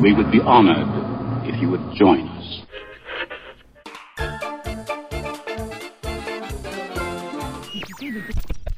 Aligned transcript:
We 0.00 0.12
would 0.12 0.30
be 0.30 0.40
honored 0.40 0.88
if 1.46 1.60
you 1.60 1.68
would 1.70 1.94
join 1.94 2.28
us. 2.28 2.62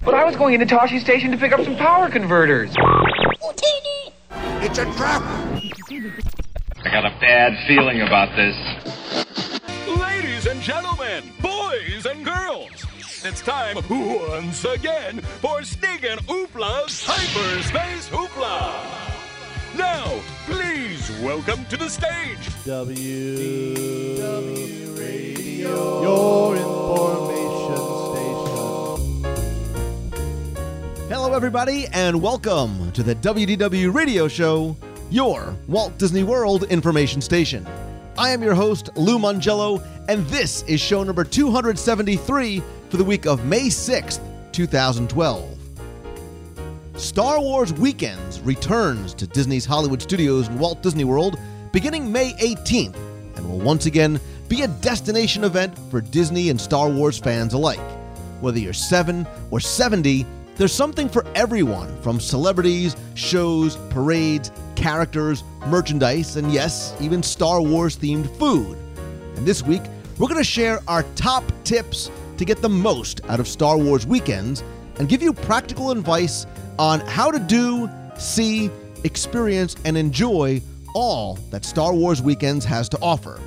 But 0.04 0.14
I 0.14 0.24
was 0.24 0.36
going 0.36 0.54
into 0.54 0.66
Tosche 0.66 1.00
Station 1.00 1.30
to 1.30 1.36
pick 1.38 1.52
up 1.52 1.64
some 1.64 1.76
power 1.76 2.10
converters. 2.10 2.74
It's 4.30 4.78
a 4.78 4.84
trap! 4.96 5.22
I 6.84 6.90
got 6.90 7.06
a 7.06 7.16
bad 7.20 7.56
feeling 7.66 8.02
about 8.02 8.36
this. 8.36 8.56
Ladies 9.98 10.46
and 10.46 10.60
gentlemen, 10.60 11.24
boys 11.40 12.06
and 12.06 12.24
girls, 12.24 12.84
it's 13.24 13.40
time 13.40 13.76
once 13.88 14.64
again 14.64 15.20
for 15.20 15.62
Stig 15.62 16.04
and 16.04 16.20
Oopla's 16.28 17.02
Hyperspace 17.06 18.08
Hoopla. 18.10 19.13
Now, 19.76 20.20
please 20.46 21.10
welcome 21.20 21.64
to 21.66 21.76
the 21.76 21.88
stage 21.88 22.64
W 22.64 24.16
W 24.16 24.92
Radio, 24.92 26.02
your 26.02 26.56
information 26.56 27.74
station. 29.24 31.08
Hello, 31.08 31.34
everybody, 31.34 31.88
and 31.92 32.22
welcome 32.22 32.92
to 32.92 33.02
the 33.02 33.16
WDW 33.16 33.92
Radio 33.92 34.28
Show, 34.28 34.76
your 35.10 35.56
Walt 35.66 35.98
Disney 35.98 36.22
World 36.22 36.62
information 36.64 37.20
station. 37.20 37.66
I 38.16 38.30
am 38.30 38.44
your 38.44 38.54
host, 38.54 38.90
Lou 38.94 39.18
Mongello, 39.18 39.84
and 40.08 40.24
this 40.28 40.62
is 40.64 40.80
show 40.80 41.02
number 41.02 41.24
273 41.24 42.62
for 42.90 42.96
the 42.96 43.02
week 43.02 43.26
of 43.26 43.44
May 43.44 43.66
6th, 43.66 44.20
2012. 44.52 45.53
Star 46.96 47.40
Wars 47.40 47.72
Weekends 47.72 48.40
returns 48.42 49.14
to 49.14 49.26
Disney's 49.26 49.64
Hollywood 49.64 50.00
Studios 50.00 50.46
in 50.46 50.60
Walt 50.60 50.80
Disney 50.80 51.02
World 51.02 51.36
beginning 51.72 52.10
May 52.10 52.34
18th 52.34 52.94
and 53.34 53.50
will 53.50 53.58
once 53.58 53.86
again 53.86 54.20
be 54.46 54.62
a 54.62 54.68
destination 54.68 55.42
event 55.42 55.76
for 55.90 56.00
Disney 56.00 56.50
and 56.50 56.60
Star 56.60 56.88
Wars 56.88 57.18
fans 57.18 57.52
alike. 57.52 57.80
Whether 58.40 58.60
you're 58.60 58.72
7 58.72 59.26
or 59.50 59.58
70, 59.58 60.24
there's 60.54 60.72
something 60.72 61.08
for 61.08 61.26
everyone 61.34 62.00
from 62.00 62.20
celebrities, 62.20 62.94
shows, 63.14 63.74
parades, 63.90 64.52
characters, 64.76 65.42
merchandise, 65.66 66.36
and 66.36 66.52
yes, 66.52 66.94
even 67.00 67.24
Star 67.24 67.60
Wars 67.60 67.96
themed 67.96 68.30
food. 68.38 68.78
And 69.34 69.44
this 69.44 69.64
week, 69.64 69.82
we're 70.16 70.28
going 70.28 70.38
to 70.38 70.44
share 70.44 70.78
our 70.86 71.02
top 71.16 71.42
tips 71.64 72.08
to 72.36 72.44
get 72.44 72.62
the 72.62 72.68
most 72.68 73.20
out 73.28 73.40
of 73.40 73.48
Star 73.48 73.76
Wars 73.76 74.06
weekends 74.06 74.62
and 74.98 75.08
give 75.08 75.22
you 75.22 75.32
practical 75.32 75.90
advice 75.90 76.46
on 76.78 77.00
how 77.00 77.30
to 77.30 77.38
do, 77.38 77.88
see, 78.16 78.70
experience, 79.04 79.76
and 79.84 79.96
enjoy 79.96 80.60
all 80.94 81.34
that 81.50 81.64
Star 81.64 81.92
Wars 81.92 82.22
Weekends 82.22 82.64
has 82.64 82.88
to 82.90 82.98
offer. 83.00 83.40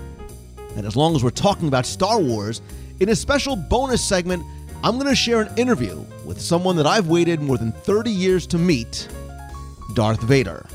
And 0.76 0.86
as 0.86 0.96
long 0.96 1.16
as 1.16 1.24
we're 1.24 1.30
talking 1.32 1.68
about 1.68 1.86
Star 1.86 2.20
Wars, 2.20 2.62
in 3.00 3.10
a 3.10 3.16
special 3.16 3.56
bonus 3.56 4.04
segment, 4.04 4.44
I'm 4.84 4.96
going 4.96 5.08
to 5.08 5.16
share 5.16 5.42
an 5.42 5.58
interview 5.58 6.04
with 6.26 6.40
someone 6.40 6.76
that 6.76 6.86
I've 6.86 7.08
waited 7.08 7.42
more 7.42 7.58
than 7.58 7.72
30 7.72 8.12
years 8.12 8.46
to 8.48 8.58
meet 8.58 9.08
Darth 9.96 10.22
Vader. 10.22 10.66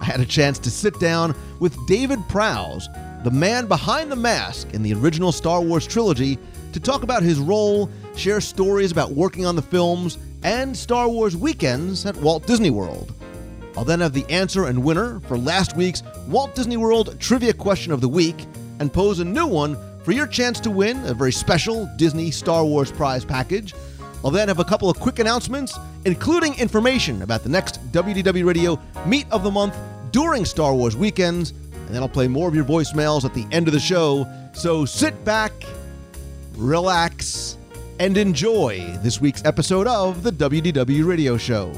I 0.00 0.04
had 0.04 0.20
a 0.20 0.26
chance 0.26 0.58
to 0.60 0.70
sit 0.70 0.98
down 1.00 1.34
with 1.60 1.76
David 1.86 2.20
Prowse, 2.28 2.88
the 3.24 3.30
man 3.30 3.66
behind 3.66 4.12
the 4.12 4.16
mask 4.16 4.72
in 4.74 4.82
the 4.82 4.94
original 4.94 5.32
Star 5.32 5.60
Wars 5.60 5.86
trilogy, 5.86 6.38
to 6.72 6.80
talk 6.80 7.02
about 7.02 7.22
his 7.22 7.38
role, 7.38 7.90
share 8.16 8.40
stories 8.40 8.92
about 8.92 9.12
working 9.12 9.46
on 9.46 9.56
the 9.56 9.62
films, 9.62 10.18
and 10.42 10.76
Star 10.76 11.08
Wars 11.08 11.36
weekends 11.36 12.04
at 12.06 12.16
Walt 12.16 12.46
Disney 12.46 12.70
World. 12.70 13.14
I'll 13.76 13.84
then 13.84 14.00
have 14.00 14.12
the 14.12 14.28
answer 14.28 14.66
and 14.66 14.84
winner 14.84 15.20
for 15.20 15.38
last 15.38 15.76
week's 15.76 16.02
Walt 16.28 16.54
Disney 16.54 16.76
World 16.76 17.18
Trivia 17.18 17.54
Question 17.54 17.92
of 17.92 18.00
the 18.00 18.08
Week 18.08 18.46
and 18.80 18.92
pose 18.92 19.20
a 19.20 19.24
new 19.24 19.46
one 19.46 19.76
for 20.02 20.12
your 20.12 20.26
chance 20.26 20.60
to 20.60 20.70
win 20.70 21.04
a 21.06 21.14
very 21.14 21.32
special 21.32 21.88
Disney 21.96 22.30
Star 22.30 22.64
Wars 22.64 22.92
prize 22.92 23.24
package. 23.24 23.74
I'll 24.24 24.30
then 24.30 24.48
have 24.48 24.58
a 24.58 24.64
couple 24.64 24.90
of 24.90 25.00
quick 25.00 25.18
announcements, 25.18 25.78
including 26.04 26.58
information 26.58 27.22
about 27.22 27.42
the 27.42 27.48
next 27.48 27.80
WDW 27.92 28.44
Radio 28.44 28.78
Meet 29.06 29.26
of 29.30 29.42
the 29.42 29.50
Month 29.50 29.76
during 30.10 30.44
Star 30.44 30.74
Wars 30.74 30.96
weekends, 30.96 31.50
and 31.50 31.88
then 31.88 32.02
I'll 32.02 32.08
play 32.08 32.28
more 32.28 32.48
of 32.48 32.54
your 32.54 32.64
voicemails 32.64 33.24
at 33.24 33.34
the 33.34 33.46
end 33.50 33.68
of 33.68 33.74
the 33.74 33.80
show. 33.80 34.26
So 34.52 34.84
sit 34.84 35.24
back, 35.24 35.52
relax, 36.56 37.56
and 38.02 38.18
enjoy 38.18 38.80
this 38.96 39.20
week's 39.20 39.44
episode 39.44 39.86
of 39.86 40.24
the 40.24 40.32
WDW 40.32 41.06
Radio 41.06 41.36
Show. 41.36 41.72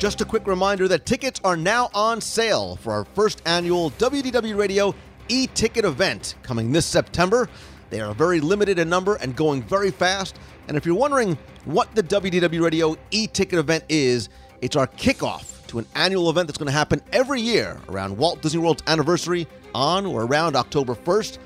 Just 0.00 0.20
a 0.20 0.24
quick 0.24 0.48
reminder 0.48 0.88
that 0.88 1.06
tickets 1.06 1.40
are 1.44 1.56
now 1.56 1.88
on 1.94 2.20
sale 2.20 2.74
for 2.74 2.92
our 2.92 3.04
first 3.04 3.42
annual 3.46 3.92
WDW 3.92 4.58
Radio 4.58 4.92
e 5.28 5.46
ticket 5.54 5.84
event 5.84 6.34
coming 6.42 6.72
this 6.72 6.84
September. 6.84 7.48
They 7.90 8.00
are 8.00 8.12
very 8.12 8.40
limited 8.40 8.80
in 8.80 8.88
number 8.88 9.14
and 9.14 9.36
going 9.36 9.62
very 9.62 9.92
fast. 9.92 10.36
And 10.68 10.76
if 10.76 10.84
you're 10.84 10.96
wondering 10.96 11.38
what 11.64 11.94
the 11.94 12.02
WDW 12.02 12.62
Radio 12.62 12.96
e 13.10 13.26
ticket 13.26 13.58
event 13.58 13.84
is, 13.88 14.28
it's 14.60 14.76
our 14.76 14.86
kickoff 14.86 15.66
to 15.68 15.78
an 15.78 15.86
annual 15.94 16.30
event 16.30 16.48
that's 16.48 16.58
going 16.58 16.66
to 16.66 16.72
happen 16.72 17.00
every 17.12 17.40
year 17.40 17.78
around 17.88 18.16
Walt 18.16 18.42
Disney 18.42 18.60
World's 18.60 18.82
anniversary 18.86 19.46
on 19.74 20.06
or 20.06 20.24
around 20.24 20.56
October 20.56 20.94
1st. 20.94 21.38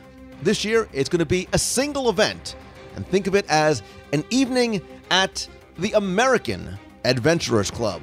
This 0.43 0.65
year, 0.65 0.89
it's 0.93 1.09
going 1.09 1.19
to 1.19 1.27
be 1.27 1.49
a 1.53 1.59
single 1.59 2.09
event. 2.09 2.57
And 2.97 3.07
think 3.07 3.27
of 3.27 3.35
it 3.35 3.47
as 3.49 3.83
an 4.13 4.25
evening 4.31 4.81
at 5.11 5.47
the 5.79 5.93
American 5.93 6.79
Adventurers 7.05 7.71
Club. 7.71 8.03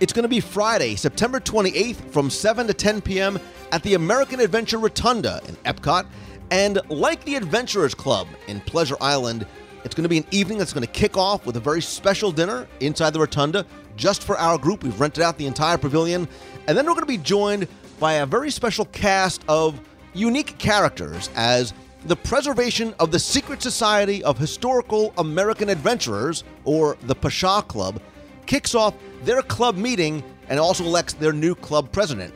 It's 0.00 0.12
going 0.12 0.24
to 0.24 0.28
be 0.28 0.40
Friday, 0.40 0.94
September 0.96 1.40
28th 1.40 2.10
from 2.10 2.28
7 2.28 2.66
to 2.66 2.74
10 2.74 3.00
p.m. 3.00 3.38
at 3.72 3.82
the 3.82 3.94
American 3.94 4.40
Adventure 4.40 4.78
Rotunda 4.78 5.40
in 5.48 5.56
Epcot. 5.56 6.06
And 6.50 6.80
like 6.90 7.24
the 7.24 7.34
Adventurers 7.34 7.94
Club 7.94 8.28
in 8.46 8.60
Pleasure 8.60 8.96
Island, 9.00 9.46
it's 9.86 9.94
going 9.94 10.02
to 10.02 10.08
be 10.08 10.18
an 10.18 10.26
evening 10.32 10.58
that's 10.58 10.72
going 10.72 10.84
to 10.84 10.92
kick 10.92 11.16
off 11.16 11.46
with 11.46 11.56
a 11.56 11.60
very 11.60 11.80
special 11.80 12.32
dinner 12.32 12.66
inside 12.80 13.10
the 13.12 13.20
Rotunda 13.20 13.64
just 13.94 14.24
for 14.24 14.36
our 14.36 14.58
group. 14.58 14.82
We've 14.82 15.00
rented 15.00 15.22
out 15.22 15.38
the 15.38 15.46
entire 15.46 15.78
pavilion. 15.78 16.26
And 16.66 16.76
then 16.76 16.86
we're 16.86 16.94
going 16.94 17.02
to 17.02 17.06
be 17.06 17.18
joined 17.18 17.68
by 18.00 18.14
a 18.14 18.26
very 18.26 18.50
special 18.50 18.86
cast 18.86 19.44
of 19.46 19.80
unique 20.12 20.58
characters 20.58 21.30
as 21.36 21.72
the 22.04 22.16
preservation 22.16 22.96
of 22.98 23.12
the 23.12 23.18
Secret 23.20 23.62
Society 23.62 24.24
of 24.24 24.36
Historical 24.36 25.14
American 25.18 25.68
Adventurers, 25.68 26.42
or 26.64 26.96
the 27.02 27.14
Pasha 27.14 27.62
Club, 27.68 28.02
kicks 28.46 28.74
off 28.74 28.94
their 29.22 29.40
club 29.40 29.76
meeting 29.76 30.24
and 30.48 30.58
also 30.58 30.82
elects 30.82 31.12
their 31.12 31.32
new 31.32 31.54
club 31.54 31.92
president. 31.92 32.34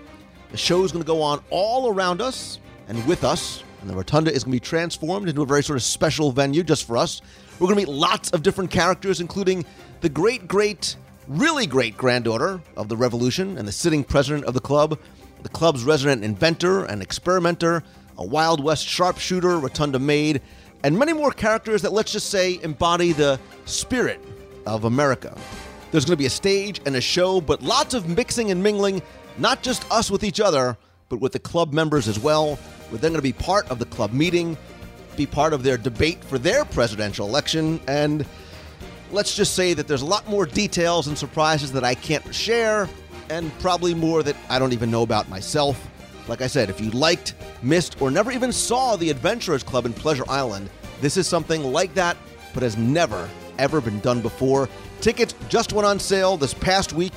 The 0.53 0.57
show 0.57 0.85
is 0.85 0.93
going 0.93 1.03
to 1.03 1.07
go 1.07 1.21
on 1.21 1.43
all 1.51 1.93
around 1.93 2.21
us 2.21 2.61
and 2.87 3.05
with 3.09 3.25
us, 3.25 3.65
and 3.81 3.89
the 3.89 3.95
rotunda 3.95 4.33
is 4.33 4.45
going 4.45 4.53
to 4.53 4.57
be 4.57 4.61
transformed 4.61 5.29
into 5.29 5.43
a 5.43 5.47
very 5.47 5.63
sort 5.63 5.77
of 5.77 5.83
special 5.83 6.33
venue 6.33 6.63
just 6.63 6.87
for 6.87 6.97
us. 6.97 7.23
We're 7.59 7.67
going 7.67 7.81
to 7.81 7.87
meet 7.87 7.97
lots 7.97 8.31
of 8.31 8.43
different 8.43 8.71
characters, 8.71 9.21
including 9.21 9.65
the 10.01 10.09
great, 10.09 10.47
great, 10.47 10.97
really 11.29 11.67
great 11.67 11.97
granddaughter 11.97 12.61
of 12.77 12.89
the 12.89 12.97
revolution 12.97 13.59
and 13.59 13.67
the 13.67 13.73
sitting 13.73 14.05
president 14.05 14.45
of 14.45 14.55
the 14.55 14.61
club, 14.61 14.99
the 15.43 15.49
club's 15.49 15.85
resident 15.85 16.25
inventor 16.25 16.85
and 16.85 17.03
experimenter, 17.03 17.83
a 18.19 18.25
Wild 18.25 18.63
West 18.63 18.87
sharpshooter, 18.87 19.59
rotunda 19.59 19.99
maid, 19.99 20.43
and 20.85 20.99
many 20.99 21.13
more 21.13 21.31
characters 21.31 21.83
that, 21.83 21.93
let's 21.93 22.13
just 22.13 22.31
say, 22.31 22.59
embody 22.63 23.13
the 23.13 23.39
spirit 23.65 24.23
of 24.67 24.85
America. 24.85 25.37
There's 25.91 26.05
going 26.05 26.15
to 26.15 26.19
be 26.19 26.27
a 26.27 26.31
stage 26.31 26.81
and 26.87 26.97
a 26.97 27.01
show, 27.01 27.41
but 27.41 27.63
lots 27.63 27.95
of 27.95 28.09
mixing 28.09 28.51
and 28.51 28.63
mingling, 28.63 29.03
not 29.39 29.63
just 29.63 29.91
us 29.91 30.11
with 30.11 30.23
each 30.23 30.41
other, 30.41 30.77
but 31.09 31.21
with 31.21 31.33
the 31.33 31.39
club 31.39 31.73
members 31.73 32.09
as 32.09 32.19
well. 32.19 32.59
We're 32.91 32.99
then 32.99 33.13
going 33.13 33.19
to 33.19 33.23
be 33.23 33.33
part 33.33 33.71
of 33.71 33.79
the 33.79 33.85
club 33.87 34.13
meeting, 34.13 34.57
be 35.17 35.27
part 35.27 35.53
of 35.53 35.63
their 35.63 35.77
debate 35.77 36.23
for 36.25 36.39
their 36.39 36.65
presidential 36.65 37.27
election, 37.27 37.81
and 37.87 38.27
let's 39.13 39.35
just 39.35 39.55
say 39.55 39.75
that 39.75 39.87
there's 39.87 40.03
a 40.03 40.07
lot 40.07 40.29
more 40.29 40.47
details 40.47 41.07
and 41.07 41.17
surprises 41.17 41.73
that 41.73 41.85
I 41.85 41.95
can't 41.95 42.35
share, 42.35 42.89
and 43.29 43.57
probably 43.61 43.95
more 43.95 44.23
that 44.23 44.37
I 44.49 44.59
don't 44.59 44.73
even 44.73 44.91
know 44.91 45.03
about 45.03 45.29
myself. 45.29 45.89
Like 46.29 46.43
I 46.43 46.47
said, 46.47 46.71
if 46.71 46.81
you 46.81 46.91
liked, 46.91 47.35
missed, 47.63 48.01
or 48.01 48.11
never 48.11 48.33
even 48.33 48.53
saw 48.53 48.97
the 48.97 49.11
Adventurers 49.11 49.63
Club 49.63 49.87
in 49.87 49.93
Pleasure 49.93 50.25
Island, 50.29 50.69
this 51.01 51.17
is 51.17 51.27
something 51.27 51.63
like 51.63 51.95
that, 51.95 52.17
but 52.55 52.63
has 52.63 52.77
never, 52.77 53.29
ever 53.59 53.81
been 53.81 54.01
done 54.01 54.21
before. 54.21 54.69
Tickets 55.01 55.35
just 55.49 55.73
went 55.73 55.87
on 55.87 55.99
sale 55.99 56.37
this 56.37 56.55
past 56.55 56.93
week. 56.93 57.13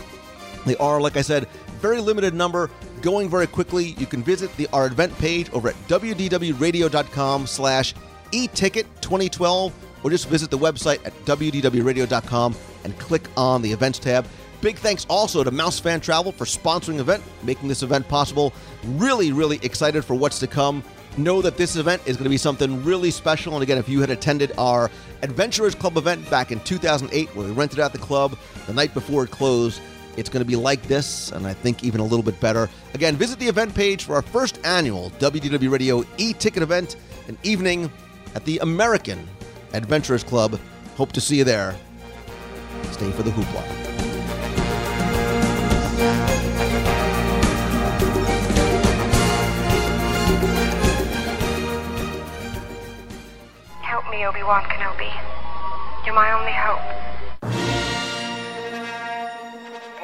They 0.65 0.77
are, 0.77 1.01
like 1.01 1.17
I 1.17 1.21
said, 1.21 1.47
very 1.83 1.99
limited 1.99 2.33
number, 2.33 2.71
going 3.01 3.29
very 3.29 3.45
quickly. 3.45 3.87
You 3.97 4.05
can 4.05 4.23
visit 4.23 4.55
the 4.55 4.67
our 4.71 4.87
event 4.87 5.15
page 5.17 5.51
over 5.51 5.67
at 5.67 5.75
wdwradio.com 5.89 7.45
slash 7.45 7.93
eticket2012 8.31 9.73
or 10.01 10.09
just 10.09 10.29
visit 10.29 10.49
the 10.49 10.57
website 10.57 11.05
at 11.05 11.13
wdwradio.com 11.25 12.55
and 12.85 12.97
click 12.99 13.27
on 13.35 13.61
the 13.61 13.69
events 13.69 13.99
tab. 13.99 14.25
Big 14.61 14.77
thanks 14.77 15.05
also 15.09 15.43
to 15.43 15.51
Mouse 15.51 15.77
Fan 15.77 15.99
Travel 15.99 16.31
for 16.31 16.45
sponsoring 16.45 16.95
the 16.95 17.01
event, 17.01 17.21
making 17.43 17.67
this 17.67 17.83
event 17.83 18.07
possible. 18.07 18.53
Really, 18.85 19.33
really 19.33 19.59
excited 19.61 20.05
for 20.05 20.13
what's 20.15 20.39
to 20.39 20.47
come. 20.47 20.85
Know 21.17 21.41
that 21.41 21.57
this 21.57 21.75
event 21.75 22.01
is 22.05 22.15
going 22.15 22.23
to 22.23 22.29
be 22.29 22.37
something 22.37 22.81
really 22.85 23.11
special. 23.11 23.55
And 23.55 23.61
again, 23.61 23.77
if 23.77 23.89
you 23.89 23.99
had 23.99 24.09
attended 24.09 24.53
our 24.57 24.89
Adventurers 25.21 25.75
Club 25.75 25.97
event 25.97 26.29
back 26.29 26.53
in 26.53 26.61
2008, 26.61 27.35
where 27.35 27.45
we 27.45 27.51
rented 27.51 27.81
out 27.81 27.91
the 27.91 27.99
club 27.99 28.37
the 28.67 28.73
night 28.73 28.93
before 28.93 29.25
it 29.25 29.31
closed, 29.31 29.81
it's 30.17 30.29
going 30.29 30.43
to 30.43 30.47
be 30.47 30.55
like 30.55 30.81
this, 30.83 31.31
and 31.31 31.47
I 31.47 31.53
think 31.53 31.83
even 31.83 31.99
a 31.99 32.03
little 32.03 32.23
bit 32.23 32.39
better. 32.39 32.69
Again, 32.93 33.15
visit 33.15 33.39
the 33.39 33.47
event 33.47 33.73
page 33.73 34.03
for 34.03 34.15
our 34.15 34.21
first 34.21 34.59
annual 34.65 35.11
WDW 35.19 35.71
Radio 35.71 36.03
e 36.17 36.33
ticket 36.33 36.61
event, 36.63 36.95
an 37.27 37.37
evening 37.43 37.91
at 38.35 38.45
the 38.45 38.59
American 38.59 39.27
Adventurers 39.73 40.23
Club. 40.23 40.59
Hope 40.97 41.11
to 41.13 41.21
see 41.21 41.37
you 41.37 41.43
there. 41.43 41.75
Stay 42.91 43.11
for 43.11 43.23
the 43.23 43.31
hoopla. 43.31 43.63
Help 53.81 54.09
me, 54.11 54.25
Obi-Wan 54.25 54.63
Kenobi. 54.63 55.11
You're 56.05 56.13
my 56.13 56.31
only 56.33 56.51
hope. 56.51 57.22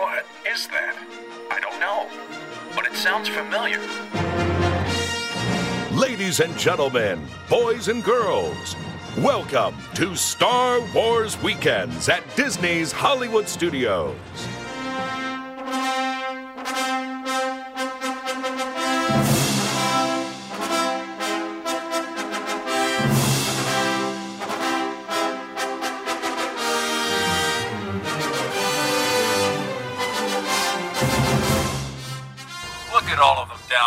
What 0.10 0.26
is 0.52 0.68
that? 0.70 0.96
I 1.52 1.60
don't 1.60 1.80
know, 1.80 2.10
but 2.74 2.88
it 2.88 2.96
sounds 2.96 3.30
familiar. 3.30 3.80
Ladies 5.96 6.40
and 6.40 6.58
gentlemen, 6.58 7.24
boys 7.48 7.90
and 7.90 8.04
girls, 8.04 8.76
welcome 9.20 9.76
to 9.94 10.16
Star 10.16 10.82
Wars 10.96 11.40
Weekends 11.44 12.10
at 12.10 12.24
Disney's 12.36 12.92
Hollywood 12.92 13.48
Studios. 13.48 14.18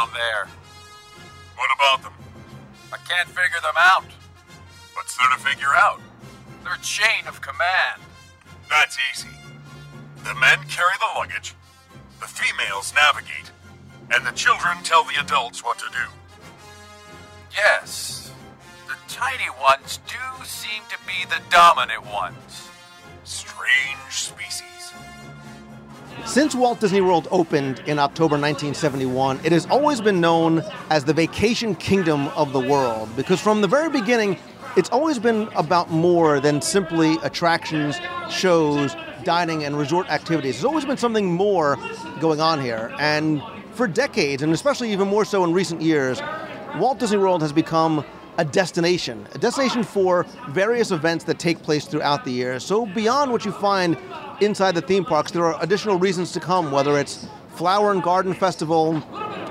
Down 0.02 0.14
there. 0.14 0.46
What 1.56 1.70
about 1.74 2.02
them? 2.02 2.12
I 2.92 2.96
can't 3.08 3.28
figure 3.28 3.60
them 3.62 3.74
out. 3.76 4.04
What's 4.94 5.16
there 5.16 5.28
to 5.28 5.38
figure 5.38 5.74
out? 5.74 6.00
Their 6.64 6.76
chain 6.82 7.26
of 7.26 7.40
command. 7.40 8.02
That's 8.68 8.98
easy. 9.12 9.28
The 10.24 10.34
men 10.34 10.58
carry 10.68 10.94
the 10.98 11.18
luggage, 11.18 11.54
the 12.20 12.26
females 12.26 12.92
navigate, 12.94 13.50
and 14.10 14.26
the 14.26 14.32
children 14.32 14.78
tell 14.82 15.04
the 15.04 15.20
adults 15.20 15.64
what 15.64 15.78
to 15.78 15.86
do. 15.92 16.06
Yes, 17.54 18.32
the 18.86 18.94
tiny 19.08 19.50
ones 19.60 19.98
do 20.06 20.44
seem 20.44 20.82
to 20.90 20.96
be 21.06 21.26
the 21.28 21.40
dominant 21.50 22.06
ones. 22.06 22.68
Strange 23.24 24.10
species. 24.10 24.71
Since 26.26 26.54
Walt 26.54 26.80
Disney 26.80 27.00
World 27.00 27.26
opened 27.30 27.80
in 27.86 27.98
October 27.98 28.34
1971, 28.34 29.40
it 29.44 29.52
has 29.52 29.66
always 29.66 30.00
been 30.00 30.20
known 30.20 30.62
as 30.88 31.04
the 31.04 31.12
vacation 31.12 31.74
kingdom 31.74 32.28
of 32.28 32.52
the 32.52 32.60
world 32.60 33.08
because 33.16 33.40
from 33.40 33.60
the 33.60 33.68
very 33.68 33.90
beginning, 33.90 34.38
it's 34.76 34.88
always 34.90 35.18
been 35.18 35.48
about 35.54 35.90
more 35.90 36.40
than 36.40 36.62
simply 36.62 37.16
attractions, 37.22 38.00
shows, 38.30 38.94
dining, 39.24 39.64
and 39.64 39.76
resort 39.76 40.08
activities. 40.10 40.54
There's 40.54 40.64
always 40.64 40.84
been 40.84 40.96
something 40.96 41.32
more 41.32 41.76
going 42.20 42.40
on 42.40 42.60
here. 42.60 42.94
And 42.98 43.42
for 43.74 43.86
decades, 43.86 44.42
and 44.42 44.52
especially 44.52 44.92
even 44.92 45.08
more 45.08 45.24
so 45.24 45.44
in 45.44 45.52
recent 45.52 45.82
years, 45.82 46.22
Walt 46.76 46.98
Disney 46.98 47.18
World 47.18 47.42
has 47.42 47.52
become 47.52 48.04
a 48.38 48.44
destination, 48.44 49.26
a 49.34 49.38
destination 49.38 49.84
for 49.84 50.24
various 50.50 50.90
events 50.90 51.24
that 51.24 51.38
take 51.38 51.62
place 51.62 51.86
throughout 51.86 52.24
the 52.24 52.30
year. 52.30 52.58
So 52.60 52.86
beyond 52.86 53.30
what 53.30 53.44
you 53.44 53.52
find 53.52 53.96
inside 54.40 54.74
the 54.74 54.80
theme 54.80 55.04
parks, 55.04 55.32
there 55.32 55.44
are 55.44 55.62
additional 55.62 55.98
reasons 55.98 56.32
to 56.32 56.40
come, 56.40 56.72
whether 56.72 56.98
it's 56.98 57.26
Flower 57.54 57.92
and 57.92 58.02
Garden 58.02 58.32
Festival, 58.32 58.94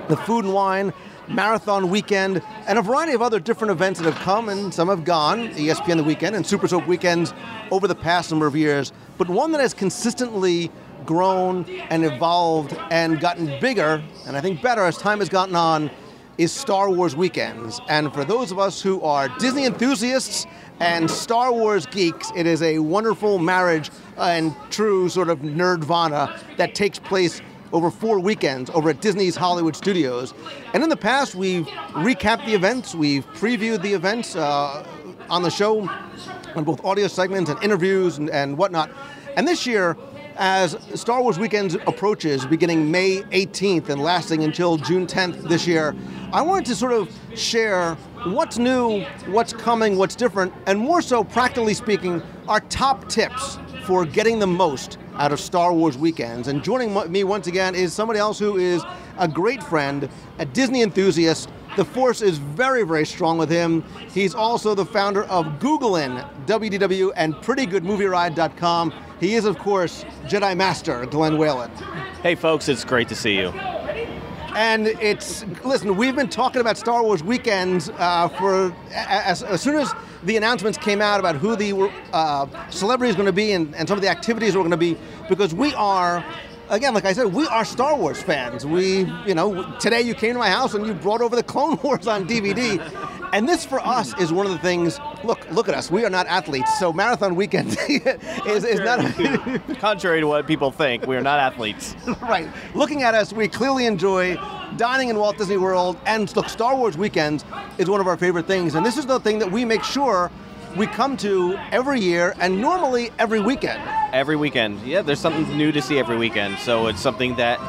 the 0.08 0.18
Food 0.26 0.46
and 0.46 0.54
Wine, 0.54 0.94
Marathon 1.28 1.90
Weekend, 1.90 2.42
and 2.68 2.80
a 2.80 2.82
variety 2.82 3.14
of 3.14 3.22
other 3.22 3.40
different 3.40 3.72
events 3.72 4.00
that 4.00 4.12
have 4.12 4.22
come 4.24 4.50
and 4.50 4.74
some 4.74 4.88
have 4.90 5.06
gone, 5.06 5.50
ESPN 5.50 5.98
The 5.98 6.04
Weekend 6.04 6.36
and 6.36 6.46
Super 6.46 6.68
Soap 6.68 6.88
Weekends 6.88 7.34
over 7.70 7.88
the 7.88 7.96
past 7.96 8.32
number 8.32 8.48
of 8.48 8.56
years, 8.56 8.92
but 9.18 9.30
one 9.30 9.52
that 9.52 9.62
has 9.62 9.74
consistently 9.74 10.72
grown 11.06 11.66
and 11.90 12.04
evolved 12.04 12.78
and 12.90 13.20
gotten 13.20 13.60
bigger, 13.60 14.04
and 14.26 14.36
I 14.36 14.42
think 14.42 14.62
better 14.62 14.84
as 14.84 14.98
time 14.98 15.20
has 15.20 15.30
gotten 15.30 15.56
on, 15.56 15.90
is 16.38 16.52
Star 16.52 16.90
Wars 16.90 17.16
Weekends. 17.16 17.80
And 17.90 18.14
for 18.14 18.24
those 18.24 18.52
of 18.52 18.60
us 18.60 18.82
who 18.82 19.02
are 19.02 19.30
Disney 19.40 19.66
enthusiasts 19.66 20.46
and 20.80 21.10
Star 21.10 21.54
Wars 21.54 21.86
geeks, 21.86 22.32
it 22.36 22.48
is 22.48 22.62
a 22.62 22.80
wonderful 22.80 23.38
marriage 23.38 23.90
and 24.18 24.56
true 24.70 25.10
sort 25.10 25.30
of 25.30 25.40
nerdvana 25.40 26.38
that 26.58 26.76
takes 26.76 27.00
place 27.00 27.42
over 27.74 27.90
four 27.90 28.20
weekends 28.20 28.70
over 28.72 28.90
at 28.90 29.02
Disney's 29.02 29.36
Hollywood 29.36 29.76
Studios. 29.76 30.34
And 30.74 30.84
in 30.84 30.90
the 30.90 30.98
past, 30.98 31.36
we've 31.36 31.68
recapped 31.92 32.46
the 32.46 32.54
events, 32.54 32.96
we've 32.96 33.26
previewed 33.34 33.82
the 33.82 33.94
events 33.94 34.36
uh, 34.36 34.86
on 35.30 35.44
the 35.44 35.52
show 35.52 35.90
on 36.56 36.64
both 36.64 36.84
audio 36.84 37.08
segments 37.08 37.50
and 37.50 37.62
interviews 37.64 38.18
and, 38.18 38.30
and 38.30 38.58
whatnot. 38.58 38.92
And 39.38 39.48
this 39.48 39.66
year, 39.66 39.96
as 40.38 40.78
Star 40.96 41.22
Wars 41.22 41.38
Weekends 41.38 41.76
approaches, 41.76 42.46
beginning 42.46 42.90
May 42.90 43.22
18th 43.32 43.90
and 43.90 44.02
lasting 44.02 44.44
until 44.44 44.78
June 44.78 45.08
10th 45.08 45.48
this 45.48 45.68
year, 45.68 45.96
I 46.34 46.42
wanted 46.42 46.66
to 46.68 46.76
sort 46.76 46.94
of 46.94 47.10
share 47.36 47.96
what's 48.26 48.58
new, 48.58 49.04
what's 49.28 49.54
coming, 49.54 49.98
what's 49.98 50.16
different, 50.16 50.54
and 50.68 50.80
more 50.80 51.02
so, 51.02 51.24
practically 51.24 51.74
speaking, 51.74 52.22
our 52.48 52.60
top 52.62 53.08
tips 53.10 53.60
for 53.84 54.06
getting 54.06 54.40
the 54.40 54.48
most 54.48 54.98
out 55.16 55.32
of 55.32 55.40
Star 55.40 55.74
Wars 55.74 55.98
weekends. 55.98 56.48
And 56.48 56.64
joining 56.64 56.94
me 57.12 57.24
once 57.24 57.48
again 57.48 57.76
is 57.76 57.94
somebody 57.94 58.20
else 58.20 58.40
who 58.40 58.58
is 58.58 58.84
a 59.18 59.28
great 59.28 59.62
friend, 59.62 60.10
a 60.40 60.46
Disney 60.46 60.82
enthusiast. 60.82 61.50
The 61.78 61.86
force 61.86 62.22
is 62.22 62.38
very, 62.38 62.84
very 62.84 63.06
strong 63.06 63.38
with 63.38 63.50
him. 63.50 63.84
He's 64.14 64.36
also 64.36 64.76
the 64.76 64.86
founder 64.86 65.24
of 65.26 65.46
Googlein, 65.60 66.28
WDW, 66.46 67.12
and 67.16 67.34
PrettyGoodMovieRide.com. 67.36 68.94
He 69.22 69.36
is, 69.36 69.46
of 69.46 69.60
course, 69.60 70.04
Jedi 70.24 70.58
Master 70.58 71.06
Glenn 71.06 71.38
Whalen. 71.38 71.70
Hey, 72.24 72.34
folks, 72.34 72.68
it's 72.68 72.84
great 72.84 73.08
to 73.10 73.16
see 73.16 73.38
you. 73.38 73.50
And 74.56 74.88
it's 74.88 75.46
listen. 75.64 75.96
We've 75.96 76.16
been 76.16 76.28
talking 76.28 76.60
about 76.60 76.76
Star 76.76 77.04
Wars 77.04 77.24
weekends 77.24 77.92
uh, 78.00 78.30
for 78.30 78.76
as, 78.92 79.44
as 79.44 79.62
soon 79.62 79.76
as 79.76 79.94
the 80.24 80.38
announcements 80.38 80.76
came 80.80 81.04
out 81.04 81.20
about 81.20 81.36
who 81.36 81.56
the 81.56 81.92
uh, 82.12 82.48
celebrities 82.72 83.16
going 83.16 83.28
to 83.28 83.32
be 83.32 83.52
and, 83.52 83.76
and 83.76 83.88
some 83.88 83.96
of 83.96 84.02
the 84.02 84.10
activities 84.10 84.56
we're 84.56 84.64
going 84.64 84.72
to 84.72 84.78
be, 84.78 84.98
because 85.30 85.54
we 85.54 85.74
are. 85.76 86.26
Again, 86.72 86.94
like 86.94 87.04
I 87.04 87.12
said, 87.12 87.34
we 87.34 87.46
are 87.48 87.66
Star 87.66 87.98
Wars 87.98 88.24
fans. 88.24 88.66
We, 88.66 89.00
you 89.28 89.36
know, 89.36 89.78
today 89.80 90.00
you 90.00 90.16
came 90.16 90.32
to 90.32 90.40
my 90.40 90.50
house 90.50 90.74
and 90.74 90.88
you 90.88 90.94
brought 90.94 91.20
over 91.20 91.36
the 91.36 91.44
Clone 91.44 91.78
Wars 91.84 92.08
on 92.08 92.26
DVD, 92.26 92.80
and 93.34 93.48
this 93.48 93.66
for 93.66 93.86
us 93.86 94.18
is 94.22 94.32
one 94.32 94.46
of 94.46 94.54
the 94.54 94.58
things. 94.60 94.98
Look, 95.26 95.52
look 95.52 95.68
at 95.68 95.76
us. 95.76 95.92
We 95.92 96.06
are 96.06 96.10
not 96.10 96.28
athletes, 96.28 96.80
so 96.80 96.94
marathon 96.94 97.36
weekend 97.36 97.72
is, 97.90 98.64
is 98.64 98.80
not. 98.80 99.00
Contrary 99.80 100.22
to 100.22 100.28
what 100.28 100.48
people 100.48 100.72
think, 100.72 101.06
we 101.06 101.18
are 101.18 101.22
not 101.22 101.40
athletes. 101.40 101.94
right. 102.22 102.48
Looking 102.74 103.04
at 103.04 103.16
us, 103.16 103.34
we 103.34 103.50
clearly 103.50 103.86
enjoy 103.86 104.38
dining 104.78 105.10
in 105.10 105.18
Walt 105.18 105.38
Disney 105.38 105.58
World, 105.58 105.98
and 106.06 106.34
look, 106.38 106.48
Star 106.48 106.78
Wars 106.78 106.96
weekends 106.98 107.44
is 107.80 107.90
one 107.90 108.00
of 108.00 108.08
our 108.08 108.16
favorite 108.16 108.48
things, 108.48 108.76
and 108.76 108.86
this 108.86 108.96
is 108.96 109.06
the 109.06 109.20
thing 109.20 109.40
that 109.40 109.52
we 109.52 109.66
make 109.66 109.84
sure 109.84 110.32
we 110.78 110.88
come 110.88 111.18
to 111.18 111.58
every 111.72 112.00
year, 112.00 112.34
and 112.40 112.60
normally 112.62 113.12
every 113.20 113.40
weekend. 113.42 113.82
Every 114.14 114.36
weekend, 114.36 114.82
yeah, 114.82 115.02
there's 115.02 115.20
something 115.20 115.58
new 115.58 115.72
to 115.72 115.82
see 115.82 116.00
every 116.00 116.18
weekend. 116.18 116.58
So 116.60 116.88
it's 116.88 117.00
something 117.02 117.36
that 117.36 117.60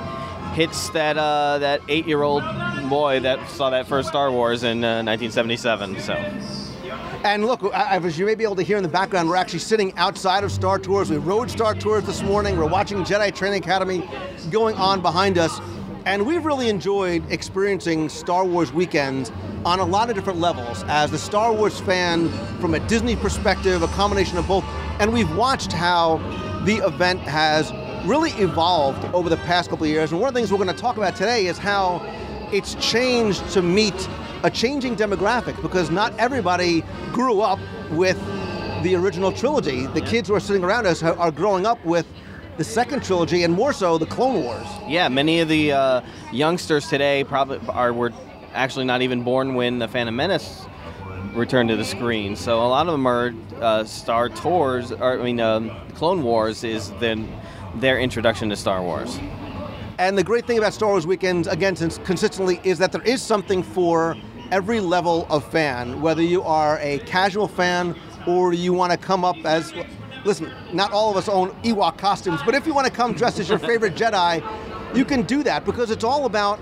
hits 0.54 0.90
that 0.90 1.16
uh, 1.18 1.58
that 1.58 1.80
eight-year-old 1.88 2.42
boy 2.88 3.20
that 3.20 3.48
saw 3.50 3.70
that 3.70 3.86
first 3.86 4.08
Star 4.08 4.30
Wars 4.30 4.62
in 4.64 4.84
uh, 4.84 5.02
1977. 5.02 6.00
So. 6.00 6.14
And 7.24 7.46
look, 7.46 7.62
I- 7.72 7.96
as 7.96 8.18
you 8.18 8.26
may 8.26 8.34
be 8.34 8.44
able 8.44 8.56
to 8.56 8.62
hear 8.62 8.76
in 8.76 8.82
the 8.82 8.88
background, 8.88 9.28
we're 9.28 9.36
actually 9.36 9.60
sitting 9.60 9.96
outside 9.96 10.42
of 10.44 10.50
Star 10.52 10.78
Tours. 10.78 11.08
We 11.10 11.16
rode 11.18 11.50
Star 11.50 11.74
Tours 11.74 12.04
this 12.04 12.22
morning. 12.22 12.56
We're 12.56 12.66
watching 12.66 12.98
Jedi 13.04 13.34
Training 13.34 13.62
Academy 13.62 14.08
going 14.50 14.74
on 14.76 15.00
behind 15.00 15.38
us. 15.38 15.60
And 16.04 16.26
we've 16.26 16.44
really 16.44 16.68
enjoyed 16.68 17.22
experiencing 17.30 18.08
Star 18.08 18.44
Wars 18.44 18.72
weekends 18.72 19.30
on 19.64 19.78
a 19.78 19.84
lot 19.84 20.08
of 20.10 20.16
different 20.16 20.40
levels. 20.40 20.82
As 20.88 21.12
a 21.12 21.18
Star 21.18 21.52
Wars 21.52 21.78
fan, 21.80 22.28
from 22.58 22.74
a 22.74 22.80
Disney 22.88 23.14
perspective, 23.14 23.82
a 23.82 23.86
combination 23.88 24.36
of 24.36 24.48
both. 24.48 24.64
And 24.98 25.12
we've 25.12 25.32
watched 25.36 25.70
how 25.70 26.16
the 26.64 26.78
event 26.78 27.20
has 27.20 27.70
really 28.04 28.32
evolved 28.32 29.04
over 29.14 29.28
the 29.28 29.36
past 29.38 29.70
couple 29.70 29.84
of 29.84 29.90
years. 29.90 30.10
And 30.10 30.20
one 30.20 30.26
of 30.26 30.34
the 30.34 30.40
things 30.40 30.50
we're 30.50 30.58
going 30.58 30.74
to 30.74 30.80
talk 30.80 30.96
about 30.96 31.14
today 31.14 31.46
is 31.46 31.56
how 31.56 32.00
it's 32.52 32.74
changed 32.74 33.48
to 33.50 33.62
meet 33.62 34.08
a 34.42 34.50
changing 34.50 34.96
demographic 34.96 35.60
because 35.62 35.88
not 35.88 36.12
everybody 36.18 36.82
grew 37.12 37.42
up 37.42 37.60
with 37.92 38.20
the 38.82 38.96
original 38.96 39.30
trilogy. 39.30 39.86
The 39.86 40.00
kids 40.00 40.28
who 40.28 40.34
are 40.34 40.40
sitting 40.40 40.64
around 40.64 40.88
us 40.88 41.00
are 41.04 41.30
growing 41.30 41.64
up 41.64 41.82
with 41.84 42.06
the 42.56 42.64
second 42.64 43.02
trilogy, 43.02 43.44
and 43.44 43.54
more 43.54 43.72
so 43.72 43.98
the 43.98 44.06
Clone 44.06 44.42
Wars. 44.42 44.66
Yeah, 44.86 45.08
many 45.08 45.40
of 45.40 45.48
the 45.48 45.72
uh, 45.72 46.00
youngsters 46.32 46.88
today 46.88 47.24
probably 47.24 47.60
are 47.68 47.92
were 47.92 48.12
actually 48.52 48.84
not 48.84 49.02
even 49.02 49.22
born 49.22 49.54
when 49.54 49.78
the 49.78 49.88
Phantom 49.88 50.14
Menace 50.14 50.66
returned 51.34 51.70
to 51.70 51.76
the 51.76 51.84
screen. 51.84 52.36
So 52.36 52.60
a 52.60 52.68
lot 52.68 52.86
of 52.86 52.92
them 52.92 53.06
are 53.06 53.32
uh, 53.60 53.84
Star 53.84 54.28
Tours, 54.28 54.92
or 54.92 55.18
I 55.18 55.22
mean, 55.22 55.40
um, 55.40 55.70
Clone 55.94 56.22
Wars 56.22 56.62
is 56.62 56.90
then 57.00 57.28
their 57.76 57.98
introduction 57.98 58.50
to 58.50 58.56
Star 58.56 58.82
Wars. 58.82 59.18
And 59.98 60.18
the 60.18 60.24
great 60.24 60.46
thing 60.46 60.58
about 60.58 60.74
Star 60.74 60.90
Wars 60.90 61.06
weekends, 61.06 61.46
again, 61.48 61.76
since 61.76 61.98
consistently, 61.98 62.60
is 62.64 62.78
that 62.78 62.92
there 62.92 63.02
is 63.02 63.22
something 63.22 63.62
for 63.62 64.16
every 64.50 64.80
level 64.80 65.26
of 65.30 65.50
fan, 65.50 66.02
whether 66.02 66.22
you 66.22 66.42
are 66.42 66.78
a 66.80 66.98
casual 67.00 67.48
fan 67.48 67.94
or 68.26 68.52
you 68.52 68.74
want 68.74 68.92
to 68.92 68.98
come 68.98 69.24
up 69.24 69.36
as. 69.44 69.72
Listen, 70.24 70.52
not 70.72 70.92
all 70.92 71.10
of 71.10 71.16
us 71.16 71.28
own 71.28 71.50
Ewok 71.62 71.98
costumes, 71.98 72.40
but 72.44 72.54
if 72.54 72.66
you 72.66 72.74
want 72.74 72.86
to 72.86 72.92
come 72.92 73.12
dressed 73.12 73.40
as 73.40 73.48
your 73.48 73.58
favorite 73.58 73.94
Jedi, 73.94 74.42
you 74.96 75.04
can 75.04 75.22
do 75.22 75.42
that 75.42 75.64
because 75.64 75.90
it's 75.90 76.04
all 76.04 76.26
about 76.26 76.60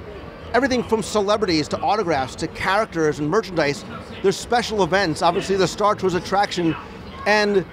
everything 0.55 0.83
from 0.83 1.02
celebrities 1.02 1.69
to 1.69 1.79
autographs 1.81 2.35
to 2.37 2.49
characters 2.49 3.19
and 3.19 3.29
merchandise. 3.29 3.85
There's 4.23 4.37
special 4.37 4.83
events, 4.83 5.23
obviously 5.23 5.57
the 5.57 5.69
Star 5.69 5.95
Tours 5.95 6.14
attraction, 6.14 6.75
and 7.26 7.64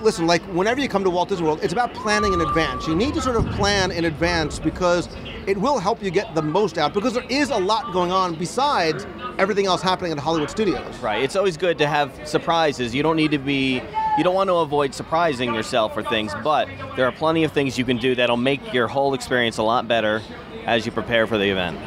listen, 0.00 0.26
like 0.26 0.42
whenever 0.44 0.80
you 0.80 0.88
come 0.88 1.04
to 1.04 1.10
Walt 1.10 1.28
Disney 1.28 1.44
World, 1.44 1.60
it's 1.62 1.72
about 1.72 1.92
planning 1.94 2.32
in 2.32 2.40
advance. 2.40 2.86
You 2.86 2.96
need 2.96 3.14
to 3.14 3.20
sort 3.20 3.36
of 3.36 3.46
plan 3.50 3.90
in 3.90 4.06
advance 4.06 4.58
because 4.58 5.08
it 5.46 5.56
will 5.56 5.78
help 5.78 6.02
you 6.02 6.10
get 6.10 6.34
the 6.34 6.42
most 6.42 6.76
out 6.76 6.92
because 6.92 7.14
there 7.14 7.26
is 7.28 7.50
a 7.50 7.56
lot 7.56 7.92
going 7.92 8.10
on 8.10 8.34
besides 8.34 9.06
everything 9.38 9.66
else 9.66 9.80
happening 9.80 10.12
at 10.12 10.18
Hollywood 10.18 10.50
Studios. 10.50 10.98
Right. 10.98 11.22
It's 11.22 11.36
always 11.36 11.56
good 11.56 11.78
to 11.78 11.86
have 11.86 12.12
surprises. 12.28 12.94
You 12.94 13.02
don't 13.02 13.16
need 13.16 13.30
to 13.30 13.38
be 13.38 13.80
you 14.18 14.24
don't 14.24 14.34
want 14.34 14.48
to 14.48 14.56
avoid 14.56 14.94
surprising 14.94 15.54
yourself 15.54 15.94
for 15.94 16.02
things, 16.02 16.32
but 16.42 16.68
there 16.96 17.06
are 17.06 17.12
plenty 17.12 17.44
of 17.44 17.52
things 17.52 17.78
you 17.78 17.84
can 17.84 17.98
do 17.98 18.14
that'll 18.14 18.36
make 18.36 18.72
your 18.72 18.88
whole 18.88 19.14
experience 19.14 19.58
a 19.58 19.62
lot 19.62 19.86
better 19.86 20.22
as 20.64 20.86
you 20.86 20.92
prepare 20.92 21.26
for 21.26 21.38
the 21.38 21.48
event. 21.48 21.78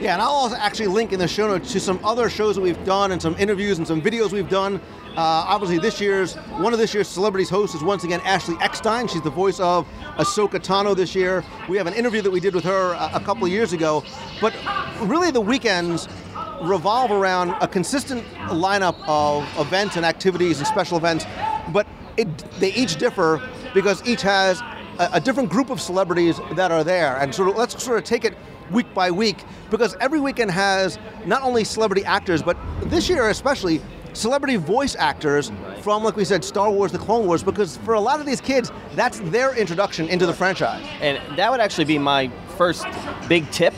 Yeah, 0.00 0.12
and 0.12 0.22
I'll 0.22 0.28
also 0.28 0.56
actually 0.56 0.88
link 0.88 1.12
in 1.12 1.18
the 1.18 1.28
show 1.28 1.46
notes 1.46 1.72
to 1.72 1.80
some 1.80 2.04
other 2.04 2.28
shows 2.28 2.56
that 2.56 2.60
we've 2.60 2.82
done 2.84 3.12
and 3.12 3.22
some 3.22 3.34
interviews 3.36 3.78
and 3.78 3.86
some 3.86 4.02
videos 4.02 4.32
we've 4.32 4.48
done. 4.48 4.80
Uh, 5.16 5.46
obviously, 5.48 5.78
this 5.78 5.98
year's 5.98 6.34
one 6.58 6.74
of 6.74 6.78
this 6.78 6.92
year's 6.92 7.08
celebrities 7.08 7.48
hosts 7.48 7.74
is 7.74 7.82
once 7.82 8.04
again 8.04 8.20
Ashley 8.22 8.54
Eckstein. 8.60 9.08
She's 9.08 9.22
the 9.22 9.30
voice 9.30 9.58
of 9.60 9.88
Ahsoka 10.18 10.60
Tano 10.60 10.94
this 10.94 11.14
year. 11.14 11.42
We 11.70 11.78
have 11.78 11.86
an 11.86 11.94
interview 11.94 12.20
that 12.20 12.30
we 12.30 12.38
did 12.38 12.54
with 12.54 12.64
her 12.64 12.92
a, 12.92 13.12
a 13.14 13.20
couple 13.20 13.46
of 13.46 13.50
years 13.50 13.72
ago. 13.72 14.04
But 14.42 14.54
really, 15.00 15.30
the 15.30 15.40
weekends 15.40 16.06
revolve 16.60 17.10
around 17.10 17.54
a 17.62 17.66
consistent 17.66 18.26
lineup 18.48 18.96
of 19.08 19.48
events 19.58 19.96
and 19.96 20.04
activities 20.04 20.58
and 20.58 20.66
special 20.66 20.98
events. 20.98 21.24
But 21.72 21.86
it, 22.18 22.28
they 22.60 22.74
each 22.74 22.96
differ 22.96 23.40
because 23.72 24.06
each 24.06 24.20
has 24.20 24.60
a, 24.98 25.08
a 25.14 25.20
different 25.20 25.48
group 25.48 25.70
of 25.70 25.80
celebrities 25.80 26.38
that 26.56 26.70
are 26.70 26.84
there. 26.84 27.16
And 27.16 27.30
of 27.34 27.56
let's 27.56 27.82
sort 27.82 27.96
of 27.96 28.04
take 28.04 28.26
it 28.26 28.34
week 28.70 28.92
by 28.92 29.10
week 29.10 29.44
because 29.70 29.96
every 29.98 30.20
weekend 30.20 30.50
has 30.50 30.98
not 31.24 31.42
only 31.42 31.64
celebrity 31.64 32.04
actors, 32.04 32.42
but 32.42 32.58
this 32.82 33.08
year 33.08 33.30
especially 33.30 33.80
celebrity 34.16 34.56
voice 34.56 34.96
actors 34.96 35.52
from, 35.82 36.02
like 36.02 36.16
we 36.16 36.24
said, 36.24 36.44
Star 36.44 36.70
Wars, 36.70 36.90
The 36.90 36.98
Clone 36.98 37.26
Wars, 37.26 37.42
because 37.42 37.76
for 37.78 37.94
a 37.94 38.00
lot 38.00 38.18
of 38.18 38.26
these 38.26 38.40
kids, 38.40 38.72
that's 38.94 39.20
their 39.20 39.54
introduction 39.54 40.08
into 40.08 40.26
the 40.26 40.32
franchise. 40.32 40.84
And 41.00 41.20
that 41.36 41.50
would 41.50 41.60
actually 41.60 41.84
be 41.84 41.98
my 41.98 42.28
first 42.56 42.86
big 43.28 43.48
tip 43.50 43.74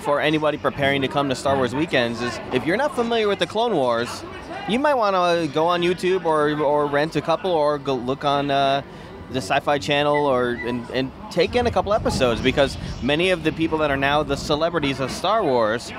for 0.00 0.20
anybody 0.20 0.58
preparing 0.58 1.00
to 1.00 1.08
come 1.08 1.30
to 1.30 1.34
Star 1.34 1.56
Wars 1.56 1.74
weekends 1.74 2.20
is 2.20 2.38
if 2.52 2.66
you're 2.66 2.76
not 2.76 2.94
familiar 2.94 3.26
with 3.26 3.38
the 3.38 3.46
Clone 3.46 3.74
Wars, 3.74 4.22
you 4.68 4.78
might 4.78 4.94
want 4.94 5.16
to 5.16 5.52
go 5.52 5.66
on 5.66 5.80
YouTube 5.80 6.26
or, 6.26 6.50
or 6.60 6.86
rent 6.86 7.16
a 7.16 7.22
couple 7.22 7.50
or 7.50 7.78
go 7.78 7.94
look 7.94 8.24
on 8.24 8.50
uh, 8.50 8.82
the 9.30 9.38
Sci-Fi 9.38 9.78
Channel 9.78 10.26
or 10.26 10.50
and, 10.50 10.88
and 10.90 11.10
take 11.30 11.54
in 11.54 11.66
a 11.66 11.70
couple 11.70 11.94
episodes 11.94 12.42
because 12.42 12.76
many 13.02 13.30
of 13.30 13.44
the 13.44 13.52
people 13.52 13.78
that 13.78 13.90
are 13.90 13.96
now 13.96 14.22
the 14.22 14.36
celebrities 14.36 15.00
of 15.00 15.10
Star 15.10 15.42
Wars 15.42 15.90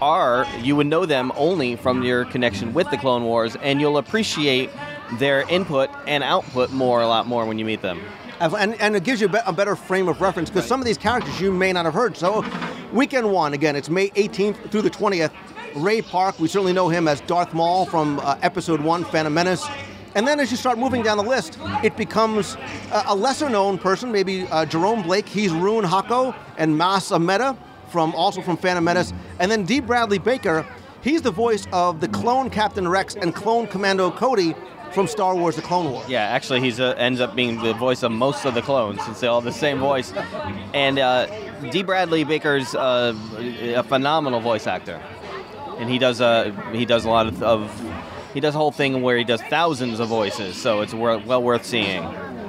are 0.00 0.46
you 0.60 0.76
would 0.76 0.86
know 0.86 1.06
them 1.06 1.32
only 1.36 1.76
from 1.76 2.02
your 2.02 2.24
connection 2.26 2.72
with 2.74 2.90
the 2.90 2.98
Clone 2.98 3.24
Wars, 3.24 3.56
and 3.56 3.80
you'll 3.80 3.98
appreciate 3.98 4.70
their 5.18 5.48
input 5.48 5.90
and 6.06 6.22
output 6.22 6.70
more 6.70 7.00
a 7.00 7.06
lot 7.06 7.26
more 7.26 7.46
when 7.46 7.58
you 7.58 7.64
meet 7.64 7.82
them. 7.82 8.00
And, 8.40 8.80
and 8.80 8.94
it 8.94 9.02
gives 9.02 9.20
you 9.20 9.28
a 9.46 9.52
better 9.52 9.74
frame 9.74 10.08
of 10.08 10.20
reference 10.20 10.48
because 10.48 10.66
some 10.66 10.80
of 10.80 10.86
these 10.86 10.98
characters 10.98 11.40
you 11.40 11.52
may 11.52 11.72
not 11.72 11.84
have 11.86 11.94
heard. 11.94 12.16
So, 12.16 12.44
weekend 12.92 13.30
one, 13.32 13.52
again, 13.52 13.74
it's 13.74 13.90
May 13.90 14.10
18th 14.10 14.70
through 14.70 14.82
the 14.82 14.90
20th. 14.90 15.32
Ray 15.74 16.02
Park, 16.02 16.38
we 16.38 16.46
certainly 16.46 16.72
know 16.72 16.88
him 16.88 17.08
as 17.08 17.20
Darth 17.22 17.52
Maul 17.52 17.84
from 17.86 18.20
uh, 18.20 18.38
Episode 18.42 18.80
1, 18.80 19.04
Phantom 19.06 19.34
Menace. 19.34 19.66
And 20.14 20.26
then 20.26 20.40
as 20.40 20.50
you 20.50 20.56
start 20.56 20.78
moving 20.78 21.02
down 21.02 21.16
the 21.16 21.24
list, 21.24 21.58
it 21.82 21.96
becomes 21.96 22.56
a, 22.92 23.04
a 23.08 23.14
lesser 23.14 23.48
known 23.48 23.76
person, 23.76 24.10
maybe 24.10 24.44
uh, 24.44 24.64
Jerome 24.64 25.02
Blake. 25.02 25.28
He's 25.28 25.52
Rune 25.52 25.84
Haako 25.84 26.34
and 26.56 26.78
Mas 26.78 27.10
Amedda 27.10 27.56
from 27.90 28.14
also 28.14 28.40
from 28.40 28.56
Phantom 28.56 28.84
Menace. 28.84 29.12
And 29.38 29.50
then 29.50 29.64
Dee 29.64 29.80
Bradley 29.80 30.18
Baker, 30.18 30.66
he's 31.02 31.22
the 31.22 31.30
voice 31.30 31.66
of 31.72 32.00
the 32.00 32.08
clone 32.08 32.50
Captain 32.50 32.86
Rex 32.86 33.14
and 33.14 33.34
clone 33.34 33.66
Commander 33.66 34.10
Cody 34.10 34.54
from 34.92 35.06
Star 35.06 35.34
Wars: 35.34 35.56
The 35.56 35.62
Clone 35.62 35.90
Wars. 35.92 36.08
Yeah, 36.08 36.22
actually, 36.22 36.60
he 36.60 36.82
uh, 36.82 36.94
ends 36.94 37.20
up 37.20 37.34
being 37.34 37.62
the 37.62 37.74
voice 37.74 38.02
of 38.02 38.12
most 38.12 38.44
of 38.44 38.54
the 38.54 38.62
clones 38.62 39.02
since 39.04 39.20
they 39.20 39.26
all 39.26 39.40
have 39.40 39.52
the 39.52 39.58
same 39.58 39.78
voice. 39.78 40.12
And 40.74 40.98
uh, 40.98 41.26
Dee 41.70 41.82
Bradley 41.82 42.24
Baker's 42.24 42.74
uh, 42.74 43.14
a 43.38 43.82
phenomenal 43.82 44.40
voice 44.40 44.66
actor, 44.66 45.00
and 45.78 45.90
he 45.90 45.98
does 45.98 46.20
uh, 46.20 46.50
he 46.72 46.84
does 46.84 47.04
a 47.04 47.08
lot 47.08 47.26
of, 47.26 47.42
of 47.42 47.90
he 48.34 48.40
does 48.40 48.54
a 48.54 48.58
whole 48.58 48.72
thing 48.72 49.02
where 49.02 49.16
he 49.16 49.24
does 49.24 49.42
thousands 49.42 50.00
of 50.00 50.08
voices, 50.08 50.56
so 50.56 50.80
it's 50.80 50.94
wor- 50.94 51.18
well 51.18 51.42
worth 51.42 51.64
seeing. 51.64 52.04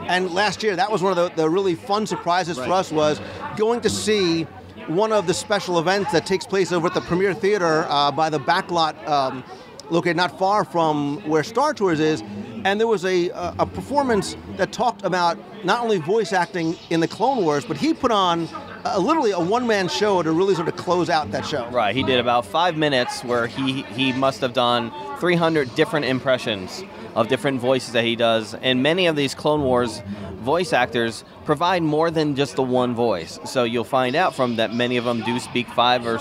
And 0.10 0.31
last 0.31 0.63
year, 0.63 0.75
that 0.75 0.91
was 0.91 1.03
one 1.03 1.15
of 1.15 1.36
the, 1.36 1.43
the 1.43 1.50
really 1.50 1.75
fun 1.75 2.08
surprises 2.08 2.58
right. 2.58 2.67
for 2.67 2.74
us 2.74 2.91
was 2.91 3.22
going 3.58 3.81
to 3.81 3.89
see 3.89 4.48
one 4.89 5.13
of 5.13 5.27
the 5.27 5.34
special 5.34 5.77
events 5.77 6.12
that 6.12 6.25
takes 6.25 6.48
place 6.48 6.72
over 6.72 6.88
at 6.88 6.96
the 6.96 7.01
Premiere 7.01 7.34
Theater 7.34 7.86
uh, 7.89 8.12
by 8.12 8.29
the 8.29 8.39
backlot 8.39 9.08
um, 9.08 9.43
located 9.91 10.17
not 10.17 10.38
far 10.39 10.65
from 10.65 11.17
where 11.29 11.43
Star 11.43 11.75
Tours 11.75 12.00
is. 12.00 12.24
And 12.65 12.79
there 12.79 12.88
was 12.88 13.05
a, 13.05 13.29
a 13.29 13.65
performance 13.65 14.36
that 14.58 14.72
talked 14.72 15.05
about 15.05 15.38
not 15.63 15.81
only 15.84 16.00
voice 16.00 16.34
acting 16.34 16.75
in 16.89 17.00
the 17.00 17.08
Clone 17.08 17.43
Wars, 17.43 17.63
but 17.63 17.77
he 17.77 17.93
put 17.93 18.12
on 18.12 18.50
a, 18.84 19.00
literally 19.00 19.31
a 19.31 19.39
one-man 19.39 19.88
show 19.88 20.24
to 20.24 20.31
really 20.31 20.55
sort 20.55 20.67
of 20.67 20.75
close 20.75 21.10
out 21.10 21.31
that 21.31 21.46
show. 21.46 21.69
Right. 21.69 21.96
He 21.96 22.03
did 22.03 22.19
about 22.19 22.46
five 22.46 22.75
minutes 22.75 23.24
where 23.24 23.48
he 23.48 23.84
he 23.84 24.12
must 24.12 24.41
have 24.41 24.53
done 24.53 24.91
300 25.19 25.74
different 25.75 26.05
impressions 26.05 26.84
of 27.16 27.28
different 27.28 27.60
voices 27.60 27.94
that 27.94 28.04
he 28.04 28.16
does, 28.16 28.54
and 28.56 28.84
many 28.84 29.08
of 29.08 29.16
these 29.16 29.34
Clone 29.34 29.63
Wars 29.63 30.01
voice 30.39 30.74
actors 30.74 31.24
provide 31.46 31.84
more 31.84 32.10
than 32.12 32.36
just 32.36 32.56
the 32.56 32.63
one 32.63 32.96
voice. 32.96 33.39
So 33.46 33.63
you'll 33.63 33.84
find 33.84 34.16
out 34.16 34.36
from 34.36 34.56
that 34.56 34.74
many 34.74 34.98
of 34.98 35.06
them 35.06 35.22
do 35.22 35.39
speak 35.39 35.68
five, 35.68 36.06
or 36.06 36.20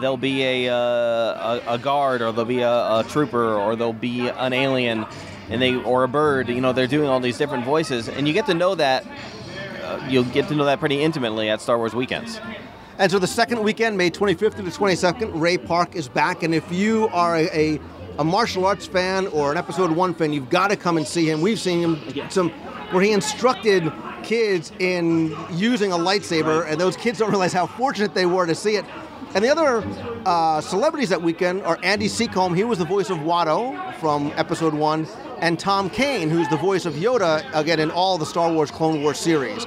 there'll 0.00 0.16
be 0.16 0.42
a 0.42 0.72
uh, 0.72 1.60
a, 1.66 1.74
a, 1.74 1.78
guard, 1.78 2.22
or 2.22 2.32
there'll 2.32 2.44
be 2.44 2.60
a, 2.60 2.70
a 2.70 3.04
trooper, 3.08 3.54
or 3.54 3.76
there'll 3.76 3.92
be 3.92 4.28
an 4.28 4.52
alien, 4.52 5.06
and 5.48 5.62
they 5.62 5.74
or 5.76 6.04
a 6.04 6.08
bird. 6.08 6.48
You 6.48 6.60
know, 6.60 6.72
they're 6.72 6.86
doing 6.86 7.08
all 7.08 7.20
these 7.20 7.38
different 7.38 7.64
voices, 7.64 8.08
and 8.08 8.28
you 8.28 8.34
get 8.34 8.46
to 8.46 8.54
know 8.54 8.74
that. 8.74 9.04
Uh, 9.82 10.06
you'll 10.08 10.24
get 10.24 10.48
to 10.48 10.54
know 10.54 10.64
that 10.64 10.80
pretty 10.80 11.02
intimately 11.02 11.50
at 11.50 11.60
Star 11.60 11.76
Wars 11.76 11.94
weekends. 11.94 12.40
And 12.96 13.10
so 13.10 13.18
the 13.18 13.26
second 13.26 13.62
weekend, 13.62 13.98
May 13.98 14.10
25th 14.10 14.54
to 14.56 14.62
the 14.62 14.70
22nd, 14.70 15.32
Ray 15.34 15.58
Park 15.58 15.96
is 15.96 16.08
back. 16.08 16.44
And 16.44 16.54
if 16.54 16.70
you 16.70 17.08
are 17.08 17.36
a, 17.36 17.48
a, 17.52 17.80
a 18.18 18.24
martial 18.24 18.64
arts 18.64 18.86
fan 18.86 19.26
or 19.28 19.50
an 19.50 19.58
episode 19.58 19.90
one 19.90 20.14
fan, 20.14 20.32
you've 20.32 20.50
got 20.50 20.68
to 20.68 20.76
come 20.76 20.96
and 20.96 21.06
see 21.06 21.28
him. 21.28 21.40
We've 21.40 21.58
seen 21.58 21.80
him 21.80 22.30
some 22.30 22.50
where 22.90 23.02
he 23.02 23.12
instructed 23.12 23.92
kids 24.22 24.72
in 24.78 25.36
using 25.52 25.92
a 25.92 25.96
lightsaber, 25.96 26.62
right. 26.62 26.72
and 26.72 26.80
those 26.80 26.96
kids 26.96 27.18
don't 27.18 27.30
realize 27.30 27.52
how 27.52 27.66
fortunate 27.66 28.14
they 28.14 28.26
were 28.26 28.46
to 28.46 28.54
see 28.54 28.76
it. 28.76 28.84
And 29.34 29.44
the 29.44 29.48
other 29.48 29.82
uh, 30.24 30.60
celebrities 30.60 31.08
that 31.08 31.20
weekend 31.20 31.62
are 31.62 31.78
Andy 31.82 32.06
Secombe. 32.06 32.54
He 32.54 32.62
was 32.62 32.78
the 32.78 32.84
voice 32.84 33.10
of 33.10 33.18
Watto 33.18 33.94
from 33.96 34.32
Episode 34.36 34.74
One, 34.74 35.08
and 35.40 35.58
Tom 35.58 35.90
Kane, 35.90 36.30
who's 36.30 36.48
the 36.48 36.56
voice 36.56 36.86
of 36.86 36.94
Yoda 36.94 37.44
again 37.52 37.80
in 37.80 37.90
all 37.90 38.16
the 38.16 38.26
Star 38.26 38.52
Wars 38.52 38.70
Clone 38.70 39.02
Wars 39.02 39.18
series. 39.18 39.66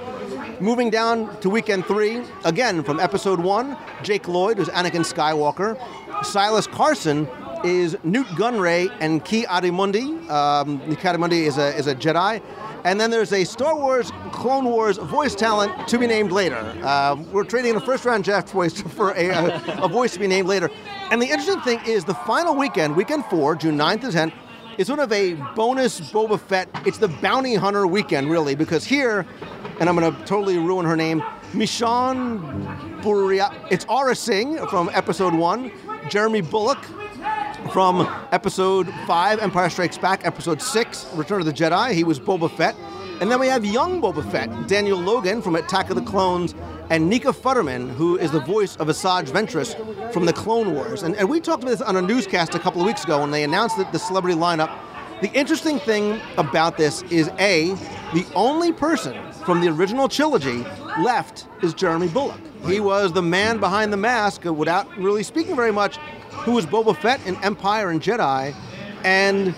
Moving 0.62 0.89
down 0.89 1.38
to 1.42 1.50
weekend 1.50 1.86
three, 1.86 2.24
again 2.46 2.82
from 2.82 3.00
Episode 3.00 3.42
One, 3.42 3.77
Jake 4.04 4.27
Lloyd, 4.27 4.58
who's 4.58 4.70
Anakin 4.70 5.06
Skywalker. 5.06 5.77
Silas 6.24 6.66
Carson 6.66 7.27
is 7.64 7.98
Nute 8.04 8.28
Gunray 8.28 8.92
and 9.00 9.24
Ki-Adi-Mundi. 9.24 10.30
Um, 10.30 10.80
Ki-Adi-Mundi 10.96 11.46
is 11.46 11.58
a, 11.58 11.76
is 11.78 11.88
a 11.88 11.96
Jedi. 11.96 12.42
And 12.84 13.00
then 13.02 13.10
there's 13.10 13.34
a 13.34 13.44
Star 13.44 13.76
Wars 13.76 14.12
Clone 14.32 14.66
Wars 14.66 14.98
voice 14.98 15.36
talent 15.36 15.88
to 15.88 15.98
be 15.98 16.08
named 16.08 16.32
later. 16.32 16.58
Uh, 16.84 17.16
we're 17.32 17.44
trading 17.44 17.76
a 17.76 17.80
first 17.82 18.06
round 18.06 18.24
draft 18.24 18.50
voice 18.50 18.82
for 18.96 19.12
a, 19.12 19.30
a, 19.30 19.84
a, 19.84 19.88
voice 19.88 20.14
to 20.14 20.20
be 20.20 20.28
named 20.28 20.48
later. 20.48 20.70
And 21.12 21.22
the 21.22 21.26
interesting 21.26 21.62
thing 21.62 21.80
is 21.86 22.06
the 22.06 22.14
final 22.14 22.56
weekend, 22.56 22.96
weekend 22.96 23.26
four, 23.26 23.56
June 23.56 23.78
9th 23.78 24.02
to 24.02 24.08
10th, 24.08 24.34
is 24.78 24.88
sort 24.88 25.00
of 25.00 25.12
a 25.12 25.34
bonus 25.56 26.00
Boba 26.12 26.40
Fett. 26.40 26.70
It's 26.86 26.98
the 26.98 27.08
bounty 27.08 27.56
hunter 27.56 27.88
weekend, 27.88 28.30
really, 28.30 28.56
because 28.56 28.84
here, 28.84 29.26
and 29.80 29.90
I'm 29.90 29.98
going 29.98 30.14
to 30.14 30.26
totally 30.26 30.58
ruin 30.58 30.86
her 30.86 30.96
name, 30.96 31.22
Mishan 31.52 33.02
Buria. 33.02 33.54
It's 33.72 33.86
Aurra 33.86 34.16
Sing 34.16 34.66
from 34.68 34.90
episode 34.94 35.34
one, 35.34 35.72
Jeremy 36.10 36.42
Bulloch 36.42 36.86
from 37.70 38.08
episode 38.32 38.94
5, 39.08 39.40
Empire 39.40 39.70
Strikes 39.70 39.98
Back, 39.98 40.26
episode 40.26 40.62
6, 40.62 41.14
Return 41.14 41.40
of 41.40 41.46
the 41.46 41.54
Jedi. 41.54 41.94
He 41.94 42.04
was 42.04 42.20
Boba 42.20 42.50
Fett. 42.50 42.76
And 43.20 43.32
then 43.32 43.40
we 43.40 43.48
have 43.48 43.66
young 43.66 44.02
Boba 44.02 44.30
Fett, 44.32 44.68
Daniel 44.68 45.00
Logan 45.00 45.42
from 45.42 45.56
Attack 45.56 45.90
of 45.90 45.96
the 45.96 46.02
Clones, 46.04 46.54
and 46.90 47.10
Nika 47.10 47.30
Futterman, 47.30 47.90
who 47.90 48.18
is 48.18 48.32
the 48.32 48.40
voice 48.40 48.76
of 48.78 48.88
Asajj 48.88 49.30
Ventress 49.30 50.14
from 50.14 50.26
the 50.26 50.34
Clone 50.34 50.74
Wars. 50.74 51.04
And, 51.04 51.16
and 51.16 51.28
we 51.28 51.40
talked 51.40 51.64
about 51.64 51.72
this 51.72 51.82
on 51.82 51.96
a 51.96 52.02
newscast 52.02 52.54
a 52.54 52.60
couple 52.60 52.82
of 52.82 52.88
weeks 52.88 53.04
ago 53.04 53.22
when 53.22 53.32
they 53.32 53.44
announced 53.44 53.78
the 53.78 54.00
celebrity 54.00 54.38
lineup. 54.38 54.72
The 55.22 55.32
interesting 55.34 55.80
thing 55.80 56.22
about 56.38 56.78
this 56.78 57.02
is 57.04 57.30
A, 57.40 57.74
the 58.14 58.26
only 58.36 58.72
person 58.72 59.18
from 59.46 59.62
the 59.62 59.70
original 59.70 60.08
trilogy 60.08 60.64
left 61.00 61.48
is 61.64 61.74
Jeremy 61.74 62.08
Bulloch. 62.08 62.40
He 62.66 62.80
was 62.80 63.14
the 63.14 63.22
man 63.22 63.60
behind 63.60 63.92
the 63.92 63.98
mask, 63.98 64.44
without 64.44 64.88
really 64.98 65.24
speaking 65.24 65.56
very 65.56 65.72
much, 65.72 65.98
who 66.39 66.53
was 66.53 66.65
Boba 66.65 66.96
Fett 66.96 67.25
in 67.25 67.36
Empire 67.44 67.89
and 67.89 68.01
Jedi. 68.01 68.56
And 69.03 69.53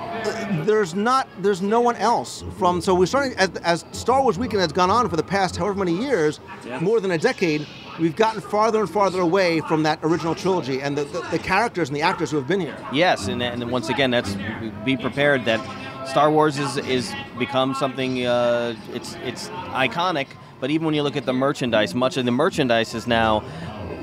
uh, 0.00 0.64
there's 0.64 0.94
not 0.94 1.28
there's 1.38 1.62
no 1.62 1.80
one 1.80 1.96
else 1.96 2.44
from 2.58 2.80
so 2.80 2.94
we're 2.94 3.06
starting 3.06 3.36
as, 3.38 3.50
as 3.58 3.84
Star 3.92 4.22
Wars 4.22 4.38
weekend 4.38 4.60
has 4.60 4.72
gone 4.72 4.90
on 4.90 5.08
for 5.08 5.16
the 5.16 5.22
past 5.22 5.56
however 5.56 5.78
many 5.78 5.96
years 5.96 6.40
more 6.80 7.00
than 7.00 7.12
a 7.12 7.18
decade 7.18 7.66
we've 7.98 8.16
gotten 8.16 8.40
farther 8.40 8.80
and 8.80 8.90
farther 8.90 9.20
away 9.20 9.60
from 9.60 9.82
that 9.84 9.98
original 10.02 10.34
trilogy 10.34 10.82
and 10.82 10.98
the, 10.98 11.04
the, 11.04 11.20
the 11.30 11.38
characters 11.38 11.88
and 11.88 11.96
the 11.96 12.02
actors 12.02 12.30
who 12.30 12.36
have 12.36 12.46
been 12.48 12.60
here 12.60 12.76
Yes, 12.92 13.28
and, 13.28 13.42
and 13.42 13.70
once 13.70 13.88
again, 13.88 14.10
that's 14.10 14.36
be 14.84 14.96
prepared 14.96 15.44
that 15.44 15.60
Star 16.08 16.30
Wars 16.30 16.58
is 16.58 16.76
is 16.78 17.14
become 17.38 17.74
something. 17.74 18.26
Uh, 18.26 18.74
it's 18.92 19.14
it's 19.22 19.48
iconic, 19.70 20.26
but 20.58 20.70
even 20.70 20.86
when 20.86 20.94
you 20.94 21.02
look 21.02 21.16
at 21.16 21.24
the 21.24 21.32
merchandise, 21.32 21.94
much 21.94 22.16
of 22.16 22.24
the 22.24 22.30
merchandise 22.32 22.94
is 22.94 23.06
now 23.06 23.44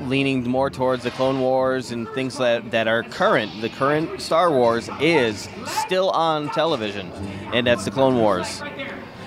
leaning 0.08 0.48
more 0.48 0.70
towards 0.70 1.02
the 1.02 1.10
Clone 1.10 1.40
Wars 1.40 1.92
and 1.92 2.08
things 2.10 2.38
that, 2.38 2.70
that 2.70 2.88
are 2.88 3.02
current. 3.02 3.60
The 3.60 3.68
current 3.68 4.20
Star 4.20 4.50
Wars 4.50 4.88
is 5.00 5.48
still 5.66 6.10
on 6.10 6.50
television, 6.50 7.10
and 7.52 7.66
that's 7.66 7.84
the 7.84 7.90
Clone 7.90 8.16
Wars. 8.16 8.62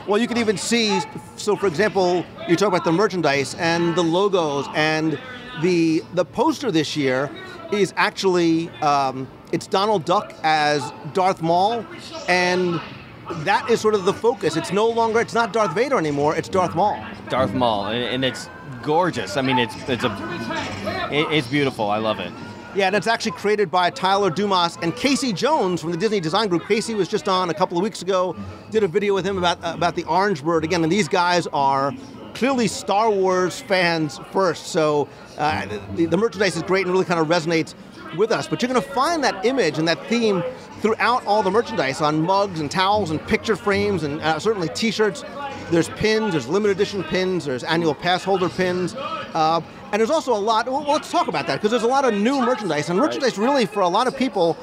Well, 0.07 0.19
you 0.19 0.27
can 0.27 0.38
even 0.38 0.57
see. 0.57 1.00
So, 1.35 1.55
for 1.55 1.67
example, 1.67 2.25
you 2.47 2.55
talk 2.55 2.69
about 2.69 2.83
the 2.83 2.91
merchandise 2.91 3.55
and 3.55 3.95
the 3.95 4.01
logos 4.01 4.67
and 4.73 5.19
the 5.61 6.03
the 6.13 6.25
poster 6.25 6.71
this 6.71 6.97
year 6.97 7.29
is 7.71 7.93
actually 7.97 8.69
um, 8.81 9.27
it's 9.51 9.67
Donald 9.67 10.05
Duck 10.05 10.33
as 10.43 10.91
Darth 11.13 11.41
Maul, 11.41 11.85
and 12.27 12.81
that 13.29 13.69
is 13.69 13.79
sort 13.79 13.95
of 13.95 14.05
the 14.05 14.13
focus. 14.13 14.57
It's 14.57 14.71
no 14.71 14.88
longer 14.88 15.19
it's 15.19 15.33
not 15.33 15.53
Darth 15.53 15.73
Vader 15.73 15.97
anymore. 15.97 16.35
It's 16.35 16.50
Darth 16.50 16.75
Maul. 16.75 17.00
Darth 17.29 17.53
Maul, 17.53 17.88
and, 17.88 18.03
and 18.03 18.25
it's 18.25 18.50
gorgeous. 18.81 19.38
I 19.38 19.41
mean, 19.41 19.59
it's 19.59 19.75
it's 19.88 20.03
a 20.03 21.09
it, 21.11 21.31
it's 21.31 21.47
beautiful. 21.47 21.89
I 21.89 21.97
love 21.97 22.19
it. 22.19 22.31
Yeah, 22.73 22.88
and 22.88 22.95
it's 22.95 23.07
actually 23.07 23.33
created 23.33 23.69
by 23.69 23.89
Tyler 23.89 24.29
Dumas 24.29 24.77
and 24.81 24.95
Casey 24.95 25.33
Jones 25.33 25.81
from 25.81 25.91
the 25.91 25.97
Disney 25.97 26.21
Design 26.21 26.47
Group. 26.47 26.65
Casey 26.67 26.93
was 26.93 27.09
just 27.09 27.27
on 27.27 27.50
a 27.50 27.53
couple 27.53 27.77
of 27.77 27.83
weeks 27.83 28.01
ago. 28.01 28.35
Did 28.69 28.83
a 28.83 28.88
video 28.88 29.13
with 29.13 29.25
him 29.25 29.38
about 29.38 29.57
about 29.61 29.95
the 29.95 30.05
Orange 30.05 30.43
Bird 30.43 30.63
again, 30.63 30.83
and 30.83 30.91
these 30.91 31.09
guys 31.09 31.47
are 31.47 31.93
clearly 32.33 32.67
Star 32.67 33.09
Wars 33.09 33.59
fans 33.61 34.19
first. 34.31 34.67
So 34.67 35.09
uh, 35.38 35.65
the, 35.95 36.05
the 36.05 36.17
merchandise 36.17 36.55
is 36.55 36.63
great 36.63 36.85
and 36.85 36.93
really 36.93 37.05
kind 37.05 37.19
of 37.19 37.27
resonates 37.27 37.73
with 38.17 38.31
us. 38.31 38.47
But 38.47 38.61
you're 38.61 38.71
going 38.71 38.81
to 38.81 38.89
find 38.91 39.23
that 39.23 39.45
image 39.45 39.77
and 39.77 39.88
that 39.88 40.05
theme 40.07 40.43
throughout 40.79 41.25
all 41.25 41.43
the 41.43 41.51
merchandise 41.51 42.01
on 42.01 42.21
mugs 42.21 42.59
and 42.59 42.71
towels 42.71 43.11
and 43.11 43.25
picture 43.27 43.55
frames 43.55 44.03
and 44.03 44.21
uh, 44.21 44.39
certainly 44.39 44.69
T-shirts. 44.69 45.23
There's 45.71 45.89
pins, 45.89 46.33
there's 46.33 46.47
limited 46.47 46.75
edition 46.75 47.01
pins, 47.03 47.45
there's 47.45 47.63
annual 47.63 47.95
pass 47.95 48.23
holder 48.23 48.49
pins, 48.49 48.93
uh, 48.93 49.61
and 49.91 49.99
there's 49.99 50.09
also 50.09 50.33
a 50.33 50.37
lot. 50.37 50.67
Well, 50.67 50.83
let's 50.83 51.09
talk 51.09 51.29
about 51.29 51.47
that 51.47 51.55
because 51.55 51.71
there's 51.71 51.83
a 51.83 51.87
lot 51.87 52.03
of 52.03 52.13
new 52.13 52.41
merchandise, 52.41 52.89
and 52.89 52.99
merchandise 52.99 53.37
really 53.37 53.65
for 53.65 53.79
a 53.79 53.87
lot 53.87 54.05
of 54.05 54.15
people 54.17 54.57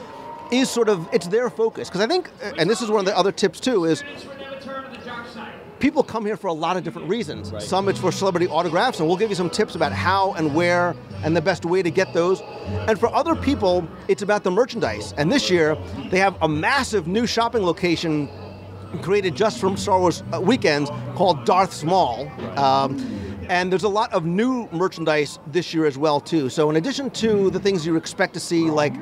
is 0.53 0.71
sort 0.71 0.91
of 0.91 1.09
it's 1.13 1.27
their 1.27 1.49
focus. 1.49 1.89
Because 1.89 2.03
I 2.03 2.07
think, 2.07 2.31
and 2.59 2.69
this 2.69 2.83
is 2.83 2.91
one 2.91 3.01
of 3.01 3.07
the 3.07 3.17
other 3.17 3.33
tips 3.33 3.59
too, 3.59 3.87
is 3.87 4.05
people 5.79 6.03
come 6.03 6.27
here 6.27 6.37
for 6.37 6.49
a 6.49 6.53
lot 6.53 6.77
of 6.77 6.85
different 6.85 7.09
reasons. 7.09 7.53
Some 7.65 7.89
it's 7.89 7.99
for 7.99 8.13
celebrity 8.13 8.47
autographs, 8.49 8.99
and 8.99 9.09
we'll 9.09 9.17
give 9.17 9.31
you 9.31 9.37
some 9.37 9.49
tips 9.51 9.75
about 9.75 9.93
how 9.93 10.35
and 10.35 10.55
where 10.55 10.95
and 11.25 11.35
the 11.35 11.41
best 11.41 11.65
way 11.65 11.83
to 11.83 11.91
get 11.91 12.13
those. 12.13 12.43
And 12.87 12.99
for 12.99 13.13
other 13.15 13.35
people, 13.35 13.89
it's 14.09 14.23
about 14.23 14.45
the 14.45 14.51
merchandise. 14.51 15.15
And 15.17 15.33
this 15.33 15.51
year, 15.51 15.77
they 16.11 16.19
have 16.19 16.37
a 16.43 16.49
massive 16.49 17.07
new 17.07 17.27
shopping 17.27 17.63
location 17.63 18.29
created 19.03 19.35
just 19.35 19.59
from 19.59 19.77
Star 19.77 19.99
Wars 19.99 20.23
uh, 20.33 20.41
weekends 20.41 20.91
called 21.15 21.45
Darth 21.45 21.85
Mall. 21.85 22.29
Um, 22.59 22.97
and 23.49 23.73
there's 23.73 23.85
a 23.85 23.89
lot 23.89 24.13
of 24.13 24.25
new 24.25 24.69
merchandise 24.73 25.39
this 25.47 25.73
year 25.73 25.87
as 25.87 25.97
well 25.97 26.21
too. 26.21 26.49
So 26.49 26.69
in 26.71 26.77
addition 26.77 27.11
to 27.11 27.51
the 27.51 27.59
things 27.59 27.87
you 27.87 27.97
expect 27.97 28.35
to 28.35 28.41
see, 28.41 28.71
like 28.71 28.95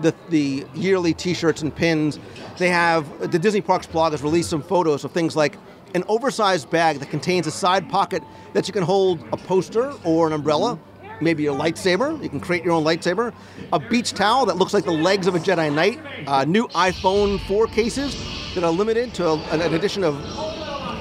the, 0.00 0.14
the 0.30 0.64
yearly 0.74 1.12
T-shirts 1.12 1.62
and 1.62 1.74
pins, 1.74 2.18
they 2.56 2.68
have 2.70 3.30
the 3.30 3.38
Disney 3.38 3.60
Parks 3.60 3.86
blog 3.86 4.12
has 4.12 4.22
released 4.22 4.50
some 4.50 4.62
photos 4.62 5.04
of 5.04 5.12
things 5.12 5.36
like 5.36 5.56
an 5.94 6.04
oversized 6.08 6.70
bag 6.70 6.98
that 7.00 7.10
contains 7.10 7.46
a 7.46 7.50
side 7.50 7.88
pocket 7.90 8.22
that 8.54 8.66
you 8.66 8.72
can 8.72 8.82
hold 8.82 9.20
a 9.32 9.36
poster 9.36 9.92
or 10.04 10.26
an 10.26 10.32
umbrella, 10.32 10.78
maybe 11.20 11.46
a 11.46 11.52
lightsaber. 11.52 12.22
You 12.22 12.28
can 12.28 12.40
create 12.40 12.64
your 12.64 12.72
own 12.72 12.84
lightsaber. 12.84 13.34
A 13.72 13.78
beach 13.78 14.12
towel 14.12 14.46
that 14.46 14.56
looks 14.56 14.72
like 14.72 14.84
the 14.84 14.92
legs 14.92 15.26
of 15.26 15.34
a 15.34 15.38
Jedi 15.38 15.74
Knight. 15.74 15.98
Uh, 16.26 16.44
new 16.44 16.68
iPhone 16.68 17.40
4 17.46 17.66
cases 17.66 18.39
that 18.54 18.64
are 18.64 18.70
limited 18.72 19.14
to 19.14 19.32
an, 19.32 19.60
an 19.60 19.74
edition 19.74 20.04
of 20.04 20.14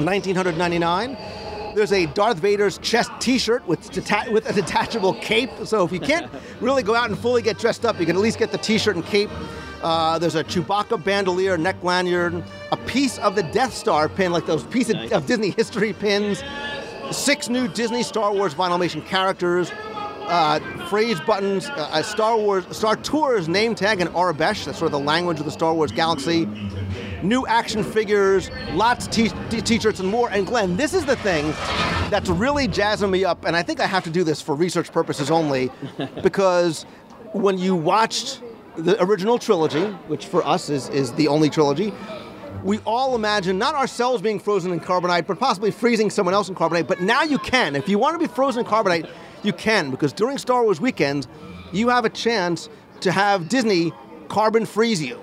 1999. 0.03 1.17
There's 1.75 1.91
a 1.91 2.07
Darth 2.07 2.39
Vader's 2.39 2.77
chest 2.79 3.11
T-shirt 3.19 3.65
with, 3.67 3.91
deta- 3.91 4.31
with 4.31 4.49
a 4.49 4.53
detachable 4.53 5.13
cape. 5.15 5.49
So 5.65 5.85
if 5.85 5.91
you 5.91 5.99
can't 5.99 6.31
really 6.61 6.83
go 6.83 6.95
out 6.95 7.09
and 7.09 7.17
fully 7.17 7.41
get 7.41 7.57
dressed 7.59 7.85
up, 7.85 7.99
you 7.99 8.05
can 8.05 8.15
at 8.15 8.21
least 8.21 8.39
get 8.39 8.51
the 8.51 8.57
T-shirt 8.57 8.95
and 8.95 9.05
cape. 9.05 9.29
Uh, 9.81 10.19
there's 10.19 10.35
a 10.35 10.43
Chewbacca 10.43 11.01
bandolier, 11.03 11.57
neck 11.57 11.81
lanyard, 11.83 12.43
a 12.71 12.77
piece 12.77 13.17
of 13.19 13.35
the 13.35 13.43
Death 13.43 13.73
Star 13.73 14.09
pin, 14.09 14.31
like 14.31 14.45
those 14.45 14.63
pieces 14.65 14.95
Nice. 14.95 15.11
of 15.11 15.25
Disney 15.25 15.51
history 15.51 15.93
pins. 15.93 16.43
Six 17.11 17.49
new 17.49 17.67
Disney 17.67 18.03
Star 18.03 18.33
Wars 18.33 18.53
vinylmation 18.53 19.05
characters. 19.05 19.71
Uh, 20.27 20.59
phrase 20.89 21.19
buttons, 21.21 21.69
uh, 21.69 21.89
a 21.93 22.03
Star 22.03 22.37
Wars 22.37 22.63
Star 22.75 22.95
Tours 22.97 23.47
name 23.49 23.73
tag 23.73 23.99
in 23.99 24.07
Aurebesh. 24.09 24.65
That's 24.65 24.77
sort 24.77 24.83
of 24.83 24.91
the 24.91 24.99
language 24.99 25.39
of 25.39 25.45
the 25.45 25.51
Star 25.51 25.73
Wars 25.73 25.91
galaxy 25.91 26.45
new 27.23 27.45
action 27.47 27.83
figures, 27.83 28.49
lots 28.71 29.05
of 29.05 29.11
t- 29.11 29.31
t- 29.49 29.61
t-shirts 29.61 29.99
and 29.99 30.09
more. 30.09 30.29
And 30.29 30.45
Glenn, 30.45 30.77
this 30.77 30.93
is 30.93 31.05
the 31.05 31.15
thing 31.17 31.51
that's 32.09 32.29
really 32.29 32.67
jazzing 32.67 33.11
me 33.11 33.25
up, 33.25 33.45
and 33.45 33.55
I 33.55 33.63
think 33.63 33.79
I 33.79 33.85
have 33.85 34.03
to 34.05 34.09
do 34.09 34.23
this 34.23 34.41
for 34.41 34.55
research 34.55 34.91
purposes 34.91 35.29
only, 35.29 35.71
because 36.23 36.83
when 37.33 37.57
you 37.57 37.75
watched 37.75 38.41
the 38.75 39.01
original 39.03 39.37
trilogy, 39.37 39.85
which 40.07 40.25
for 40.25 40.45
us 40.45 40.69
is, 40.69 40.89
is 40.89 41.11
the 41.13 41.27
only 41.27 41.49
trilogy, 41.49 41.93
we 42.63 42.79
all 42.79 43.15
imagine 43.15 43.57
not 43.57 43.75
ourselves 43.75 44.21
being 44.21 44.39
frozen 44.39 44.71
in 44.71 44.79
carbonite, 44.79 45.27
but 45.27 45.39
possibly 45.39 45.71
freezing 45.71 46.09
someone 46.09 46.33
else 46.33 46.49
in 46.49 46.55
carbonite. 46.55 46.87
But 46.87 47.01
now 47.01 47.23
you 47.23 47.37
can. 47.37 47.75
If 47.75 47.87
you 47.87 47.97
want 47.97 48.19
to 48.19 48.27
be 48.27 48.33
frozen 48.33 48.65
in 48.65 48.69
carbonite, 48.69 49.09
you 49.43 49.53
can, 49.53 49.91
because 49.91 50.11
during 50.11 50.37
Star 50.37 50.63
Wars 50.63 50.81
weekends, 50.81 51.27
you 51.71 51.89
have 51.89 52.03
a 52.03 52.09
chance 52.09 52.67
to 53.01 53.11
have 53.11 53.47
Disney 53.47 53.93
carbon 54.27 54.65
freeze 54.65 55.01
you. 55.01 55.19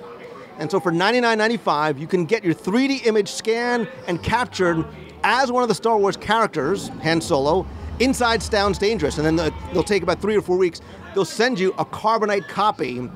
And 0.58 0.70
so 0.70 0.80
for 0.80 0.90
$99.95, 0.90 1.98
you 1.98 2.06
can 2.06 2.24
get 2.24 2.42
your 2.42 2.54
3D 2.54 3.06
image 3.06 3.28
scanned 3.28 3.88
and 4.06 4.22
captured 4.22 4.86
as 5.22 5.52
one 5.52 5.62
of 5.62 5.68
the 5.68 5.74
Star 5.74 5.98
Wars 5.98 6.16
characters, 6.16 6.88
Han 7.02 7.20
Solo, 7.20 7.66
inside 7.98 8.42
Sounds 8.42 8.78
Dangerous. 8.78 9.18
And 9.18 9.26
then 9.26 9.36
the, 9.36 9.52
they'll 9.72 9.82
take 9.82 10.02
about 10.02 10.20
three 10.20 10.36
or 10.36 10.42
four 10.42 10.56
weeks. 10.56 10.80
They'll 11.14 11.24
send 11.24 11.58
you 11.58 11.74
a 11.78 11.84
carbonite 11.84 12.48
copy. 12.48 13.08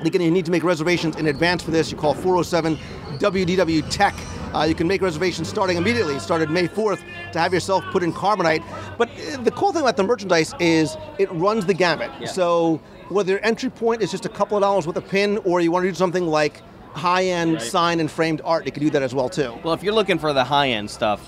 Again, 0.00 0.20
you 0.20 0.30
need 0.30 0.44
to 0.46 0.50
make 0.50 0.64
reservations 0.64 1.16
in 1.16 1.28
advance 1.28 1.62
for 1.62 1.70
this. 1.70 1.90
You 1.90 1.96
call 1.96 2.14
407 2.14 2.76
WDW 3.18 3.88
Tech. 3.88 4.14
Uh, 4.52 4.64
you 4.64 4.74
can 4.74 4.86
make 4.86 5.00
reservations 5.00 5.48
starting 5.48 5.76
immediately, 5.76 6.18
started 6.18 6.50
May 6.50 6.68
4th, 6.68 7.00
to 7.32 7.38
have 7.38 7.54
yourself 7.54 7.84
put 7.90 8.02
in 8.02 8.12
carbonite. 8.12 8.62
But 8.98 9.08
uh, 9.10 9.40
the 9.42 9.50
cool 9.52 9.72
thing 9.72 9.82
about 9.82 9.96
the 9.96 10.02
merchandise 10.02 10.54
is 10.60 10.96
it 11.18 11.30
runs 11.32 11.64
the 11.64 11.74
gamut. 11.74 12.10
So 12.28 12.80
whether 13.08 13.32
your 13.32 13.44
entry 13.44 13.70
point 13.70 14.02
is 14.02 14.10
just 14.10 14.26
a 14.26 14.28
couple 14.28 14.56
of 14.56 14.62
dollars 14.62 14.86
with 14.86 14.96
a 14.96 15.00
pin, 15.00 15.38
or 15.38 15.60
you 15.60 15.70
want 15.70 15.84
to 15.84 15.90
do 15.90 15.94
something 15.94 16.26
like 16.26 16.60
high-end 16.94 17.60
signed 17.60 18.00
and 18.00 18.10
framed 18.10 18.40
art, 18.44 18.66
you 18.66 18.72
can 18.72 18.82
do 18.82 18.90
that 18.90 19.02
as 19.02 19.14
well 19.14 19.28
too. 19.28 19.58
Well, 19.62 19.74
if 19.74 19.82
you're 19.82 19.94
looking 19.94 20.18
for 20.18 20.32
the 20.32 20.44
high 20.44 20.70
end 20.70 20.90
stuff, 20.90 21.20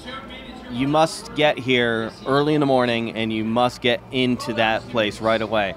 you 0.71 0.89
must 0.89 1.35
get 1.35 1.59
here 1.59 2.11
early 2.27 2.55
in 2.55 2.61
the 2.61 2.67
morning 2.67 3.13
and 3.13 3.33
you 3.33 3.45
must 3.45 3.81
get 3.81 4.01
into 4.11 4.55
that 4.55 4.83
place 4.89 5.21
right 5.21 5.41
away. 5.41 5.75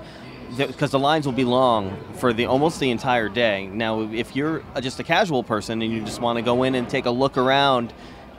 Because 0.56 0.91
the 0.91 1.00
lines 1.00 1.26
will 1.26 1.34
be 1.34 1.43
long 1.43 1.95
for 2.15 2.34
the 2.34 2.45
almost 2.45 2.80
the 2.80 2.89
entire 2.89 3.30
day. 3.30 3.67
Now, 3.67 4.02
if 4.12 4.36
you're 4.36 4.63
just 4.82 5.00
a 5.00 5.04
casual 5.04 5.43
person 5.43 5.82
and 5.82 5.91
you 5.91 6.02
just 6.04 6.21
want 6.21 6.38
to 6.38 6.41
go 6.41 6.63
in 6.63 6.73
and 6.73 6.89
take 6.89 7.06
a 7.06 7.12
look 7.12 7.38
around, 7.38 7.93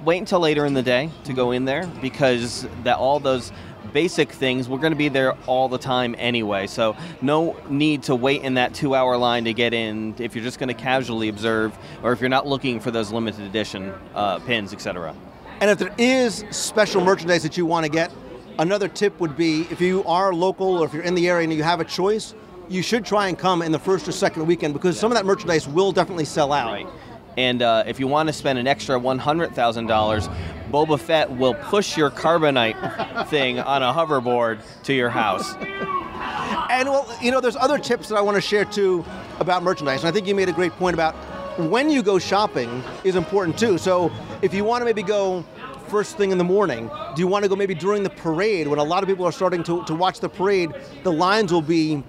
wait 0.04 0.18
until 0.18 0.40
later 0.40 0.64
in 0.64 0.74
the 0.74 0.82
day 0.82 1.11
to 1.24 1.32
go 1.32 1.52
in 1.52 1.64
there 1.64 1.87
because 2.00 2.66
that 2.82 2.96
all 2.96 3.20
those 3.20 3.52
basic 3.92 4.33
things 4.33 4.68
we're 4.68 4.79
going 4.79 4.92
to 4.92 4.96
be 4.96 5.09
there 5.09 5.33
all 5.46 5.68
the 5.68 5.79
time 5.79 6.14
anyway. 6.18 6.66
So 6.66 6.96
no 7.20 7.57
need 7.68 8.05
to 8.05 8.14
wait 8.14 8.42
in 8.42 8.55
that 8.55 8.74
two-hour 8.74 9.16
line 9.16 9.44
to 9.44 9.53
get 9.53 9.74
in 9.74 10.14
if 10.18 10.35
you're 10.35 10.44
just 10.44 10.59
going 10.59 10.68
to 10.68 10.74
casually 10.74 11.29
observe 11.29 11.77
or 12.03 12.12
if 12.12 12.20
you're 12.20 12.29
not 12.29 12.46
looking 12.46 12.81
for 12.81 12.90
those 12.90 13.12
limited 13.12 13.44
edition 13.44 13.92
uh, 14.14 14.38
pins, 14.40 14.72
etc. 14.72 15.14
And 15.61 15.70
if 15.70 15.79
there 15.79 15.94
is 15.98 16.44
special 16.51 17.03
merchandise 17.03 17.42
that 17.42 17.57
you 17.57 17.66
want 17.66 17.85
to 17.85 17.90
get, 17.90 18.12
another 18.59 18.88
tip 18.88 19.18
would 19.20 19.37
be 19.37 19.62
if 19.70 19.81
you 19.81 20.05
are 20.05 20.33
local 20.33 20.79
or 20.79 20.87
if 20.87 20.92
you're 20.92 21.03
in 21.03 21.14
the 21.14 21.29
area 21.29 21.44
and 21.44 21.53
you 21.53 21.62
have 21.62 21.81
a 21.81 21.85
choice, 21.85 22.35
you 22.68 22.83
should 22.83 23.05
try 23.05 23.29
and 23.29 23.38
come 23.38 23.62
in 23.62 23.72
the 23.72 23.79
first 23.79 24.07
or 24.07 24.12
second 24.12 24.46
weekend 24.46 24.74
because 24.74 24.98
some 24.98 25.11
of 25.11 25.16
that 25.16 25.24
merchandise 25.24 25.66
will 25.66 25.90
definitely 25.90 26.24
sell 26.24 26.53
out. 26.53 26.72
Right. 26.72 26.87
And 27.37 27.62
uh, 27.62 27.85
if 27.87 28.01
you 28.01 28.09
want 28.09 28.29
to 28.29 28.33
spend 28.33 28.59
an 28.59 28.66
extra 28.66 28.98
$100,000, 28.98 30.57
Boba 30.70 30.98
Fett 30.98 31.31
will 31.31 31.54
push 31.54 31.96
your 31.96 32.11
carbonite 32.11 33.28
thing 33.28 33.59
on 33.59 33.83
a 33.83 33.92
hoverboard 33.92 34.61
to 34.85 34.92
your 34.92 35.11
house. 35.11 35.54
And 36.70 36.88
well, 36.88 37.09
you 37.22 37.31
know, 37.31 37.40
there's 37.40 37.57
other 37.57 37.78
tips 37.78 38.09
that 38.09 38.16
I 38.16 38.20
want 38.20 38.37
to 38.37 38.40
share 38.40 38.64
too 38.64 39.04
about 39.40 39.62
merchandise. 39.62 40.00
And 40.00 40.09
I 40.09 40.12
think 40.12 40.26
you 40.26 40.35
made 40.35 40.48
a 40.48 40.52
great 40.52 40.72
point 40.72 40.94
about 40.94 41.14
when 41.59 41.90
you 41.90 42.02
go 42.02 42.18
shopping 42.18 42.83
is 43.02 43.16
important 43.16 43.59
too. 43.59 43.78
So 43.78 44.12
if 44.42 44.52
you 44.52 44.64
want 44.64 44.83
to 44.83 44.85
maybe 44.85 45.02
go 45.02 45.44
first 45.88 46.16
thing 46.16 46.31
in 46.31 46.38
the 46.38 46.44
morning, 46.44 46.90
do 47.16 47.20
you 47.20 47.26
want 47.26 47.44
to 47.44 47.48
go 47.48 47.57
maybe 47.57 47.74
during 47.74 48.02
the 48.02 48.11
parade 48.11 48.68
when 48.68 48.78
a 48.78 48.85
lot 48.85 49.02
of 49.02 49.09
people 49.09 49.24
are 49.24 49.33
starting 49.33 49.62
to, 49.64 49.83
to 49.85 49.94
watch 49.94 50.20
the 50.20 50.28
parade? 50.28 50.72
The 51.02 51.12
lines 51.12 51.52
will 51.52 51.62
be 51.62 52.02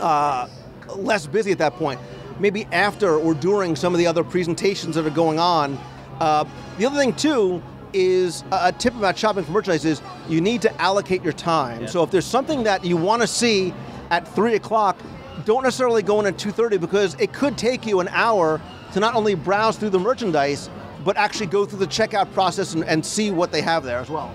uh, 0.00 0.48
less 0.96 1.26
busy 1.26 1.52
at 1.52 1.58
that 1.58 1.74
point. 1.74 2.00
Maybe 2.40 2.66
after 2.72 3.16
or 3.16 3.34
during 3.34 3.76
some 3.76 3.94
of 3.94 3.98
the 3.98 4.06
other 4.06 4.24
presentations 4.24 4.96
that 4.96 5.06
are 5.06 5.10
going 5.10 5.38
on. 5.38 5.78
Uh, 6.18 6.44
the 6.78 6.86
other 6.86 6.96
thing 6.96 7.14
too 7.14 7.62
is 7.94 8.44
a 8.52 8.72
tip 8.72 8.94
about 8.96 9.16
shopping 9.16 9.44
for 9.44 9.52
merchandise 9.52 9.84
is 9.84 10.02
you 10.28 10.40
need 10.40 10.60
to 10.62 10.82
allocate 10.82 11.22
your 11.22 11.32
time. 11.32 11.82
Yeah. 11.82 11.86
So 11.86 12.02
if 12.02 12.10
there's 12.10 12.26
something 12.26 12.64
that 12.64 12.84
you 12.84 12.96
want 12.96 13.22
to 13.22 13.28
see 13.28 13.72
at 14.10 14.26
three 14.26 14.54
o'clock, 14.56 14.98
don't 15.44 15.62
necessarily 15.62 16.02
go 16.02 16.20
in 16.20 16.26
at 16.26 16.36
2.30 16.36 16.80
because 16.80 17.14
it 17.14 17.32
could 17.32 17.56
take 17.56 17.86
you 17.86 18.00
an 18.00 18.08
hour 18.08 18.60
to 18.92 19.00
not 19.00 19.14
only 19.14 19.34
browse 19.34 19.76
through 19.76 19.90
the 19.90 19.98
merchandise, 19.98 20.70
but 21.04 21.16
actually 21.16 21.46
go 21.46 21.64
through 21.64 21.78
the 21.78 21.86
checkout 21.86 22.32
process 22.32 22.74
and, 22.74 22.84
and 22.84 23.04
see 23.04 23.30
what 23.30 23.52
they 23.52 23.60
have 23.60 23.84
there 23.84 23.98
as 23.98 24.10
well. 24.10 24.34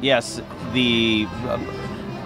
Yes, 0.00 0.40
the 0.72 1.26
uh, 1.44 1.58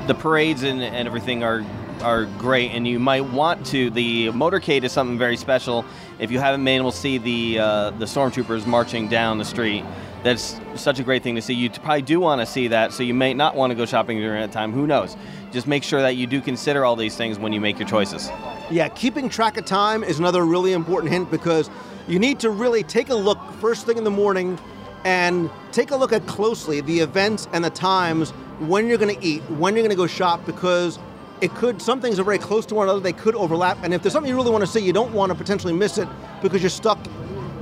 the 0.06 0.14
parades 0.14 0.62
and, 0.62 0.82
and 0.82 1.06
everything 1.06 1.42
are 1.42 1.64
are 2.02 2.26
great, 2.38 2.72
and 2.72 2.86
you 2.86 2.98
might 2.98 3.24
want 3.24 3.64
to. 3.66 3.90
The 3.90 4.28
motorcade 4.28 4.84
is 4.84 4.92
something 4.92 5.18
very 5.18 5.36
special. 5.36 5.84
If 6.18 6.30
you 6.30 6.38
haven't 6.38 6.64
been 6.64 6.80
able 6.80 6.90
to 6.90 6.96
see 6.96 7.18
the 7.18 7.58
uh, 7.58 7.90
the 7.90 8.04
stormtroopers 8.04 8.66
marching 8.66 9.08
down 9.08 9.38
the 9.38 9.44
street, 9.44 9.84
that's 10.22 10.60
such 10.76 10.98
a 10.98 11.02
great 11.02 11.22
thing 11.22 11.34
to 11.34 11.42
see. 11.42 11.54
You 11.54 11.70
probably 11.70 12.02
do 12.02 12.20
want 12.20 12.40
to 12.40 12.46
see 12.46 12.68
that, 12.68 12.92
so 12.92 13.02
you 13.02 13.14
may 13.14 13.34
not 13.34 13.56
want 13.56 13.70
to 13.70 13.74
go 13.74 13.86
shopping 13.86 14.18
during 14.18 14.40
that 14.40 14.52
time. 14.52 14.72
Who 14.72 14.86
knows? 14.86 15.16
Just 15.50 15.66
make 15.66 15.82
sure 15.82 16.00
that 16.00 16.16
you 16.16 16.26
do 16.26 16.40
consider 16.40 16.84
all 16.84 16.96
these 16.96 17.16
things 17.16 17.38
when 17.38 17.52
you 17.52 17.60
make 17.60 17.78
your 17.78 17.88
choices. 17.88 18.30
Yeah, 18.70 18.88
keeping 18.88 19.28
track 19.28 19.56
of 19.56 19.64
time 19.64 20.04
is 20.04 20.18
another 20.18 20.44
really 20.46 20.72
important 20.72 21.12
hint 21.12 21.30
because 21.30 21.68
you 22.08 22.18
need 22.18 22.40
to 22.40 22.50
really 22.50 22.82
take 22.82 23.10
a 23.10 23.14
look 23.14 23.38
first 23.54 23.86
thing 23.86 23.98
in 23.98 24.04
the 24.04 24.10
morning 24.10 24.58
and 25.04 25.50
take 25.72 25.90
a 25.90 25.96
look 25.96 26.12
at 26.12 26.26
closely 26.26 26.80
the 26.80 27.00
events 27.00 27.48
and 27.52 27.64
the 27.64 27.70
times 27.70 28.30
when 28.60 28.86
you're 28.86 28.98
going 28.98 29.14
to 29.14 29.24
eat, 29.24 29.42
when 29.50 29.74
you're 29.74 29.82
going 29.82 29.90
to 29.90 29.96
go 29.96 30.06
shop 30.06 30.44
because 30.46 30.98
it 31.40 31.52
could 31.56 31.82
some 31.82 32.00
things 32.00 32.20
are 32.20 32.24
very 32.24 32.38
close 32.38 32.64
to 32.66 32.74
one 32.74 32.86
another, 32.86 33.00
they 33.00 33.12
could 33.12 33.34
overlap 33.34 33.76
and 33.82 33.92
if 33.92 34.02
there's 34.02 34.12
something 34.12 34.30
you 34.30 34.36
really 34.36 34.50
want 34.50 34.62
to 34.62 34.70
see, 34.70 34.80
you 34.80 34.92
don't 34.92 35.12
want 35.12 35.30
to 35.30 35.34
potentially 35.36 35.72
miss 35.72 35.98
it 35.98 36.08
because 36.40 36.62
you're 36.62 36.70
stuck 36.70 36.98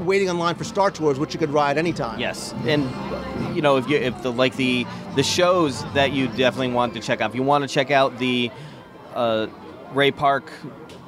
waiting 0.00 0.28
in 0.28 0.38
line 0.38 0.54
for 0.54 0.64
Star 0.64 0.90
Tours 0.90 1.18
which 1.18 1.32
you 1.32 1.38
could 1.38 1.50
ride 1.50 1.78
anytime. 1.78 2.18
Yes, 2.18 2.54
and 2.66 2.84
you 3.54 3.62
know 3.62 3.76
if 3.76 3.88
you 3.88 3.96
if 3.96 4.22
the 4.22 4.32
like 4.32 4.56
the 4.56 4.86
the 5.16 5.22
shows 5.22 5.82
that 5.94 6.12
you 6.12 6.28
definitely 6.28 6.72
want 6.72 6.94
to 6.94 7.00
check 7.00 7.20
out. 7.20 7.30
If 7.30 7.36
you 7.36 7.42
want 7.42 7.62
to 7.62 7.68
check 7.68 7.90
out 7.90 8.18
the 8.18 8.50
uh, 9.14 9.46
Ray 9.92 10.10
Park 10.10 10.50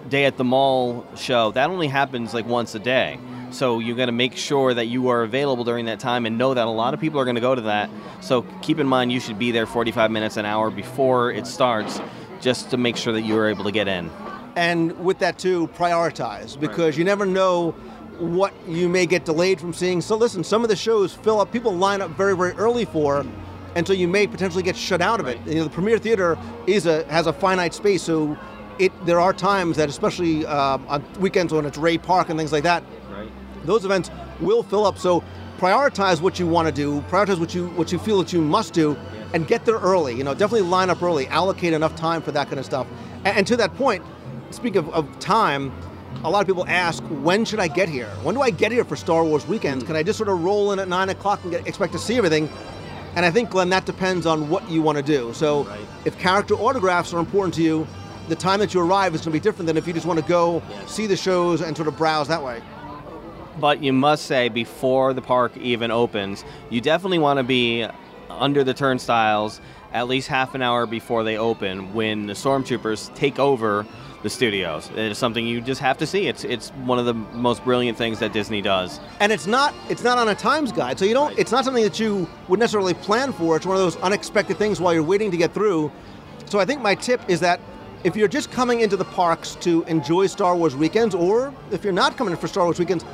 Day 0.09 0.25
at 0.25 0.37
the 0.37 0.45
Mall 0.45 1.07
show, 1.17 1.53
that 1.53 1.71
only 1.71 1.89
happens 1.89 2.35
like 2.35 2.47
once 2.47 2.75
a 2.75 2.79
day. 2.81 3.19
So 3.51 3.81
you 3.81 3.95
got 3.95 4.07
to 4.07 4.13
make 4.13 4.35
sure 4.35 4.73
that 4.73 4.87
you 4.87 5.09
are 5.09 5.23
available 5.23 5.63
during 5.63 5.85
that 5.85 6.01
time 6.01 6.25
and 6.25 6.39
know 6.39 6.55
that 6.55 6.67
a 6.67 6.71
lot 6.71 6.95
of 6.95 7.01
people 7.01 7.21
are 7.21 7.25
going 7.25 7.35
to 7.35 7.41
go 7.43 7.55
to 7.55 7.61
that. 7.63 7.91
So 8.23 8.43
keep 8.63 8.79
in 8.79 8.87
mind 8.87 9.13
you 9.13 9.21
should 9.21 9.39
be 9.39 9.51
there 9.51 9.67
45 9.67 10.11
minutes 10.11 10.39
an 10.39 10.47
hour 10.47 10.71
before 10.71 11.31
it 11.31 11.47
starts, 11.47 12.01
just 12.41 12.71
to 12.71 12.79
make 12.79 12.97
sure 12.97 13.13
that 13.13 13.23
you 13.23 13.37
are 13.37 13.49
able 13.49 13.65
to 13.65 13.71
get 13.73 13.89
in. 13.89 14.11
and 14.57 14.99
with 15.03 15.19
that 15.19 15.39
too 15.39 15.67
prioritize 15.69 16.59
because 16.61 16.99
you 16.99 17.05
never 17.05 17.25
know 17.25 17.75
what 18.23 18.55
you 18.69 18.89
may 18.89 19.05
get 19.07 19.25
delayed 19.25 19.61
from 19.61 19.73
seeing. 19.73 20.01
So 20.01 20.17
listen 20.17 20.45
some 20.45 20.63
of 20.63 20.69
the 20.69 20.77
shows 20.77 21.13
fill 21.13 21.41
up 21.41 21.53
people 21.53 21.73
line 21.75 22.01
up 22.01 22.11
very 22.13 22.37
very 22.37 22.53
early 22.53 22.85
for 22.85 23.27
and 23.75 23.87
so 23.87 23.93
you 23.93 24.07
may 24.07 24.27
potentially 24.27 24.63
get 24.63 24.77
shut 24.77 25.01
out 25.01 25.19
of 25.21 25.27
it. 25.27 25.39
You 25.47 25.57
know 25.57 25.65
the 25.65 25.71
premiere 25.71 25.99
theater 25.99 26.39
is 26.67 26.87
a 26.87 27.05
has 27.05 27.27
a 27.27 27.33
finite 27.33 27.75
space 27.75 28.03
so 28.03 28.37
it 28.79 28.93
there 29.07 29.21
are 29.21 29.33
times 29.33 29.77
that 29.77 29.89
especially 29.89 30.47
um, 30.47 30.87
on 30.89 31.05
weekends 31.21 31.53
when 31.53 31.67
it's 31.67 31.79
ray 31.79 31.99
park 31.99 32.29
and 32.31 32.39
things 32.39 32.53
like 32.53 32.63
that 32.65 32.83
Right. 33.11 33.31
those 33.67 33.85
events 33.85 34.11
will 34.41 34.63
fill 34.63 34.87
up. 34.87 34.99
So 34.99 35.23
prioritize 35.59 36.21
what 36.21 36.39
you 36.39 36.47
want 36.47 36.67
to 36.69 36.73
do 36.73 37.01
prioritize 37.03 37.39
what 37.41 37.55
you 37.55 37.69
what 37.71 37.93
you 37.93 37.99
feel 37.99 38.19
that 38.19 38.33
you 38.33 38.41
must 38.41 38.73
do 38.73 38.97
and 39.35 39.47
get 39.49 39.65
there 39.65 39.79
early. 39.79 40.15
You 40.15 40.25
know 40.25 40.35
definitely 40.35 40.69
line 40.69 40.91
up 40.91 41.03
early 41.03 41.27
allocate 41.29 41.73
enough 41.73 41.97
time 41.97 42.23
for 42.23 42.33
that 42.33 42.47
kind 42.49 42.59
of 42.61 42.65
stuff. 42.65 42.87
And, 43.25 43.39
and 43.39 43.47
to 43.49 43.57
that 43.57 43.75
point 43.75 44.05
speak 44.51 44.77
of, 44.77 44.89
of 44.91 45.09
time 45.19 45.73
a 46.25 46.31
lot 46.31 46.41
of 46.41 46.47
people 46.47 46.67
ask 46.69 47.03
when 47.05 47.45
should 47.45 47.61
i 47.61 47.69
get 47.69 47.89
here? 47.89 48.09
When 48.23 48.35
do 48.35 48.43
i 48.43 48.51
get 48.51 48.73
here 48.73 48.85
for 48.85 48.97
star 48.97 49.25
wars 49.25 49.47
weekends? 49.47 49.83
Hmm. 49.83 49.89
Can 49.89 49.97
i 49.97 50.03
just 50.03 50.17
sort 50.19 50.29
of 50.29 50.43
roll 50.43 50.73
in 50.73 50.79
at 50.79 50.89
9 50.89 51.09
o'clock 51.11 51.43
and 51.43 51.53
get, 51.53 51.67
expect 51.67 51.93
to 51.93 51.99
see 51.99 52.17
everything? 52.17 52.49
And 53.15 53.25
i 53.27 53.31
think 53.31 53.51
glenn 53.51 53.69
that 53.71 53.85
depends 53.87 54.27
on 54.27 54.49
what 54.49 54.69
you 54.71 54.83
want 54.83 54.99
to 54.99 55.05
do. 55.05 55.33
So 55.35 55.65
Right. 55.65 55.81
if 56.05 56.19
character 56.19 56.55
autographs 56.55 57.13
are 57.13 57.19
important 57.19 57.55
to 57.55 57.63
you 57.63 57.87
the 58.29 58.37
time 58.37 58.61
that 58.61 58.73
you 58.73 58.81
arrive 58.81 59.15
is 59.15 59.21
going 59.23 59.33
to 59.33 59.39
be 59.39 59.41
different 59.41 59.67
than 59.67 59.77
if 59.77 59.87
you 59.87 59.93
just 59.93 60.07
want 60.07 60.19
to 60.21 60.25
go 60.27 60.63
see 60.87 61.07
the 61.09 61.17
shows 61.17 61.61
and 61.61 61.77
sort 61.77 61.89
of 61.89 61.97
browse 61.97 62.29
that 62.29 62.43
way. 62.43 62.63
But 63.61 63.83
you 63.83 63.93
must 63.93 64.27
say 64.27 64.49
before 64.49 65.13
the 65.13 65.21
park 65.21 65.57
even 65.57 65.91
opens, 65.91 66.45
you 66.71 66.81
definitely 66.81 67.19
want 67.19 67.39
to 67.39 67.43
be 67.43 67.87
under 68.31 68.65
the 68.65 68.73
turnstiles 68.75 69.61
at 69.93 70.09
least 70.09 70.29
half 70.29 70.55
an 70.55 70.63
hour 70.63 70.87
before 70.87 71.23
they 71.25 71.37
open 71.37 71.93
when 71.93 72.27
the 72.27 72.33
stormtroopers 72.33 73.15
take 73.15 73.39
over 73.39 73.85
the 74.23 74.31
studios. 74.31 74.89
It 74.91 74.99
is 74.99 75.19
something 75.19 75.45
you 75.47 75.61
just 75.61 75.81
have 75.81 75.99
to 75.99 76.07
see. 76.07 76.29
It's 76.29 76.45
it's 76.45 76.71
one 76.85 76.99
of 76.99 77.07
the 77.07 77.15
most 77.15 77.65
brilliant 77.65 77.99
things 77.99 78.19
that 78.21 78.33
Disney 78.33 78.63
does. 78.63 79.01
and 79.21 79.33
it's 79.33 79.47
not 79.47 79.75
it's 79.89 80.05
not 80.05 80.17
on 80.19 80.29
a 80.29 80.35
times 80.35 80.71
guide 80.73 80.99
so 80.99 81.05
you 81.05 81.15
don't 81.15 81.37
it's 81.39 81.51
not 81.53 81.65
something 81.65 81.83
that 81.83 81.99
you 81.99 82.29
would 82.49 82.61
necessarily 82.61 82.95
plan 82.95 83.33
for 83.33 83.57
it's 83.57 83.67
one 83.67 83.77
of 83.77 83.83
those 83.83 83.97
unexpected 83.97 84.57
things 84.57 84.81
while 84.81 84.95
you're 84.95 85.03
waiting 85.03 85.31
to 85.31 85.37
get 85.37 85.53
through 85.53 85.91
so 86.47 86.59
i 86.61 86.65
think 86.65 86.81
my 86.81 86.95
tip 86.95 87.21
is 87.29 87.41
that 87.41 87.59
if 88.05 88.15
you're 88.17 88.29
just 88.29 88.51
coming 88.53 88.81
into 88.81 88.97
the 88.97 89.05
parks 89.05 89.55
to 89.57 89.83
enjoy 89.85 90.27
star 90.27 90.55
wars 90.57 90.77
weekends 90.77 91.15
or 91.15 91.53
if 91.73 91.83
you're 91.85 91.93
not 91.93 92.17
coming 92.17 92.33
in 92.33 92.39
for 92.39 92.47
star 92.49 92.65
wars 92.65 92.79
weekends 92.79 93.05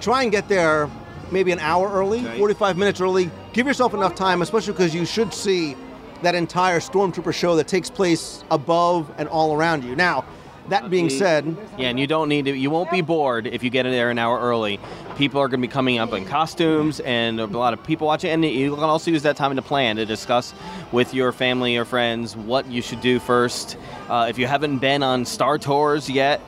try 0.00 0.22
and 0.22 0.32
get 0.32 0.48
there 0.48 0.90
maybe 1.30 1.52
an 1.52 1.58
hour 1.60 1.90
early 1.92 2.20
Right. 2.24 2.38
45 2.38 2.76
minutes 2.76 3.00
early 3.00 3.30
give 3.52 3.66
yourself 3.66 3.94
enough 3.94 4.14
time 4.16 4.42
especially 4.42 4.72
because 4.72 4.94
you 4.94 5.04
should 5.04 5.32
see 5.32 5.76
that 6.22 6.34
entire 6.34 6.80
stormtrooper 6.80 7.32
show 7.32 7.54
that 7.56 7.68
takes 7.68 7.90
place 7.90 8.42
above 8.50 9.12
and 9.18 9.28
all 9.28 9.54
around 9.54 9.84
you 9.84 9.94
now 9.94 10.24
that 10.68 10.90
being 10.90 11.10
said 11.10 11.56
Yeah, 11.78 11.88
and 11.88 11.98
you 11.98 12.06
don't 12.06 12.28
need 12.28 12.46
to. 12.46 12.56
You 12.56 12.70
won't 12.70 12.90
be 12.90 13.00
bored 13.00 13.46
if 13.46 13.62
you 13.62 13.70
get 13.70 13.86
in 13.86 13.92
there 13.92 14.10
an 14.10 14.18
hour 14.18 14.38
early. 14.40 14.80
People 15.16 15.40
are 15.40 15.48
going 15.48 15.60
to 15.60 15.66
be 15.66 15.72
coming 15.72 15.98
up 15.98 16.12
in 16.12 16.24
costumes, 16.24 17.00
and 17.00 17.40
a 17.40 17.46
lot 17.46 17.72
of 17.72 17.82
people 17.82 18.06
watching. 18.06 18.30
And 18.30 18.44
you 18.44 18.74
can 18.74 18.84
also 18.84 19.10
use 19.10 19.22
that 19.22 19.36
time 19.36 19.54
to 19.56 19.62
plan 19.62 19.96
to 19.96 20.06
discuss 20.06 20.54
with 20.92 21.14
your 21.14 21.32
family 21.32 21.76
or 21.76 21.84
friends 21.84 22.36
what 22.36 22.66
you 22.66 22.82
should 22.82 23.00
do 23.00 23.18
first. 23.18 23.76
Uh, 24.08 24.26
if 24.28 24.38
you 24.38 24.46
haven't 24.46 24.78
been 24.78 25.02
on 25.02 25.24
Star 25.24 25.58
Tours 25.58 26.10
yet, 26.10 26.40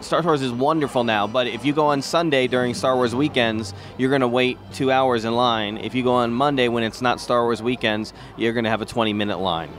Star 0.00 0.22
Tours 0.22 0.42
is 0.42 0.52
wonderful 0.52 1.02
now. 1.02 1.26
But 1.26 1.46
if 1.46 1.64
you 1.64 1.72
go 1.72 1.86
on 1.86 2.02
Sunday 2.02 2.46
during 2.46 2.74
Star 2.74 2.94
Wars 2.94 3.14
weekends, 3.14 3.72
you're 3.96 4.10
going 4.10 4.20
to 4.20 4.28
wait 4.28 4.58
two 4.72 4.90
hours 4.92 5.24
in 5.24 5.34
line. 5.34 5.78
If 5.78 5.94
you 5.94 6.02
go 6.02 6.12
on 6.12 6.32
Monday 6.32 6.68
when 6.68 6.82
it's 6.82 7.00
not 7.00 7.20
Star 7.20 7.42
Wars 7.44 7.62
weekends, 7.62 8.12
you're 8.36 8.52
going 8.52 8.64
to 8.64 8.70
have 8.70 8.82
a 8.82 8.86
20 8.86 9.12
minute 9.12 9.38
line. 9.38 9.70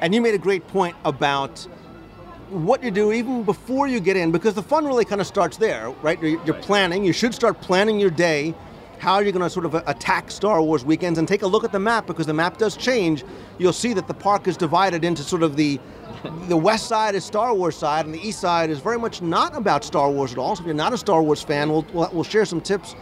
And 0.00 0.14
you 0.14 0.20
made 0.20 0.34
a 0.34 0.38
great 0.38 0.66
point 0.68 0.96
about 1.04 1.66
what 2.54 2.82
you 2.82 2.90
do 2.90 3.12
even 3.12 3.42
before 3.42 3.88
you 3.88 4.00
get 4.00 4.16
in, 4.16 4.30
because 4.30 4.54
the 4.54 4.62
fun 4.62 4.86
really 4.86 5.04
kind 5.04 5.20
of 5.20 5.26
starts 5.26 5.56
there, 5.56 5.90
right? 6.02 6.20
You're, 6.22 6.42
you're 6.44 6.54
planning. 6.54 7.04
You 7.04 7.12
should 7.12 7.34
start 7.34 7.60
planning 7.60 7.98
your 7.98 8.10
day. 8.10 8.54
How 8.98 9.18
you're 9.18 9.32
going 9.32 9.42
to 9.42 9.50
sort 9.50 9.66
of 9.66 9.74
attack 9.74 10.30
Star 10.30 10.62
Wars 10.62 10.84
weekends 10.84 11.18
and 11.18 11.26
take 11.26 11.42
a 11.42 11.46
look 11.46 11.64
at 11.64 11.72
the 11.72 11.80
map 11.80 12.06
because 12.06 12.26
the 12.26 12.32
map 12.32 12.56
does 12.56 12.76
change. 12.76 13.24
You'll 13.58 13.72
see 13.72 13.92
that 13.92 14.06
the 14.06 14.14
park 14.14 14.46
is 14.46 14.56
divided 14.56 15.04
into 15.04 15.22
sort 15.22 15.42
of 15.42 15.56
the 15.56 15.80
the 16.48 16.56
west 16.56 16.86
side 16.86 17.14
is 17.14 17.24
Star 17.24 17.52
Wars 17.52 17.76
side, 17.76 18.06
and 18.06 18.14
the 18.14 18.26
east 18.26 18.40
side 18.40 18.70
is 18.70 18.78
very 18.78 18.98
much 18.98 19.20
not 19.20 19.54
about 19.56 19.84
Star 19.84 20.10
Wars 20.10 20.32
at 20.32 20.38
all. 20.38 20.56
So 20.56 20.62
if 20.62 20.66
you're 20.66 20.74
not 20.74 20.92
a 20.92 20.98
Star 20.98 21.22
Wars 21.22 21.42
fan, 21.42 21.70
we'll 21.70 21.84
we'll, 21.92 22.08
we'll 22.12 22.24
share 22.24 22.44
some 22.46 22.60
tips 22.60 22.94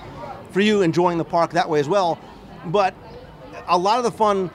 for 0.50 0.60
you 0.60 0.82
enjoying 0.82 1.18
the 1.18 1.24
park 1.24 1.52
that 1.52 1.68
way 1.68 1.78
as 1.78 1.88
well. 1.88 2.18
But 2.66 2.94
a 3.68 3.78
lot 3.78 3.98
of 3.98 4.04
the 4.04 4.10
fun 4.10 4.50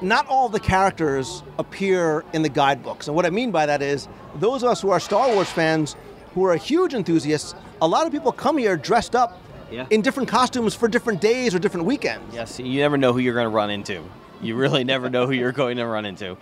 not 0.00 0.26
all 0.28 0.48
the 0.48 0.60
characters 0.60 1.42
appear 1.58 2.24
in 2.32 2.42
the 2.42 2.48
guidebooks. 2.48 3.06
And 3.08 3.16
what 3.16 3.26
I 3.26 3.30
mean 3.30 3.50
by 3.50 3.66
that 3.66 3.82
is, 3.82 4.08
those 4.36 4.62
of 4.62 4.70
us 4.70 4.80
who 4.80 4.90
are 4.90 5.00
Star 5.00 5.28
Wars 5.34 5.50
fans, 5.50 5.96
who 6.34 6.44
are 6.44 6.56
huge 6.56 6.94
enthusiasts, 6.94 7.54
a 7.82 7.88
lot 7.88 8.06
of 8.06 8.12
people 8.12 8.32
come 8.32 8.58
here 8.58 8.76
dressed 8.76 9.14
up 9.16 9.40
Yeah. 9.70 9.86
in 9.90 10.00
different 10.02 10.28
costumes 10.28 10.74
for 10.74 10.88
different 10.88 11.20
days 11.20 11.54
or 11.54 11.58
different 11.58 11.86
weekends. 11.86 12.34
Yes, 12.34 12.58
you 12.58 12.80
never 12.80 12.96
know 12.96 13.12
who 13.12 13.18
you're 13.18 13.34
going 13.34 13.44
to 13.46 13.50
run 13.50 13.70
into. 13.70 14.02
You 14.40 14.54
really 14.54 14.84
never 14.84 15.10
know 15.10 15.26
who 15.26 15.32
you're 15.32 15.52
going 15.52 15.76
to 15.78 15.86
run 15.86 16.04
into. 16.06 16.36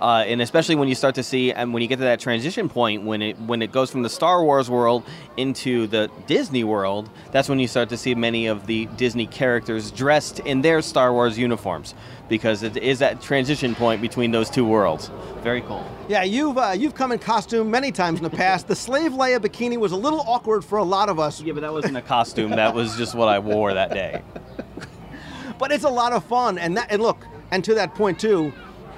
Uh, 0.00 0.24
and 0.26 0.40
especially 0.40 0.74
when 0.74 0.88
you 0.88 0.94
start 0.94 1.14
to 1.14 1.22
see, 1.22 1.52
and 1.52 1.74
when 1.74 1.82
you 1.82 1.88
get 1.88 1.96
to 1.96 2.04
that 2.04 2.20
transition 2.20 2.68
point, 2.68 3.02
when 3.02 3.20
it 3.20 3.38
when 3.40 3.60
it 3.60 3.70
goes 3.70 3.90
from 3.90 4.02
the 4.02 4.08
Star 4.08 4.42
Wars 4.42 4.70
world 4.70 5.04
into 5.36 5.86
the 5.88 6.10
Disney 6.26 6.64
world, 6.64 7.10
that's 7.32 7.48
when 7.50 7.58
you 7.58 7.68
start 7.68 7.90
to 7.90 7.98
see 7.98 8.14
many 8.14 8.46
of 8.46 8.66
the 8.66 8.86
Disney 8.96 9.26
characters 9.26 9.90
dressed 9.90 10.40
in 10.40 10.62
their 10.62 10.80
Star 10.80 11.12
Wars 11.12 11.38
uniforms, 11.38 11.94
because 12.30 12.62
it 12.62 12.78
is 12.78 13.00
that 13.00 13.20
transition 13.20 13.74
point 13.74 14.00
between 14.00 14.30
those 14.30 14.48
two 14.48 14.64
worlds. 14.64 15.10
Very 15.42 15.60
cool. 15.62 15.84
Yeah, 16.08 16.22
you've 16.22 16.56
uh, 16.56 16.74
you've 16.74 16.94
come 16.94 17.12
in 17.12 17.18
costume 17.18 17.70
many 17.70 17.92
times 17.92 18.20
in 18.20 18.24
the 18.24 18.30
past. 18.30 18.68
the 18.68 18.76
slave 18.76 19.12
Leia 19.12 19.38
bikini 19.38 19.76
was 19.76 19.92
a 19.92 19.96
little 19.96 20.20
awkward 20.20 20.64
for 20.64 20.78
a 20.78 20.84
lot 20.84 21.10
of 21.10 21.18
us. 21.18 21.42
Yeah, 21.42 21.52
but 21.52 21.60
that 21.60 21.72
wasn't 21.74 21.98
a 21.98 22.02
costume. 22.02 22.52
that 22.52 22.74
was 22.74 22.96
just 22.96 23.14
what 23.14 23.28
I 23.28 23.38
wore 23.38 23.74
that 23.74 23.90
day. 23.90 24.22
but 25.58 25.70
it's 25.72 25.84
a 25.84 25.90
lot 25.90 26.14
of 26.14 26.24
fun, 26.24 26.56
and 26.56 26.74
that 26.78 26.90
and 26.90 27.02
look, 27.02 27.26
and 27.50 27.62
to 27.64 27.74
that 27.74 27.94
point 27.94 28.18
too, 28.18 28.50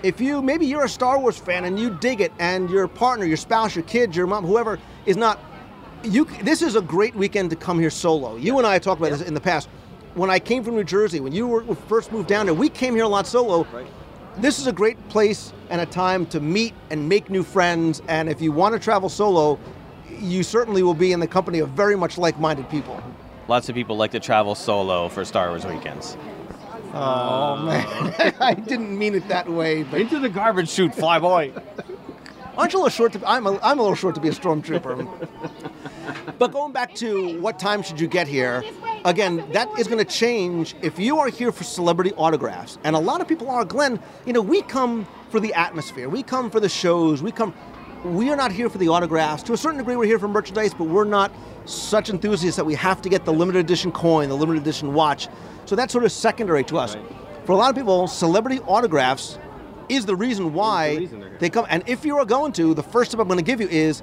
if 0.02 0.20
you 0.20 0.42
maybe 0.42 0.66
you're 0.66 0.84
a 0.84 0.88
Star 0.88 1.18
Wars 1.18 1.38
fan 1.38 1.64
and 1.64 1.78
you 1.78 1.90
dig 1.90 2.20
it, 2.20 2.32
and 2.38 2.68
your 2.70 2.88
partner, 2.88 3.24
your 3.24 3.36
spouse, 3.36 3.74
your 3.74 3.84
kids, 3.84 4.16
your 4.16 4.26
mom, 4.26 4.44
whoever 4.44 4.78
is 5.06 5.16
not, 5.16 5.38
you. 6.02 6.24
This 6.42 6.62
is 6.62 6.76
a 6.76 6.80
great 6.80 7.14
weekend 7.14 7.50
to 7.50 7.56
come 7.56 7.78
here 7.78 7.90
solo. 7.90 8.36
You 8.36 8.58
and 8.58 8.66
I 8.66 8.78
talked 8.78 9.00
about 9.00 9.10
this 9.10 9.22
in 9.22 9.34
the 9.34 9.40
past. 9.40 9.68
When 10.14 10.28
I 10.28 10.38
came 10.38 10.62
from 10.62 10.74
New 10.74 10.84
Jersey, 10.84 11.20
when 11.20 11.32
you 11.32 11.46
were 11.46 11.74
first 11.74 12.12
moved 12.12 12.28
down 12.28 12.46
there, 12.46 12.54
we 12.54 12.68
came 12.68 12.94
here 12.94 13.04
a 13.04 13.08
lot 13.08 13.26
solo. 13.26 13.64
Right. 13.72 13.86
This 14.38 14.58
is 14.58 14.66
a 14.66 14.72
great 14.72 15.08
place 15.08 15.52
and 15.70 15.80
a 15.80 15.86
time 15.86 16.26
to 16.26 16.40
meet 16.40 16.74
and 16.90 17.08
make 17.08 17.30
new 17.30 17.42
friends. 17.42 18.02
And 18.08 18.28
if 18.28 18.42
you 18.42 18.52
want 18.52 18.74
to 18.74 18.78
travel 18.78 19.08
solo, 19.08 19.58
you 20.08 20.42
certainly 20.42 20.82
will 20.82 20.94
be 20.94 21.12
in 21.12 21.20
the 21.20 21.26
company 21.26 21.60
of 21.60 21.70
very 21.70 21.96
much 21.96 22.18
like-minded 22.18 22.68
people. 22.68 23.02
Lots 23.48 23.68
of 23.68 23.74
people 23.74 23.96
like 23.96 24.10
to 24.12 24.20
travel 24.20 24.54
solo 24.54 25.08
for 25.08 25.24
Star 25.24 25.48
Wars 25.48 25.64
weekends. 25.64 26.16
Oh 26.94 27.54
uh, 27.54 27.62
man, 27.64 28.34
I 28.40 28.54
didn't 28.54 28.98
mean 28.98 29.14
it 29.14 29.26
that 29.28 29.48
way. 29.48 29.82
But 29.82 30.00
Into 30.00 30.18
the 30.18 30.28
garbage 30.28 30.68
chute, 30.68 30.92
flyboy. 30.92 31.52
aren't 32.56 32.72
you 32.72 32.78
a 32.78 32.80
little 32.80 32.88
short 32.90 33.12
to? 33.14 33.22
I'm 33.26 33.46
a, 33.46 33.58
I'm 33.62 33.78
a 33.78 33.82
little 33.82 33.96
short 33.96 34.14
to 34.16 34.20
be 34.20 34.28
a 34.28 34.32
stormtrooper. 34.32 35.08
but 36.38 36.52
going 36.52 36.72
back 36.72 36.94
to 36.96 37.40
what 37.40 37.58
time 37.58 37.82
should 37.82 37.98
you 37.98 38.06
get 38.06 38.28
here? 38.28 38.62
Again, 39.04 39.44
that 39.52 39.68
is 39.78 39.88
going 39.88 40.04
to 40.04 40.10
change 40.10 40.76
if 40.82 40.98
you 40.98 41.18
are 41.18 41.28
here 41.28 41.50
for 41.50 41.64
celebrity 41.64 42.12
autographs, 42.12 42.78
and 42.84 42.94
a 42.94 42.98
lot 42.98 43.20
of 43.20 43.26
people 43.26 43.48
are. 43.48 43.64
Glenn, 43.64 43.98
you 44.26 44.32
know, 44.34 44.42
we 44.42 44.62
come 44.62 45.06
for 45.30 45.40
the 45.40 45.54
atmosphere. 45.54 46.08
We 46.10 46.22
come 46.22 46.50
for 46.50 46.60
the 46.60 46.68
shows. 46.68 47.22
We 47.22 47.32
come. 47.32 47.54
We 48.04 48.30
are 48.30 48.36
not 48.36 48.52
here 48.52 48.68
for 48.68 48.78
the 48.78 48.88
autographs. 48.88 49.42
To 49.44 49.54
a 49.54 49.56
certain 49.56 49.78
degree, 49.78 49.96
we're 49.96 50.06
here 50.06 50.18
for 50.18 50.28
merchandise, 50.28 50.74
but 50.74 50.84
we're 50.84 51.04
not 51.04 51.32
such 51.64 52.10
enthusiasts 52.10 52.56
that 52.56 52.64
we 52.64 52.74
have 52.74 53.02
to 53.02 53.08
get 53.08 53.24
the 53.24 53.32
limited 53.32 53.60
edition 53.60 53.92
coin, 53.92 54.28
the 54.28 54.36
limited 54.36 54.62
edition 54.62 54.94
watch. 54.94 55.28
So 55.64 55.76
that's 55.76 55.92
sort 55.92 56.04
of 56.04 56.12
secondary 56.12 56.64
to 56.64 56.78
us. 56.78 56.96
For 57.44 57.52
a 57.52 57.56
lot 57.56 57.70
of 57.70 57.76
people, 57.76 58.06
celebrity 58.08 58.60
autographs 58.60 59.38
is 59.88 60.06
the 60.06 60.16
reason 60.16 60.52
why 60.52 60.96
reason 60.96 61.20
they're 61.20 61.38
they 61.38 61.50
come. 61.50 61.66
And 61.68 61.82
if 61.86 62.04
you 62.04 62.16
are 62.16 62.24
going 62.24 62.52
to, 62.54 62.74
the 62.74 62.82
first 62.82 63.10
tip 63.10 63.20
I'm 63.20 63.28
going 63.28 63.38
to 63.38 63.44
give 63.44 63.60
you 63.60 63.68
is 63.68 64.02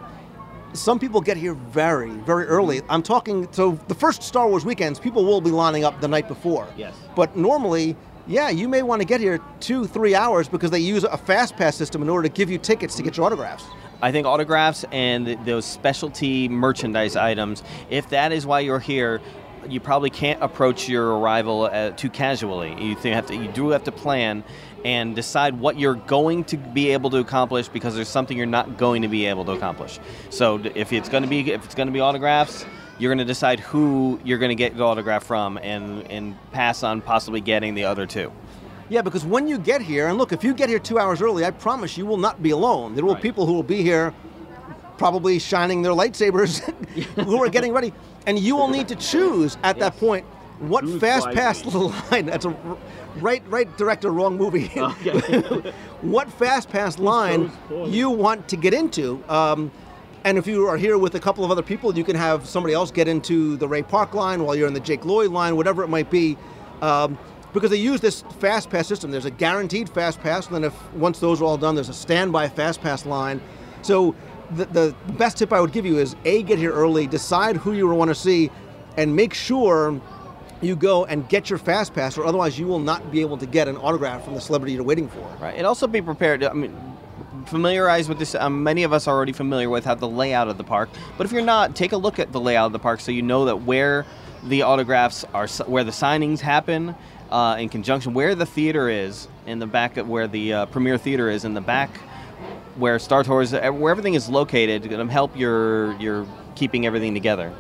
some 0.74 1.00
people 1.00 1.22
get 1.22 1.38
here 1.38 1.54
very, 1.54 2.12
very 2.12 2.46
early. 2.46 2.82
Mm-hmm. 2.82 2.92
I'm 2.92 3.04
talking, 3.04 3.48
so 3.52 3.72
the 3.88 3.96
first 3.96 4.22
Star 4.24 4.48
Wars 4.48 4.66
weekends, 4.66 5.00
people 5.00 5.26
will 5.26 5.42
be 5.42 5.52
lining 5.52 5.84
up 5.84 6.00
the 6.02 6.08
night 6.08 6.28
before. 6.28 6.68
Yes. 6.78 6.96
But 7.16 7.36
normally, 7.36 7.96
yeah, 8.30 8.50
you 8.50 8.70
may 8.70 8.84
want 8.84 9.02
to 9.02 9.08
get 9.08 9.20
here 9.20 9.40
two, 9.60 9.88
three 9.88 10.14
hours 10.14 10.48
because 10.48 10.70
they 10.70 10.80
use 10.80 11.04
a 11.04 11.18
fast 11.18 11.58
pass 11.58 11.76
system 11.76 12.04
in 12.04 12.10
order 12.10 12.28
to 12.28 12.34
give 12.34 12.52
you 12.52 12.60
tickets 12.60 12.96
to 12.96 13.04
get 13.04 13.18
your 13.18 13.26
autographs. 13.26 13.66
I 14.04 14.12
think 14.12 14.28
autographs 14.28 14.86
and 14.92 15.28
those 15.46 15.66
specialty 15.66 16.48
merchandise 16.48 17.16
items, 17.16 17.64
if 17.90 18.08
that 18.10 18.32
is 18.32 18.46
why 18.46 18.60
you're 18.60 18.80
here, 18.80 19.20
you 19.68 19.80
probably 19.80 20.12
can't 20.12 20.42
approach 20.44 20.88
your 20.88 21.18
arrival 21.18 21.64
uh, 21.64 21.90
too 21.92 22.10
casually. 22.10 22.70
You 22.82 22.96
think 22.96 23.16
have 23.16 23.26
to, 23.28 23.36
you 23.36 23.52
do 23.52 23.70
have 23.70 23.84
to 23.86 23.92
plan 23.92 24.44
and 24.86 25.16
decide 25.16 25.60
what 25.60 25.80
you're 25.80 25.96
going 25.96 26.44
to 26.46 26.58
be 26.58 26.92
able 26.92 27.10
to 27.10 27.18
accomplish 27.18 27.68
because 27.68 27.96
there's 27.96 28.08
something 28.08 28.38
you're 28.38 28.46
not 28.46 28.78
going 28.78 29.02
to 29.02 29.08
be 29.08 29.26
able 29.26 29.44
to 29.46 29.54
accomplish. 29.54 30.00
So 30.30 30.62
if 30.76 30.94
it's 30.94 31.10
going 31.10 31.24
to 31.24 31.30
be 31.30 31.52
if 31.52 31.66
it's 31.66 31.76
going 31.76 31.88
to 31.88 31.94
be 31.94 32.00
autographs, 32.00 32.64
you're 33.00 33.10
going 33.10 33.18
to 33.20 33.26
decide 33.26 33.60
who 33.60 34.20
you're 34.24 34.38
going 34.38 34.50
to 34.50 34.56
get 34.56 34.78
the 34.78 34.84
autograph 34.84 35.24
from 35.24 35.58
and 35.58 36.10
and 36.12 36.36
pass 36.52 36.84
on 36.84 37.02
possibly 37.02 37.42
getting 37.42 37.74
the 37.74 37.86
other 37.86 38.06
two. 38.06 38.32
Yeah, 38.90 39.02
because 39.04 39.24
when 39.24 39.48
you 39.48 39.58
get 39.60 39.82
here, 39.82 40.08
and 40.08 40.18
look, 40.18 40.32
if 40.34 40.44
you 40.44 40.54
get 40.54 40.68
here 40.68 40.80
two 40.80 40.98
hours 40.98 41.22
early, 41.22 41.46
I 41.46 41.52
promise 41.52 41.96
you 41.98 42.06
will 42.08 42.18
not 42.18 42.42
be 42.42 42.50
alone. 42.50 42.96
There 42.96 43.06
will 43.06 43.16
be 43.16 43.22
people 43.22 43.46
who 43.46 43.54
will 43.54 43.64
be 43.64 43.84
here 43.84 44.14
probably 44.98 45.40
shining 45.40 45.82
their 45.82 45.94
lightsabers 45.94 46.60
who 47.26 47.42
are 47.44 47.50
getting 47.50 47.72
ready. 47.72 47.94
And 48.28 48.38
you 48.38 48.56
will 48.56 48.68
need 48.68 48.88
to 48.90 48.96
choose 48.96 49.58
at 49.64 49.80
that 49.80 49.96
point 49.98 50.26
what 50.60 50.88
fast 51.00 51.30
pass 51.32 51.64
line. 52.12 52.26
That's 52.26 52.46
a 52.46 52.50
r- 52.50 52.78
right, 53.18 53.44
right 53.48 53.78
director, 53.78 54.12
wrong 54.12 54.38
movie. 54.38 54.68
what 56.02 56.32
fast 56.34 56.70
pass 56.70 57.00
line 57.00 57.52
you 57.86 58.10
want 58.10 58.48
to 58.50 58.58
get 58.58 58.74
into. 58.74 59.24
Um, 59.30 59.72
and 60.24 60.38
if 60.38 60.48
you 60.48 60.68
are 60.68 60.78
here 60.78 60.98
with 60.98 61.16
a 61.16 61.20
couple 61.20 61.46
of 61.46 61.52
other 61.52 61.62
people, 61.62 61.98
you 61.98 62.04
can 62.04 62.16
have 62.16 62.48
somebody 62.48 62.74
else 62.74 62.92
get 62.92 63.08
into 63.08 63.58
the 63.58 63.68
Ray 63.68 63.84
Park 63.84 64.14
line 64.14 64.44
while 64.44 64.56
you're 64.56 64.68
in 64.68 64.74
the 64.74 64.80
Jake 64.80 65.06
Lloyd 65.06 65.32
line, 65.32 65.56
whatever 65.56 65.84
it 65.84 65.88
might 65.88 66.10
be. 66.10 66.38
Um, 66.82 67.18
because 67.54 67.72
they 67.72 67.78
use 67.78 68.00
this 68.00 68.22
fast 68.40 68.70
pass 68.70 68.88
system. 68.88 69.12
There's 69.12 69.26
a 69.26 69.32
guaranteed 69.32 69.90
fast 69.90 70.20
pass, 70.20 70.48
and 70.48 70.56
then 70.56 70.64
if 70.64 70.94
once 70.94 71.20
those 71.20 71.42
are 71.42 71.46
all 71.46 71.58
done, 71.58 71.76
there's 71.76 71.90
a 71.90 71.94
standby 71.94 72.50
fast 72.50 72.82
pass 72.82 73.06
line. 73.06 73.42
So 73.82 74.16
the, 74.52 74.66
the 74.66 74.96
best 75.14 75.38
tip 75.38 75.52
I 75.52 75.60
would 75.60 75.72
give 75.72 75.86
you 75.86 75.98
is 75.98 76.16
a 76.26 76.44
get 76.44 76.60
here 76.60 76.72
early, 76.72 77.08
decide 77.08 77.58
who 77.58 77.74
you 77.74 77.88
want 77.88 78.10
to 78.10 78.16
see, 78.16 78.52
and 78.98 79.16
make 79.16 79.34
sure 79.34 80.00
you 80.62 80.76
go 80.76 81.06
and 81.06 81.28
get 81.30 81.50
your 81.50 81.58
fast 81.58 81.94
pass, 81.94 82.18
or 82.18 82.26
otherwise 82.26 82.60
you 82.60 82.68
will 82.68 82.80
not 82.80 83.12
be 83.12 83.22
able 83.22 83.38
to 83.38 83.46
get 83.46 83.68
an 83.68 83.78
autograph 83.78 84.26
from 84.26 84.36
the 84.36 84.42
celebrity 84.42 84.74
you're 84.74 84.84
waiting 84.84 85.08
for. 85.08 85.26
Right. 85.40 85.56
And 85.56 85.66
also 85.66 85.88
be 85.88 86.02
prepared. 86.02 86.44
I 86.44 86.54
mean, 86.54 86.76
familiarize 87.46 88.10
with 88.10 88.20
this. 88.20 88.36
Um, 88.36 88.64
many 88.64 88.84
of 88.84 88.94
us 88.94 89.08
are 89.08 89.16
already 89.16 89.34
familiar 89.34 89.70
with 89.70 89.86
how 89.86 89.96
the 89.96 90.08
layout 90.08 90.48
of 90.48 90.58
the 90.58 90.64
park. 90.64 90.90
But 91.18 91.26
if 91.26 91.32
you're 91.32 91.42
not, 91.42 91.76
take 91.76 91.92
a 91.92 91.98
look 91.98 92.20
at 92.20 92.32
the 92.32 92.40
layout 92.40 92.68
of 92.68 92.74
the 92.74 92.80
park 92.80 93.00
so 93.00 93.12
you 93.12 93.22
know 93.22 93.46
that 93.46 93.64
where 93.64 94.06
the 94.44 94.62
autographs 94.62 95.26
are, 95.34 95.48
where 95.66 95.84
the 95.84 95.92
signings 95.92 96.40
happen, 96.40 96.96
uh, 97.32 97.58
in 97.60 97.70
conjunction, 97.70 98.14
where 98.14 98.36
the 98.36 98.46
theater 98.46 98.90
is 98.90 99.28
in 99.46 99.60
the 99.60 99.68
back, 99.68 99.98
of 99.98 100.08
where 100.08 100.28
the 100.28 100.54
uh, 100.54 100.66
premiere 100.68 100.98
theater 100.98 101.30
is 101.30 101.46
in 101.46 101.54
the 101.54 101.62
back, 101.62 101.96
where 102.78 102.98
Star 103.00 103.24
Tours, 103.24 103.52
where 103.52 103.92
everything 103.92 104.14
is 104.14 104.30
located, 104.30 104.90
going 104.90 105.06
to 105.06 105.12
help 105.12 105.38
your 105.38 105.96
your 106.00 106.26
keeping 106.56 106.86
everything 106.86 107.14
together. 107.14 107.54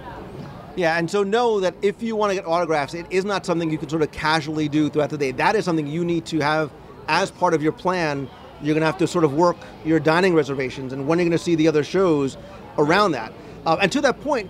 Yeah, 0.76 0.98
and 0.98 1.10
so 1.10 1.24
know 1.24 1.60
that 1.60 1.74
if 1.82 2.02
you 2.02 2.15
want 2.15 2.32
to 2.32 2.36
get 2.36 2.46
autographs, 2.46 2.94
it 2.94 3.06
is 3.10 3.26
not 3.26 3.46
something 3.46 3.70
you 3.70 3.78
can 3.78 3.89
sort 3.89 4.02
of 4.02 4.12
casually 4.12 4.70
do 4.70 4.89
throughout 4.89 5.10
the 5.10 5.18
day. 5.18 5.32
That 5.32 5.56
is 5.56 5.65
something 5.65 5.88
you 5.88 6.06
need 6.06 6.26
to 6.28 6.39
have 6.39 6.72
as 7.08 7.32
part 7.32 7.54
of 7.54 7.62
your 7.62 7.72
plan. 7.72 8.30
You're 8.62 8.74
going 8.74 8.82
to 8.82 8.88
have 8.88 8.98
to 8.98 9.08
sort 9.08 9.24
of 9.24 9.34
work 9.34 9.58
your 9.86 10.00
dining 10.00 10.34
reservations 10.34 10.93
and 10.93 11.08
when 11.08 11.19
you're 11.19 11.26
going 11.26 11.38
to 11.38 11.43
see 11.43 11.56
the 11.56 11.67
other 11.67 11.84
shows 11.84 12.38
around 12.78 13.12
that. 13.12 13.34
Uh, 13.65 13.78
and 13.82 13.91
to 13.91 14.02
that 14.02 14.19
point, 14.22 14.50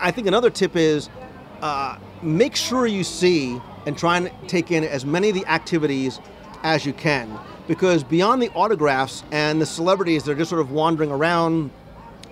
I 0.00 0.10
think 0.10 0.26
another 0.26 0.50
tip 0.50 0.76
is 0.76 1.08
uh, 1.62 1.98
make 2.22 2.56
sure 2.56 2.86
you 2.86 3.04
see 3.04 3.60
and 3.86 3.96
try 3.96 4.16
and 4.16 4.30
take 4.48 4.70
in 4.70 4.84
as 4.84 5.04
many 5.04 5.28
of 5.28 5.34
the 5.34 5.46
activities 5.46 6.20
as 6.62 6.84
you 6.84 6.92
can. 6.92 7.38
Because 7.68 8.02
beyond 8.04 8.42
the 8.42 8.50
autographs 8.50 9.24
and 9.30 9.60
the 9.60 9.66
celebrities 9.66 10.24
that 10.24 10.32
are 10.32 10.36
just 10.36 10.50
sort 10.50 10.60
of 10.60 10.70
wandering 10.70 11.10
around, 11.10 11.70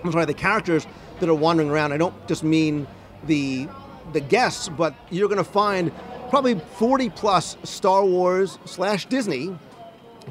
I'm 0.03 0.11
sorry, 0.11 0.25
the 0.25 0.33
characters 0.33 0.85
that 1.19 1.29
are 1.29 1.35
wandering 1.35 1.69
around, 1.69 1.93
I 1.93 1.97
don't 1.97 2.27
just 2.27 2.43
mean 2.43 2.87
the 3.23 3.67
the 4.11 4.19
guests, 4.19 4.67
but 4.67 4.93
you're 5.09 5.29
going 5.29 5.37
to 5.37 5.49
find 5.49 5.91
probably 6.29 6.59
40 6.75 7.09
plus 7.11 7.57
Star 7.63 8.03
Wars 8.03 8.59
slash 8.65 9.05
Disney 9.05 9.57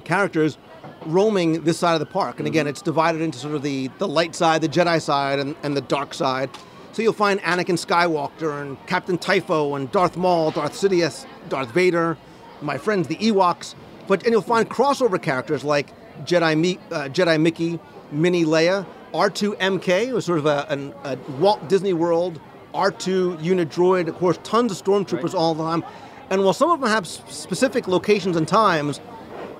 characters 0.04 0.58
roaming 1.06 1.64
this 1.64 1.78
side 1.78 1.94
of 1.94 2.00
the 2.00 2.06
park. 2.06 2.38
And 2.38 2.46
again, 2.46 2.66
it's 2.66 2.82
divided 2.82 3.20
into 3.20 3.38
sort 3.38 3.54
of 3.54 3.62
the, 3.62 3.88
the 3.98 4.08
light 4.08 4.34
side, 4.34 4.60
the 4.60 4.68
Jedi 4.68 5.00
side, 5.00 5.38
and, 5.38 5.56
and 5.62 5.76
the 5.76 5.80
dark 5.80 6.14
side. 6.14 6.50
So 6.92 7.02
you'll 7.02 7.12
find 7.12 7.40
Anakin 7.40 7.78
Skywalker 7.78 8.60
and 8.60 8.76
Captain 8.86 9.16
Typho 9.16 9.74
and 9.74 9.90
Darth 9.90 10.16
Maul, 10.16 10.50
Darth 10.50 10.72
Sidious, 10.72 11.26
Darth 11.48 11.70
Vader, 11.70 12.18
my 12.60 12.76
friends 12.76 13.08
the 13.08 13.16
Ewoks. 13.16 13.74
But 14.06 14.24
and 14.24 14.32
you'll 14.32 14.42
find 14.42 14.68
crossover 14.68 15.20
characters 15.20 15.64
like 15.64 15.92
Jedi, 16.24 16.58
Mi- 16.58 16.78
uh, 16.90 17.08
Jedi 17.08 17.40
Mickey, 17.40 17.80
Minnie 18.10 18.44
Leia, 18.44 18.84
R2MK, 19.14 20.12
was 20.12 20.26
sort 20.26 20.38
of 20.38 20.46
a, 20.46 20.66
an, 20.68 20.94
a 21.04 21.16
Walt 21.38 21.66
Disney 21.68 21.92
World 21.92 22.40
R2 22.74 23.42
unit 23.42 23.68
droid. 23.68 24.08
Of 24.08 24.16
course, 24.16 24.38
tons 24.42 24.72
of 24.72 24.84
stormtroopers 24.84 25.34
all 25.34 25.54
the 25.54 25.62
time. 25.62 25.84
And 26.30 26.44
while 26.44 26.54
some 26.54 26.70
of 26.70 26.80
them 26.80 26.88
have 26.88 27.06
specific 27.06 27.88
locations 27.88 28.36
and 28.36 28.48
times, 28.48 29.00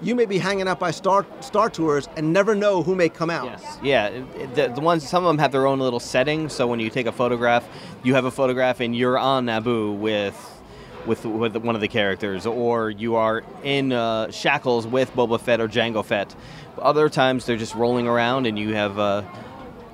you 0.03 0.15
may 0.15 0.27
be 0.27 0.39
hanging 0.39 0.69
out 0.69 0.79
by 0.79 0.91
Star 0.91 1.25
Star 1.41 1.71
Tours 1.71 2.09
and 2.17 2.33
never 2.33 2.55
know 2.55 2.83
who 2.83 2.95
may 2.95 3.09
come 3.09 3.31
out. 3.31 3.45
Yes. 3.45 3.79
Yeah, 3.83 4.11
the, 4.55 4.73
the 4.75 4.81
ones 4.81 5.09
some 5.09 5.25
of 5.25 5.29
them 5.29 5.39
have 5.39 5.53
their 5.53 5.67
own 5.67 5.79
little 5.79 6.01
setting. 6.01 6.49
So 6.49 6.67
when 6.67 6.81
you 6.81 6.91
take 6.91 7.07
a 7.07 7.13
photograph, 7.13 7.67
you 8.03 8.15
have 8.15 8.25
a 8.25 8.31
photograph 8.31 8.81
and 8.81 8.95
you're 8.97 9.19
on 9.19 9.47
Naboo 9.47 9.97
with 9.97 10.61
with 11.07 11.25
with 11.25 11.57
one 11.57 11.75
of 11.75 11.81
the 11.81 11.89
characters, 11.89 12.47
or 12.47 12.91
you 12.91 13.17
are 13.17 13.43
in 13.63 13.93
uh, 13.93 14.31
shackles 14.31 14.87
with 14.87 15.13
Boba 15.15 15.41
Fett 15.41 15.61
or 15.61 15.69
Jango 15.69 16.05
Fett. 16.05 16.35
Other 16.79 17.09
times 17.09 17.47
they're 17.47 17.57
just 17.57 17.75
rolling 17.75 18.09
around 18.09 18.47
and 18.47 18.59
you 18.59 18.75
have 18.75 18.99
uh, 18.99 19.23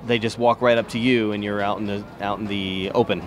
they 0.05 0.19
just 0.19 0.37
walk 0.37 0.61
right 0.61 0.77
up 0.77 0.89
to 0.89 0.99
you 0.99 1.31
and 1.33 1.43
you're 1.43 1.61
out 1.61 1.77
in 1.77 1.85
the 1.85 2.03
out 2.21 2.39
in 2.39 2.47
the 2.47 2.91
open. 2.95 3.21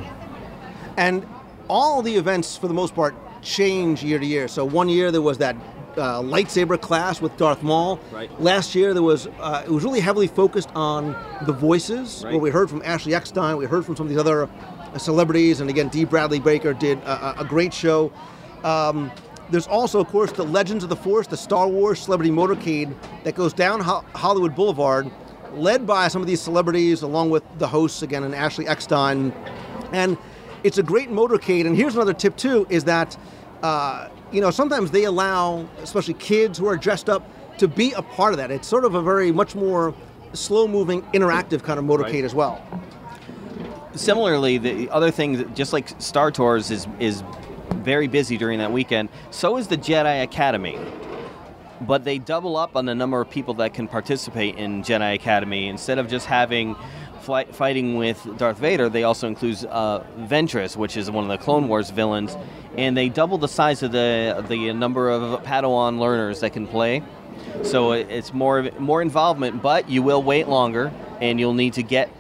And 0.96 1.26
all 1.68 2.02
the 2.02 2.14
events, 2.16 2.56
for 2.56 2.68
the 2.68 2.74
most 2.74 2.94
part, 2.94 3.14
change 3.42 4.02
year 4.02 4.18
to 4.18 4.26
year. 4.26 4.48
So 4.48 4.64
one 4.64 4.88
year 4.88 5.10
there 5.10 5.22
was 5.22 5.38
that 5.38 5.56
uh, 5.96 6.20
lightsaber 6.22 6.80
class 6.80 7.20
with 7.20 7.36
Darth 7.36 7.62
Maul. 7.62 7.98
Right. 8.12 8.30
Last 8.40 8.74
year 8.74 8.94
there 8.94 9.02
was 9.02 9.26
uh, 9.40 9.62
it 9.64 9.70
was 9.70 9.84
really 9.84 10.00
heavily 10.00 10.26
focused 10.26 10.70
on 10.74 11.14
the 11.46 11.52
voices, 11.52 12.22
Right. 12.24 12.32
where 12.32 12.40
we 12.40 12.50
heard 12.50 12.70
from 12.70 12.82
Ashley 12.84 13.14
Eckstein, 13.14 13.56
we 13.56 13.66
heard 13.66 13.84
from 13.84 13.96
some 13.96 14.06
of 14.06 14.10
these 14.10 14.18
other 14.18 14.44
uh, 14.48 14.98
celebrities, 14.98 15.60
and 15.60 15.68
again, 15.70 15.88
Dee 15.88 16.04
Bradley 16.04 16.38
Baker 16.40 16.72
did 16.74 16.98
a, 16.98 17.40
a- 17.40 17.42
a 17.42 17.44
great 17.44 17.72
show. 17.74 18.12
Um, 18.64 19.10
there's 19.50 19.66
also, 19.66 20.00
of 20.00 20.06
course, 20.08 20.32
the 20.32 20.44
Legends 20.44 20.82
of 20.82 20.88
the 20.90 20.96
Force, 20.96 21.26
the 21.26 21.36
Star 21.36 21.68
Wars 21.68 22.00
Celebrity 22.00 22.30
Motorcade 22.30 22.94
that 23.24 23.34
goes 23.34 23.52
down 23.52 23.80
Ho- 23.80 24.04
Hollywood 24.14 24.54
Boulevard, 24.54 25.10
led 25.52 25.86
by 25.86 26.08
some 26.08 26.22
of 26.22 26.26
these 26.28 26.40
celebrities, 26.40 27.02
along 27.02 27.28
with 27.28 27.42
the 27.58 27.68
hosts 27.68 28.00
again 28.02 28.22
and 28.24 28.34
Ashley 28.34 28.66
Eckstein. 28.66 29.30
And 29.92 30.16
it's 30.64 30.78
a 30.78 30.82
great 30.82 31.10
motorcade. 31.10 31.66
And 31.66 31.76
here's 31.76 31.94
another 31.96 32.14
tip 32.14 32.36
too: 32.38 32.66
is 32.70 32.84
that 32.84 33.14
uh, 33.62 34.08
you 34.32 34.40
know 34.40 34.50
sometimes 34.50 34.90
they 34.90 35.04
allow, 35.04 35.66
especially 35.82 36.14
kids 36.14 36.58
who 36.58 36.66
are 36.66 36.76
dressed 36.76 37.08
up, 37.08 37.28
to 37.58 37.68
be 37.68 37.92
a 37.92 38.02
part 38.02 38.32
of 38.32 38.38
that. 38.38 38.50
It's 38.50 38.66
sort 38.66 38.84
of 38.84 38.94
a 38.94 39.02
very 39.02 39.30
much 39.30 39.54
more 39.54 39.94
slow-moving, 40.32 41.02
interactive 41.12 41.62
kind 41.62 41.78
of 41.78 41.84
motorcade 41.84 42.14
Right. 42.14 42.24
as 42.24 42.34
well. 42.34 42.60
Similarly, 43.94 44.56
the 44.58 44.88
other 44.90 45.10
thing, 45.10 45.36
that- 45.36 45.54
just 45.54 45.72
like 45.72 45.90
Star 45.98 46.30
Tours 46.30 46.70
is 46.70 46.86
is 46.98 47.22
very 47.84 48.06
busy 48.06 48.36
during 48.38 48.58
that 48.58 48.72
weekend, 48.72 49.08
so 49.30 49.56
is 49.56 49.66
the 49.68 49.76
Jedi 49.76 50.22
Academy. 50.22 50.78
But 51.80 52.04
they 52.04 52.18
double 52.18 52.56
up 52.56 52.76
on 52.76 52.86
the 52.86 52.94
number 52.94 53.20
of 53.20 53.28
people 53.28 53.54
that 53.54 53.74
can 53.74 53.88
participate 53.88 54.56
in 54.56 54.82
Jedi 54.82 55.14
Academy. 55.14 55.68
Instead 55.68 55.98
of 55.98 56.08
just 56.08 56.26
having 56.26 56.76
fighting 57.22 57.96
with 57.96 58.26
Darth 58.38 58.58
Vader, 58.58 58.88
they 58.88 59.04
also 59.04 59.26
include 59.28 59.64
uh, 59.66 60.02
Ventress, 60.18 60.76
which 60.76 60.96
is 60.96 61.10
one 61.10 61.24
of 61.24 61.30
the 61.30 61.42
Clone 61.42 61.68
Wars 61.68 61.90
villains, 61.90 62.36
and 62.76 62.96
they 62.96 63.08
double 63.08 63.38
the 63.38 63.48
size 63.48 63.82
of 63.82 63.92
the 63.92 64.44
the 64.48 64.72
number 64.72 65.08
of 65.08 65.42
Padawan 65.42 65.98
learners 65.98 66.40
that 66.40 66.52
can 66.52 66.66
play. 66.66 67.02
So 67.62 67.92
it's 67.92 68.32
more 68.32 68.70
more 68.78 69.02
involvement, 69.02 69.62
but 69.62 69.88
you 69.88 70.02
will 70.02 70.22
wait 70.22 70.48
longer, 70.48 70.92
and 71.20 71.38
you'll 71.38 71.54
need 71.54 71.74
to 71.74 71.82
get 71.82 72.10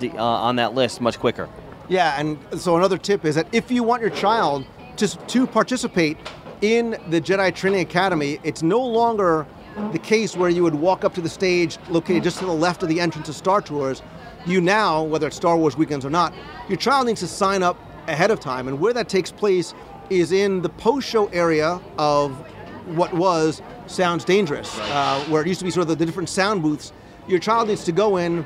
the, 0.00 0.10
uh, 0.10 0.24
on 0.24 0.56
that 0.56 0.74
list 0.74 1.00
much 1.00 1.18
quicker. 1.18 1.48
Yeah, 1.88 2.18
and 2.18 2.38
so 2.58 2.76
another 2.76 2.98
tip 2.98 3.24
is 3.24 3.34
that 3.34 3.46
if 3.52 3.70
you 3.70 3.82
want 3.82 4.00
your 4.00 4.10
child 4.10 4.64
to, 4.96 5.08
to 5.08 5.46
participate 5.46 6.16
in 6.60 6.96
the 7.08 7.20
Jedi 7.20 7.54
Training 7.54 7.80
Academy, 7.80 8.38
it's 8.44 8.62
no 8.62 8.80
longer 8.80 9.46
the 9.92 9.98
case 9.98 10.36
where 10.36 10.48
you 10.48 10.62
would 10.62 10.74
walk 10.74 11.04
up 11.04 11.14
to 11.14 11.20
the 11.20 11.28
stage 11.28 11.78
located 11.88 12.22
just 12.22 12.38
to 12.38 12.46
the 12.46 12.52
left 12.52 12.82
of 12.82 12.88
the 12.88 13.00
entrance 13.00 13.28
of 13.28 13.34
Star 13.34 13.60
Tours. 13.60 14.02
You 14.46 14.60
now, 14.60 15.02
whether 15.02 15.26
it's 15.26 15.36
Star 15.36 15.56
Wars 15.56 15.76
weekends 15.76 16.04
or 16.04 16.10
not, 16.10 16.34
your 16.68 16.78
child 16.78 17.06
needs 17.06 17.20
to 17.20 17.28
sign 17.28 17.62
up 17.62 17.78
ahead 18.08 18.30
of 18.30 18.40
time. 18.40 18.68
And 18.68 18.80
where 18.80 18.92
that 18.92 19.08
takes 19.08 19.30
place 19.30 19.74
is 20.10 20.32
in 20.32 20.62
the 20.62 20.68
post 20.68 21.08
show 21.08 21.26
area 21.28 21.80
of 21.98 22.32
what 22.86 23.12
was 23.14 23.62
Sounds 23.86 24.24
Dangerous, 24.24 24.78
uh, 24.78 25.24
where 25.28 25.42
it 25.42 25.48
used 25.48 25.60
to 25.60 25.64
be 25.64 25.70
sort 25.70 25.82
of 25.82 25.88
the, 25.88 25.96
the 25.96 26.06
different 26.06 26.28
sound 26.28 26.62
booths. 26.62 26.92
Your 27.28 27.38
child 27.38 27.68
needs 27.68 27.84
to 27.84 27.92
go 27.92 28.16
in, 28.16 28.44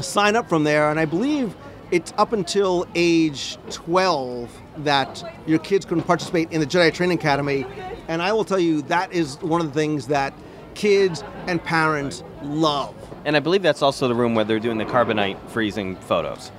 sign 0.00 0.36
up 0.36 0.48
from 0.48 0.64
there, 0.64 0.90
and 0.90 0.98
I 0.98 1.04
believe 1.04 1.54
it's 1.90 2.12
up 2.18 2.32
until 2.32 2.86
age 2.94 3.58
12 3.70 4.50
that 4.78 5.22
your 5.46 5.58
kids 5.58 5.84
can 5.84 6.02
participate 6.02 6.50
in 6.52 6.60
the 6.60 6.66
Jedi 6.66 6.92
Training 6.94 7.18
Academy. 7.18 7.66
And 8.08 8.22
I 8.22 8.32
will 8.32 8.44
tell 8.44 8.58
you, 8.58 8.82
that 8.82 9.12
is 9.12 9.36
one 9.42 9.60
of 9.60 9.66
the 9.66 9.72
things 9.74 10.06
that 10.06 10.32
kids 10.74 11.22
and 11.46 11.62
parents 11.62 12.22
love. 12.42 12.94
And 13.24 13.36
I 13.36 13.40
believe 13.40 13.62
that's 13.62 13.82
also 13.82 14.08
the 14.08 14.14
room 14.14 14.34
where 14.34 14.44
they're 14.44 14.58
doing 14.58 14.78
the 14.78 14.84
carbonite 14.84 15.38
freezing 15.50 15.96
photos. 15.96 16.50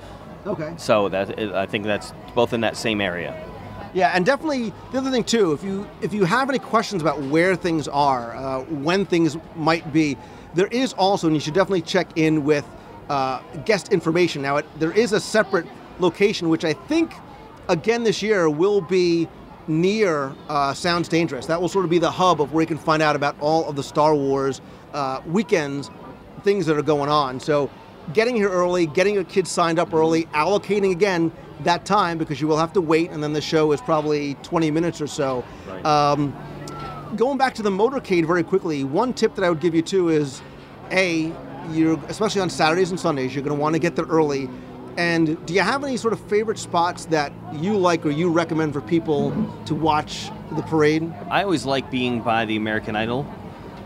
Okay. 0.46 0.74
So 0.76 1.08
that 1.08 1.38
I 1.54 1.66
think 1.66 1.84
that's 1.84 2.12
both 2.34 2.52
in 2.52 2.60
that 2.62 2.76
same 2.76 3.00
area. 3.00 3.48
Yeah, 3.94 4.12
and 4.14 4.24
definitely 4.24 4.72
the 4.90 4.98
other 4.98 5.10
thing 5.10 5.24
too, 5.24 5.52
if 5.52 5.62
you 5.62 5.86
if 6.00 6.14
you 6.14 6.24
have 6.24 6.48
any 6.48 6.58
questions 6.58 7.02
about 7.02 7.20
where 7.20 7.54
things 7.54 7.88
are, 7.88 8.34
uh, 8.34 8.60
when 8.64 9.04
things 9.04 9.36
might 9.54 9.92
be, 9.92 10.16
there 10.54 10.68
is 10.68 10.94
also, 10.94 11.26
and 11.26 11.36
you 11.36 11.40
should 11.40 11.54
definitely 11.54 11.82
check 11.82 12.08
in 12.16 12.44
with 12.44 12.66
uh, 13.10 13.40
guest 13.64 13.92
information. 13.92 14.40
Now, 14.40 14.56
it, 14.56 14.66
there 14.78 14.92
is 14.92 15.12
a 15.12 15.20
separate 15.20 15.66
location 15.98 16.48
which 16.48 16.64
I 16.64 16.72
think, 16.72 17.12
again 17.68 18.02
this 18.02 18.22
year, 18.22 18.48
will 18.48 18.80
be 18.80 19.28
near 19.68 20.32
uh, 20.48 20.74
Sounds 20.74 21.08
Dangerous. 21.08 21.46
That 21.46 21.60
will 21.60 21.68
sort 21.68 21.84
of 21.84 21.90
be 21.90 21.98
the 21.98 22.10
hub 22.10 22.40
of 22.40 22.52
where 22.52 22.62
you 22.62 22.66
can 22.66 22.78
find 22.78 23.02
out 23.02 23.14
about 23.14 23.36
all 23.40 23.68
of 23.68 23.76
the 23.76 23.82
Star 23.82 24.14
Wars 24.14 24.60
uh, 24.92 25.20
weekends, 25.26 25.90
things 26.42 26.66
that 26.66 26.76
are 26.76 26.82
going 26.82 27.08
on. 27.08 27.40
So, 27.40 27.70
getting 28.12 28.34
here 28.36 28.50
early, 28.50 28.86
getting 28.86 29.14
your 29.14 29.24
kids 29.24 29.50
signed 29.50 29.78
up 29.78 29.94
early, 29.94 30.24
allocating 30.26 30.90
again 30.90 31.32
that 31.60 31.84
time 31.84 32.18
because 32.18 32.40
you 32.40 32.48
will 32.48 32.56
have 32.56 32.72
to 32.72 32.80
wait, 32.80 33.10
and 33.10 33.22
then 33.22 33.32
the 33.32 33.40
show 33.40 33.72
is 33.72 33.80
probably 33.80 34.34
20 34.42 34.70
minutes 34.70 35.00
or 35.00 35.06
so. 35.06 35.44
Right. 35.68 35.84
Um, 35.84 36.34
going 37.16 37.38
back 37.38 37.54
to 37.54 37.62
the 37.62 37.70
motorcade 37.70 38.26
very 38.26 38.42
quickly, 38.42 38.84
one 38.84 39.12
tip 39.12 39.34
that 39.36 39.44
I 39.44 39.48
would 39.48 39.60
give 39.60 39.74
you 39.74 39.82
too 39.82 40.08
is, 40.08 40.42
a, 40.90 41.32
you're 41.70 41.98
especially 42.08 42.40
on 42.40 42.50
Saturdays 42.50 42.90
and 42.90 42.98
Sundays, 42.98 43.34
you're 43.34 43.44
going 43.44 43.56
to 43.56 43.60
want 43.60 43.74
to 43.74 43.78
get 43.78 43.96
there 43.96 44.06
early. 44.06 44.48
And 44.98 45.44
do 45.46 45.54
you 45.54 45.60
have 45.60 45.82
any 45.84 45.96
sort 45.96 46.12
of 46.12 46.20
favorite 46.28 46.58
spots 46.58 47.06
that 47.06 47.32
you 47.54 47.78
like 47.78 48.04
or 48.04 48.10
you 48.10 48.30
recommend 48.30 48.74
for 48.74 48.82
people 48.82 49.30
to 49.64 49.74
watch 49.74 50.30
the 50.50 50.62
parade? 50.62 51.10
I 51.30 51.44
always 51.44 51.64
like 51.64 51.90
being 51.90 52.20
by 52.20 52.44
the 52.44 52.56
American 52.56 52.94
Idol 52.94 53.26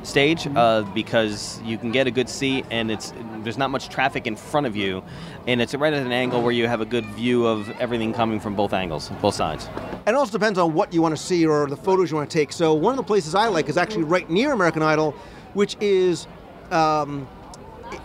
stage 0.07 0.47
uh, 0.55 0.83
because 0.95 1.61
you 1.63 1.77
can 1.77 1.91
get 1.91 2.07
a 2.07 2.11
good 2.11 2.29
seat 2.29 2.65
and 2.71 2.91
it's 2.91 3.13
there's 3.43 3.59
not 3.59 3.71
much 3.71 3.89
traffic 3.89 4.27
in 4.27 4.37
front 4.37 4.67
of 4.67 4.75
you, 4.75 5.03
and 5.47 5.61
it's 5.61 5.75
right 5.75 5.93
at 5.93 6.05
an 6.05 6.13
angle 6.13 6.43
where 6.43 6.53
you 6.53 6.67
have 6.67 6.81
a 6.81 6.85
good 6.85 7.05
view 7.07 7.47
of 7.47 7.71
everything 7.81 8.13
coming 8.13 8.41
from 8.41 8.55
both 8.57 8.73
angles, 8.73 9.11
both 9.21 9.35
sides. 9.35 9.69
And 10.07 10.09
it 10.09 10.15
also 10.15 10.33
depends 10.33 10.59
on 10.59 10.75
what 10.75 10.93
you 10.93 11.03
want 11.03 11.17
to 11.17 11.23
see 11.23 11.47
or 11.47 11.67
the 11.69 11.77
photos 11.77 12.11
you 12.11 12.17
want 12.17 12.31
to 12.31 12.37
take. 12.37 12.53
So 12.53 12.75
one 12.75 12.93
of 12.93 12.97
the 12.97 13.05
places 13.05 13.35
I 13.35 13.49
like 13.49 13.69
is 13.69 13.77
actually 13.77 14.05
right 14.05 14.29
near 14.29 14.53
American 14.53 14.83
Idol, 14.83 15.13
which 15.55 15.77
is 15.81 16.27
um, 16.71 17.29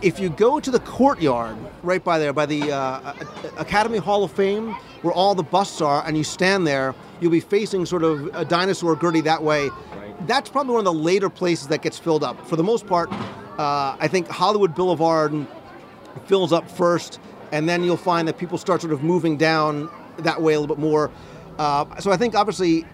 if 0.00 0.20
you 0.20 0.30
go 0.30 0.60
to 0.60 0.70
the 0.70 0.80
courtyard 0.80 1.56
right 1.82 2.02
by 2.02 2.18
there, 2.18 2.32
by 2.32 2.46
the 2.46 2.72
uh, 2.72 3.14
Academy 3.56 3.98
Hall 3.98 4.24
of 4.24 4.32
Fame, 4.32 4.74
where 5.02 5.12
all 5.12 5.34
the 5.34 5.42
busts 5.42 5.80
are, 5.80 6.06
and 6.06 6.16
you 6.16 6.24
stand 6.24 6.66
there, 6.66 6.94
you'll 7.22 7.30
be 7.30 7.40
facing 7.40 7.86
sort 7.86 8.02
of 8.02 8.28
a 8.34 8.44
dinosaur 8.44 8.96
Gertie 8.96 9.20
that 9.22 9.42
way. 9.42 9.70
That's 10.26 10.50
probably 10.50 10.74
one 10.74 10.80
of 10.80 10.92
the 10.92 11.00
later 11.00 11.30
places 11.30 11.68
that 11.68 11.80
gets 11.80 11.98
filled 11.98 12.24
up. 12.24 12.46
For 12.48 12.56
the 12.56 12.64
most 12.64 12.86
part, 12.86 13.10
uh, 13.12 13.96
I 13.98 14.08
think 14.08 14.28
Hollywood 14.28 14.74
Boulevard 14.74 15.46
fills 16.26 16.52
up 16.52 16.68
first, 16.68 17.20
and 17.52 17.68
then 17.68 17.84
you'll 17.84 17.96
find 17.96 18.26
that 18.26 18.38
people 18.38 18.58
start 18.58 18.80
sort 18.80 18.92
of 18.92 19.04
moving 19.04 19.36
down 19.36 19.88
that 20.18 20.42
way 20.42 20.54
a 20.54 20.60
little 20.60 20.74
bit 20.74 20.82
more. 20.82 21.10
Uh, 21.58 21.96
so 22.00 22.10
I 22.10 22.16
think 22.16 22.34
obviously 22.34 22.84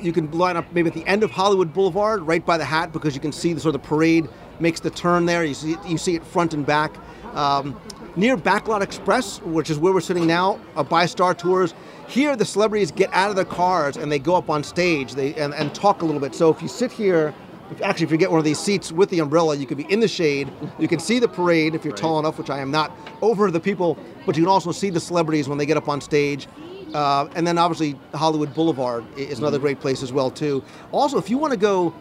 you 0.00 0.12
can 0.12 0.30
line 0.30 0.56
up 0.56 0.72
maybe 0.72 0.88
at 0.88 0.94
the 0.94 1.06
end 1.06 1.22
of 1.22 1.30
Hollywood 1.30 1.74
Boulevard, 1.74 2.22
right 2.22 2.44
by 2.44 2.56
the 2.56 2.64
hat, 2.64 2.92
because 2.92 3.14
you 3.14 3.20
can 3.20 3.32
see 3.32 3.52
the 3.52 3.60
sort 3.60 3.74
of 3.74 3.82
parade 3.82 4.28
makes 4.60 4.80
the 4.80 4.90
turn 4.90 5.26
there. 5.26 5.44
You 5.44 5.54
see 5.54 5.76
you 5.86 5.98
see 5.98 6.14
it 6.14 6.24
front 6.24 6.54
and 6.54 6.64
back. 6.64 6.94
Um, 7.34 7.80
near 8.16 8.36
Backlot 8.36 8.82
Express, 8.82 9.40
which 9.42 9.70
is 9.70 9.78
where 9.78 9.92
we're 9.92 10.00
sitting 10.00 10.26
now, 10.26 10.60
uh, 10.76 10.82
by 10.82 11.06
Star 11.06 11.34
Tours. 11.34 11.74
Here, 12.08 12.36
the 12.36 12.44
celebrities 12.44 12.90
get 12.90 13.12
out 13.12 13.30
of 13.30 13.36
their 13.36 13.44
cars 13.44 13.96
and 13.96 14.10
they 14.10 14.18
go 14.18 14.34
up 14.34 14.50
on 14.50 14.64
stage 14.64 15.14
they, 15.14 15.34
and, 15.34 15.54
and 15.54 15.74
talk 15.74 16.02
a 16.02 16.04
little 16.04 16.20
bit. 16.20 16.34
So 16.34 16.50
if 16.50 16.60
you 16.60 16.68
sit 16.68 16.90
here, 16.90 17.32
if, 17.70 17.80
actually, 17.82 18.06
if 18.06 18.12
you 18.12 18.18
get 18.18 18.30
one 18.30 18.38
of 18.38 18.44
these 18.44 18.58
seats 18.58 18.90
with 18.90 19.10
the 19.10 19.20
umbrella, 19.20 19.56
you 19.56 19.66
could 19.66 19.76
be 19.76 19.90
in 19.92 20.00
the 20.00 20.08
shade. 20.08 20.50
You 20.78 20.88
can 20.88 20.98
see 20.98 21.20
the 21.20 21.28
parade 21.28 21.74
if 21.74 21.84
you're 21.84 21.94
tall 21.94 22.18
enough, 22.18 22.36
which 22.36 22.50
I 22.50 22.58
am 22.58 22.70
not, 22.70 22.90
over 23.22 23.50
the 23.50 23.60
people, 23.60 23.96
but 24.26 24.36
you 24.36 24.42
can 24.42 24.50
also 24.50 24.72
see 24.72 24.90
the 24.90 25.00
celebrities 25.00 25.48
when 25.48 25.56
they 25.56 25.66
get 25.66 25.76
up 25.76 25.88
on 25.88 26.00
stage. 26.00 26.48
Uh, 26.92 27.28
and 27.36 27.46
then 27.46 27.56
obviously 27.58 27.96
Hollywood 28.12 28.52
Boulevard 28.54 29.04
is 29.16 29.38
another 29.38 29.60
great 29.60 29.78
place 29.78 30.02
as 30.02 30.12
well 30.12 30.30
too. 30.30 30.64
Also, 30.90 31.18
if 31.18 31.30
you 31.30 31.38
want 31.38 31.52
to 31.52 31.58
go 31.58 31.94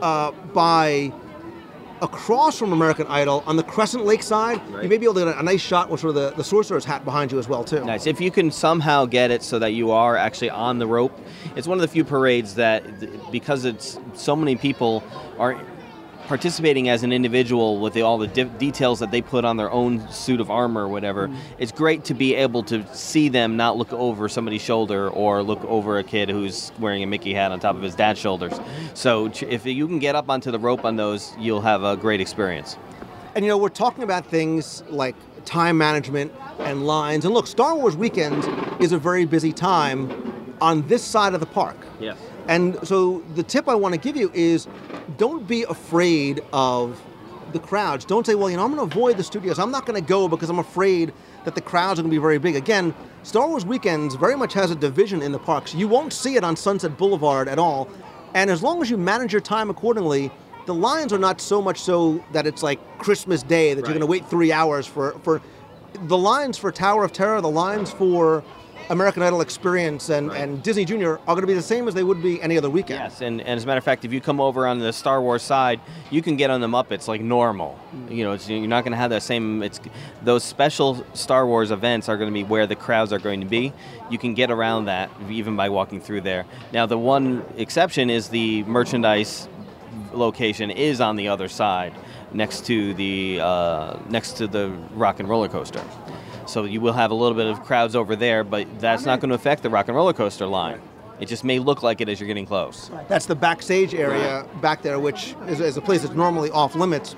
uh, 0.00 0.30
by 0.30 1.12
across 2.02 2.58
from 2.58 2.72
American 2.72 3.06
Idol 3.06 3.42
on 3.46 3.56
the 3.56 3.62
Crescent 3.62 4.04
Lake 4.04 4.22
side, 4.22 4.60
you 4.82 4.88
may 4.88 4.98
be 4.98 5.04
able 5.04 5.14
to 5.14 5.24
get 5.24 5.28
a, 5.28 5.38
a 5.40 5.42
nice 5.42 5.60
shot 5.60 5.90
with 5.90 6.00
sort 6.00 6.16
of 6.16 6.22
the, 6.22 6.36
the 6.36 6.44
sorcerer's 6.44 6.84
hat 6.84 7.04
behind 7.04 7.32
you 7.32 7.38
as 7.38 7.48
well 7.48 7.64
too. 7.64 7.84
Nice. 7.84 8.06
If 8.06 8.20
you 8.20 8.30
can 8.30 8.50
somehow 8.50 9.04
get 9.04 9.30
it 9.30 9.42
so 9.42 9.58
that 9.58 9.72
you 9.72 9.90
are 9.90 10.16
actually 10.16 10.50
on 10.50 10.78
the 10.78 10.86
rope, 10.86 11.18
it's 11.56 11.66
one 11.66 11.78
of 11.78 11.82
the 11.82 11.88
few 11.88 12.04
parades 12.04 12.54
that, 12.54 12.84
because 13.30 13.64
it's 13.64 13.98
so 14.14 14.36
many 14.36 14.56
people 14.56 15.02
are 15.38 15.60
participating 16.28 16.90
as 16.90 17.02
an 17.02 17.10
individual 17.10 17.80
with 17.80 17.94
the, 17.94 18.02
all 18.02 18.18
the 18.18 18.26
details 18.26 19.00
that 19.00 19.10
they 19.10 19.22
put 19.22 19.46
on 19.46 19.56
their 19.56 19.70
own 19.70 20.06
suit 20.12 20.40
of 20.40 20.50
armor 20.50 20.82
or 20.82 20.88
whatever, 20.88 21.26
mm. 21.26 21.36
it's 21.58 21.72
great 21.72 22.04
to 22.04 22.12
be 22.12 22.34
able 22.34 22.62
to 22.62 22.86
see 22.94 23.30
them 23.30 23.56
not 23.56 23.78
look 23.78 23.92
over 23.94 24.28
somebody's 24.28 24.60
shoulder 24.60 25.08
or 25.08 25.42
look 25.42 25.64
over 25.64 25.98
a 25.98 26.04
kid 26.04 26.28
who's 26.28 26.70
wearing 26.78 27.02
a 27.02 27.06
Mickey 27.06 27.32
hat 27.32 27.50
on 27.50 27.58
top 27.58 27.74
of 27.74 27.82
his 27.82 27.94
dad's 27.94 28.20
shoulders. 28.20 28.52
So 28.92 29.30
ch- 29.30 29.44
if 29.44 29.64
you 29.64 29.86
can 29.88 29.98
get 29.98 30.14
up 30.14 30.28
onto 30.28 30.50
the 30.50 30.58
rope 30.58 30.84
on 30.84 30.96
those, 30.96 31.34
you'll 31.38 31.62
have 31.62 31.82
a 31.82 31.96
great 31.96 32.20
experience. 32.20 32.76
And 33.34 33.42
you 33.42 33.50
know, 33.50 33.56
we're 33.56 33.70
talking 33.70 34.04
about 34.04 34.26
things 34.26 34.82
like 34.90 35.16
time 35.46 35.78
management 35.78 36.32
and 36.58 36.86
lines. 36.86 37.24
And 37.24 37.32
look, 37.32 37.46
Star 37.46 37.74
Wars 37.74 37.96
weekend 37.96 38.44
is 38.82 38.92
a 38.92 38.98
very 38.98 39.24
busy 39.24 39.52
time 39.52 40.54
on 40.60 40.86
this 40.88 41.02
side 41.02 41.32
of 41.32 41.40
the 41.40 41.46
park. 41.46 41.76
Yes. 41.98 42.18
And 42.48 42.78
so 42.86 43.20
the 43.34 43.42
tip 43.42 43.68
I 43.68 43.74
want 43.74 43.94
to 43.94 44.00
give 44.00 44.16
you 44.16 44.30
is 44.34 44.66
don't 45.18 45.46
be 45.46 45.62
afraid 45.64 46.40
of 46.52 47.00
the 47.52 47.58
crowds. 47.58 48.04
Don't 48.04 48.26
say, 48.26 48.34
well, 48.34 48.50
you 48.50 48.56
know, 48.56 48.64
I'm 48.64 48.74
going 48.74 48.88
to 48.88 48.96
avoid 48.96 49.16
the 49.16 49.22
studios. 49.22 49.58
I'm 49.58 49.70
not 49.70 49.86
going 49.86 50.02
to 50.02 50.06
go 50.06 50.28
because 50.28 50.50
I'm 50.50 50.58
afraid 50.58 51.12
that 51.44 51.54
the 51.54 51.60
crowds 51.60 51.98
are 51.98 52.02
going 52.02 52.10
to 52.10 52.14
be 52.14 52.20
very 52.20 52.38
big. 52.38 52.56
Again, 52.56 52.94
Star 53.22 53.48
Wars 53.48 53.64
Weekends 53.64 54.14
very 54.14 54.36
much 54.36 54.54
has 54.54 54.70
a 54.70 54.74
division 54.74 55.22
in 55.22 55.32
the 55.32 55.38
parks. 55.38 55.74
You 55.74 55.88
won't 55.88 56.12
see 56.12 56.36
it 56.36 56.44
on 56.44 56.56
Sunset 56.56 56.96
Boulevard 56.96 57.48
at 57.48 57.58
all. 57.58 57.88
And 58.34 58.50
as 58.50 58.62
long 58.62 58.82
as 58.82 58.90
you 58.90 58.96
manage 58.96 59.32
your 59.32 59.40
time 59.40 59.70
accordingly, 59.70 60.30
the 60.66 60.74
lines 60.74 61.12
are 61.12 61.18
not 61.18 61.40
so 61.40 61.62
much 61.62 61.80
so 61.80 62.22
that 62.32 62.46
it's 62.46 62.62
like 62.62 62.78
Christmas 62.98 63.42
Day 63.42 63.72
that 63.72 63.80
you're 63.80 63.88
going 63.88 64.00
to 64.00 64.06
wait 64.06 64.26
three 64.26 64.52
hours 64.52 64.86
for 64.86 65.12
for 65.20 65.40
the 65.94 66.18
lines 66.18 66.58
for 66.58 66.70
Tower 66.70 67.04
of 67.04 67.12
Terror, 67.12 67.40
the 67.40 67.48
lines 67.48 67.90
for 67.90 68.44
American 68.90 69.22
Idol 69.22 69.40
Experience 69.40 70.08
and, 70.08 70.30
and 70.32 70.62
Disney 70.62 70.84
Junior 70.84 71.18
are 71.18 71.34
going 71.34 71.42
to 71.42 71.46
be 71.46 71.54
the 71.54 71.62
same 71.62 71.88
as 71.88 71.94
they 71.94 72.02
would 72.02 72.22
be 72.22 72.40
any 72.40 72.56
other 72.56 72.70
weekend. 72.70 73.00
Yes, 73.00 73.20
and, 73.20 73.40
and 73.40 73.50
as 73.50 73.64
a 73.64 73.66
matter 73.66 73.78
of 73.78 73.84
fact, 73.84 74.04
if 74.04 74.12
you 74.12 74.20
come 74.20 74.40
over 74.40 74.66
on 74.66 74.78
the 74.78 74.92
Star 74.92 75.20
Wars 75.20 75.42
side, 75.42 75.80
you 76.10 76.22
can 76.22 76.36
get 76.36 76.50
on 76.50 76.60
the 76.60 76.66
Muppets 76.66 77.06
like 77.06 77.20
normal. 77.20 77.78
You 78.08 78.24
know, 78.24 78.32
it's, 78.32 78.48
you're 78.48 78.66
not 78.66 78.84
going 78.84 78.92
to 78.92 78.98
have 78.98 79.10
that 79.10 79.22
same. 79.22 79.62
It's 79.62 79.80
those 80.22 80.42
special 80.42 81.04
Star 81.14 81.46
Wars 81.46 81.70
events 81.70 82.08
are 82.08 82.16
going 82.16 82.30
to 82.30 82.34
be 82.34 82.44
where 82.44 82.66
the 82.66 82.76
crowds 82.76 83.12
are 83.12 83.18
going 83.18 83.40
to 83.40 83.46
be. 83.46 83.72
You 84.10 84.18
can 84.18 84.34
get 84.34 84.50
around 84.50 84.86
that 84.86 85.10
even 85.28 85.56
by 85.56 85.68
walking 85.68 86.00
through 86.00 86.22
there. 86.22 86.46
Now, 86.72 86.86
the 86.86 86.98
one 86.98 87.44
exception 87.56 88.08
is 88.08 88.28
the 88.28 88.62
merchandise 88.64 89.48
location 90.12 90.70
is 90.70 91.00
on 91.00 91.16
the 91.16 91.28
other 91.28 91.48
side, 91.48 91.92
next 92.32 92.66
to 92.66 92.94
the 92.94 93.40
uh, 93.40 93.98
next 94.08 94.38
to 94.38 94.46
the 94.46 94.70
Rock 94.92 95.20
and 95.20 95.28
Roller 95.28 95.48
Coaster. 95.48 95.82
So 96.48 96.64
you 96.64 96.80
will 96.80 96.94
have 96.94 97.10
a 97.10 97.14
little 97.14 97.36
bit 97.36 97.46
of 97.46 97.62
crowds 97.62 97.94
over 97.94 98.16
there, 98.16 98.42
but 98.42 98.80
that's 98.80 99.04
not 99.04 99.20
going 99.20 99.28
to 99.28 99.34
affect 99.34 99.62
the 99.62 99.68
Rock 99.68 99.88
and 99.88 99.96
Roller 99.96 100.14
Coaster 100.14 100.46
line. 100.46 100.80
It 101.20 101.26
just 101.26 101.44
may 101.44 101.58
look 101.58 101.82
like 101.82 102.00
it 102.00 102.08
as 102.08 102.20
you're 102.20 102.26
getting 102.26 102.46
close. 102.46 102.90
That's 103.06 103.26
the 103.26 103.34
backstage 103.34 103.94
area 103.94 104.46
back 104.62 104.82
there, 104.82 104.98
which 104.98 105.34
is, 105.46 105.60
is 105.60 105.76
a 105.76 105.82
place 105.82 106.02
that's 106.02 106.14
normally 106.14 106.50
off 106.50 106.74
limits. 106.74 107.16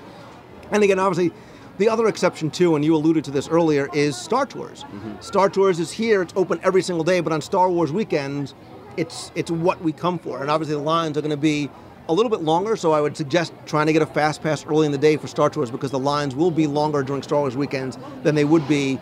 And 0.71 0.83
again, 0.83 0.99
obviously, 0.99 1.33
the 1.77 1.87
other 1.87 2.07
exception 2.07 2.51
too, 2.51 2.75
and 2.75 2.83
you 2.83 2.93
alluded 2.93 3.23
to 3.25 3.31
this 3.31 3.47
earlier, 3.47 3.89
is 3.93 4.17
Star 4.17 4.45
Tours. 4.45 4.83
Mm-hmm. 4.83 5.21
Star 5.21 5.49
Tours 5.49 5.79
is 5.79 5.91
here; 5.91 6.21
it's 6.21 6.33
open 6.35 6.59
every 6.63 6.81
single 6.81 7.03
day. 7.03 7.21
But 7.21 7.31
on 7.31 7.41
Star 7.41 7.69
Wars 7.69 7.91
weekends, 7.91 8.53
it's 8.97 9.31
it's 9.35 9.51
what 9.51 9.81
we 9.81 9.93
come 9.93 10.19
for. 10.19 10.41
And 10.41 10.51
obviously, 10.51 10.75
the 10.75 10.81
lines 10.81 11.17
are 11.17 11.21
going 11.21 11.31
to 11.31 11.37
be 11.37 11.69
a 12.09 12.13
little 12.13 12.29
bit 12.29 12.41
longer. 12.41 12.75
So 12.75 12.91
I 12.91 13.01
would 13.01 13.15
suggest 13.15 13.53
trying 13.65 13.87
to 13.87 13.93
get 13.93 14.01
a 14.01 14.07
fast 14.07 14.41
pass 14.43 14.65
early 14.65 14.85
in 14.85 14.91
the 14.91 14.97
day 14.97 15.15
for 15.15 15.27
Star 15.27 15.49
Tours 15.49 15.71
because 15.71 15.91
the 15.91 15.99
lines 15.99 16.35
will 16.35 16.51
be 16.51 16.67
longer 16.67 17.03
during 17.03 17.23
Star 17.23 17.39
Wars 17.39 17.55
weekends 17.55 17.97
than 18.23 18.35
they 18.35 18.45
would 18.45 18.67
be 18.67 18.99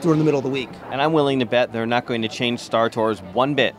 during 0.00 0.18
the 0.18 0.24
middle 0.24 0.38
of 0.38 0.44
the 0.44 0.50
week. 0.50 0.70
And 0.90 1.00
I'm 1.00 1.12
willing 1.12 1.40
to 1.40 1.46
bet 1.46 1.72
they're 1.72 1.86
not 1.86 2.06
going 2.06 2.22
to 2.22 2.28
change 2.28 2.60
Star 2.60 2.88
Tours 2.90 3.20
one 3.32 3.54
bit 3.54 3.74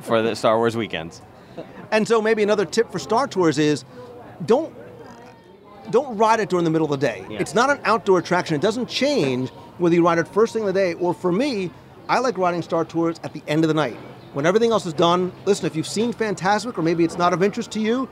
for 0.00 0.22
the 0.22 0.34
Star 0.34 0.58
Wars 0.58 0.76
weekends. 0.76 1.22
And 1.90 2.06
so 2.06 2.20
maybe 2.20 2.42
another 2.42 2.64
tip 2.64 2.90
for 2.90 2.98
Star 2.98 3.26
Tours 3.26 3.58
is 3.58 3.84
don't 4.44 4.74
don't 5.90 6.16
ride 6.16 6.40
it 6.40 6.48
during 6.48 6.64
the 6.64 6.70
middle 6.70 6.92
of 6.92 7.00
the 7.00 7.06
day. 7.06 7.24
It's 7.30 7.54
not 7.54 7.70
an 7.70 7.78
outdoor 7.84 8.18
attraction. 8.18 8.56
It 8.56 8.60
doesn't 8.60 8.88
change 8.88 9.50
whether 9.78 9.94
you 9.94 10.04
ride 10.04 10.18
it 10.18 10.26
first 10.26 10.52
thing 10.52 10.62
of 10.62 10.66
the 10.66 10.72
day 10.72 10.94
or 10.94 11.14
for 11.14 11.30
me, 11.30 11.70
I 12.08 12.18
like 12.18 12.38
riding 12.38 12.62
Star 12.62 12.84
Tours 12.84 13.20
at 13.22 13.32
the 13.32 13.42
end 13.46 13.62
of 13.62 13.68
the 13.68 13.74
night. 13.74 13.96
When 14.32 14.46
everything 14.46 14.72
else 14.72 14.84
is 14.84 14.92
done, 14.92 15.32
listen, 15.44 15.66
if 15.66 15.76
you've 15.76 15.86
seen 15.86 16.12
Fantasmic 16.12 16.76
or 16.76 16.82
maybe 16.82 17.04
it's 17.04 17.16
not 17.16 17.32
of 17.32 17.42
interest 17.42 17.70
to 17.72 17.80
you, 17.80 18.08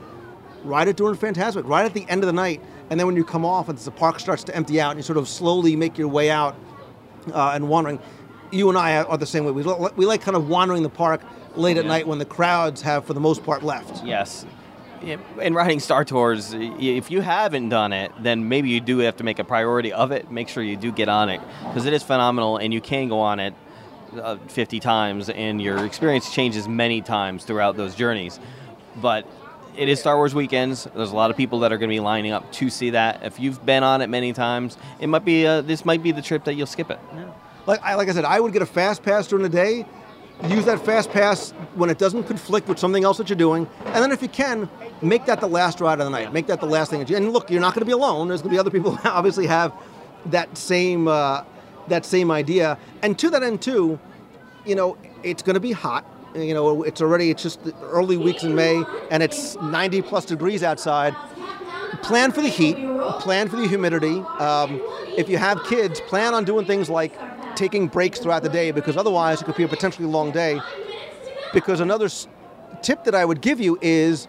ride 0.63 0.87
it 0.87 0.95
during 0.95 1.17
Fantasmic, 1.17 1.67
ride 1.67 1.85
at 1.85 1.93
the 1.93 2.05
end 2.09 2.23
of 2.23 2.27
the 2.27 2.33
night, 2.33 2.61
and 2.89 2.99
then 2.99 3.05
when 3.07 3.15
you 3.15 3.23
come 3.23 3.45
off 3.45 3.69
and 3.69 3.77
the 3.77 3.91
park 3.91 4.19
starts 4.19 4.43
to 4.45 4.55
empty 4.55 4.79
out 4.79 4.91
and 4.91 4.99
you 4.99 5.03
sort 5.03 5.17
of 5.17 5.27
slowly 5.27 5.75
make 5.75 5.97
your 5.97 6.07
way 6.07 6.29
out 6.31 6.55
uh, 7.33 7.51
and 7.53 7.67
wandering, 7.69 7.99
you 8.51 8.69
and 8.69 8.77
I 8.77 9.03
are 9.03 9.17
the 9.17 9.25
same 9.25 9.45
way. 9.45 9.51
We, 9.51 9.63
li- 9.63 9.91
we 9.95 10.05
like 10.05 10.21
kind 10.21 10.37
of 10.37 10.47
wandering 10.49 10.83
the 10.83 10.89
park 10.89 11.21
late 11.55 11.77
at 11.77 11.85
night 11.85 12.07
when 12.07 12.19
the 12.19 12.25
crowds 12.25 12.81
have, 12.81 13.05
for 13.05 13.13
the 13.13 13.19
most 13.19 13.43
part, 13.43 13.63
left. 13.63 14.03
Yes. 14.05 14.45
Yeah, 15.03 15.17
In 15.41 15.53
riding 15.53 15.79
Star 15.79 16.03
Tours, 16.03 16.53
if 16.55 17.11
you 17.11 17.21
haven't 17.21 17.69
done 17.69 17.93
it, 17.93 18.11
then 18.19 18.47
maybe 18.49 18.69
you 18.69 18.79
do 18.79 18.99
have 18.99 19.17
to 19.17 19.23
make 19.23 19.39
a 19.39 19.43
priority 19.43 19.93
of 19.93 20.11
it. 20.11 20.31
Make 20.31 20.47
sure 20.49 20.63
you 20.63 20.77
do 20.77 20.91
get 20.91 21.09
on 21.09 21.29
it 21.29 21.41
because 21.67 21.85
it 21.85 21.93
is 21.93 22.01
phenomenal, 22.01 22.57
and 22.57 22.73
you 22.73 22.81
can 22.81 23.07
go 23.09 23.19
on 23.19 23.39
it 23.39 23.53
uh, 24.19 24.37
50 24.47 24.79
times, 24.79 25.29
and 25.29 25.61
your 25.61 25.85
experience 25.85 26.33
changes 26.33 26.67
many 26.67 27.01
times 27.01 27.43
throughout 27.43 27.75
those 27.77 27.93
journeys. 27.93 28.39
But 28.95 29.27
it 29.77 29.89
is 29.89 29.99
Star 29.99 30.15
Wars 30.17 30.33
weekends. 30.35 30.87
There's 30.95 31.11
a 31.11 31.15
lot 31.15 31.31
of 31.31 31.37
people 31.37 31.59
that 31.59 31.71
are 31.71 31.77
going 31.77 31.89
to 31.89 31.95
be 31.95 31.99
lining 31.99 32.31
up 32.31 32.51
to 32.53 32.69
see 32.69 32.91
that. 32.91 33.23
If 33.23 33.39
you've 33.39 33.65
been 33.65 33.83
on 33.83 34.01
it 34.01 34.07
many 34.07 34.33
times, 34.33 34.77
it 34.99 35.07
might 35.07 35.25
be 35.25 35.45
uh, 35.45 35.61
this 35.61 35.85
might 35.85 36.01
be 36.03 36.11
the 36.11 36.21
trip 36.21 36.43
that 36.45 36.53
you'll 36.55 36.67
skip 36.67 36.89
it. 36.91 36.99
Like 37.65 37.81
I, 37.83 37.95
like 37.95 38.09
I 38.09 38.13
said, 38.13 38.25
I 38.25 38.39
would 38.39 38.53
get 38.53 38.61
a 38.61 38.65
fast 38.65 39.03
pass 39.03 39.27
during 39.27 39.43
the 39.43 39.49
day. 39.49 39.85
Use 40.49 40.65
that 40.65 40.83
fast 40.85 41.11
pass 41.11 41.51
when 41.75 41.89
it 41.89 41.97
doesn't 41.97 42.23
conflict 42.25 42.67
with 42.67 42.77
something 42.77 43.03
else 43.05 43.17
that 43.19 43.29
you're 43.29 43.37
doing, 43.37 43.69
and 43.85 43.95
then 44.03 44.11
if 44.11 44.21
you 44.21 44.27
can, 44.27 44.69
make 45.01 45.25
that 45.27 45.39
the 45.39 45.47
last 45.47 45.79
ride 45.79 45.99
of 46.01 46.05
the 46.05 46.09
night. 46.09 46.33
Make 46.33 46.47
that 46.47 46.59
the 46.59 46.65
last 46.65 46.89
thing. 46.91 46.99
that 46.99 47.09
you- 47.09 47.15
And 47.15 47.31
look, 47.31 47.49
you're 47.49 47.61
not 47.61 47.73
going 47.73 47.79
to 47.81 47.85
be 47.85 47.93
alone. 47.93 48.27
There's 48.27 48.41
going 48.41 48.49
to 48.51 48.55
be 48.55 48.59
other 48.59 48.69
people 48.69 48.91
who 48.97 49.09
obviously 49.09 49.47
have 49.47 49.71
that 50.27 50.57
same 50.57 51.07
uh, 51.07 51.43
that 51.87 52.05
same 52.05 52.31
idea. 52.31 52.77
And 53.01 53.17
to 53.19 53.29
that 53.29 53.43
end, 53.43 53.61
too, 53.61 53.97
you 54.65 54.75
know, 54.75 54.97
it's 55.23 55.41
going 55.41 55.53
to 55.53 55.59
be 55.61 55.71
hot. 55.71 56.05
You 56.35 56.53
know, 56.53 56.83
it's 56.83 57.01
already 57.01 57.31
it's 57.31 57.43
just 57.43 57.59
early 57.81 58.17
weeks 58.17 58.43
in 58.43 58.55
May, 58.55 58.83
and 59.09 59.23
it's 59.23 59.55
90 59.61 60.01
plus 60.01 60.25
degrees 60.25 60.63
outside. 60.63 61.15
Plan 62.01 62.31
for 62.31 62.41
the 62.41 62.49
heat. 62.49 62.75
Plan 63.19 63.47
for 63.47 63.55
the 63.55 63.67
humidity. 63.67 64.19
Um, 64.39 64.81
if 65.17 65.29
you 65.29 65.37
have 65.37 65.63
kids, 65.63 66.01
plan 66.01 66.33
on 66.33 66.43
doing 66.43 66.65
things 66.65 66.89
like 66.89 67.13
taking 67.55 67.87
breaks 67.87 68.19
throughout 68.19 68.43
the 68.43 68.49
day 68.49 68.71
because 68.71 68.97
otherwise 68.97 69.41
it 69.41 69.45
could 69.45 69.55
be 69.55 69.63
a 69.63 69.67
potentially 69.67 70.07
long 70.07 70.31
day. 70.31 70.59
Because 71.53 71.79
another 71.79 72.09
tip 72.81 73.05
that 73.05 73.15
I 73.15 73.23
would 73.23 73.41
give 73.41 73.61
you 73.61 73.77
is 73.81 74.27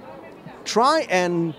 try 0.65 1.07
and 1.11 1.55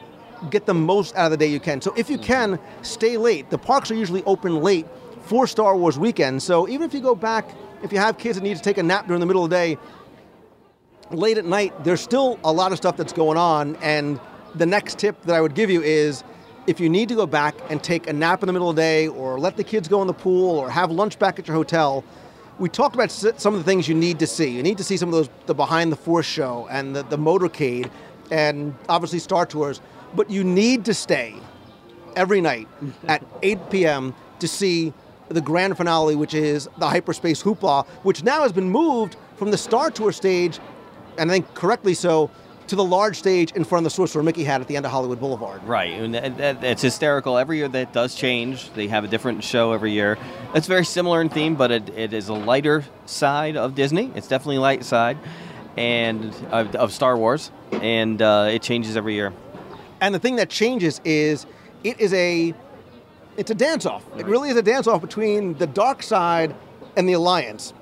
get 0.50 0.66
the 0.66 0.74
most 0.74 1.16
out 1.16 1.26
of 1.26 1.32
the 1.32 1.38
day 1.38 1.48
you 1.48 1.60
can. 1.60 1.82
So 1.82 1.94
if 1.98 2.10
you 2.10 2.18
can, 2.18 2.60
stay 2.84 3.18
late. 3.18 3.50
The 3.50 3.58
parks 3.58 3.92
are 3.92 3.96
usually 3.96 4.24
open 4.24 4.62
late 4.62 4.86
for 5.24 5.46
Star 5.46 5.76
Wars 5.76 6.00
weekend. 6.00 6.42
So 6.42 6.68
even 6.70 6.84
if 6.84 6.94
you 6.94 7.02
go 7.02 7.16
back, 7.16 7.50
if 7.84 7.92
you 7.92 8.00
have 8.00 8.18
kids 8.18 8.38
that 8.38 8.44
need 8.44 8.56
to 8.58 8.64
take 8.64 8.78
a 8.78 8.84
nap 8.84 9.08
during 9.08 9.20
the 9.20 9.26
middle 9.26 9.44
of 9.44 9.50
the 9.50 9.56
day, 9.56 9.78
late 11.12 11.38
at 11.38 11.46
night, 11.46 11.84
there's 11.84 12.02
still 12.02 12.40
a 12.44 12.52
lot 12.52 12.72
of 12.72 12.78
stuff 12.78 12.98
that's 12.98 13.14
going 13.14 13.38
on. 13.38 13.76
And 13.78 14.20
the 14.56 14.66
next 14.66 15.00
tip 15.00 15.22
that 15.24 15.36
I 15.36 15.42
would 15.42 15.56
give 15.56 15.70
you 15.70 15.82
is 15.82 16.24
if 16.68 16.80
you 16.80 16.90
need 16.90 17.10
to 17.10 17.16
go 17.16 17.26
back 17.26 17.56
and 17.70 17.82
take 17.82 18.08
a 18.08 18.14
nap 18.14 18.44
in 18.44 18.48
the 18.48 18.54
middle 18.54 18.70
of 18.70 18.76
the 18.76 18.82
day 18.82 19.08
or 19.08 19.40
let 19.40 19.56
the 19.58 19.64
kids 19.64 19.88
go 19.88 20.02
in 20.02 20.08
the 20.08 20.14
pool 20.14 20.58
or 20.58 20.70
have 20.70 20.92
lunch 20.92 21.18
back 21.18 21.40
at 21.40 21.48
your 21.48 21.56
hotel, 21.56 22.04
we 22.60 22.70
talked 22.70 22.96
about 22.96 23.12
some 23.12 23.54
of 23.54 23.60
the 23.60 23.64
things 23.64 23.88
you 23.88 23.96
need 23.96 24.20
to 24.20 24.28
see. 24.28 24.50
You 24.50 24.64
need 24.64 24.78
to 24.80 24.84
see 24.84 24.98
some 24.98 25.10
of 25.10 25.14
those, 25.14 25.30
the 25.46 25.54
behind 25.54 25.92
the 25.92 25.96
force 25.96 26.26
show 26.26 26.68
and 26.70 26.96
the, 26.96 27.04
the 27.04 27.18
motorcade 27.18 27.90
and 28.32 28.76
obviously 28.90 29.20
Star 29.20 29.46
Tours, 29.46 29.80
but 30.16 30.30
you 30.30 30.44
need 30.44 30.86
to 30.86 30.94
stay 30.94 31.36
every 32.16 32.42
night 32.42 32.68
mm-hmm. 32.82 33.10
at 33.10 33.24
8 33.44 33.70
p.m. 33.70 34.16
to 34.40 34.48
see 34.48 34.94
the 35.30 35.42
grand 35.42 35.78
finale, 35.78 36.16
which 36.16 36.34
is 36.34 36.68
the 36.80 36.88
Hyperspace 36.88 37.44
Hoopla, 37.44 37.86
which 38.04 38.24
now 38.24 38.42
has 38.42 38.52
been 38.52 38.70
moved 38.70 39.16
from 39.36 39.52
the 39.52 39.58
Star 39.58 39.92
Tour 39.92 40.12
stage, 40.12 40.60
and 41.18 41.30
I 41.30 41.36
think 41.36 41.54
correctly 41.54 41.94
so, 41.94 42.30
to 42.68 42.76
the 42.76 42.84
large 42.84 43.18
stage 43.18 43.52
in 43.54 43.64
front 43.64 43.86
of 43.86 43.92
the 43.92 43.96
Sorcerer 43.96 44.24
Mickey 44.24 44.44
had 44.44 44.62
at 44.62 44.68
the 44.68 44.76
end 44.76 44.86
of 44.86 44.92
Hollywood 44.92 45.20
Boulevard. 45.20 45.64
Right, 45.64 45.94
and 45.94 46.14
that, 46.16 46.80
hysterical. 46.80 47.38
Every 47.38 47.58
year 47.58 47.68
that 47.70 47.94
does 47.94 48.16
change. 48.16 48.72
They 48.74 48.88
have 48.88 49.04
a 49.04 49.08
different 49.08 49.44
show 49.44 49.72
every 49.72 49.92
year. 49.92 50.18
It's 50.54 50.68
very 50.68 50.86
similar 50.86 51.22
in 51.22 51.30
theme, 51.30 51.56
but 51.56 51.72
it, 51.72 51.90
it 51.90 52.14
is 52.14 52.30
a 52.30 52.34
lighter 52.34 52.84
side 53.06 53.56
of 53.56 53.76
Disney. 53.76 54.12
It's 54.16 54.28
definitely 54.28 54.58
light 54.58 54.84
side, 54.84 55.18
and 55.78 56.34
of, 56.52 56.76
of 56.76 56.92
Star 56.92 57.18
Wars, 57.18 57.52
and 57.72 58.22
uh, 58.22 58.50
it 58.52 58.62
changes 58.62 58.98
every 58.98 59.14
year. 59.14 59.34
And 60.02 60.14
the 60.14 60.20
thing 60.20 60.36
that 60.36 60.50
changes 60.50 61.02
is 61.06 61.46
it 61.84 62.00
is 62.00 62.14
a 62.14 62.54
it's 63.38 63.52
a 63.52 63.56
dance 63.56 63.86
off. 63.86 64.04
It 64.18 64.26
really 64.26 64.50
is 64.50 64.58
a 64.58 64.64
dance 64.64 64.88
off 64.88 65.02
between 65.02 65.54
the 65.58 65.68
dark 65.68 66.04
side 66.04 66.56
and 66.96 67.08
the 67.08 67.14
alliance. 67.14 67.74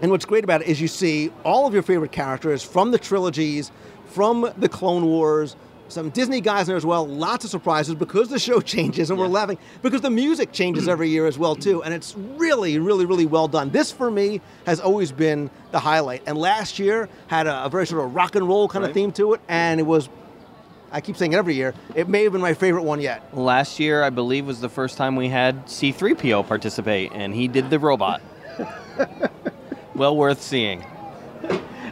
And 0.00 0.10
what's 0.10 0.24
great 0.24 0.44
about 0.44 0.62
it 0.62 0.68
is 0.68 0.80
you 0.80 0.88
see 0.88 1.32
all 1.44 1.66
of 1.66 1.74
your 1.74 1.82
favorite 1.82 2.12
characters 2.12 2.62
from 2.62 2.90
the 2.90 2.98
trilogies, 2.98 3.72
from 4.06 4.52
the 4.56 4.68
Clone 4.68 5.06
Wars, 5.06 5.56
some 5.88 6.10
Disney 6.10 6.40
guys 6.40 6.62
in 6.62 6.66
there 6.68 6.76
as 6.76 6.86
well. 6.86 7.06
Lots 7.06 7.44
of 7.44 7.50
surprises 7.50 7.94
because 7.94 8.28
the 8.28 8.38
show 8.38 8.60
changes 8.74 9.10
and 9.10 9.18
we're 9.18 9.26
laughing 9.26 9.58
because 9.82 10.00
the 10.00 10.10
music 10.10 10.52
changes 10.52 10.84
mm. 10.84 10.88
every 10.88 11.08
year 11.08 11.26
as 11.26 11.38
well 11.38 11.56
too. 11.56 11.82
And 11.82 11.92
it's 11.92 12.14
really, 12.16 12.78
really, 12.78 13.06
really 13.06 13.26
well 13.26 13.48
done. 13.48 13.70
This 13.70 13.90
for 13.90 14.10
me 14.10 14.40
has 14.66 14.80
always 14.80 15.12
been 15.12 15.50
the 15.72 15.80
highlight. 15.80 16.22
And 16.26 16.38
last 16.38 16.78
year 16.78 17.08
had 17.26 17.46
a, 17.46 17.64
a 17.64 17.68
very 17.68 17.86
sort 17.86 18.04
of 18.04 18.14
rock 18.14 18.36
and 18.36 18.46
roll 18.46 18.68
kind 18.68 18.84
of 18.84 18.92
theme 18.92 19.12
to 19.12 19.34
it, 19.34 19.40
and 19.48 19.80
it 19.80 19.84
was. 19.84 20.08
I 20.90 21.02
keep 21.02 21.18
saying 21.18 21.34
it 21.34 21.36
every 21.36 21.54
year. 21.54 21.74
It 21.94 22.08
may 22.08 22.22
have 22.22 22.32
been 22.32 22.40
my 22.40 22.54
favorite 22.54 22.82
one 22.82 23.02
yet. 23.02 23.36
Last 23.36 23.78
year, 23.78 24.02
I 24.02 24.08
believe, 24.08 24.46
was 24.46 24.62
the 24.62 24.70
first 24.70 24.96
time 24.96 25.16
we 25.16 25.28
had 25.28 25.66
C3PO 25.66 26.48
participate, 26.48 27.12
and 27.12 27.34
he 27.34 27.46
did 27.46 27.68
the 27.68 27.78
robot. 27.78 28.22
well 29.98 30.16
worth 30.16 30.40
seeing. 30.40 30.84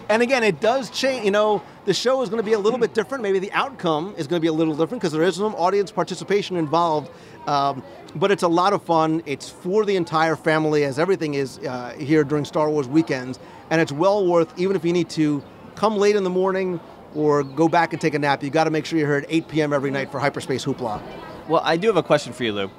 And 0.09 0.23
again, 0.23 0.45
it 0.45 0.61
does 0.61 0.89
change. 0.91 1.25
You 1.25 1.33
know, 1.33 1.63
the 1.85 1.93
show 1.93 2.23
is 2.23 2.29
going 2.29 2.41
to 2.41 2.47
be 2.47 2.53
a 2.53 2.59
little 2.59 2.79
bit 2.79 2.95
different. 2.95 3.23
Maybe 3.23 3.41
the 3.41 3.53
outcome 3.53 4.15
is 4.17 4.29
going 4.29 4.41
to 4.41 4.43
be 4.43 4.49
a 4.49 4.53
little 4.53 4.75
different 4.75 5.03
because 5.03 5.13
there 5.13 5.23
is 5.23 5.35
some 5.35 5.55
audience 5.57 5.91
participation 5.91 6.57
involved. 6.57 7.11
Um, 7.49 7.83
but 8.15 8.31
it's 8.31 8.45
a 8.45 8.49
lot 8.49 8.73
of 8.73 8.83
fun. 8.83 9.23
It's 9.27 9.51
for 9.51 9.85
the 9.85 9.97
entire 9.97 10.37
family, 10.37 10.85
as 10.85 10.99
everything 10.99 11.35
is 11.35 11.59
uh, 11.59 11.95
here 11.99 12.23
during 12.23 12.45
Star 12.45 12.71
Wars 12.71 12.87
weekends. 12.87 13.41
And 13.71 13.81
it's 13.81 13.93
well 13.93 14.25
worth, 14.25 14.57
even 14.59 14.77
if 14.77 14.85
you 14.85 14.93
need 14.93 15.11
to 15.11 15.43
come 15.75 15.97
late 15.97 16.15
in 16.15 16.23
the 16.23 16.31
morning 16.31 16.81
or 17.15 17.43
go 17.43 17.69
back 17.69 17.93
and 17.93 18.01
take 18.01 18.15
a 18.15 18.19
nap, 18.19 18.45
you 18.45 18.51
got 18.51 18.65
to 18.65 18.71
make 18.71 18.87
sure 18.87 18.99
you're 18.99 19.09
here 19.09 19.19
at 19.19 19.27
8 19.29 19.49
p.m. 19.49 19.73
every 19.73 19.91
night 19.91 20.13
for 20.13 20.21
Hyperspace 20.21 20.65
Hoopla. 20.65 21.03
Well, 21.49 21.63
I 21.65 21.77
do 21.77 21.89
have 21.89 21.97
a 21.97 22.03
question 22.03 22.33
for 22.33 22.45
you, 22.45 22.53
Lou. 22.53 22.71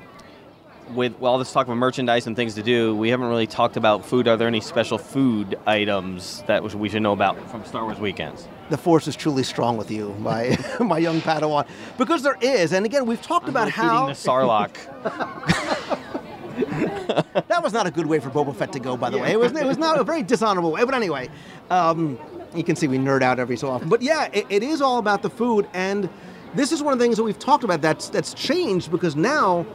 With 0.93 1.21
all 1.21 1.37
this 1.37 1.51
talk 1.51 1.67
of 1.67 1.77
merchandise 1.77 2.27
and 2.27 2.35
things 2.35 2.55
to 2.55 2.63
do, 2.63 2.95
we 2.95 3.09
haven't 3.09 3.27
really 3.27 3.47
talked 3.47 3.77
about 3.77 4.05
food. 4.05 4.27
Are 4.27 4.37
there 4.37 4.47
any 4.47 4.61
special 4.61 4.97
food 4.97 5.57
items 5.65 6.43
that 6.47 6.63
we 6.75 6.89
should 6.89 7.01
know 7.01 7.13
about 7.13 7.49
from 7.49 7.63
Star 7.65 7.83
Wars 7.83 7.99
weekends? 7.99 8.47
The 8.69 8.77
Force 8.77 9.07
is 9.07 9.15
truly 9.15 9.43
strong 9.43 9.77
with 9.77 9.91
you, 9.91 10.13
my 10.19 10.57
my 10.79 10.97
young 10.97 11.21
Padawan, 11.21 11.67
because 11.97 12.23
there 12.23 12.37
is. 12.41 12.73
And 12.73 12.85
again, 12.85 13.05
we've 13.05 13.21
talked 13.21 13.45
I'm 13.45 13.51
about 13.51 13.69
how 13.69 14.05
eating 14.05 14.15
the 14.15 14.29
Sarlacc. 14.29 15.03
that 17.47 17.63
was 17.63 17.73
not 17.73 17.87
a 17.87 17.91
good 17.91 18.05
way 18.05 18.19
for 18.19 18.29
Boba 18.29 18.55
Fett 18.55 18.71
to 18.73 18.79
go, 18.79 18.97
by 18.97 19.09
the 19.09 19.17
way. 19.17 19.31
It 19.31 19.39
was, 19.39 19.51
it 19.53 19.65
was 19.65 19.77
not 19.77 19.99
a 19.99 20.03
very 20.03 20.23
dishonorable 20.23 20.71
way. 20.71 20.83
But 20.83 20.95
anyway, 20.95 21.29
um, 21.69 22.17
you 22.55 22.63
can 22.63 22.75
see 22.75 22.87
we 22.87 22.97
nerd 22.97 23.21
out 23.21 23.39
every 23.39 23.57
so 23.57 23.69
often. 23.69 23.89
But 23.89 24.01
yeah, 24.01 24.29
it, 24.33 24.45
it 24.49 24.63
is 24.63 24.81
all 24.81 24.97
about 24.97 25.21
the 25.21 25.29
food. 25.29 25.67
And 25.73 26.09
this 26.55 26.71
is 26.71 26.81
one 26.81 26.93
of 26.93 26.99
the 26.99 27.05
things 27.05 27.17
that 27.17 27.23
we've 27.23 27.37
talked 27.37 27.63
about 27.63 27.81
that's, 27.81 28.09
that's 28.09 28.33
changed 28.33 28.91
because 28.91 29.15
now 29.15 29.65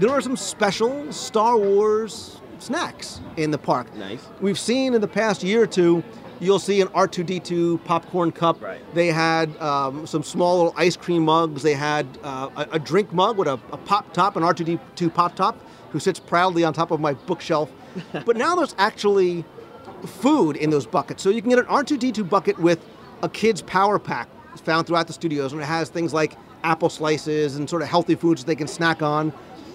there 0.00 0.10
are 0.10 0.20
some 0.20 0.36
special 0.36 1.12
Star 1.12 1.58
Wars 1.58 2.40
snacks 2.58 3.20
in 3.36 3.50
the 3.50 3.58
park. 3.58 3.94
Nice. 3.94 4.26
We've 4.40 4.58
seen 4.58 4.94
in 4.94 5.00
the 5.00 5.08
past 5.08 5.42
year 5.42 5.62
or 5.62 5.66
two, 5.66 6.02
you'll 6.40 6.58
see 6.58 6.80
an 6.80 6.88
R2D2 6.88 7.84
popcorn 7.84 8.32
cup. 8.32 8.62
Right. 8.62 8.80
They 8.94 9.08
had 9.08 9.54
um, 9.58 10.06
some 10.06 10.22
small 10.22 10.56
little 10.56 10.74
ice 10.76 10.96
cream 10.96 11.24
mugs. 11.24 11.62
They 11.62 11.74
had 11.74 12.06
uh, 12.22 12.48
a, 12.56 12.68
a 12.72 12.78
drink 12.78 13.12
mug 13.12 13.36
with 13.36 13.46
a, 13.46 13.60
a 13.72 13.76
pop 13.76 14.12
top, 14.14 14.36
an 14.36 14.42
R2D2 14.42 15.12
pop 15.12 15.36
top, 15.36 15.62
who 15.90 16.00
sits 16.00 16.18
proudly 16.18 16.64
on 16.64 16.72
top 16.72 16.90
of 16.90 17.00
my 17.00 17.12
bookshelf. 17.12 17.70
but 18.24 18.36
now 18.36 18.54
there's 18.54 18.74
actually 18.78 19.44
food 20.06 20.56
in 20.56 20.70
those 20.70 20.86
buckets. 20.86 21.22
So 21.22 21.28
you 21.28 21.42
can 21.42 21.50
get 21.50 21.58
an 21.58 21.66
R2D2 21.66 22.28
bucket 22.28 22.58
with 22.58 22.82
a 23.22 23.28
kid's 23.28 23.60
power 23.60 23.98
pack 23.98 24.28
found 24.60 24.86
throughout 24.86 25.06
the 25.06 25.12
studios, 25.12 25.52
and 25.52 25.60
it 25.60 25.64
has 25.64 25.88
things 25.88 26.12
like 26.12 26.36
apple 26.62 26.90
slices 26.90 27.56
and 27.56 27.68
sort 27.68 27.82
of 27.82 27.88
healthy 27.88 28.14
foods 28.14 28.42
that 28.42 28.46
they 28.46 28.56
can 28.56 28.68
snack 28.68 29.02
on. 29.02 29.32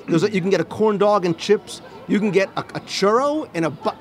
There's 0.07 0.23
a, 0.23 0.31
you 0.31 0.41
can 0.41 0.49
get 0.49 0.61
a 0.61 0.65
corn 0.65 0.97
dog 0.97 1.25
and 1.25 1.37
chips. 1.37 1.81
You 2.07 2.19
can 2.19 2.31
get 2.31 2.49
a, 2.55 2.61
a 2.61 2.79
churro 2.81 3.49
in 3.55 3.63
a 3.63 3.69
bu- 3.69 3.91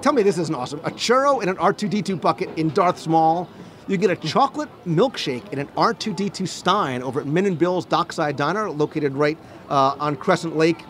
Tell 0.00 0.12
me 0.12 0.22
this 0.22 0.36
isn't 0.36 0.54
awesome. 0.54 0.80
A 0.80 0.90
churro 0.90 1.42
in 1.42 1.48
an 1.48 1.56
R2D2 1.56 2.20
bucket 2.20 2.50
in 2.58 2.68
Darth 2.70 2.98
Small. 2.98 3.48
You 3.86 3.96
get 3.96 4.10
a 4.10 4.16
chocolate 4.16 4.68
milkshake 4.86 5.50
in 5.52 5.58
an 5.58 5.66
R2D2 5.68 6.46
Stein 6.48 7.02
over 7.02 7.20
at 7.20 7.26
Min 7.26 7.46
and 7.46 7.58
Bill's 7.58 7.84
Dockside 7.86 8.36
Diner, 8.36 8.70
located 8.70 9.14
right 9.14 9.38
uh, 9.68 9.96
on 9.98 10.16
Crescent 10.16 10.56
Lake. 10.56 10.84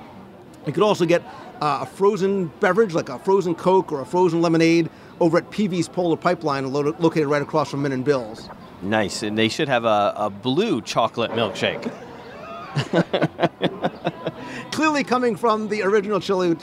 You 0.66 0.72
could 0.72 0.82
also 0.82 1.04
get 1.04 1.22
uh, 1.60 1.80
a 1.82 1.86
frozen 1.86 2.46
beverage, 2.60 2.94
like 2.94 3.08
a 3.08 3.18
frozen 3.18 3.54
Coke 3.54 3.92
or 3.92 4.00
a 4.00 4.06
frozen 4.06 4.40
lemonade, 4.42 4.90
over 5.20 5.38
at 5.38 5.50
Peevy's 5.50 5.88
Polar 5.88 6.16
Pipeline, 6.16 6.72
lo- 6.72 6.94
located 6.98 7.26
right 7.26 7.42
across 7.42 7.70
from 7.70 7.82
Min 7.82 7.92
and 7.92 8.04
Bill's. 8.04 8.48
Nice, 8.82 9.22
and 9.22 9.38
they 9.38 9.48
should 9.48 9.68
have 9.68 9.84
a, 9.84 10.12
a 10.16 10.30
blue 10.30 10.80
chocolate 10.82 11.30
milkshake. 11.32 11.92
Clearly 14.74 15.04
coming 15.04 15.36
from 15.36 15.68
the 15.68 15.82
original 15.82 16.18
chili, 16.18 16.56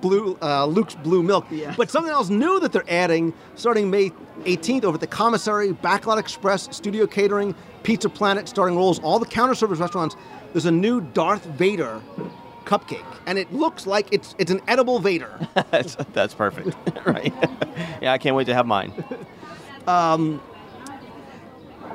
blue 0.00 0.38
uh, 0.40 0.64
Luke's 0.64 0.94
Blue 0.94 1.22
Milk. 1.22 1.46
But 1.76 1.90
something 1.90 2.10
else 2.10 2.30
new 2.30 2.58
that 2.60 2.72
they're 2.72 2.82
adding 2.88 3.34
starting 3.56 3.90
May 3.90 4.08
18th 4.44 4.84
over 4.84 4.94
at 4.94 5.02
the 5.02 5.06
Commissary, 5.06 5.74
Backlot 5.74 6.18
Express, 6.18 6.74
Studio 6.74 7.06
Catering, 7.06 7.54
Pizza 7.82 8.08
Planet, 8.08 8.48
Starring 8.48 8.74
Rolls, 8.74 8.98
all 9.00 9.18
the 9.18 9.26
counter 9.26 9.54
service 9.54 9.80
restaurants. 9.80 10.16
There's 10.54 10.64
a 10.64 10.70
new 10.70 11.02
Darth 11.02 11.44
Vader 11.44 12.00
cupcake, 12.64 13.04
and 13.26 13.38
it 13.38 13.52
looks 13.52 13.86
like 13.86 14.06
it's 14.12 14.34
it's 14.38 14.50
an 14.50 14.62
edible 14.66 14.98
Vader. 14.98 15.38
that's, 15.70 15.94
that's 16.14 16.32
perfect, 16.32 16.74
right? 17.06 17.34
yeah, 18.00 18.14
I 18.14 18.16
can't 18.16 18.34
wait 18.34 18.46
to 18.46 18.54
have 18.54 18.66
mine. 18.66 18.94
Um, 19.86 20.40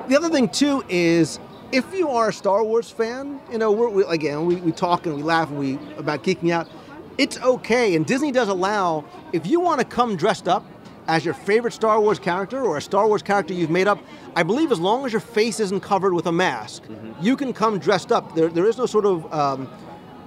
the 0.08 0.16
other 0.16 0.30
thing 0.30 0.50
too 0.50 0.84
is 0.88 1.40
if 1.74 1.92
you 1.92 2.08
are 2.10 2.30
a 2.30 2.34
Star 2.34 2.64
Wars 2.64 2.92
fan, 2.92 3.42
you 3.52 3.58
know, 3.58 3.72
we're, 3.72 3.90
we, 3.90 4.04
again, 4.04 4.46
we, 4.46 4.58
we 4.58 4.72
talk 4.72 5.08
and 5.08 5.16
we 5.16 5.24
laugh 5.24 5.50
and 5.50 5.58
we 5.58 5.80
about 5.98 6.24
geeking 6.24 6.52
out. 6.52 6.70
It's 7.18 7.40
okay, 7.40 7.96
and 7.96 8.06
Disney 8.06 8.32
does 8.32 8.48
allow 8.48 9.06
if 9.34 9.48
you 9.48 9.60
want 9.60 9.80
to 9.80 9.86
come 9.86 10.16
dressed 10.16 10.48
up 10.48 10.64
as 11.08 11.26
your 11.26 11.34
favorite 11.34 11.74
Star 11.74 12.00
Wars 12.00 12.20
character 12.20 12.62
or 12.62 12.78
a 12.78 12.82
Star 12.82 13.08
Wars 13.08 13.24
character 13.24 13.56
you've 13.56 13.72
made 13.72 13.88
up. 13.88 13.98
I 14.36 14.44
believe 14.44 14.72
as 14.72 14.80
long 14.80 15.04
as 15.04 15.12
your 15.12 15.20
face 15.20 15.60
isn't 15.60 15.82
covered 15.82 16.14
with 16.14 16.28
a 16.28 16.32
mask, 16.32 16.84
you 17.20 17.36
can 17.36 17.54
come 17.54 17.80
dressed 17.80 18.12
up. 18.12 18.36
There, 18.36 18.50
there 18.50 18.68
is 18.68 18.78
no 18.78 18.86
sort 18.86 19.06
of 19.06 19.34
um, 19.34 19.68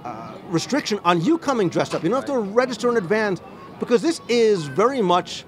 uh, 0.03 0.35
restriction 0.49 0.99
on 1.05 1.23
you 1.23 1.37
coming 1.37 1.69
dressed 1.69 1.95
up. 1.95 2.03
You 2.03 2.09
don't 2.09 2.17
have 2.17 2.29
to 2.29 2.39
register 2.39 2.89
in 2.89 2.97
advance 2.97 3.41
because 3.79 4.01
this 4.01 4.19
is 4.27 4.65
very 4.65 5.01
much 5.01 5.45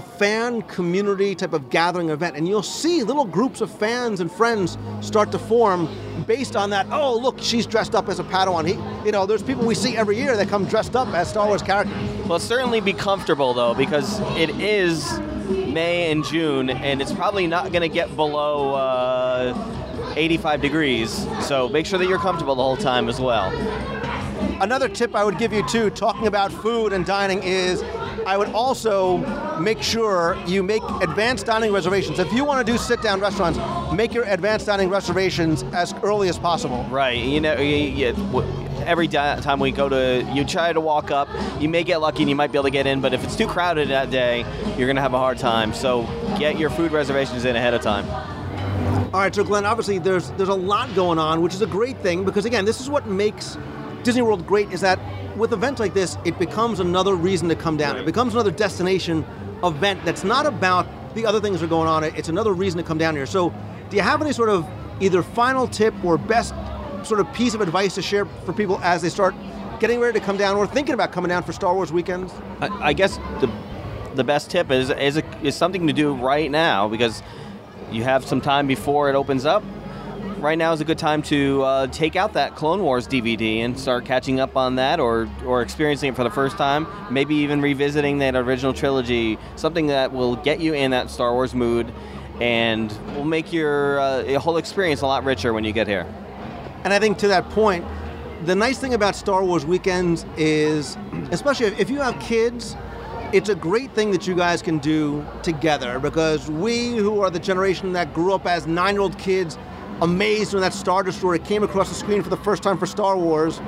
a 0.00 0.02
fan 0.02 0.62
community 0.62 1.34
type 1.34 1.52
of 1.52 1.68
gathering 1.68 2.08
event, 2.08 2.34
and 2.34 2.48
you'll 2.48 2.62
see 2.62 3.02
little 3.02 3.26
groups 3.26 3.60
of 3.60 3.70
fans 3.70 4.20
and 4.20 4.32
friends 4.32 4.78
start 5.02 5.30
to 5.30 5.38
form 5.38 5.86
based 6.26 6.56
on 6.56 6.70
that. 6.70 6.86
Oh, 6.90 7.18
look, 7.18 7.38
she's 7.38 7.66
dressed 7.66 7.94
up 7.94 8.08
as 8.08 8.18
a 8.18 8.24
Padawan. 8.24 8.66
He, 8.66 8.74
you 9.04 9.12
know, 9.12 9.26
there's 9.26 9.42
people 9.42 9.66
we 9.66 9.74
see 9.74 9.98
every 9.98 10.16
year 10.16 10.38
that 10.38 10.48
come 10.48 10.64
dressed 10.64 10.96
up 10.96 11.08
as 11.08 11.28
Star 11.28 11.46
Wars 11.46 11.60
characters. 11.60 11.94
Well, 12.26 12.38
certainly 12.38 12.80
be 12.80 12.94
comfortable 12.94 13.52
though, 13.52 13.74
because 13.74 14.20
it 14.38 14.48
is 14.58 15.20
May 15.50 16.10
and 16.10 16.24
June, 16.24 16.70
and 16.70 17.02
it's 17.02 17.12
probably 17.12 17.46
not 17.46 17.70
going 17.70 17.82
to 17.82 17.94
get 17.94 18.16
below 18.16 18.74
uh, 18.76 20.14
85 20.16 20.62
degrees. 20.62 21.26
So 21.42 21.68
make 21.68 21.84
sure 21.84 21.98
that 21.98 22.08
you're 22.08 22.18
comfortable 22.18 22.54
the 22.54 22.62
whole 22.62 22.78
time 22.78 23.06
as 23.06 23.20
well. 23.20 23.50
Another 24.62 24.88
tip 24.88 25.14
I 25.14 25.24
would 25.24 25.36
give 25.36 25.52
you 25.52 25.66
too, 25.68 25.90
talking 25.90 26.26
about 26.26 26.50
food 26.50 26.94
and 26.94 27.04
dining, 27.04 27.42
is 27.42 27.82
I 28.26 28.36
would 28.36 28.48
also 28.48 29.18
make 29.58 29.82
sure 29.82 30.36
you 30.46 30.62
make 30.62 30.82
advanced 31.00 31.46
dining 31.46 31.72
reservations. 31.72 32.18
If 32.18 32.32
you 32.32 32.44
want 32.44 32.66
to 32.66 32.72
do 32.72 32.78
sit-down 32.78 33.20
restaurants, 33.20 33.58
make 33.92 34.12
your 34.12 34.24
advanced 34.24 34.66
dining 34.66 34.88
reservations 34.88 35.62
as 35.72 35.94
early 36.02 36.28
as 36.28 36.38
possible. 36.38 36.84
Right. 36.90 37.18
You 37.18 37.40
know, 37.40 37.58
you, 37.58 37.76
you, 37.76 38.42
every 38.84 39.08
time 39.08 39.60
we 39.60 39.70
go 39.70 39.88
to, 39.88 40.28
you 40.34 40.44
try 40.44 40.72
to 40.72 40.80
walk 40.80 41.10
up. 41.10 41.28
You 41.60 41.68
may 41.68 41.84
get 41.84 42.00
lucky 42.00 42.22
and 42.22 42.30
you 42.30 42.36
might 42.36 42.52
be 42.52 42.58
able 42.58 42.64
to 42.64 42.70
get 42.70 42.86
in, 42.86 43.00
but 43.00 43.14
if 43.14 43.24
it's 43.24 43.36
too 43.36 43.46
crowded 43.46 43.88
that 43.88 44.10
day, 44.10 44.44
you're 44.76 44.86
going 44.86 44.96
to 44.96 45.02
have 45.02 45.14
a 45.14 45.18
hard 45.18 45.38
time. 45.38 45.72
So 45.74 46.02
get 46.38 46.58
your 46.58 46.70
food 46.70 46.92
reservations 46.92 47.44
in 47.44 47.56
ahead 47.56 47.74
of 47.74 47.82
time. 47.82 48.08
All 49.12 49.20
right, 49.20 49.34
so 49.34 49.42
Glenn, 49.42 49.66
obviously 49.66 49.98
there's 49.98 50.30
there's 50.32 50.48
a 50.48 50.54
lot 50.54 50.94
going 50.94 51.18
on, 51.18 51.42
which 51.42 51.52
is 51.52 51.62
a 51.62 51.66
great 51.66 51.98
thing 51.98 52.24
because 52.24 52.44
again, 52.44 52.64
this 52.64 52.80
is 52.80 52.88
what 52.88 53.08
makes 53.08 53.58
Disney 54.04 54.22
World 54.22 54.46
great 54.46 54.70
is 54.72 54.80
that 54.82 55.00
with 55.36 55.52
events 55.52 55.80
like 55.80 55.94
this, 55.94 56.16
it 56.24 56.38
becomes 56.38 56.80
another 56.80 57.14
reason 57.14 57.48
to 57.48 57.54
come 57.54 57.76
down. 57.76 57.96
It 57.96 58.04
becomes 58.04 58.34
another 58.34 58.50
destination 58.50 59.24
event 59.62 60.04
that's 60.04 60.24
not 60.24 60.46
about 60.46 60.86
the 61.14 61.26
other 61.26 61.40
things 61.40 61.60
that 61.60 61.66
are 61.66 61.68
going 61.68 61.88
on. 61.88 62.04
It's 62.04 62.28
another 62.28 62.52
reason 62.52 62.78
to 62.78 62.84
come 62.86 62.98
down 62.98 63.14
here. 63.14 63.26
So, 63.26 63.52
do 63.88 63.96
you 63.96 64.02
have 64.02 64.22
any 64.22 64.32
sort 64.32 64.48
of 64.48 64.68
either 65.00 65.22
final 65.22 65.66
tip 65.66 65.94
or 66.04 66.18
best 66.18 66.54
sort 67.02 67.20
of 67.20 67.32
piece 67.32 67.54
of 67.54 67.60
advice 67.60 67.94
to 67.96 68.02
share 68.02 68.26
for 68.44 68.52
people 68.52 68.78
as 68.82 69.02
they 69.02 69.08
start 69.08 69.34
getting 69.80 69.98
ready 69.98 70.18
to 70.18 70.24
come 70.24 70.36
down 70.36 70.56
or 70.56 70.66
thinking 70.66 70.94
about 70.94 71.10
coming 71.10 71.30
down 71.30 71.42
for 71.42 71.52
Star 71.52 71.74
Wars 71.74 71.92
weekends? 71.92 72.32
I, 72.60 72.68
I 72.88 72.92
guess 72.92 73.16
the 73.40 73.50
the 74.14 74.24
best 74.24 74.50
tip 74.50 74.70
is 74.70 74.90
is, 74.90 75.16
a, 75.16 75.40
is 75.42 75.56
something 75.56 75.86
to 75.86 75.92
do 75.92 76.14
right 76.14 76.50
now 76.50 76.88
because 76.88 77.22
you 77.90 78.04
have 78.04 78.24
some 78.24 78.40
time 78.40 78.66
before 78.66 79.08
it 79.08 79.14
opens 79.14 79.44
up. 79.44 79.62
Right 80.38 80.56
now 80.56 80.72
is 80.72 80.80
a 80.80 80.84
good 80.84 80.98
time 80.98 81.22
to 81.24 81.62
uh, 81.62 81.86
take 81.88 82.16
out 82.16 82.32
that 82.34 82.54
Clone 82.56 82.82
Wars 82.82 83.06
DVD 83.06 83.58
and 83.58 83.78
start 83.78 84.04
catching 84.04 84.40
up 84.40 84.56
on 84.56 84.76
that, 84.76 85.00
or 85.00 85.28
or 85.44 85.62
experiencing 85.62 86.10
it 86.10 86.16
for 86.16 86.24
the 86.24 86.30
first 86.30 86.56
time. 86.56 86.86
Maybe 87.10 87.34
even 87.36 87.60
revisiting 87.60 88.18
that 88.18 88.34
original 88.34 88.72
trilogy. 88.72 89.38
Something 89.56 89.86
that 89.88 90.12
will 90.12 90.36
get 90.36 90.60
you 90.60 90.74
in 90.74 90.90
that 90.92 91.10
Star 91.10 91.32
Wars 91.32 91.54
mood, 91.54 91.92
and 92.40 92.90
will 93.14 93.24
make 93.24 93.52
your 93.52 94.00
uh, 94.00 94.38
whole 94.38 94.56
experience 94.56 95.02
a 95.02 95.06
lot 95.06 95.24
richer 95.24 95.52
when 95.52 95.64
you 95.64 95.72
get 95.72 95.86
here. 95.86 96.06
And 96.84 96.92
I 96.92 96.98
think 96.98 97.18
to 97.18 97.28
that 97.28 97.48
point, 97.50 97.84
the 98.44 98.54
nice 98.54 98.78
thing 98.78 98.94
about 98.94 99.14
Star 99.14 99.44
Wars 99.44 99.66
weekends 99.66 100.24
is, 100.36 100.96
especially 101.30 101.66
if, 101.66 101.90
you 101.90 101.98
have 102.00 102.18
kids, 102.20 102.74
it's 103.32 103.50
a 103.50 103.54
great 103.54 103.92
thing 103.92 104.10
that 104.12 104.26
you 104.26 104.34
guys 104.34 104.62
can 104.62 104.78
do 104.78 105.26
together 105.42 105.98
because 105.98 106.50
we, 106.50 106.96
who 106.96 107.20
are 107.20 107.28
the 107.28 107.38
generation 107.38 107.92
that 107.92 108.14
grew 108.14 108.32
up 108.32 108.46
as 108.46 108.66
nine 108.66 108.94
year 108.94 109.02
old 109.02 109.18
kids, 109.18 109.58
amazed 110.02 110.52
when 110.52 110.62
that 110.62 110.72
Star 110.72 111.02
Destroyer 111.02 111.38
came 111.38 111.62
across 111.62 111.88
the 111.88 111.94
screen 111.94 112.22
for 112.22 112.30
the 112.30 112.36
first 112.38 112.62
time 112.62 112.78
for 112.78 112.86
Star 112.86 113.16
Wars, 113.16 113.60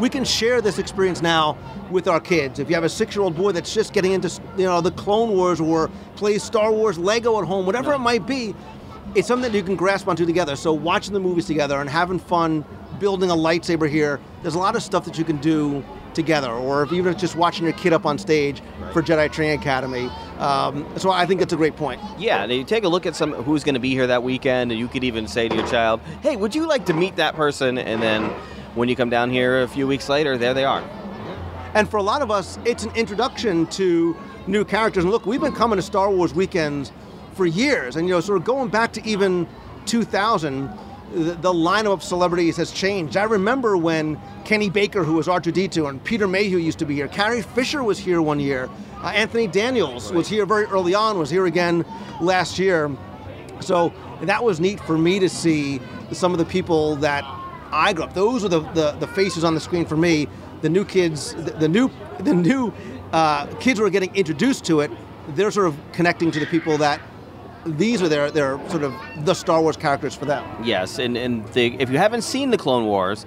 we 0.00 0.08
can 0.08 0.24
share 0.24 0.60
this 0.60 0.78
experience 0.78 1.22
now 1.22 1.56
with 1.90 2.08
our 2.08 2.20
kids. 2.20 2.58
If 2.58 2.68
you 2.68 2.74
have 2.74 2.84
a 2.84 2.88
six 2.88 3.14
year 3.14 3.22
old 3.22 3.36
boy 3.36 3.52
that's 3.52 3.72
just 3.72 3.92
getting 3.92 4.12
into 4.12 4.28
you 4.56 4.64
know 4.64 4.80
the 4.80 4.90
Clone 4.92 5.30
Wars 5.30 5.60
or 5.60 5.90
plays 6.16 6.42
Star 6.42 6.72
Wars 6.72 6.98
Lego 6.98 7.40
at 7.40 7.46
home, 7.46 7.66
whatever 7.66 7.92
it 7.92 7.98
might 7.98 8.26
be, 8.26 8.54
it's 9.14 9.28
something 9.28 9.50
that 9.50 9.56
you 9.56 9.64
can 9.64 9.76
grasp 9.76 10.08
onto 10.08 10.26
together. 10.26 10.56
So 10.56 10.72
watching 10.72 11.14
the 11.14 11.20
movies 11.20 11.46
together 11.46 11.80
and 11.80 11.88
having 11.88 12.18
fun 12.18 12.64
building 12.98 13.30
a 13.30 13.36
lightsaber 13.36 13.88
here, 13.88 14.20
there's 14.42 14.54
a 14.54 14.58
lot 14.58 14.76
of 14.76 14.82
stuff 14.82 15.04
that 15.04 15.18
you 15.18 15.24
can 15.24 15.36
do 15.38 15.84
together, 16.14 16.50
or 16.50 16.82
if 16.82 16.92
even 16.92 17.12
if 17.12 17.18
just 17.18 17.36
watching 17.36 17.64
your 17.64 17.74
kid 17.74 17.92
up 17.92 18.06
on 18.06 18.18
stage 18.18 18.62
for 18.92 19.02
Jedi 19.02 19.30
Training 19.30 19.58
Academy. 19.58 20.08
Um, 20.38 20.86
so 20.96 21.10
I 21.10 21.26
think 21.26 21.40
that's 21.40 21.52
a 21.52 21.56
great 21.56 21.76
point. 21.76 22.00
Yeah, 22.18 22.42
and 22.42 22.52
you 22.52 22.64
take 22.64 22.84
a 22.84 22.88
look 22.88 23.06
at 23.06 23.14
some 23.14 23.32
who's 23.32 23.64
going 23.64 23.74
to 23.74 23.80
be 23.80 23.90
here 23.90 24.06
that 24.06 24.22
weekend, 24.22 24.72
and 24.72 24.80
you 24.80 24.88
could 24.88 25.04
even 25.04 25.26
say 25.28 25.48
to 25.48 25.54
your 25.54 25.66
child, 25.66 26.00
"Hey, 26.22 26.36
would 26.36 26.54
you 26.54 26.66
like 26.66 26.86
to 26.86 26.94
meet 26.94 27.16
that 27.16 27.34
person?" 27.34 27.78
And 27.78 28.02
then 28.02 28.24
when 28.74 28.88
you 28.88 28.96
come 28.96 29.10
down 29.10 29.30
here 29.30 29.62
a 29.62 29.68
few 29.68 29.86
weeks 29.86 30.08
later, 30.08 30.36
there 30.36 30.54
they 30.54 30.64
are. 30.64 30.82
And 31.74 31.88
for 31.88 31.96
a 31.96 32.02
lot 32.02 32.22
of 32.22 32.30
us, 32.30 32.58
it's 32.64 32.84
an 32.84 32.94
introduction 32.94 33.66
to 33.66 34.16
new 34.46 34.64
characters. 34.64 35.04
And 35.04 35.12
look, 35.12 35.26
we've 35.26 35.40
been 35.40 35.54
coming 35.54 35.76
to 35.76 35.82
Star 35.82 36.10
Wars 36.10 36.32
weekends 36.32 36.92
for 37.34 37.46
years, 37.46 37.96
and 37.96 38.06
you 38.06 38.14
know, 38.14 38.20
sort 38.20 38.38
of 38.38 38.44
going 38.44 38.68
back 38.68 38.92
to 38.92 39.06
even 39.06 39.46
2000. 39.86 40.70
The, 41.14 41.52
lineup 41.52 41.92
of 41.92 42.02
celebrities 42.02 42.56
has 42.56 42.72
changed. 42.72 43.16
I 43.16 43.24
remember 43.24 43.76
when 43.76 44.20
Kenny 44.44 44.68
Baker, 44.68 45.04
who 45.04 45.14
was 45.14 45.26
R2D2, 45.26 45.88
and 45.88 46.02
Peter 46.02 46.26
Mayhew 46.26 46.58
used 46.58 46.78
to 46.80 46.86
be 46.86 46.94
here. 46.94 47.08
Carrie 47.08 47.42
Fisher 47.42 47.82
was 47.82 47.98
here 47.98 48.20
one 48.20 48.40
year. 48.40 48.68
Uh, 49.02 49.08
Anthony 49.08 49.46
Daniels 49.46 50.12
was 50.12 50.28
here 50.28 50.46
very 50.46 50.64
early 50.66 50.94
on, 50.94 51.18
was 51.18 51.30
here 51.30 51.46
again 51.46 51.84
last 52.20 52.58
year. 52.58 52.90
So 53.60 53.92
that 54.22 54.42
was 54.42 54.60
neat 54.60 54.80
for 54.80 54.98
me 54.98 55.18
to 55.20 55.28
see 55.28 55.80
some 56.12 56.32
of 56.32 56.38
the 56.38 56.44
people 56.44 56.96
that 56.96 57.24
I 57.72 57.92
grew 57.92 58.04
up. 58.04 58.14
Those 58.14 58.42
were 58.42 58.48
the, 58.48 58.60
the, 58.72 58.92
the 58.92 59.06
faces 59.08 59.44
on 59.44 59.54
the 59.54 59.60
screen 59.60 59.84
for 59.84 59.96
me. 59.96 60.26
The 60.62 60.68
new 60.68 60.84
kids, 60.84 61.34
the, 61.34 61.52
the 61.52 61.68
new 61.68 61.90
the 62.20 62.34
new 62.34 62.72
uh, 63.12 63.46
kids 63.56 63.78
who 63.78 63.90
getting 63.90 64.14
introduced 64.14 64.64
to 64.66 64.80
it, 64.80 64.90
they're 65.30 65.50
sort 65.50 65.66
of 65.66 65.76
connecting 65.92 66.30
to 66.30 66.40
the 66.40 66.46
people 66.46 66.78
that 66.78 67.00
these 67.66 68.02
are 68.02 68.08
their, 68.08 68.30
their 68.30 68.58
sort 68.68 68.82
of 68.82 68.94
the 69.24 69.34
Star 69.34 69.60
Wars 69.60 69.76
characters 69.76 70.14
for 70.14 70.24
them. 70.24 70.44
Yes, 70.64 70.98
and, 70.98 71.16
and 71.16 71.46
the, 71.48 71.80
if 71.80 71.90
you 71.90 71.98
haven't 71.98 72.22
seen 72.22 72.50
the 72.50 72.58
Clone 72.58 72.86
Wars, 72.86 73.26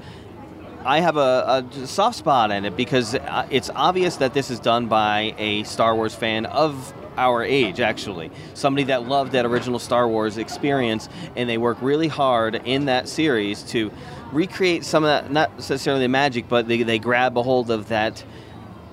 I 0.85 1.01
have 1.01 1.17
a, 1.17 1.67
a, 1.73 1.88
soft 1.88 2.17
spot 2.17 2.51
in 2.51 2.63
it 2.63 2.77
because 2.77 3.15
uh, 3.15 3.47
it's 3.49 3.69
obvious 3.75 4.17
that 4.17 4.33
this 4.33 4.49
is 4.49 4.59
done 4.59 4.88
by 4.88 5.35
a 5.38 5.63
Star 5.63 5.95
Wars 5.95 6.15
fan 6.15 6.45
of 6.45 6.93
our 7.17 7.43
age, 7.43 7.79
actually. 7.79 8.31
Somebody 8.53 8.85
that 8.85 9.07
loved 9.07 9.33
that 9.33 9.45
original 9.45 9.79
Star 9.79 10.07
Wars 10.07 10.38
experience, 10.38 11.09
and 11.35 11.49
they 11.49 11.57
work 11.57 11.77
really 11.81 12.07
hard 12.07 12.55
in 12.63 12.85
that 12.85 13.09
series 13.09 13.63
to 13.63 13.91
recreate 14.31 14.85
some 14.85 15.03
of 15.03 15.07
that, 15.09 15.31
not 15.31 15.53
necessarily 15.55 16.03
the 16.03 16.09
magic, 16.09 16.47
but 16.47 16.67
they, 16.67 16.83
they 16.83 16.99
grab 16.99 17.38
a 17.38 17.43
hold 17.43 17.71
of 17.71 17.89
that 17.89 18.23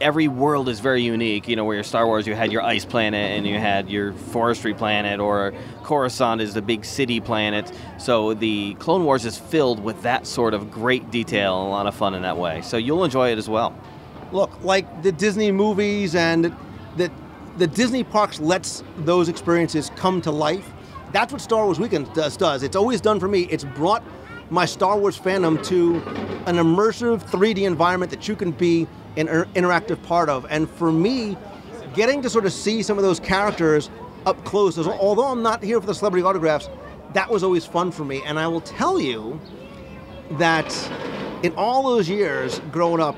every 0.01 0.29
world 0.29 0.69
is 0.69 0.81
very 0.81 1.03
unique. 1.03 1.49
You 1.49 1.57
know, 1.57 1.65
where 1.65 1.75
your 1.75 1.85
Star 1.85 2.07
Wars, 2.07 2.27
you 2.27 2.35
had 2.35 2.53
your 2.53 2.63
ice 2.63 2.85
planet 2.85 3.33
and 3.33 3.47
you 3.47 3.59
had 3.59 3.89
your 3.89 4.13
forestry 4.13 4.75
planet, 4.75 5.21
or 5.21 5.53
Coruscant 5.83 6.41
is 6.41 6.55
the 6.55 6.63
big 6.63 6.85
city 6.85 7.21
planet. 7.21 7.73
So 7.99 8.35
the 8.35 8.75
Clone 8.75 9.05
Wars 9.05 9.25
is 9.25 9.39
filled 9.39 9.83
with 9.83 10.03
that 10.03 10.27
sort 10.27 10.55
of 10.55 10.71
great 10.71 11.11
detail 11.11 11.61
and 11.61 11.69
a 11.69 11.71
lot 11.71 11.87
of 11.87 11.95
fun 11.95 12.15
in 12.15 12.23
that 12.23 12.37
way. 12.37 12.63
So 12.63 12.77
you'll 12.77 13.05
enjoy 13.05 13.33
it 13.33 13.39
as 13.39 13.49
well. 13.49 13.75
Look, 14.33 14.63
like 14.65 15.03
the 15.03 15.13
Disney 15.13 15.53
movies 15.53 16.15
and 16.15 16.55
the 16.97 17.11
the 17.57 17.67
Disney 17.69 18.03
parks 18.03 18.41
lets 18.41 18.83
those 18.99 19.29
experiences 19.29 19.91
come 19.95 20.21
to 20.23 20.31
life. 20.33 20.69
That's 21.13 21.33
what 21.33 21.41
Star 21.41 21.65
Wars 21.65 21.79
Weekend 21.79 22.13
does. 22.13 22.37
Does 22.37 22.63
it's 22.63 22.77
always 22.77 23.01
done 23.01 23.21
for 23.21 23.29
me. 23.29 23.43
It's 23.43 23.65
brought 23.65 24.03
my 24.51 24.65
Star 24.65 24.99
Wars 24.99 25.19
fandom 25.19 25.65
to 25.67 25.97
an 26.47 26.57
immersive 26.57 27.23
3D 27.23 27.63
environment 27.63 28.11
that 28.11 28.29
you 28.29 28.37
can 28.37 28.51
be 28.51 28.87
an 29.17 29.27
interactive 29.27 30.03
part 30.03 30.29
of. 30.29 30.47
And 30.51 30.69
for 30.69 30.91
me, 30.93 31.37
getting 31.95 32.23
to 32.23 32.31
sort 32.31 32.47
of 32.47 32.53
see 32.53 32.83
some 32.83 32.99
of 32.99 33.05
those 33.05 33.21
characters 33.21 33.91
up 34.27 34.45
close, 34.45 34.79
although 34.79 35.27
I'm 35.27 35.43
not 35.43 35.63
here 35.63 35.81
for 35.81 35.87
the 35.87 35.95
celebrity 35.95 36.25
autographs, 36.25 36.69
that 37.13 37.31
was 37.31 37.45
always 37.45 37.65
fun 37.65 37.93
for 37.93 38.05
me. 38.05 38.23
And 38.25 38.39
I 38.39 38.47
will 38.49 38.61
tell 38.61 39.01
you 39.01 39.41
that 40.33 40.73
in 41.43 41.55
all 41.57 41.83
those 41.83 42.09
years 42.09 42.61
growing 42.73 43.01
up, 43.01 43.17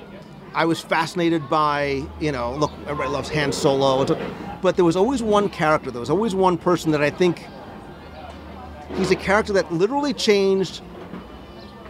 I 0.54 0.64
was 0.64 0.80
fascinated 0.80 1.48
by, 1.48 2.02
you 2.18 2.32
know, 2.32 2.54
look, 2.54 2.72
everybody 2.82 3.10
loves 3.10 3.28
Han 3.28 3.52
Solo, 3.52 4.04
but 4.62 4.76
there 4.76 4.84
was 4.84 4.96
always 4.96 5.22
one 5.22 5.48
character, 5.48 5.90
there 5.90 6.00
was 6.00 6.10
always 6.10 6.34
one 6.34 6.56
person 6.56 6.92
that 6.92 7.02
I 7.02 7.10
think 7.10 7.46
he's 8.96 9.10
a 9.10 9.16
character 9.16 9.52
that 9.52 9.70
literally 9.72 10.14
changed 10.14 10.80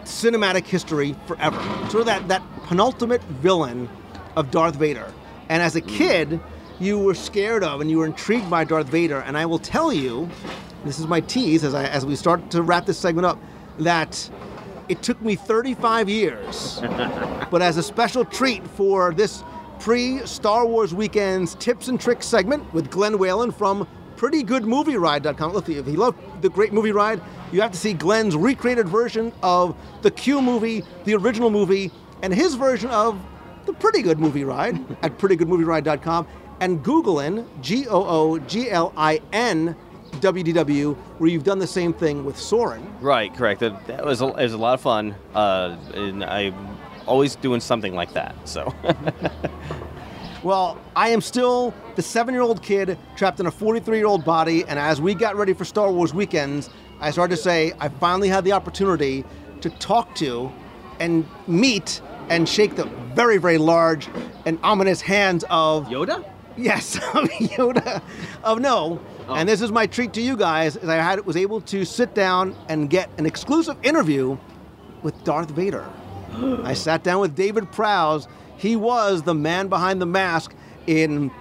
cinematic 0.03 0.65
history 0.65 1.15
forever. 1.25 1.57
Sort 1.89 2.01
of 2.01 2.05
that, 2.07 2.27
that 2.27 2.43
penultimate 2.67 3.23
villain 3.23 3.89
of 4.35 4.51
Darth 4.51 4.75
Vader. 4.75 5.11
And 5.49 5.61
as 5.61 5.75
a 5.75 5.79
hmm. 5.79 5.87
kid, 5.87 6.39
you 6.79 6.99
were 6.99 7.15
scared 7.15 7.63
of 7.63 7.81
and 7.81 7.89
you 7.89 7.97
were 7.99 8.05
intrigued 8.05 8.49
by 8.49 8.63
Darth 8.63 8.87
Vader. 8.87 9.19
And 9.21 9.37
I 9.37 9.45
will 9.45 9.59
tell 9.59 9.91
you, 9.91 10.29
this 10.85 10.99
is 10.99 11.07
my 11.07 11.21
tease 11.21 11.63
as, 11.63 11.73
I, 11.73 11.85
as 11.85 12.05
we 12.05 12.15
start 12.15 12.51
to 12.51 12.61
wrap 12.61 12.85
this 12.85 12.97
segment 12.97 13.25
up, 13.25 13.39
that 13.79 14.29
it 14.89 15.01
took 15.01 15.21
me 15.21 15.35
35 15.35 16.09
years. 16.09 16.79
but 17.51 17.61
as 17.61 17.77
a 17.77 17.83
special 17.83 18.25
treat 18.25 18.65
for 18.67 19.13
this 19.13 19.43
pre 19.79 20.25
Star 20.25 20.65
Wars 20.65 20.93
Weekends 20.93 21.55
tips 21.55 21.87
and 21.87 21.99
tricks 21.99 22.25
segment 22.25 22.71
with 22.73 22.91
Glenn 22.91 23.17
Whalen 23.17 23.51
from 23.51 23.87
prettygoodmovieride.com. 24.17 25.53
Look, 25.53 25.69
if 25.69 25.87
you 25.87 25.93
love 25.93 26.15
the 26.41 26.49
great 26.49 26.73
movie 26.73 26.91
ride, 26.91 27.21
you 27.51 27.61
have 27.61 27.71
to 27.71 27.77
see 27.77 27.93
Glenn's 27.93 28.35
recreated 28.35 28.89
version 28.89 29.31
of 29.41 29.75
the 30.01 30.11
Q 30.11 30.41
movie, 30.41 30.83
the 31.05 31.15
original 31.15 31.49
movie, 31.49 31.91
and 32.21 32.33
his 32.33 32.55
version 32.55 32.89
of 32.89 33.19
the 33.65 33.73
Pretty 33.73 34.01
Good 34.01 34.19
Movie 34.19 34.43
Ride 34.43 34.79
at 35.03 35.17
prettygoodmovieride.com 35.17 36.27
and 36.59 36.83
Google 36.83 37.19
in 37.19 37.47
G 37.61 37.87
O 37.87 38.03
O 38.03 38.39
G 38.39 38.69
L 38.71 38.93
I 38.97 39.21
N 39.31 39.75
WDW, 40.11 40.95
where 40.95 41.29
you've 41.29 41.43
done 41.43 41.59
the 41.59 41.67
same 41.67 41.93
thing 41.93 42.25
with 42.25 42.37
Soarin'. 42.37 42.83
Right, 43.01 43.33
correct. 43.33 43.59
That, 43.59 43.85
that 43.87 44.05
was, 44.05 44.21
a, 44.21 44.27
it 44.27 44.43
was 44.43 44.53
a 44.53 44.57
lot 44.57 44.73
of 44.73 44.81
fun, 44.81 45.15
uh, 45.35 45.77
and 45.93 46.23
I'm 46.23 46.77
always 47.05 47.35
doing 47.35 47.59
something 47.59 47.93
like 47.93 48.13
that. 48.13 48.35
So. 48.47 48.73
well, 50.43 50.79
I 50.95 51.09
am 51.09 51.21
still 51.21 51.73
the 51.95 52.01
seven-year-old 52.01 52.63
kid 52.63 52.97
trapped 53.15 53.39
in 53.39 53.45
a 53.45 53.51
43-year-old 53.51 54.25
body, 54.25 54.63
and 54.65 54.79
as 54.79 54.99
we 54.99 55.13
got 55.13 55.35
ready 55.35 55.53
for 55.53 55.65
Star 55.65 55.91
Wars 55.91 56.13
weekends, 56.13 56.69
I 56.99 57.11
started 57.11 57.35
to 57.35 57.41
say 57.41 57.73
I 57.79 57.89
finally 57.89 58.29
had 58.29 58.43
the 58.43 58.53
opportunity 58.53 59.23
to 59.61 59.69
talk 59.69 60.15
to 60.15 60.51
and 60.99 61.27
meet 61.47 62.01
and 62.29 62.47
shake 62.47 62.75
the 62.75 62.85
very, 63.15 63.37
very 63.37 63.57
large 63.57 64.09
and 64.45 64.59
ominous 64.63 65.01
hands 65.01 65.43
of 65.49 65.87
Yoda. 65.87 66.23
Yes, 66.55 66.95
of 67.13 67.29
Yoda. 67.29 68.01
Of 68.43 68.59
no. 68.59 68.99
Oh. 69.27 69.35
And 69.35 69.47
this 69.47 69.61
is 69.61 69.71
my 69.71 69.85
treat 69.87 70.13
to 70.13 70.21
you 70.21 70.37
guys, 70.37 70.75
is 70.75 70.89
I 70.89 70.95
had 70.95 71.25
was 71.25 71.35
able 71.35 71.61
to 71.61 71.85
sit 71.85 72.13
down 72.13 72.55
and 72.69 72.89
get 72.89 73.09
an 73.17 73.25
exclusive 73.25 73.77
interview 73.83 74.37
with 75.03 75.21
Darth 75.23 75.51
Vader. 75.51 75.87
I 76.63 76.73
sat 76.73 77.03
down 77.03 77.21
with 77.21 77.35
David 77.35 77.71
Prowse. 77.71 78.27
He 78.57 78.75
was 78.75 79.21
the 79.23 79.35
man 79.35 79.67
behind 79.67 80.01
the 80.01 80.05
mask 80.05 80.53
in 80.87 81.31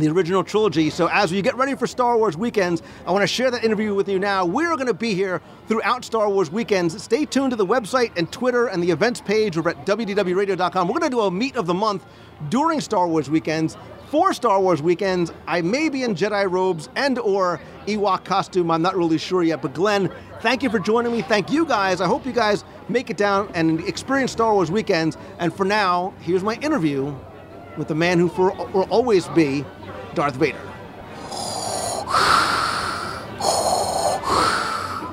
the 0.00 0.08
original 0.08 0.42
trilogy. 0.42 0.90
So 0.90 1.08
as 1.08 1.30
we 1.30 1.42
get 1.42 1.54
ready 1.56 1.74
for 1.74 1.86
Star 1.86 2.16
Wars 2.16 2.36
weekends, 2.36 2.82
I 3.06 3.12
want 3.12 3.22
to 3.22 3.26
share 3.26 3.50
that 3.50 3.62
interview 3.62 3.94
with 3.94 4.08
you 4.08 4.18
now. 4.18 4.44
We're 4.44 4.74
going 4.74 4.86
to 4.86 4.94
be 4.94 5.14
here 5.14 5.40
throughout 5.68 6.04
Star 6.04 6.28
Wars 6.28 6.50
weekends. 6.50 7.00
Stay 7.02 7.24
tuned 7.24 7.50
to 7.50 7.56
the 7.56 7.66
website 7.66 8.10
and 8.16 8.30
Twitter 8.32 8.66
and 8.66 8.82
the 8.82 8.90
events 8.90 9.20
page 9.20 9.56
over 9.56 9.70
at 9.70 9.86
WDWRadio.com. 9.86 10.88
We're 10.88 10.98
going 10.98 11.10
to 11.10 11.16
do 11.16 11.20
a 11.20 11.30
meet 11.30 11.56
of 11.56 11.66
the 11.66 11.74
month 11.74 12.04
during 12.48 12.80
Star 12.80 13.06
Wars 13.06 13.30
weekends. 13.30 13.76
For 14.10 14.32
Star 14.32 14.60
Wars 14.60 14.82
weekends, 14.82 15.32
I 15.46 15.62
may 15.62 15.88
be 15.88 16.02
in 16.02 16.16
Jedi 16.16 16.50
robes 16.50 16.88
and 16.96 17.16
or 17.20 17.60
Ewok 17.86 18.24
costume. 18.24 18.68
I'm 18.72 18.82
not 18.82 18.96
really 18.96 19.18
sure 19.18 19.44
yet. 19.44 19.62
But 19.62 19.72
Glenn, 19.72 20.12
thank 20.40 20.64
you 20.64 20.70
for 20.70 20.80
joining 20.80 21.12
me. 21.12 21.22
Thank 21.22 21.52
you 21.52 21.64
guys. 21.64 22.00
I 22.00 22.06
hope 22.06 22.26
you 22.26 22.32
guys 22.32 22.64
make 22.88 23.08
it 23.08 23.16
down 23.16 23.52
and 23.54 23.80
experience 23.86 24.32
Star 24.32 24.52
Wars 24.52 24.68
weekends. 24.68 25.16
And 25.38 25.54
for 25.54 25.64
now, 25.64 26.12
here's 26.22 26.42
my 26.42 26.54
interview 26.56 27.14
with 27.76 27.86
the 27.86 27.94
man 27.94 28.18
who 28.18 28.28
for, 28.28 28.52
will 28.72 28.88
always 28.90 29.28
be 29.28 29.64
Darth 30.14 30.36
Vader. 30.36 30.58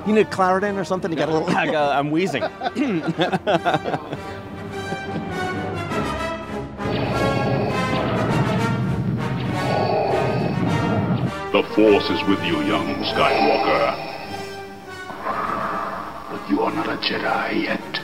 You 0.06 0.14
need 0.14 0.30
Claritin 0.30 0.78
or 0.78 0.84
something? 0.84 1.10
You 1.10 1.18
got 1.18 1.28
a 1.28 1.32
little. 1.32 1.50
I 1.50 1.66
got, 1.70 1.94
I'm 1.94 2.10
wheezing. 2.10 2.42
The 11.52 11.62
Force 11.74 12.08
is 12.10 12.22
with 12.24 12.42
you, 12.44 12.60
young 12.62 12.94
Skywalker. 13.04 13.96
But 16.30 16.50
you 16.50 16.62
are 16.62 16.72
not 16.72 16.88
a 16.88 16.96
Jedi 16.98 17.62
yet. 17.64 18.00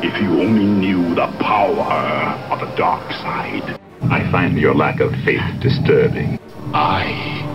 If 0.00 0.20
you 0.22 0.40
only 0.40 0.64
knew 0.64 1.14
the 1.14 1.26
power 1.40 2.38
of 2.50 2.60
the 2.60 2.74
dark 2.76 3.10
side. 3.12 3.78
I 4.10 4.26
find 4.32 4.58
your 4.58 4.74
lack 4.74 5.00
of 5.00 5.12
faith 5.22 5.42
disturbing. 5.60 6.38
I 6.72 7.04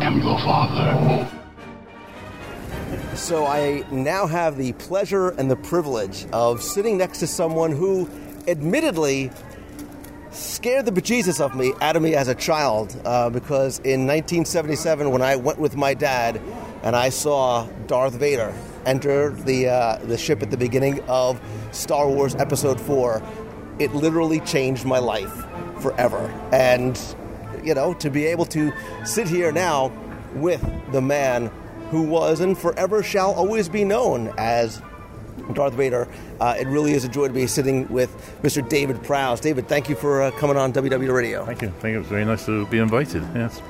am 0.03 0.21
your 0.21 0.37
father. 0.41 1.27
So 3.15 3.47
I 3.47 3.83
now 3.91 4.27
have 4.27 4.55
the 4.57 4.73
pleasure 4.73 5.29
and 5.29 5.49
the 5.49 5.55
privilege 5.55 6.27
of 6.31 6.61
sitting 6.61 6.95
next 6.95 7.19
to 7.21 7.27
someone 7.27 7.71
who, 7.71 8.07
admittedly, 8.47 9.31
scared 10.29 10.85
the 10.85 10.91
bejesus 10.91 11.41
of 11.41 11.55
me 11.55 11.73
out 11.81 11.95
of 11.95 12.03
me 12.03 12.13
as 12.13 12.27
a 12.27 12.35
child. 12.35 13.01
Uh, 13.03 13.31
because 13.31 13.79
in 13.79 14.05
1977, 14.05 15.09
when 15.09 15.23
I 15.23 15.35
went 15.35 15.57
with 15.57 15.75
my 15.75 15.95
dad 15.95 16.39
and 16.83 16.95
I 16.95 17.09
saw 17.09 17.65
Darth 17.87 18.13
Vader 18.13 18.53
enter 18.85 19.31
the 19.31 19.69
uh, 19.69 19.97
the 20.03 20.19
ship 20.19 20.43
at 20.43 20.51
the 20.51 20.57
beginning 20.57 21.01
of 21.07 21.41
Star 21.71 22.07
Wars 22.07 22.35
Episode 22.35 22.79
Four, 22.79 23.23
it 23.79 23.95
literally 23.95 24.39
changed 24.41 24.85
my 24.85 24.99
life 24.99 25.47
forever. 25.83 26.27
And, 26.51 26.99
you 27.63 27.75
know, 27.75 27.93
to 27.95 28.09
be 28.09 28.25
able 28.25 28.45
to 28.45 28.73
sit 29.05 29.27
here 29.27 29.51
now 29.51 29.91
with 30.33 30.61
the 30.91 31.01
man 31.01 31.51
who 31.91 32.01
was 32.01 32.39
and 32.39 32.57
forever 32.57 33.03
shall 33.03 33.33
always 33.33 33.69
be 33.69 33.83
known 33.83 34.33
as 34.37 34.81
Darth 35.53 35.73
Vader. 35.73 36.07
Uh, 36.39 36.55
it 36.59 36.67
really 36.67 36.93
is 36.93 37.03
a 37.03 37.09
joy 37.09 37.27
to 37.27 37.33
be 37.33 37.47
sitting 37.47 37.87
with 37.89 38.09
Mr. 38.41 38.67
David 38.67 39.03
Prowse. 39.03 39.39
David, 39.39 39.67
thank 39.67 39.89
you 39.89 39.95
for 39.95 40.23
uh, 40.23 40.31
coming 40.31 40.57
on 40.57 40.73
WDW 40.73 41.13
Radio. 41.13 41.45
Thank 41.45 41.61
you. 41.61 41.69
Thank 41.79 41.93
you. 41.93 41.99
was 41.99 42.07
very 42.07 42.25
nice 42.25 42.45
to 42.45 42.65
be 42.67 42.79
invited. 42.79 43.23
Yes. 43.35 43.61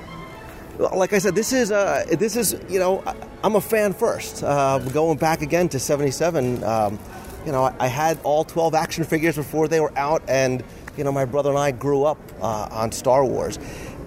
like 0.78 1.14
I 1.14 1.20
said, 1.20 1.36
this 1.36 1.53
is 1.53 1.72
uh, 1.72 2.05
this 2.11 2.36
is 2.36 2.55
you 2.70 2.80
know 2.80 3.03
I'm 3.43 3.55
a 3.55 3.61
fan 3.61 3.93
first. 3.93 4.43
Uh, 4.43 4.80
going 4.80 5.18
back 5.18 5.41
again 5.41 5.70
to 5.70 5.80
'77, 5.80 6.64
um, 6.64 6.99
you 7.45 7.51
know 7.51 7.64
I, 7.64 7.76
I 7.80 7.88
had 7.88 8.20
all 8.24 8.43
12 8.43 8.74
action 8.74 9.03
figures 9.03 9.36
before 9.36 9.68
they 9.68 9.80
were 9.80 9.97
out, 9.97 10.24
and 10.28 10.64
you 10.98 11.04
know 11.04 11.12
my 11.12 11.26
brother 11.26 11.50
and 11.50 11.60
I 11.60 11.72
grew 11.72 12.04
up 12.04 12.20
uh, 12.41 12.68
on 12.72 12.91
Star 12.91 13.26
Wars, 13.26 13.60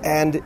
and 0.02 0.42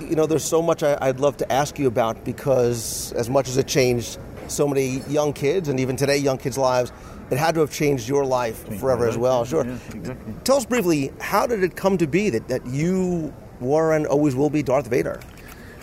you 0.00 0.16
know 0.16 0.26
there's 0.26 0.44
so 0.44 0.62
much 0.62 0.82
I, 0.82 0.96
I'd 1.00 1.20
love 1.20 1.36
to 1.38 1.52
ask 1.52 1.78
you 1.78 1.86
about 1.86 2.24
because 2.24 3.12
as 3.12 3.28
much 3.28 3.48
as 3.48 3.56
it 3.56 3.66
changed 3.66 4.18
so 4.48 4.66
many 4.66 5.00
young 5.08 5.32
kids 5.32 5.68
and 5.68 5.78
even 5.80 5.96
today 5.96 6.16
young 6.16 6.38
kids' 6.38 6.58
lives, 6.58 6.92
it 7.30 7.38
had 7.38 7.54
to 7.54 7.60
have 7.60 7.70
changed 7.70 8.08
your 8.08 8.24
life 8.24 8.78
forever 8.78 9.06
as 9.06 9.18
well. 9.18 9.44
Sure. 9.44 9.62
exactly. 9.62 10.34
Tell 10.44 10.56
us 10.56 10.64
briefly, 10.64 11.12
how 11.20 11.46
did 11.46 11.62
it 11.62 11.76
come 11.76 11.98
to 11.98 12.06
be 12.06 12.30
that, 12.30 12.48
that 12.48 12.66
you 12.66 13.32
were 13.60 13.92
and 13.92 14.06
always 14.06 14.34
will 14.34 14.50
be 14.50 14.62
Darth 14.62 14.86
Vader? 14.86 15.20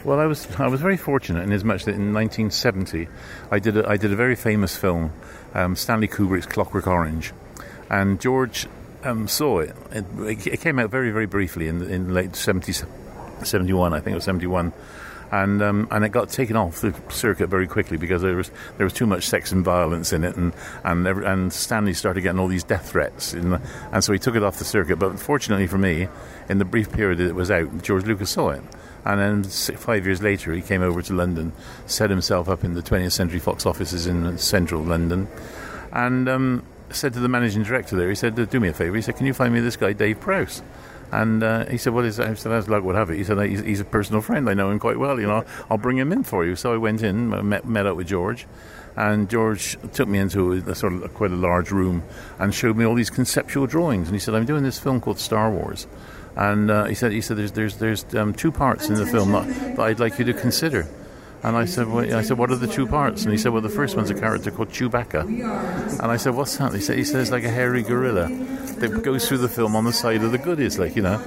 Well, 0.03 0.19
I 0.19 0.25
was 0.25 0.47
I 0.59 0.67
was 0.67 0.81
very 0.81 0.97
fortunate 0.97 1.43
in 1.43 1.51
as 1.51 1.63
much 1.63 1.85
that 1.85 1.95
in 1.95 2.13
1970 2.13 3.07
I 3.49 3.59
did 3.59 3.77
a, 3.77 3.89
I 3.89 3.97
did 3.97 4.11
a 4.11 4.15
very 4.15 4.35
famous 4.35 4.75
film, 4.75 5.11
um, 5.53 5.75
Stanley 5.75 6.07
Kubrick's 6.07 6.45
Clockwork 6.45 6.85
Orange, 6.85 7.33
and 7.89 8.21
George 8.21 8.67
um, 9.05 9.27
saw 9.27 9.59
it. 9.59 9.75
it. 9.91 10.47
It 10.47 10.61
came 10.61 10.79
out 10.79 10.89
very 10.89 11.11
very 11.11 11.25
briefly 11.25 11.67
in 11.67 11.81
in 11.83 12.13
late 12.13 12.35
70, 12.35 12.73
71, 13.43 13.93
I 13.93 13.99
think 13.99 14.13
it 14.13 14.15
was 14.15 14.23
71. 14.25 14.73
And 15.31 15.61
um, 15.63 15.87
and 15.89 16.05
it 16.05 16.09
got 16.09 16.29
taken 16.29 16.55
off 16.55 16.81
the 16.81 16.93
circuit 17.09 17.47
very 17.47 17.67
quickly 17.67 17.97
because 17.97 18.21
there 18.21 18.35
was 18.35 18.51
there 18.77 18.85
was 18.85 18.93
too 18.93 19.07
much 19.07 19.27
sex 19.27 19.51
and 19.51 19.65
violence 19.65 20.13
in 20.13 20.23
it, 20.23 20.35
and 20.35 20.53
and 20.83 21.07
every, 21.07 21.25
and 21.25 21.51
Stanley 21.51 21.93
started 21.93 22.21
getting 22.21 22.39
all 22.39 22.47
these 22.47 22.63
death 22.63 22.91
threats, 22.91 23.31
the, 23.31 23.59
and 23.91 24.03
so 24.03 24.13
he 24.13 24.19
took 24.19 24.35
it 24.35 24.43
off 24.43 24.59
the 24.59 24.65
circuit. 24.65 24.97
But 24.97 25.19
fortunately 25.19 25.65
for 25.65 25.79
me, 25.79 26.07
in 26.47 26.59
the 26.59 26.65
brief 26.65 26.91
period 26.91 27.17
that 27.17 27.25
it 27.25 27.35
was 27.35 27.49
out, 27.49 27.81
George 27.81 28.05
Lucas 28.05 28.29
saw 28.29 28.49
it, 28.49 28.61
and 29.03 29.19
then 29.19 29.43
five 29.43 30.05
years 30.05 30.21
later, 30.21 30.53
he 30.53 30.61
came 30.61 30.83
over 30.83 31.01
to 31.01 31.13
London, 31.13 31.53
set 31.87 32.11
himself 32.11 32.47
up 32.47 32.63
in 32.63 32.75
the 32.75 32.83
20th 32.83 33.11
Century 33.11 33.39
Fox 33.39 33.65
offices 33.65 34.05
in 34.05 34.37
central 34.37 34.83
London, 34.83 35.27
and 35.91 36.29
um, 36.29 36.63
said 36.89 37.13
to 37.13 37.19
the 37.19 37.27
managing 37.27 37.63
director 37.63 37.95
there, 37.95 38.09
he 38.09 38.15
said, 38.15 38.35
"Do 38.49 38.59
me 38.59 38.69
a 38.69 38.73
favour." 38.73 38.95
He 38.95 39.01
said, 39.01 39.15
"Can 39.15 39.25
you 39.25 39.33
find 39.33 39.53
me 39.53 39.59
this 39.59 39.75
guy, 39.75 39.93
Dave 39.93 40.19
Prowse?" 40.19 40.61
And 41.11 41.43
uh, 41.43 41.65
he 41.65 41.77
said, 41.77 41.93
"What 41.93 42.05
is 42.05 42.17
that?" 42.17 42.29
I 42.29 42.33
said, 42.33 42.51
"As 42.51 42.67
luck 42.67 42.83
would 42.83 42.95
have 42.95 43.09
it." 43.09 43.17
He 43.17 43.23
said, 43.23 43.39
he's, 43.47 43.61
"He's 43.61 43.79
a 43.79 43.85
personal 43.85 44.21
friend. 44.21 44.49
I 44.49 44.53
know 44.53 44.71
him 44.71 44.79
quite 44.79 44.97
well. 44.97 45.19
You 45.19 45.27
know, 45.27 45.45
I'll 45.69 45.77
bring 45.77 45.97
him 45.97 46.11
in 46.11 46.23
for 46.23 46.45
you." 46.45 46.55
So 46.55 46.73
I 46.73 46.77
went 46.77 47.03
in, 47.03 47.29
met, 47.47 47.65
met 47.65 47.85
up 47.85 47.95
with 47.95 48.07
George, 48.07 48.47
and 48.95 49.29
George 49.29 49.77
took 49.93 50.07
me 50.07 50.19
into 50.19 50.53
a, 50.53 50.71
a 50.71 50.75
sort 50.75 50.93
of 50.93 51.13
quite 51.13 51.31
a 51.31 51.35
large 51.35 51.71
room 51.71 52.03
and 52.39 52.53
showed 52.53 52.75
me 52.75 52.85
all 52.85 52.95
these 52.95 53.09
conceptual 53.09 53.67
drawings. 53.67 54.07
And 54.07 54.15
he 54.15 54.19
said, 54.19 54.35
"I'm 54.35 54.45
doing 54.45 54.63
this 54.63 54.79
film 54.79 54.99
called 54.99 55.19
Star 55.19 55.51
Wars." 55.51 55.87
And 56.35 56.69
uh, 56.69 56.85
he 56.85 56.95
said, 56.95 57.11
"He 57.11 57.21
said 57.21 57.37
there's 57.37 57.51
there's 57.53 57.77
there's 57.77 58.15
um, 58.15 58.33
two 58.33 58.51
parts 58.51 58.89
in 58.89 58.95
the 58.95 59.05
film 59.05 59.31
that, 59.31 59.47
that 59.77 59.79
I'd 59.79 59.99
like 59.99 60.19
you 60.19 60.25
to 60.25 60.33
consider." 60.33 60.87
And 61.45 61.55
I 61.55 61.65
said, 61.65 61.87
well, 61.87 62.15
I 62.15 62.23
said, 62.23 62.39
what 62.39 62.49
are 62.49 62.55
the 62.55 62.65
two 62.65 62.87
parts? 62.87 63.21
And 63.21 63.31
he 63.31 63.37
said, 63.37 63.53
well, 63.53 63.61
the 63.61 63.69
first 63.69 63.95
one's 63.95 64.09
a 64.09 64.15
character 64.15 64.49
called 64.49 64.69
Chewbacca. 64.69 65.21
And 66.01 66.11
I 66.11 66.17
said, 66.17 66.33
what's 66.33 66.57
that? 66.57 66.73
He 66.73 66.81
said, 66.81 66.97
he 66.97 67.03
says 67.03 67.29
like 67.29 67.43
a 67.43 67.51
hairy 67.51 67.83
gorilla 67.83 68.29
that 68.79 69.03
goes 69.03 69.27
through 69.27 69.37
the 69.37 69.47
film 69.47 69.75
on 69.75 69.83
the 69.83 69.93
side 69.93 70.23
of 70.23 70.31
the 70.31 70.39
goodies, 70.39 70.79
like 70.79 70.95
you 70.95 71.03
know. 71.03 71.21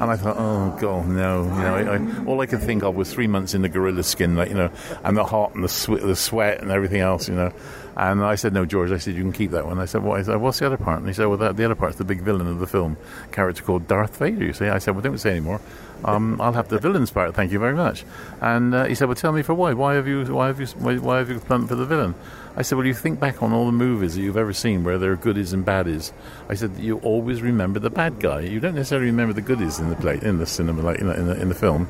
And 0.00 0.10
I 0.10 0.16
thought, 0.16 0.36
oh 0.38 0.76
god, 0.80 1.06
no! 1.08 1.44
You 1.44 1.50
know, 1.50 1.74
I, 1.76 1.96
I, 1.96 2.24
all 2.24 2.40
I 2.40 2.46
could 2.46 2.62
think 2.62 2.82
of 2.82 2.96
was 2.96 3.12
three 3.12 3.28
months 3.28 3.54
in 3.54 3.62
the 3.62 3.68
gorilla 3.68 4.02
skin, 4.02 4.34
like 4.34 4.48
you 4.48 4.56
know, 4.56 4.70
and 5.04 5.16
the 5.16 5.24
hot 5.24 5.54
and 5.54 5.62
the 5.62 5.68
sweat, 5.68 6.00
the 6.00 6.16
sweat 6.16 6.62
and 6.62 6.72
everything 6.72 7.00
else, 7.00 7.28
you 7.28 7.34
know. 7.36 7.52
And 7.96 8.24
I 8.24 8.34
said, 8.34 8.52
no, 8.52 8.64
George. 8.64 8.90
I 8.90 8.98
said, 8.98 9.14
you 9.14 9.22
can 9.22 9.32
keep 9.32 9.50
that 9.50 9.66
one. 9.66 9.78
I 9.78 9.84
said, 9.84 10.02
what? 10.02 10.18
I 10.18 10.22
said, 10.22 10.40
what's 10.40 10.58
the 10.58 10.66
other 10.66 10.78
part? 10.78 10.98
And 10.98 11.06
he 11.06 11.12
said, 11.12 11.26
well, 11.26 11.36
that, 11.36 11.56
the 11.56 11.64
other 11.64 11.74
part's 11.74 11.96
the 11.96 12.04
big 12.04 12.22
villain 12.22 12.46
of 12.46 12.58
the 12.58 12.66
film, 12.66 12.96
character 13.30 13.62
called 13.62 13.86
Darth 13.86 14.16
Vader. 14.16 14.44
You 14.44 14.52
see? 14.54 14.66
I 14.66 14.78
said, 14.78 14.94
well, 14.94 15.02
don't 15.02 15.18
say 15.18 15.30
anymore. 15.30 15.60
Um, 16.04 16.40
I'll 16.40 16.52
have 16.52 16.68
the 16.68 16.78
villain's 16.78 17.10
part. 17.10 17.34
Thank 17.34 17.52
you 17.52 17.58
very 17.58 17.74
much. 17.74 18.04
And 18.40 18.74
uh, 18.74 18.84
he 18.84 18.94
said, 18.94 19.08
well, 19.08 19.14
tell 19.14 19.32
me 19.32 19.42
for 19.42 19.54
why? 19.54 19.72
Why 19.74 19.94
have 19.94 20.06
you? 20.08 20.24
Why 20.24 20.48
have 20.48 20.60
you? 20.60 20.66
Why, 20.66 20.96
why 20.96 21.18
have 21.18 21.30
you 21.30 21.38
plumped 21.40 21.68
for 21.68 21.74
the 21.74 21.86
villain? 21.86 22.14
I 22.56 22.62
said, 22.62 22.76
well, 22.76 22.86
you 22.86 22.94
think 22.94 23.20
back 23.20 23.42
on 23.42 23.52
all 23.52 23.66
the 23.66 23.72
movies 23.72 24.16
that 24.16 24.22
you've 24.22 24.36
ever 24.36 24.52
seen 24.52 24.82
where 24.82 24.98
there 24.98 25.12
are 25.12 25.16
goodies 25.16 25.52
and 25.52 25.64
baddies. 25.64 26.12
I 26.48 26.54
said, 26.54 26.76
you 26.78 26.98
always 26.98 27.42
remember 27.42 27.78
the 27.78 27.90
bad 27.90 28.18
guy. 28.18 28.40
You 28.40 28.60
don't 28.60 28.74
necessarily 28.74 29.06
remember 29.06 29.32
the 29.32 29.40
goodies 29.40 29.78
in 29.78 29.88
the 29.88 29.96
play, 29.96 30.18
in 30.20 30.38
the 30.38 30.46
cinema, 30.46 30.82
like 30.82 30.98
in 30.98 31.06
the, 31.06 31.18
in 31.18 31.26
the, 31.26 31.40
in 31.40 31.48
the 31.48 31.54
film. 31.54 31.88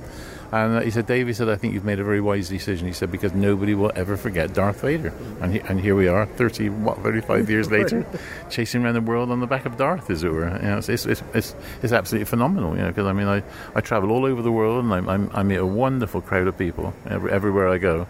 And 0.53 0.77
uh, 0.77 0.81
he 0.81 0.91
said, 0.91 1.07
Dave, 1.07 1.27
he 1.27 1.33
said, 1.33 1.49
I 1.49 1.57
think 1.57 1.75
you've 1.75 1.85
made 1.85 2.01
a 2.01 2.05
very 2.05 2.21
wise 2.21 2.49
decision. 2.49 2.87
He 2.87 2.93
said, 2.93 3.13
because 3.13 3.33
nobody 3.33 3.75
will 3.75 3.93
ever 3.95 4.17
forget 4.17 4.53
Darth 4.53 4.81
Vader. 4.81 5.13
And, 5.41 5.53
he, 5.53 5.61
and 5.61 5.81
here 5.81 5.95
we 5.95 6.09
are, 6.09 6.27
30, 6.27 6.71
what, 6.71 6.99
35 6.99 7.49
years 7.49 7.71
later, 7.71 8.05
chasing 8.51 8.85
around 8.85 8.95
the 8.95 9.01
world 9.01 9.31
on 9.31 9.41
the 9.41 9.47
back 9.47 9.65
of 9.65 9.77
Darth, 9.77 10.11
as 10.11 10.25
it 10.25 10.33
were. 10.33 10.51
You 10.57 10.63
know, 10.63 10.79
it's, 10.79 10.89
it's, 10.89 11.07
it's, 11.07 11.23
it's, 11.35 11.55
it's 11.83 11.93
absolutely 11.93 12.25
phenomenal, 12.25 12.75
you 12.75 12.83
know, 12.83 12.89
because 12.89 13.07
I 13.07 13.13
mean, 13.13 13.29
I, 13.29 13.43
I 13.75 13.81
travel 13.81 14.11
all 14.11 14.25
over 14.25 14.43
the 14.43 14.53
world 14.53 14.85
and 14.85 14.93
I, 14.93 15.15
I, 15.15 15.41
I 15.41 15.43
meet 15.45 15.57
a 15.57 15.67
wonderful 15.67 16.21
crowd 16.21 16.49
of 16.49 16.59
people 16.59 16.95
every, 17.09 17.31
everywhere 17.31 17.69
I 17.69 17.79
go. 17.79 18.09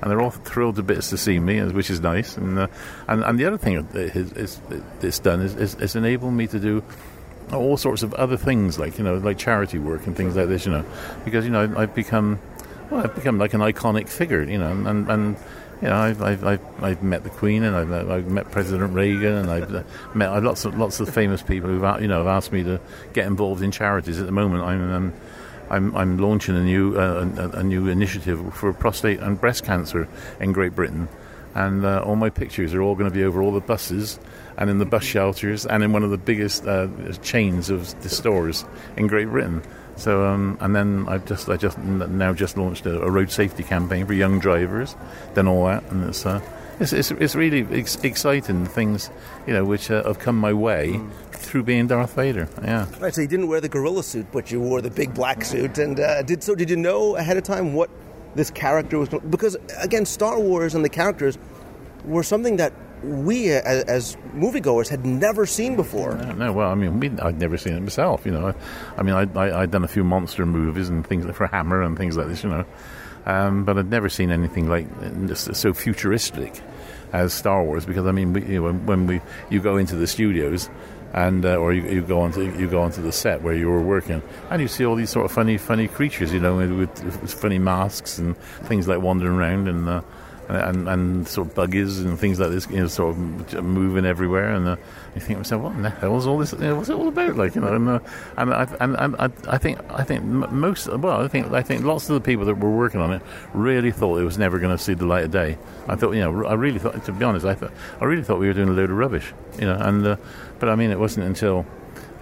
And 0.00 0.10
they're 0.10 0.20
all 0.20 0.30
thrilled 0.30 0.76
to 0.76 0.82
bits 0.82 1.10
to 1.10 1.16
see 1.16 1.38
me, 1.38 1.62
which 1.62 1.88
is 1.88 2.00
nice. 2.00 2.36
And 2.36 2.58
uh, 2.58 2.66
and, 3.06 3.22
and 3.22 3.38
the 3.38 3.44
other 3.44 3.56
thing 3.56 3.86
is, 3.94 4.60
it's 5.00 5.18
done 5.20 5.42
is, 5.42 5.54
is, 5.54 5.74
is 5.76 5.94
enabled 5.94 6.34
me 6.34 6.48
to 6.48 6.58
do 6.58 6.82
all 7.52 7.76
sorts 7.76 8.02
of 8.02 8.14
other 8.14 8.36
things, 8.36 8.78
like 8.78 8.98
you 8.98 9.04
know, 9.04 9.16
like 9.16 9.38
charity 9.38 9.78
work 9.78 10.06
and 10.06 10.16
things 10.16 10.36
like 10.36 10.48
this. 10.48 10.66
You 10.66 10.72
know, 10.72 10.84
because 11.24 11.44
you 11.44 11.50
know 11.50 11.72
I've 11.76 11.94
become, 11.94 12.40
well, 12.90 13.04
I've 13.04 13.14
become 13.14 13.38
like 13.38 13.54
an 13.54 13.60
iconic 13.60 14.08
figure. 14.08 14.42
You 14.42 14.58
know, 14.58 14.70
and 14.70 15.10
and 15.10 15.36
you 15.80 15.88
know 15.88 15.96
I've 15.96 16.22
I've, 16.22 16.44
I've, 16.44 16.82
I've 16.82 17.02
met 17.02 17.24
the 17.24 17.30
Queen 17.30 17.62
and 17.62 17.76
I've, 17.76 18.10
I've 18.10 18.26
met 18.26 18.50
President 18.50 18.94
Reagan 18.94 19.34
and 19.34 19.50
I've 19.50 19.74
uh, 19.74 19.82
met 20.14 20.30
I've 20.30 20.44
lots 20.44 20.64
of 20.64 20.78
lots 20.78 21.00
of 21.00 21.12
famous 21.12 21.42
people 21.42 21.68
who've 21.68 22.00
you 22.00 22.08
know 22.08 22.18
have 22.18 22.26
asked 22.26 22.52
me 22.52 22.62
to 22.64 22.80
get 23.12 23.26
involved 23.26 23.62
in 23.62 23.70
charities. 23.70 24.20
At 24.20 24.26
the 24.26 24.32
moment, 24.32 24.62
I'm. 24.62 24.92
Um, 24.92 25.12
I'm, 25.70 25.96
I'm 25.96 26.18
launching 26.18 26.54
a 26.54 26.62
new 26.62 26.98
uh, 26.98 27.26
a, 27.38 27.60
a 27.60 27.62
new 27.62 27.88
initiative 27.88 28.54
for 28.54 28.74
prostate 28.74 29.20
and 29.20 29.40
breast 29.40 29.64
cancer 29.64 30.06
in 30.38 30.52
Great 30.52 30.74
Britain, 30.74 31.08
and 31.54 31.82
uh, 31.82 32.02
all 32.04 32.16
my 32.16 32.28
pictures 32.28 32.74
are 32.74 32.82
all 32.82 32.94
going 32.94 33.10
to 33.10 33.14
be 33.14 33.24
over 33.24 33.40
all 33.40 33.52
the 33.52 33.60
buses 33.60 34.18
and 34.56 34.70
in 34.70 34.78
the 34.78 34.84
bus 34.84 35.04
shelters 35.04 35.66
and 35.66 35.82
in 35.82 35.92
one 35.92 36.02
of 36.02 36.10
the 36.10 36.18
biggest 36.18 36.66
uh, 36.66 36.88
chains 37.22 37.70
of 37.70 38.00
the 38.02 38.08
stores 38.08 38.64
in 38.96 39.06
Great 39.06 39.28
Britain. 39.28 39.62
So 39.96 40.24
um, 40.24 40.56
and 40.60 40.74
then 40.74 41.06
I've 41.08 41.24
just 41.26 41.48
I 41.48 41.56
just 41.56 41.78
now 41.78 42.32
just 42.32 42.56
launched 42.56 42.86
a, 42.86 43.02
a 43.02 43.10
road 43.10 43.30
safety 43.30 43.62
campaign 43.62 44.06
for 44.06 44.14
young 44.14 44.38
drivers, 44.38 44.96
done 45.34 45.48
all 45.48 45.66
that, 45.66 45.82
and 45.90 46.04
it's. 46.04 46.24
Uh, 46.26 46.40
it's, 46.80 46.92
it's, 46.92 47.10
it's 47.12 47.34
really 47.36 47.66
ex- 47.78 48.02
exciting 48.02 48.66
things, 48.66 49.10
you 49.46 49.52
know, 49.52 49.64
which 49.64 49.90
uh, 49.90 50.02
have 50.04 50.18
come 50.18 50.36
my 50.36 50.52
way 50.52 51.00
through 51.30 51.62
being 51.62 51.86
Darth 51.86 52.14
Vader. 52.14 52.48
Yeah. 52.62 52.86
Right, 52.98 53.14
so 53.14 53.20
you 53.20 53.28
didn't 53.28 53.48
wear 53.48 53.60
the 53.60 53.68
gorilla 53.68 54.02
suit, 54.02 54.26
but 54.32 54.50
you 54.50 54.60
wore 54.60 54.80
the 54.80 54.90
big 54.90 55.14
black 55.14 55.44
suit. 55.44 55.78
And 55.78 56.00
uh, 56.00 56.22
did 56.22 56.42
so? 56.42 56.54
Did 56.54 56.70
you 56.70 56.76
know 56.76 57.16
ahead 57.16 57.36
of 57.36 57.44
time 57.44 57.74
what 57.74 57.90
this 58.34 58.50
character 58.50 58.98
was? 58.98 59.08
Because 59.08 59.56
again, 59.78 60.06
Star 60.06 60.40
Wars 60.40 60.74
and 60.74 60.84
the 60.84 60.88
characters 60.88 61.38
were 62.04 62.22
something 62.22 62.56
that 62.56 62.72
we, 63.02 63.50
as, 63.50 63.84
as 63.84 64.16
moviegoers, 64.34 64.88
had 64.88 65.04
never 65.04 65.46
seen 65.46 65.76
before. 65.76 66.14
No, 66.14 66.52
well, 66.52 66.70
I 66.70 66.74
mean, 66.74 67.18
I'd 67.20 67.38
never 67.38 67.56
seen 67.58 67.74
it 67.74 67.80
myself, 67.80 68.24
you 68.24 68.32
know. 68.32 68.54
I, 68.96 69.02
mean, 69.02 69.14
I, 69.14 69.60
I'd 69.60 69.70
done 69.70 69.84
a 69.84 69.88
few 69.88 70.04
monster 70.04 70.46
movies 70.46 70.88
and 70.88 71.06
things 71.06 71.24
like 71.24 71.34
for 71.34 71.46
Hammer 71.46 71.82
and 71.82 71.96
things 71.96 72.16
like 72.16 72.28
this, 72.28 72.42
you 72.42 72.50
know. 72.50 72.64
Um, 73.24 73.64
but 73.64 73.78
I'd 73.78 73.90
never 73.90 74.08
seen 74.08 74.30
anything 74.30 74.68
like 74.68 74.86
so 75.34 75.72
futuristic 75.72 76.60
as 77.12 77.32
Star 77.32 77.62
Wars 77.62 77.84
because 77.84 78.06
I 78.06 78.12
mean, 78.12 78.32
we, 78.32 78.42
you 78.42 78.54
know, 78.54 78.62
when, 78.62 78.86
when 78.86 79.06
we 79.06 79.20
you 79.50 79.60
go 79.60 79.76
into 79.76 79.96
the 79.96 80.06
studios 80.06 80.68
and 81.12 81.44
uh, 81.44 81.56
or 81.56 81.72
you, 81.72 81.82
you 81.82 82.02
go 82.02 82.20
onto 82.20 82.42
you 82.58 82.66
go 82.68 82.82
onto 82.82 83.02
the 83.02 83.12
set 83.12 83.42
where 83.42 83.54
you 83.54 83.68
were 83.68 83.82
working 83.82 84.22
and 84.50 84.62
you 84.62 84.66
see 84.66 84.84
all 84.84 84.96
these 84.96 85.10
sort 85.10 85.24
of 85.24 85.30
funny 85.30 85.56
funny 85.56 85.86
creatures, 85.86 86.32
you 86.32 86.40
know, 86.40 86.56
with, 86.56 87.04
with 87.04 87.34
funny 87.34 87.58
masks 87.58 88.18
and 88.18 88.36
things 88.64 88.88
like 88.88 89.00
wandering 89.00 89.36
around 89.36 89.68
and. 89.68 89.88
Uh, 89.88 90.02
and, 90.54 90.88
and 90.88 91.28
sort 91.28 91.48
of 91.48 91.54
buggies 91.54 92.00
and 92.00 92.18
things 92.18 92.38
like 92.40 92.50
this, 92.50 92.68
you 92.70 92.80
know, 92.80 92.86
sort 92.86 93.16
of 93.16 93.64
moving 93.64 94.04
everywhere, 94.04 94.54
and 94.54 94.68
uh, 94.68 94.76
you 95.14 95.20
think 95.20 95.38
to 95.38 95.40
yourself, 95.40 95.62
what 95.62 95.72
in 95.72 95.82
the 95.82 95.90
hell 95.90 96.16
is 96.16 96.26
all 96.26 96.38
this? 96.38 96.52
You 96.52 96.58
know, 96.58 96.76
what's 96.76 96.88
it 96.88 96.96
all 96.96 97.08
about? 97.08 97.36
Like, 97.36 97.54
you 97.54 97.60
know, 97.60 97.74
and 97.74 97.88
uh, 97.88 98.00
and, 98.36 98.54
I, 98.54 98.76
and, 98.80 98.96
and 98.96 99.16
I, 99.16 99.30
I 99.48 99.58
think 99.58 99.78
I 99.90 100.04
think 100.04 100.24
most, 100.24 100.88
well, 100.88 101.22
I 101.22 101.28
think 101.28 101.50
I 101.52 101.62
think 101.62 101.84
lots 101.84 102.08
of 102.08 102.14
the 102.14 102.20
people 102.20 102.44
that 102.46 102.54
were 102.54 102.70
working 102.70 103.00
on 103.00 103.12
it 103.12 103.22
really 103.54 103.90
thought 103.90 104.18
it 104.18 104.24
was 104.24 104.38
never 104.38 104.58
going 104.58 104.76
to 104.76 104.82
see 104.82 104.94
the 104.94 105.06
light 105.06 105.24
of 105.24 105.30
day. 105.30 105.58
I 105.88 105.96
thought, 105.96 106.12
you 106.12 106.20
know, 106.20 106.44
I 106.46 106.54
really 106.54 106.78
thought, 106.78 107.04
to 107.04 107.12
be 107.12 107.24
honest, 107.24 107.46
I 107.46 107.54
thought 107.54 107.72
I 108.00 108.04
really 108.04 108.22
thought 108.22 108.38
we 108.38 108.48
were 108.48 108.54
doing 108.54 108.68
a 108.68 108.72
load 108.72 108.90
of 108.90 108.96
rubbish, 108.96 109.32
you 109.58 109.66
know, 109.66 109.76
and 109.76 110.06
uh, 110.06 110.16
but 110.58 110.68
I 110.68 110.74
mean, 110.74 110.90
it 110.90 110.98
wasn't 110.98 111.26
until 111.26 111.66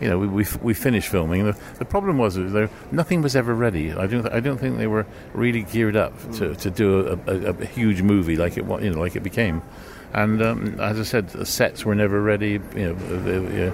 you 0.00 0.08
know, 0.08 0.18
we, 0.18 0.26
we, 0.26 0.46
we 0.62 0.74
finished 0.74 1.08
filming. 1.08 1.44
The, 1.44 1.56
the 1.78 1.84
problem 1.84 2.18
was 2.18 2.34
that 2.34 2.44
there, 2.44 2.70
nothing 2.90 3.22
was 3.22 3.36
ever 3.36 3.54
ready. 3.54 3.92
I 3.92 4.06
don't 4.06 4.26
I 4.26 4.40
don't 4.40 4.58
think 4.58 4.78
they 4.78 4.86
were 4.86 5.06
really 5.34 5.62
geared 5.62 5.96
up 5.96 6.14
to, 6.34 6.54
to 6.54 6.70
do 6.70 7.18
a, 7.26 7.30
a, 7.30 7.50
a 7.50 7.66
huge 7.66 8.02
movie 8.02 8.36
like 8.36 8.56
it 8.56 8.64
you 8.64 8.90
know 8.90 9.00
like 9.00 9.16
it 9.16 9.22
became. 9.22 9.62
And 10.12 10.42
um, 10.42 10.80
as 10.80 10.98
I 10.98 11.04
said, 11.04 11.28
the 11.28 11.46
sets 11.46 11.84
were 11.84 11.94
never 11.94 12.20
ready. 12.20 12.60
You 12.74 12.86
know, 12.88 12.94
the, 12.94 13.40
the, 13.40 13.72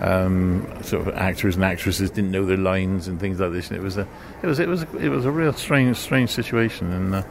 um, 0.00 0.66
sort 0.82 1.06
of 1.06 1.14
actors 1.14 1.56
and 1.56 1.64
actresses 1.64 2.10
didn't 2.10 2.30
know 2.30 2.44
their 2.46 2.56
lines 2.56 3.06
and 3.08 3.20
things 3.20 3.40
like 3.40 3.52
this. 3.52 3.68
And 3.70 3.78
it 3.78 3.82
was 3.82 3.98
a 3.98 4.06
it 4.42 4.46
was 4.46 4.58
it 4.58 4.68
was 4.68 4.82
it 5.00 5.08
was 5.08 5.24
a 5.24 5.30
real 5.30 5.52
strange 5.52 5.96
strange 5.96 6.30
situation. 6.30 6.92
And 6.92 7.14
uh, 7.16 7.22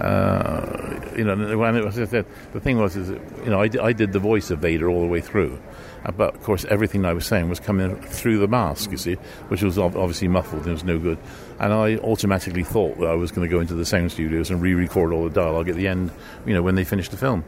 uh, 0.00 1.12
you 1.16 1.24
know, 1.24 1.58
when 1.58 1.76
it 1.76 1.84
was 1.84 1.96
the 1.96 2.24
thing 2.60 2.78
was 2.78 2.96
is 2.96 3.08
that, 3.08 3.20
you 3.44 3.50
know 3.50 3.60
I, 3.60 3.68
I 3.82 3.92
did 3.92 4.12
the 4.12 4.18
voice 4.18 4.50
of 4.50 4.60
Vader 4.60 4.88
all 4.88 5.00
the 5.00 5.08
way 5.08 5.20
through, 5.20 5.58
But 6.16 6.34
of 6.34 6.42
course, 6.42 6.64
everything 6.66 7.04
I 7.04 7.12
was 7.12 7.26
saying 7.26 7.48
was 7.48 7.60
coming 7.60 7.96
through 7.96 8.38
the 8.38 8.48
mask, 8.48 8.90
you 8.90 8.96
see, 8.96 9.14
which 9.48 9.62
was 9.62 9.78
obviously 9.78 10.28
muffled 10.28 10.62
and 10.64 10.72
was 10.72 10.84
no 10.84 10.98
good. 10.98 11.18
And 11.58 11.72
I 11.72 11.96
automatically 11.96 12.64
thought 12.64 12.98
that 12.98 13.06
I 13.08 13.14
was 13.14 13.30
going 13.30 13.48
to 13.48 13.54
go 13.54 13.60
into 13.60 13.74
the 13.74 13.84
sound 13.84 14.12
studios 14.12 14.50
and 14.50 14.62
re-record 14.62 15.12
all 15.12 15.24
the 15.24 15.30
dialogue 15.30 15.68
at 15.68 15.76
the 15.76 15.88
end, 15.88 16.10
you 16.46 16.54
know, 16.54 16.62
when 16.62 16.74
they 16.74 16.84
finished 16.84 17.10
the 17.10 17.16
film. 17.16 17.44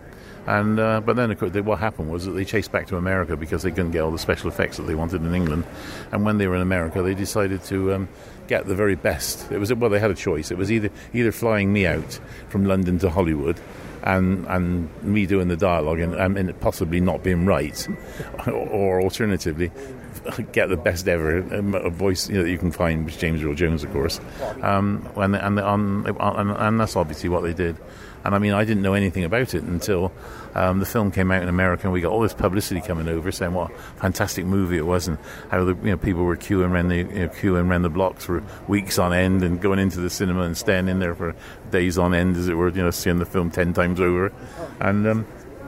And 0.47 0.81
uh, 0.81 1.01
but 1.01 1.15
then, 1.15 1.31
of 1.31 1.39
course, 1.39 1.53
they, 1.53 1.61
what 1.61 1.79
happened 1.79 2.11
was 2.11 2.25
that 2.25 2.33
they 2.33 2.45
chased 2.45 2.73
back 2.73 2.89
to 2.89 2.97
America 2.97 3.37
because 3.37 3.63
they 3.63 3.71
couldn't 3.71 3.93
get 3.93 4.01
all 4.01 4.11
the 4.11 4.19
special 4.19 4.49
effects 4.49 4.77
that 4.77 4.85
they 4.85 4.95
wanted 4.95 5.23
in 5.23 5.35
England. 5.35 5.65
And 6.11 6.25
when 6.25 6.39
they 6.39 6.49
were 6.49 6.57
in 6.57 6.63
America, 6.63 7.01
they 7.01 7.15
decided 7.15 7.63
to 7.65 7.95
um, 7.95 8.09
get 8.49 8.67
the 8.67 8.75
very 8.75 8.97
best. 8.97 9.53
It 9.53 9.59
was 9.59 9.73
well, 9.73 9.89
they 9.89 10.01
had 10.01 10.11
a 10.11 10.17
choice. 10.17 10.51
It 10.51 10.59
was 10.59 10.73
either 10.73 10.91
either 11.15 11.31
flying 11.31 11.73
me 11.73 11.87
out 11.87 12.19
from 12.49 12.65
London 12.65 12.99
to 13.01 13.11
Hollywood. 13.11 13.61
And, 14.05 14.47
and 14.47 15.03
me 15.05 15.27
doing 15.27 15.47
the 15.47 15.57
dialogue 15.57 16.01
and, 16.01 16.15
and 16.15 16.61
possibly 16.61 17.01
not 17.01 17.23
being 17.23 17.47
right, 17.47 17.87
or, 18.49 19.01
alternatively, 19.01 19.71
get 20.53 20.69
the 20.69 20.77
best 20.77 21.07
ever 21.07 21.39
um, 21.55 21.73
voice 21.93 22.29
you 22.29 22.37
know, 22.37 22.43
that 22.43 22.51
you 22.51 22.59
can 22.59 22.73
find, 22.73 23.05
which 23.05 23.15
is 23.15 23.21
James 23.21 23.43
Earl 23.45 23.55
Jones, 23.55 23.85
of 23.85 23.93
course. 23.93 24.21
Um, 24.61 25.09
and, 25.17 25.37
and, 25.37 25.59
and, 25.61 26.51
and 26.51 26.81
that's 26.81 26.97
obviously 26.97 27.29
what 27.29 27.43
they 27.43 27.55
did. 27.55 27.77
And 28.25 28.35
I 28.35 28.39
mean, 28.39 28.53
I 28.53 28.65
didn't 28.65 28.83
know 28.83 28.95
anything 28.95 29.25
about 29.25 29.55
it 29.55 29.63
until 29.63 30.13
um, 30.55 30.79
the 30.79 30.87
film 30.87 31.11
came 31.11 31.31
out 31.31 31.43
in 31.43 31.49
America, 31.49 31.85
and 31.85 31.93
we 31.93 32.01
got 32.01 32.13
all 32.13 32.21
this 32.21 32.35
publicity 32.35 32.81
coming 32.81 33.09
over 33.09 33.33
saying 33.33 33.55
what 33.55 33.71
a 33.71 33.75
fantastic 34.01 34.45
movie 34.45 34.77
it 34.77 34.87
was, 34.87 35.09
and 35.09 35.19
how 35.51 35.65
the 35.65 35.75
you 35.77 35.91
know 35.91 35.97
people 35.97 36.25
were 36.25 36.37
queuing 36.37 36.71
around 36.71 36.89
the 36.89 36.99
you 36.99 37.05
know, 37.05 37.29
queuing 37.29 37.69
around 37.69 37.83
the 37.83 37.91
blocks 37.91 38.25
for 38.25 38.43
weeks 38.69 38.99
on 38.99 39.13
end, 39.13 39.43
and 39.43 39.61
going 39.61 39.79
into 39.79 40.01
the 40.01 40.11
cinema 40.11 40.43
and 40.43 40.57
staying 40.57 40.89
in 40.89 40.99
there 40.99 41.15
for 41.15 41.35
days 41.71 41.99
on 41.99 42.15
end, 42.15 42.37
as 42.37 42.49
it 42.49 42.55
were, 42.55 42.69
you 42.69 42.83
know, 42.83 42.91
seeing 42.91 43.19
the 43.19 43.27
film 43.27 43.51
ten 43.51 43.73
times 43.73 44.01
over. 44.01 44.33
And 44.81 45.07
um, 45.07 45.25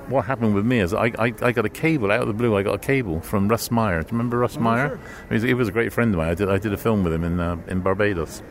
what 0.09 0.27
happened 0.27 0.55
with 0.55 0.67
me 0.67 0.81
is 0.81 0.93
I, 0.93 1.07
I, 1.19 1.33
I 1.41 1.53
got 1.53 1.65
a 1.65 1.71
cable 1.71 2.13
out 2.13 2.23
of 2.23 2.29
the 2.29 2.35
blue. 2.35 2.57
I 2.57 2.63
got 2.63 2.75
a 2.75 2.79
cable 2.79 3.21
from 3.21 3.49
Russ 3.49 3.71
Meyer. 3.71 4.03
Do 4.03 4.09
you 4.09 4.13
remember 4.13 4.39
Russ 4.39 4.59
Meyer? 4.59 4.99
He 5.29 5.35
was, 5.35 5.43
he 5.43 5.55
was 5.55 5.69
a 5.69 5.73
great 5.73 5.93
friend 5.93 6.13
of 6.13 6.19
mine. 6.19 6.29
I 6.29 6.35
did 6.35 6.49
I 6.49 6.59
did 6.59 6.73
a 6.73 6.77
film 6.77 7.05
with 7.05 7.13
him 7.13 7.25
in 7.25 7.41
uh, 7.41 7.57
in 7.69 7.81
Barbados 7.81 8.43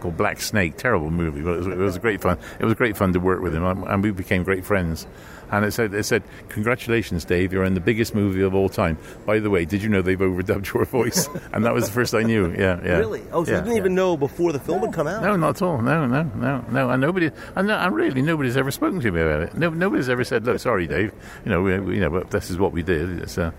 called 0.00 0.16
Black 0.16 0.40
Snake. 0.40 0.76
Terrible 0.76 1.10
movie, 1.10 1.42
but 1.42 1.54
it 1.54 1.58
was, 1.58 1.66
it 1.66 1.76
was 1.76 1.98
great 1.98 2.20
fun. 2.20 2.38
It 2.58 2.64
was 2.64 2.74
great 2.74 2.96
fun 2.96 3.12
to 3.12 3.20
work 3.20 3.40
with 3.40 3.54
him, 3.54 3.64
and 3.64 4.02
we 4.02 4.10
became 4.10 4.42
great 4.42 4.64
friends. 4.64 5.06
And 5.50 5.64
it 5.64 5.72
said, 5.72 5.94
it 5.94 6.02
said, 6.04 6.24
"Congratulations, 6.48 7.24
Dave! 7.24 7.52
You're 7.52 7.64
in 7.64 7.74
the 7.74 7.80
biggest 7.80 8.14
movie 8.14 8.42
of 8.42 8.54
all 8.54 8.68
time." 8.68 8.98
By 9.24 9.38
the 9.38 9.48
way, 9.48 9.64
did 9.64 9.82
you 9.82 9.88
know 9.88 10.02
they've 10.02 10.18
overdubbed 10.18 10.72
your 10.72 10.84
voice? 10.84 11.28
and 11.52 11.64
that 11.64 11.72
was 11.72 11.86
the 11.86 11.92
first 11.92 12.14
I 12.14 12.22
knew. 12.22 12.50
Yeah, 12.50 12.80
yeah. 12.84 12.98
Really? 12.98 13.22
Oh, 13.32 13.44
so 13.44 13.52
yeah, 13.52 13.58
you 13.58 13.64
didn't 13.64 13.76
even 13.76 13.94
know 13.94 14.16
before 14.16 14.52
the 14.52 14.58
film 14.58 14.80
had 14.80 14.92
come 14.92 15.06
out? 15.06 15.22
No, 15.22 15.36
not 15.36 15.56
at 15.56 15.62
all. 15.62 15.80
No, 15.80 16.06
no, 16.06 16.24
no, 16.24 16.64
no. 16.68 16.90
And 16.90 17.00
nobody, 17.00 17.30
and, 17.54 17.68
no, 17.68 17.76
and 17.76 17.94
really, 17.94 18.22
nobody's 18.22 18.56
ever 18.56 18.72
spoken 18.72 19.00
to 19.00 19.10
me 19.12 19.20
about 19.20 19.42
it. 19.42 19.54
No, 19.56 19.70
nobody's 19.70 20.08
ever 20.08 20.24
said, 20.24 20.44
"Look, 20.44 20.58
sorry, 20.58 20.88
Dave. 20.88 21.12
You 21.44 21.52
know, 21.52 21.62
we, 21.62 21.78
we, 21.78 21.94
you 21.94 22.00
know, 22.00 22.10
but 22.10 22.30
this 22.30 22.50
is 22.50 22.58
what 22.58 22.72
we 22.72 22.82
did." 22.82 23.20
It's, 23.20 23.38
uh, 23.38 23.52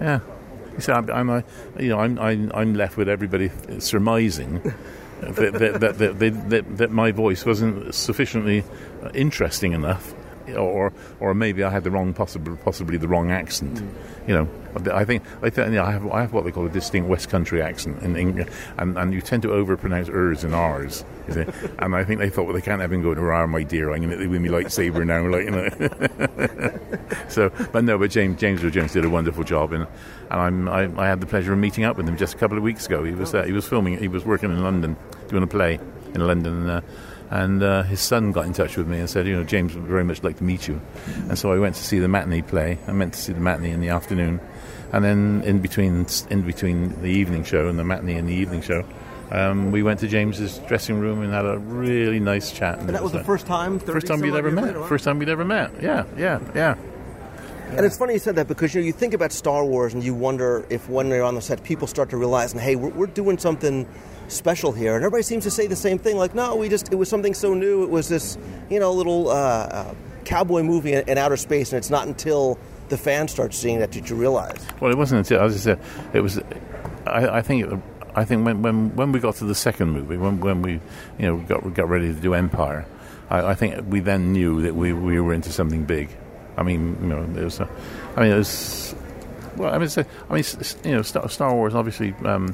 yeah. 0.00 0.20
You 0.74 0.80
see, 0.80 0.92
I'm, 0.92 1.10
I'm, 1.10 1.30
uh, 1.30 1.40
you 1.78 1.88
know, 1.88 2.00
I'm, 2.00 2.18
I'm, 2.18 2.52
I'm 2.54 2.74
left 2.74 2.96
with 2.96 3.08
everybody 3.08 3.50
surmising 3.78 4.60
that, 5.20 5.52
that, 5.52 5.98
that, 5.98 6.18
that, 6.18 6.76
that, 6.76 6.90
my 6.90 7.10
voice 7.12 7.44
wasn't 7.44 7.94
sufficiently 7.94 8.64
interesting 9.14 9.72
enough, 9.72 10.14
or 10.54 10.92
or 11.20 11.34
maybe 11.34 11.62
I 11.62 11.70
had 11.70 11.84
the 11.84 11.90
wrong, 11.90 12.12
possibly 12.12 12.56
possibly 12.56 12.96
the 12.96 13.08
wrong 13.08 13.30
accent. 13.30 13.82
You 14.26 14.34
know, 14.34 14.48
I 14.92 15.04
think 15.04 15.22
I, 15.42 15.50
think, 15.50 15.68
you 15.68 15.74
know, 15.76 15.84
I 15.84 15.92
have 15.92 16.06
I 16.08 16.20
have 16.20 16.32
what 16.32 16.44
they 16.44 16.50
call 16.50 16.66
a 16.66 16.70
distinct 16.70 17.08
West 17.08 17.30
Country 17.30 17.62
accent 17.62 18.02
in 18.02 18.16
England, 18.16 18.50
and, 18.78 18.98
and 18.98 19.14
you 19.14 19.20
tend 19.20 19.42
to 19.42 19.48
overpronounce 19.48 20.08
ers 20.08 20.44
and 20.44 20.54
r's. 20.54 21.04
And 21.78 21.94
I 21.94 22.04
think 22.04 22.20
they 22.20 22.30
thought, 22.30 22.44
well, 22.44 22.54
they 22.54 22.60
can't 22.60 22.80
have 22.80 22.92
him 22.92 23.02
going, 23.02 23.18
"Ah, 23.18 23.46
my 23.46 23.62
dear, 23.62 23.92
I'm 23.92 24.06
going 24.06 24.16
to 24.16 24.26
with 24.26 24.40
me 24.40 24.48
lightsaber 24.48 25.04
now," 25.04 25.26
like 25.26 25.44
you 25.44 25.50
know. 25.50 27.18
so, 27.28 27.50
but 27.72 27.84
no, 27.84 27.98
but 27.98 28.10
James 28.10 28.38
James 28.38 28.62
Earl 28.62 28.70
Jones 28.70 28.92
did 28.92 29.04
a 29.04 29.10
wonderful 29.10 29.44
job, 29.44 29.72
and 29.72 29.86
and 30.30 30.40
I'm, 30.40 30.68
I, 30.68 31.04
I 31.04 31.08
had 31.08 31.20
the 31.20 31.26
pleasure 31.26 31.52
of 31.52 31.58
meeting 31.58 31.84
up 31.84 31.96
with 31.96 32.08
him 32.08 32.16
just 32.16 32.34
a 32.34 32.38
couple 32.38 32.56
of 32.56 32.62
weeks 32.62 32.86
ago. 32.86 33.02
He 33.04 33.12
was 33.12 33.34
uh, 33.34 33.42
he 33.44 33.52
was 33.52 33.66
filming, 33.66 33.98
he 33.98 34.08
was 34.08 34.24
working 34.24 34.50
in 34.50 34.62
London 34.62 34.96
doing 35.28 35.42
a 35.42 35.46
play 35.46 35.80
in 36.14 36.26
London. 36.26 36.68
Uh, 36.68 36.80
and 37.30 37.62
uh, 37.62 37.82
his 37.82 38.00
son 38.00 38.32
got 38.32 38.46
in 38.46 38.52
touch 38.52 38.76
with 38.76 38.86
me 38.86 38.98
and 38.98 39.10
said, 39.10 39.26
you 39.26 39.34
know, 39.34 39.44
James 39.44 39.74
would 39.74 39.84
very 39.84 40.04
much 40.04 40.22
like 40.22 40.38
to 40.38 40.44
meet 40.44 40.68
you. 40.68 40.80
And 41.28 41.38
so 41.38 41.52
I 41.52 41.58
went 41.58 41.74
to 41.76 41.82
see 41.82 41.98
the 41.98 42.08
matinee 42.08 42.42
play. 42.42 42.78
I 42.86 42.92
meant 42.92 43.14
to 43.14 43.20
see 43.20 43.32
the 43.32 43.40
matinee 43.40 43.72
in 43.72 43.80
the 43.80 43.88
afternoon, 43.88 44.40
and 44.92 45.04
then 45.04 45.42
in 45.44 45.60
between 45.60 46.06
in 46.30 46.42
between 46.42 47.00
the 47.02 47.08
evening 47.08 47.44
show 47.44 47.68
and 47.68 47.78
the 47.78 47.84
matinee 47.84 48.16
and 48.16 48.28
the 48.28 48.34
evening 48.34 48.62
show, 48.62 48.84
um, 49.30 49.72
we 49.72 49.82
went 49.82 50.00
to 50.00 50.08
James's 50.08 50.58
dressing 50.60 51.00
room 51.00 51.22
and 51.22 51.32
had 51.32 51.44
a 51.44 51.58
really 51.58 52.20
nice 52.20 52.52
chat. 52.52 52.78
And 52.78 52.88
that 52.90 53.02
was 53.02 53.12
the 53.12 53.24
first 53.24 53.46
time. 53.46 53.78
first 53.80 54.06
time 54.06 54.18
some 54.18 54.28
we'd 54.28 54.36
ever 54.36 54.50
met. 54.50 54.64
later, 54.64 54.80
huh? 54.80 54.86
First 54.86 55.04
time 55.04 55.18
we'd 55.18 55.28
ever 55.28 55.44
met. 55.44 55.82
Yeah, 55.82 56.04
yeah, 56.16 56.40
yeah. 56.54 56.76
And 57.70 57.84
it's 57.84 57.98
funny 57.98 58.12
you 58.12 58.20
said 58.20 58.36
that 58.36 58.46
because 58.46 58.74
you 58.74 58.80
know 58.80 58.86
you 58.86 58.92
think 58.92 59.12
about 59.12 59.32
Star 59.32 59.64
Wars 59.64 59.92
and 59.92 60.04
you 60.04 60.14
wonder 60.14 60.64
if 60.70 60.88
when 60.88 61.08
they're 61.08 61.24
on 61.24 61.34
the 61.34 61.42
set, 61.42 61.64
people 61.64 61.88
start 61.88 62.10
to 62.10 62.16
realize, 62.16 62.52
and 62.52 62.60
hey, 62.60 62.76
we're, 62.76 62.90
we're 62.90 63.06
doing 63.06 63.38
something 63.38 63.88
special 64.28 64.72
here, 64.72 64.94
and 64.94 65.04
everybody 65.04 65.22
seems 65.22 65.44
to 65.44 65.50
say 65.50 65.66
the 65.66 65.76
same 65.76 65.98
thing. 65.98 66.16
Like, 66.16 66.34
no, 66.34 66.56
we 66.56 66.68
just 66.68 66.92
it 66.92 66.96
was 66.96 67.08
something 67.08 67.34
so 67.34 67.54
new. 67.54 67.82
It 67.82 67.90
was 67.90 68.08
this 68.08 68.38
you 68.70 68.80
know 68.80 68.92
little 68.92 69.28
uh, 69.28 69.32
uh, 69.32 69.94
cowboy 70.24 70.62
movie 70.62 70.92
in, 70.92 71.08
in 71.08 71.18
outer 71.18 71.36
space, 71.36 71.72
and 71.72 71.78
it's 71.78 71.90
not 71.90 72.06
until 72.06 72.58
the 72.88 72.96
fans 72.96 73.32
start 73.32 73.54
seeing 73.54 73.80
that 73.80 73.92
that 73.92 74.08
you 74.10 74.16
realize. 74.16 74.64
Well, 74.80 74.90
it 74.90 74.98
wasn't 74.98 75.18
until, 75.18 75.40
as 75.40 75.54
I 75.54 75.58
said, 75.58 75.80
it 76.12 76.20
was. 76.20 76.38
I, 77.06 77.38
I 77.38 77.42
think. 77.42 77.72
It, 77.72 77.78
I 78.16 78.24
think 78.24 78.46
when, 78.46 78.62
when 78.62 78.96
when 78.96 79.12
we 79.12 79.20
got 79.20 79.36
to 79.36 79.44
the 79.44 79.54
second 79.54 79.90
movie, 79.90 80.16
when 80.16 80.40
when 80.40 80.62
we 80.62 80.80
you 81.18 81.26
know 81.26 81.36
got 81.36 81.74
got 81.74 81.88
ready 81.88 82.14
to 82.14 82.18
do 82.18 82.32
Empire, 82.32 82.86
I, 83.28 83.48
I 83.48 83.54
think 83.54 83.84
we 83.88 84.00
then 84.00 84.32
knew 84.32 84.62
that 84.62 84.74
we 84.74 84.92
we 84.94 85.20
were 85.20 85.34
into 85.34 85.52
something 85.52 85.84
big. 85.84 86.08
I 86.56 86.62
mean, 86.62 86.96
you 87.02 87.08
know, 87.08 87.22
it 87.22 87.44
was. 87.44 87.60
A, 87.60 87.68
I 88.16 88.22
mean, 88.22 88.32
it 88.32 88.38
was. 88.38 88.94
Well, 89.56 89.74
I 89.74 89.78
mean, 89.78 89.88
a- 89.96 90.06
I 90.30 90.34
mean, 90.34 90.44
you 90.84 90.92
know, 90.96 91.02
Star, 91.02 91.28
Star 91.28 91.54
Wars 91.54 91.74
obviously 91.74 92.14
um, 92.24 92.52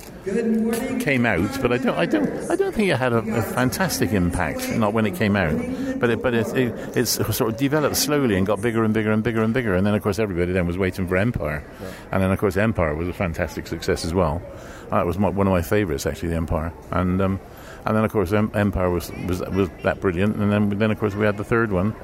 came 1.01 1.27
out, 1.27 1.61
but 1.61 1.73
I 1.73 1.79
don't, 1.79 1.97
I 1.99 2.07
don't, 2.07 2.51
I 2.51 2.57
don't 2.57 2.75
think 2.75 2.89
it 2.91 2.97
had 2.97 3.13
a, 3.13 3.19
a 3.19 3.43
fantastic 3.43 4.13
impact. 4.13 4.69
Not 4.77 4.93
when 4.93 5.07
it 5.07 5.15
came 5.17 5.37
out, 5.37 5.55
but 6.01 6.11
it, 6.11 6.23
but 6.23 6.35
it, 6.35 6.47
it, 6.57 6.97
it's 6.97 7.11
sort 7.11 7.41
of 7.53 7.57
developed 7.57 7.97
slowly 7.97 8.37
and 8.37 8.47
got 8.47 8.61
bigger 8.63 8.85
and 8.85 8.95
bigger 8.95 9.11
and 9.13 9.23
bigger 9.23 9.43
and 9.43 9.53
bigger. 9.53 9.75
And 9.75 9.87
then, 9.87 9.95
of 9.95 10.03
course, 10.03 10.19
everybody 10.19 10.53
then 10.53 10.67
was 10.67 10.79
waiting 10.79 11.07
for 11.09 11.17
Empire, 11.17 11.65
and 12.11 12.23
then, 12.23 12.31
of 12.31 12.39
course, 12.39 12.57
Empire 12.57 12.95
was 12.95 13.09
a 13.09 13.13
fantastic 13.13 13.67
success 13.67 14.05
as 14.05 14.15
well. 14.15 14.43
That 14.91 15.07
was 15.07 15.19
my, 15.19 15.29
one 15.31 15.47
of 15.47 15.53
my 15.53 15.63
favourites, 15.63 16.07
actually, 16.07 16.31
the 16.31 16.37
Empire, 16.37 16.73
and 16.91 17.21
um, 17.21 17.41
and 17.85 17.97
then, 17.97 18.05
of 18.05 18.13
course, 18.13 18.33
Empire 18.33 18.91
was, 18.91 19.11
was 19.27 19.41
was 19.41 19.69
that 19.83 20.01
brilliant, 20.01 20.37
and 20.37 20.53
then 20.53 20.69
then, 20.79 20.91
of 20.91 20.99
course, 20.99 21.15
we 21.15 21.25
had 21.27 21.37
the 21.37 21.45
third 21.45 21.73
one 21.73 21.95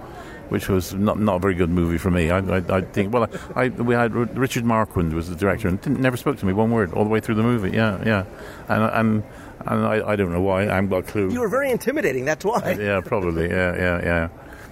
which 0.48 0.68
was 0.68 0.94
not 0.94 1.18
not 1.18 1.36
a 1.36 1.38
very 1.38 1.54
good 1.54 1.70
movie 1.70 1.98
for 1.98 2.10
me. 2.10 2.30
I, 2.30 2.38
I, 2.38 2.56
I 2.68 2.80
think. 2.80 3.12
Well, 3.12 3.28
I, 3.54 3.68
we 3.68 3.94
had 3.94 4.14
Richard 4.14 4.64
Marquand 4.64 5.12
was 5.12 5.28
the 5.28 5.36
director 5.36 5.68
and 5.68 5.80
didn't, 5.80 6.00
never 6.00 6.16
spoke 6.16 6.38
to 6.38 6.46
me 6.46 6.52
one 6.52 6.70
word 6.70 6.92
all 6.94 7.04
the 7.04 7.10
way 7.10 7.20
through 7.20 7.36
the 7.36 7.42
movie. 7.42 7.70
Yeah, 7.70 8.02
yeah, 8.04 8.24
and 8.68 8.82
and 8.82 9.24
and 9.66 9.86
I, 9.86 10.10
I 10.10 10.16
don't 10.16 10.32
know 10.32 10.40
why. 10.40 10.62
I 10.62 10.74
haven't 10.74 10.90
got 10.90 10.98
a 10.98 11.02
clue. 11.02 11.30
You 11.30 11.40
were 11.40 11.48
very 11.48 11.70
intimidating. 11.70 12.24
That's 12.24 12.44
why. 12.44 12.76
yeah, 12.80 13.00
probably. 13.00 13.48
Yeah, 13.48 13.76
yeah, 13.76 14.02
yeah. 14.02 14.28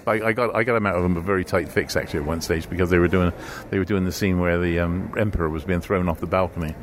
I, 0.07 0.27
I 0.27 0.33
got 0.33 0.55
I 0.55 0.63
got 0.63 0.73
them 0.73 0.85
out 0.85 0.95
of 0.95 1.03
them 1.03 1.17
a 1.17 1.21
very 1.21 1.43
tight 1.43 1.69
fix 1.69 1.95
actually 1.95 2.21
at 2.21 2.25
one 2.25 2.41
stage 2.41 2.69
because 2.69 2.89
they 2.89 2.97
were 2.97 3.09
doing 3.09 3.33
they 3.69 3.77
were 3.77 3.85
doing 3.85 4.05
the 4.05 4.11
scene 4.11 4.39
where 4.39 4.57
the 4.57 4.79
um, 4.79 5.13
emperor 5.17 5.49
was 5.49 5.63
being 5.63 5.81
thrown 5.81 6.09
off 6.09 6.19
the 6.19 6.27
balcony. 6.27 6.75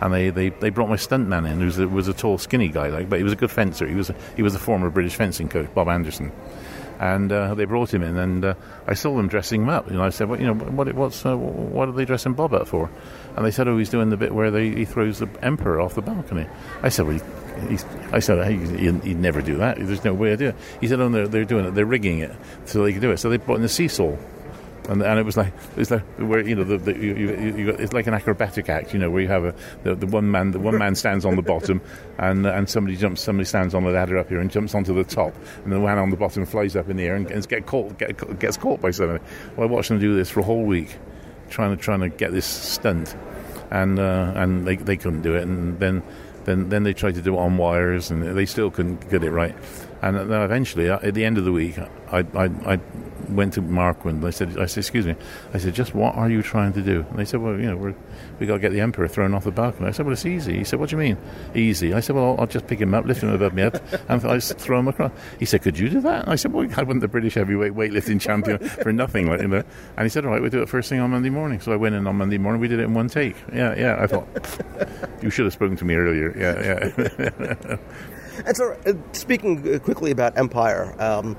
And 0.00 0.12
they, 0.12 0.30
they, 0.30 0.48
they 0.48 0.70
brought 0.70 0.88
my 0.88 0.96
stuntman 0.96 1.48
in, 1.48 1.60
who 1.60 1.66
was 1.66 1.78
a, 1.78 1.86
was 1.86 2.08
a 2.08 2.12
tall, 2.12 2.36
skinny 2.36 2.66
guy, 2.66 2.88
like, 2.88 3.08
but 3.08 3.18
he 3.18 3.22
was 3.22 3.32
a 3.32 3.36
good 3.36 3.52
fencer. 3.52 3.86
He 3.86 3.94
was 3.94 4.10
a, 4.10 4.16
he 4.34 4.42
was 4.42 4.52
a 4.52 4.58
former 4.58 4.90
British 4.90 5.14
fencing 5.14 5.48
coach, 5.48 5.72
Bob 5.74 5.86
Anderson 5.86 6.32
and 7.02 7.32
uh, 7.32 7.54
they 7.54 7.64
brought 7.64 7.92
him 7.92 8.04
in, 8.04 8.16
and 8.16 8.44
uh, 8.44 8.54
I 8.86 8.94
saw 8.94 9.16
them 9.16 9.26
dressing 9.26 9.62
him 9.62 9.68
up. 9.68 9.90
Know, 9.90 10.04
I 10.04 10.10
said, 10.10 10.28
"Well, 10.28 10.40
you 10.40 10.46
know, 10.46 10.54
what 10.54 10.92
what's 10.94 11.26
uh, 11.26 11.36
what 11.36 11.88
are 11.88 11.92
they 11.92 12.04
dressing 12.04 12.34
Bob 12.34 12.54
up 12.54 12.68
for?" 12.68 12.88
And 13.36 13.44
they 13.44 13.50
said, 13.50 13.66
"Oh, 13.66 13.76
he's 13.76 13.90
doing 13.90 14.10
the 14.10 14.16
bit 14.16 14.32
where 14.32 14.52
they, 14.52 14.70
he 14.70 14.84
throws 14.84 15.18
the 15.18 15.28
emperor 15.42 15.80
off 15.80 15.94
the 15.94 16.02
balcony." 16.02 16.46
I 16.82 16.88
said, 16.88 17.06
"Well." 17.06 17.20
He, 17.68 17.78
I 18.10 18.18
said, 18.18 18.42
hey, 18.46 18.56
he'd, 18.56 19.18
never 19.18 19.42
do 19.42 19.58
that. 19.58 19.76
There's 19.76 20.02
no 20.04 20.14
way 20.14 20.30
to 20.30 20.36
do 20.38 20.48
it. 20.48 20.56
He 20.80 20.88
said, 20.88 20.98
oh, 21.00 21.08
no, 21.08 21.26
they're 21.26 21.44
doing 21.44 21.66
it. 21.66 21.74
They're 21.74 21.84
rigging 21.84 22.20
it 22.20 22.32
so 22.64 22.82
they 22.82 22.92
can 22.92 23.02
do 23.02 23.10
it. 23.10 23.18
So 23.18 23.28
they 23.28 23.36
brought 23.36 23.56
in 23.56 23.62
the 23.62 23.68
seesaw 23.68 24.16
and, 24.88 25.02
and 25.02 25.18
it 25.18 25.24
was 25.24 25.36
like 25.36 25.52
it's 25.76 25.90
like 25.90 26.02
where 26.18 26.46
you 26.46 26.54
know 26.54 26.64
the, 26.64 26.78
the, 26.78 26.92
you, 26.92 27.14
you, 27.14 27.56
you 27.56 27.70
got, 27.70 27.80
it's 27.80 27.92
like 27.92 28.06
an 28.06 28.14
acrobatic 28.14 28.68
act, 28.68 28.92
you 28.92 28.98
know, 28.98 29.10
where 29.10 29.22
you 29.22 29.28
have 29.28 29.44
a 29.44 29.54
the, 29.84 29.94
the 29.94 30.06
one 30.06 30.30
man 30.30 30.50
the 30.50 30.58
one 30.58 30.76
man 30.78 30.94
stands 30.94 31.24
on 31.24 31.36
the 31.36 31.42
bottom, 31.42 31.80
and 32.18 32.46
and 32.46 32.68
somebody 32.68 32.96
jumps 32.96 33.20
somebody 33.20 33.44
stands 33.44 33.74
on 33.74 33.84
the 33.84 33.90
ladder 33.90 34.18
up 34.18 34.28
here 34.28 34.40
and 34.40 34.50
jumps 34.50 34.74
onto 34.74 34.94
the 34.94 35.04
top, 35.04 35.34
and 35.64 35.72
the 35.72 35.80
one 35.80 35.98
on 35.98 36.10
the 36.10 36.16
bottom 36.16 36.44
flies 36.44 36.74
up 36.74 36.88
in 36.88 36.96
the 36.96 37.04
air 37.04 37.14
and, 37.14 37.30
and 37.30 37.48
get 37.48 37.66
caught 37.66 37.96
get, 37.98 38.38
gets 38.38 38.56
caught 38.56 38.80
by 38.80 38.90
somebody. 38.90 39.22
Well, 39.56 39.68
I 39.68 39.70
watched 39.70 39.88
them 39.88 40.00
do 40.00 40.16
this 40.16 40.30
for 40.30 40.40
a 40.40 40.44
whole 40.44 40.64
week, 40.64 40.96
trying 41.50 41.76
to 41.76 41.82
trying 41.82 42.00
to 42.00 42.08
get 42.08 42.32
this 42.32 42.46
stunt, 42.46 43.14
and 43.70 43.98
uh, 43.98 44.32
and 44.34 44.66
they 44.66 44.76
they 44.76 44.96
couldn't 44.96 45.22
do 45.22 45.34
it, 45.34 45.42
and 45.42 45.78
then. 45.78 46.02
Then, 46.44 46.70
then 46.70 46.82
they 46.82 46.92
tried 46.92 47.14
to 47.14 47.22
do 47.22 47.36
it 47.36 47.38
on 47.38 47.56
wires, 47.56 48.10
and 48.10 48.36
they 48.36 48.46
still 48.46 48.68
couldn't 48.68 49.08
get 49.08 49.22
it 49.22 49.30
right. 49.30 49.54
And 50.02 50.16
then 50.16 50.42
eventually, 50.42 50.90
uh, 50.90 50.98
at 51.02 51.14
the 51.14 51.24
end 51.24 51.38
of 51.38 51.44
the 51.44 51.52
week, 51.52 51.78
I, 52.10 52.18
I, 52.34 52.50
I 52.66 52.80
went 53.28 53.54
to 53.54 53.62
Mark 53.62 54.04
and 54.04 54.24
I 54.24 54.30
said, 54.30 54.58
I 54.58 54.66
said, 54.66 54.80
excuse 54.80 55.06
me, 55.06 55.14
I 55.54 55.58
said, 55.58 55.74
just 55.74 55.94
what 55.94 56.14
are 56.16 56.28
you 56.28 56.42
trying 56.42 56.72
to 56.74 56.82
do? 56.82 57.06
And 57.08 57.18
they 57.18 57.24
said, 57.24 57.40
well, 57.40 57.58
you 57.58 57.66
know, 57.66 57.76
we're, 57.76 57.94
we 58.38 58.46
got 58.46 58.54
to 58.54 58.58
get 58.58 58.72
the 58.72 58.80
Emperor 58.80 59.08
thrown 59.08 59.32
off 59.32 59.44
the 59.44 59.52
balcony. 59.52 59.88
I 59.88 59.92
said, 59.92 60.04
well, 60.04 60.12
it's 60.12 60.26
easy. 60.26 60.58
He 60.58 60.64
said, 60.64 60.80
what 60.80 60.90
do 60.90 60.96
you 60.96 61.00
mean, 61.00 61.16
easy? 61.54 61.94
I 61.94 62.00
said, 62.00 62.16
well, 62.16 62.36
I'll, 62.38 62.46
just 62.46 62.66
pick 62.66 62.80
him 62.80 62.94
up, 62.94 63.06
lift 63.06 63.22
him 63.22 63.30
above 63.30 63.54
me 63.54 63.62
head, 63.62 63.80
and 64.08 64.24
I 64.26 64.38
throw 64.40 64.80
him 64.80 64.88
across. 64.88 65.12
He 65.38 65.46
said, 65.46 65.62
could 65.62 65.78
you 65.78 65.88
do 65.88 66.00
that? 66.00 66.24
And 66.24 66.32
I 66.32 66.36
said, 66.36 66.52
well, 66.52 66.68
I 66.76 66.82
wasn't 66.82 67.00
the 67.00 67.08
British 67.08 67.34
heavyweight 67.34 67.72
weightlifting 67.72 68.20
champion 68.20 68.58
for 68.58 68.92
nothing, 68.92 69.28
like, 69.28 69.40
you 69.40 69.48
know. 69.48 69.62
And 69.96 70.04
he 70.04 70.08
said, 70.08 70.24
all 70.24 70.32
right, 70.32 70.40
we'll 70.40 70.50
do 70.50 70.60
it 70.60 70.68
first 70.68 70.88
thing 70.88 71.00
on 71.00 71.10
Monday 71.10 71.30
morning. 71.30 71.60
So 71.60 71.72
I 71.72 71.76
went 71.76 71.94
in 71.94 72.06
on 72.06 72.16
Monday 72.16 72.38
morning. 72.38 72.60
We 72.60 72.68
did 72.68 72.80
it 72.80 72.84
in 72.84 72.94
one 72.94 73.08
take. 73.08 73.36
Yeah, 73.54 73.74
yeah. 73.76 73.96
I 74.00 74.06
thought 74.06 74.26
you 75.22 75.30
should 75.30 75.46
have 75.46 75.52
spoken 75.52 75.76
to 75.76 75.84
me 75.84 75.94
earlier. 75.94 76.36
Yeah, 76.36 76.92
yeah. 77.30 77.76
And 78.46 78.56
so, 78.56 78.76
uh, 78.86 78.94
speaking 79.12 79.74
uh, 79.74 79.78
quickly 79.78 80.10
about 80.10 80.36
Empire, 80.36 80.94
um, 81.00 81.36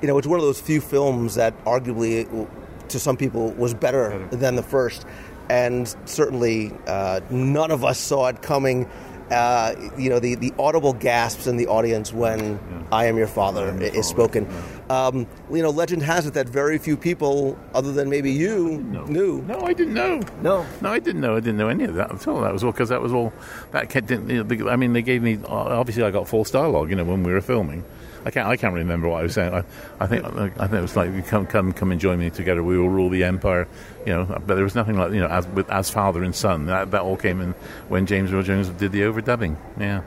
you 0.00 0.08
know, 0.08 0.18
it's 0.18 0.26
one 0.26 0.38
of 0.38 0.44
those 0.44 0.60
few 0.60 0.80
films 0.80 1.34
that 1.36 1.52
arguably, 1.64 2.48
to 2.88 2.98
some 2.98 3.16
people, 3.16 3.52
was 3.52 3.74
better 3.74 4.26
than 4.30 4.56
the 4.56 4.62
first. 4.62 5.06
And 5.48 5.94
certainly, 6.04 6.72
uh, 6.86 7.20
none 7.30 7.70
of 7.70 7.84
us 7.84 7.98
saw 7.98 8.28
it 8.28 8.42
coming. 8.42 8.88
Uh, 9.34 9.74
you 9.98 10.08
know, 10.08 10.18
the, 10.20 10.36
the 10.36 10.52
audible 10.58 10.92
gasps 10.92 11.46
in 11.48 11.56
the 11.56 11.66
audience 11.66 12.12
when 12.12 12.58
I 12.92 13.06
Am 13.06 13.16
Your 13.18 13.26
Father 13.26 13.70
i- 13.80 13.82
is 13.82 14.06
spoken. 14.06 14.46
Um, 14.90 15.26
you 15.50 15.62
know, 15.62 15.70
legend 15.70 16.02
has 16.02 16.26
it 16.26 16.34
that 16.34 16.48
very 16.48 16.78
few 16.78 16.96
people, 16.96 17.58
other 17.74 17.92
than 17.92 18.08
maybe 18.08 18.30
you, 18.30 18.78
knew. 19.08 19.42
No, 19.42 19.60
I 19.62 19.72
didn't 19.72 19.94
know. 19.94 20.20
No, 20.42 20.64
no, 20.80 20.90
I 20.90 20.98
didn't 21.00 21.20
know. 21.22 21.34
I 21.36 21.40
didn't 21.40 21.56
know 21.56 21.68
any 21.68 21.84
of 21.84 21.94
that 21.94 22.12
at 22.12 22.28
all. 22.28 22.42
That 22.42 22.52
was 22.52 22.62
all 22.62 22.70
because 22.72 22.90
that 22.90 23.00
was 23.02 23.12
all 23.12 23.32
that 23.72 23.88
kept. 23.90 24.06
Didn't, 24.06 24.28
you 24.30 24.44
know, 24.44 24.68
I 24.70 24.76
mean, 24.76 24.92
they 24.92 25.02
gave 25.02 25.22
me 25.22 25.38
obviously 25.46 26.02
I 26.04 26.10
got 26.10 26.28
false 26.28 26.50
dialogue. 26.50 26.90
You 26.90 26.96
know, 26.96 27.04
when 27.04 27.22
we 27.24 27.32
were 27.32 27.40
filming, 27.40 27.82
I 28.24 28.30
can't. 28.30 28.48
I 28.48 28.56
can't 28.56 28.74
remember 28.74 29.08
what 29.08 29.20
I 29.20 29.22
was 29.24 29.34
saying. 29.34 29.52
I, 29.52 29.64
I 30.00 30.06
think. 30.06 30.24
I 30.24 30.48
think 30.48 30.72
it 30.72 30.80
was 30.80 30.96
like, 30.96 31.26
"Come, 31.26 31.46
come, 31.46 31.72
come 31.72 31.92
and 31.92 32.00
join 32.00 32.18
me 32.18 32.30
together. 32.30 32.62
We 32.62 32.78
will 32.78 32.88
rule 32.88 33.10
the 33.10 33.24
empire." 33.24 33.68
You 34.06 34.14
know, 34.14 34.42
but 34.46 34.54
there 34.54 34.64
was 34.64 34.74
nothing 34.74 34.96
like 34.96 35.12
you 35.12 35.20
know, 35.20 35.28
as 35.28 35.46
with 35.48 35.70
as 35.70 35.90
father 35.90 36.22
and 36.22 36.34
son. 36.34 36.66
That 36.66 36.90
that 36.92 37.02
all 37.02 37.16
came 37.16 37.40
in 37.40 37.52
when 37.88 38.06
James 38.06 38.32
Earl 38.32 38.42
Jones 38.42 38.68
did 38.70 38.92
the 38.92 39.02
overdubbing. 39.02 39.56
Yeah. 39.78 40.02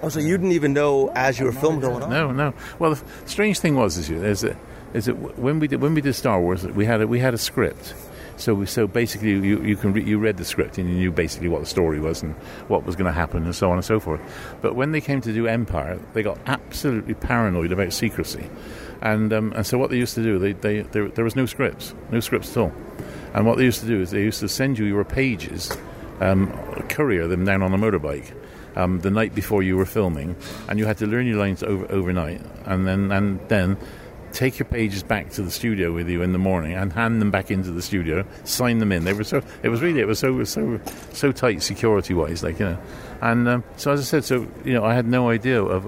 Oh, 0.00 0.08
so 0.08 0.20
you 0.20 0.36
didn't 0.36 0.52
even 0.52 0.72
know 0.72 1.10
as 1.14 1.40
you 1.40 1.46
were 1.46 1.52
filming 1.52 1.80
going 1.80 2.02
on? 2.02 2.10
No, 2.10 2.30
no. 2.30 2.54
Well, 2.78 2.94
the 2.94 3.02
strange 3.26 3.58
thing 3.58 3.74
was 3.74 3.96
is, 3.96 4.10
is 4.10 4.42
that 4.42 4.56
is 4.94 5.06
that 5.06 5.14
when 5.38 5.58
we 5.58 5.66
did 5.66 5.80
when 5.80 5.94
we 5.94 6.00
did 6.00 6.14
Star 6.14 6.40
Wars, 6.40 6.64
we 6.66 6.84
had 6.84 7.02
a, 7.02 7.06
we 7.06 7.18
had 7.18 7.34
a 7.34 7.38
script. 7.38 7.94
So 8.38 8.64
so 8.64 8.86
basically, 8.86 9.30
you, 9.30 9.62
you 9.62 9.76
can 9.76 9.92
re, 9.92 10.02
you 10.02 10.18
read 10.18 10.36
the 10.36 10.44
script 10.44 10.78
and 10.78 10.88
you 10.88 10.94
knew 10.94 11.12
basically 11.12 11.48
what 11.48 11.60
the 11.60 11.66
story 11.66 12.00
was 12.00 12.22
and 12.22 12.34
what 12.68 12.84
was 12.84 12.96
going 12.96 13.06
to 13.06 13.12
happen 13.12 13.44
and 13.44 13.54
so 13.54 13.70
on 13.70 13.76
and 13.76 13.84
so 13.84 14.00
forth. 14.00 14.20
But 14.62 14.74
when 14.74 14.92
they 14.92 15.00
came 15.00 15.20
to 15.22 15.32
do 15.32 15.46
Empire, 15.46 15.98
they 16.14 16.22
got 16.22 16.38
absolutely 16.46 17.14
paranoid 17.14 17.72
about 17.72 17.92
secrecy, 17.92 18.48
and 19.02 19.32
um, 19.32 19.52
and 19.54 19.66
so 19.66 19.76
what 19.76 19.90
they 19.90 19.96
used 19.96 20.14
to 20.14 20.22
do, 20.22 20.38
they, 20.38 20.52
they 20.52 20.82
there, 20.82 21.08
there 21.08 21.24
was 21.24 21.36
no 21.36 21.46
scripts, 21.46 21.94
no 22.10 22.20
scripts 22.20 22.50
at 22.52 22.56
all. 22.58 22.72
And 23.34 23.44
what 23.44 23.58
they 23.58 23.64
used 23.64 23.80
to 23.80 23.86
do 23.86 24.00
is 24.00 24.10
they 24.10 24.22
used 24.22 24.40
to 24.40 24.48
send 24.48 24.78
you 24.78 24.86
your 24.86 25.04
pages, 25.04 25.76
um, 26.20 26.50
courier 26.88 27.26
them 27.26 27.44
down 27.44 27.62
on 27.62 27.74
a 27.74 27.78
motorbike 27.78 28.32
um, 28.76 29.00
the 29.00 29.10
night 29.10 29.34
before 29.34 29.62
you 29.62 29.76
were 29.76 29.84
filming, 29.84 30.36
and 30.68 30.78
you 30.78 30.86
had 30.86 30.98
to 30.98 31.06
learn 31.06 31.26
your 31.26 31.38
lines 31.38 31.62
over, 31.62 31.90
overnight, 31.90 32.40
and 32.64 32.86
then 32.86 33.10
and 33.10 33.40
then 33.48 33.76
take 34.32 34.58
your 34.58 34.66
pages 34.66 35.02
back 35.02 35.30
to 35.30 35.42
the 35.42 35.50
studio 35.50 35.92
with 35.92 36.08
you 36.08 36.22
in 36.22 36.32
the 36.32 36.38
morning 36.38 36.74
and 36.74 36.92
hand 36.92 37.20
them 37.20 37.30
back 37.30 37.50
into 37.50 37.70
the 37.70 37.82
studio, 37.82 38.24
sign 38.44 38.78
them 38.78 38.92
in. 38.92 39.04
They 39.04 39.12
were 39.12 39.24
so 39.24 39.42
it 39.62 39.68
was 39.68 39.82
really 39.82 40.00
it 40.00 40.06
was 40.06 40.18
so 40.18 40.44
so 40.44 40.80
so 41.12 41.32
tight 41.32 41.62
security 41.62 42.14
wise, 42.14 42.42
like 42.42 42.58
you 42.58 42.66
know. 42.66 42.78
And 43.20 43.48
um, 43.48 43.64
so 43.76 43.90
as 43.90 44.00
I 44.00 44.04
said, 44.04 44.24
so 44.24 44.46
you 44.64 44.72
know, 44.72 44.84
I 44.84 44.94
had 44.94 45.06
no 45.06 45.28
idea 45.28 45.62
of, 45.62 45.86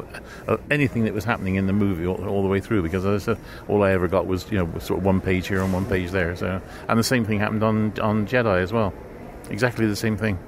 of 0.49 0.61
anything 0.71 1.05
that 1.05 1.15
was 1.15 1.25
happening 1.25 1.55
in 1.55 1.67
the 1.67 1.73
movie 1.73 2.07
all, 2.07 2.29
all 2.29 2.43
the 2.43 2.49
way 2.49 2.61
through 2.61 2.83
because 2.83 3.05
as 3.07 3.23
I 3.23 3.35
said, 3.35 3.45
all 3.69 3.83
I 3.83 3.93
ever 3.93 4.09
got 4.09 4.27
was 4.27 4.51
you 4.51 4.59
know 4.59 4.79
sort 4.79 4.99
of 4.99 5.05
one 5.05 5.21
page 5.21 5.47
here 5.47 5.63
and 5.63 5.73
one 5.73 5.87
page 5.87 6.11
there. 6.11 6.35
So 6.37 6.61
and 6.89 6.99
the 6.99 7.05
same 7.05 7.25
thing 7.25 7.39
happened 7.39 7.63
on 7.63 7.99
on 8.01 8.27
Jedi 8.27 8.63
as 8.63 8.73
well, 8.73 8.93
exactly 9.49 9.87
the 9.87 9.97
same 9.97 10.17
thing. 10.17 10.39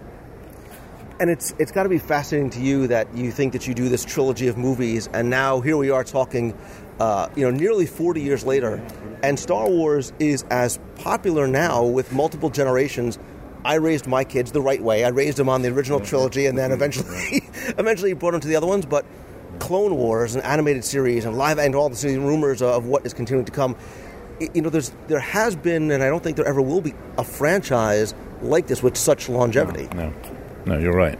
And 1.20 1.30
it's 1.30 1.54
it's 1.60 1.70
got 1.70 1.84
to 1.84 1.88
be 1.88 1.98
fascinating 1.98 2.50
to 2.50 2.60
you 2.60 2.88
that 2.88 3.14
you 3.14 3.30
think 3.30 3.52
that 3.52 3.68
you 3.68 3.74
do 3.74 3.88
this 3.88 4.04
trilogy 4.04 4.48
of 4.48 4.56
movies, 4.56 5.08
and 5.12 5.30
now 5.30 5.60
here 5.60 5.76
we 5.76 5.90
are 5.90 6.02
talking, 6.02 6.52
uh, 7.00 7.28
you 7.36 7.42
know, 7.42 7.50
nearly 7.50 7.86
40 7.86 8.20
years 8.20 8.44
later, 8.44 8.82
and 9.22 9.38
Star 9.38 9.68
Wars 9.68 10.12
is 10.18 10.44
as 10.50 10.78
popular 10.96 11.46
now 11.46 11.84
with 11.84 12.12
multiple 12.12 12.50
generations. 12.50 13.18
I 13.64 13.74
raised 13.74 14.06
my 14.06 14.24
kids 14.24 14.52
the 14.52 14.60
right 14.60 14.82
way. 14.82 15.04
I 15.04 15.08
raised 15.08 15.36
them 15.38 15.48
on 15.48 15.62
the 15.62 15.68
original 15.68 16.00
mm-hmm. 16.00 16.08
trilogy, 16.08 16.46
and 16.46 16.58
then 16.58 16.70
mm-hmm. 16.70 16.74
eventually, 16.74 17.40
mm-hmm. 17.40 17.70
eventually 17.80 18.12
brought 18.12 18.32
them 18.32 18.40
to 18.40 18.48
the 18.48 18.56
other 18.56 18.66
ones. 18.66 18.86
But 18.86 19.06
Clone 19.60 19.94
Wars, 19.94 20.34
an 20.34 20.42
animated 20.42 20.84
series, 20.84 21.24
and 21.24 21.36
live, 21.36 21.58
and 21.58 21.74
all 21.74 21.88
the 21.88 22.18
rumors 22.18 22.62
of 22.62 22.86
what 22.86 23.06
is 23.06 23.14
continuing 23.14 23.44
to 23.44 23.52
come. 23.52 23.76
You 24.54 24.62
know, 24.62 24.70
there's 24.70 24.92
there 25.06 25.20
has 25.20 25.54
been, 25.54 25.90
and 25.92 26.02
I 26.02 26.08
don't 26.08 26.22
think 26.22 26.36
there 26.36 26.46
ever 26.46 26.60
will 26.60 26.80
be, 26.80 26.94
a 27.16 27.24
franchise 27.24 28.14
like 28.40 28.66
this 28.66 28.82
with 28.82 28.96
such 28.96 29.28
longevity. 29.28 29.88
No, 29.94 30.12
no, 30.66 30.78
you're 30.78 30.96
right. 30.96 31.18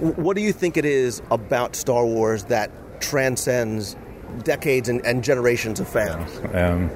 What 0.00 0.34
do 0.34 0.42
you 0.42 0.52
think 0.52 0.76
it 0.76 0.84
is 0.84 1.22
about 1.30 1.76
Star 1.76 2.04
Wars 2.04 2.44
that 2.44 2.72
transcends 3.00 3.94
decades 4.42 4.88
and, 4.88 5.04
and 5.06 5.22
generations 5.22 5.80
of 5.80 5.88
fans? 5.88 6.40
Um, 6.52 6.90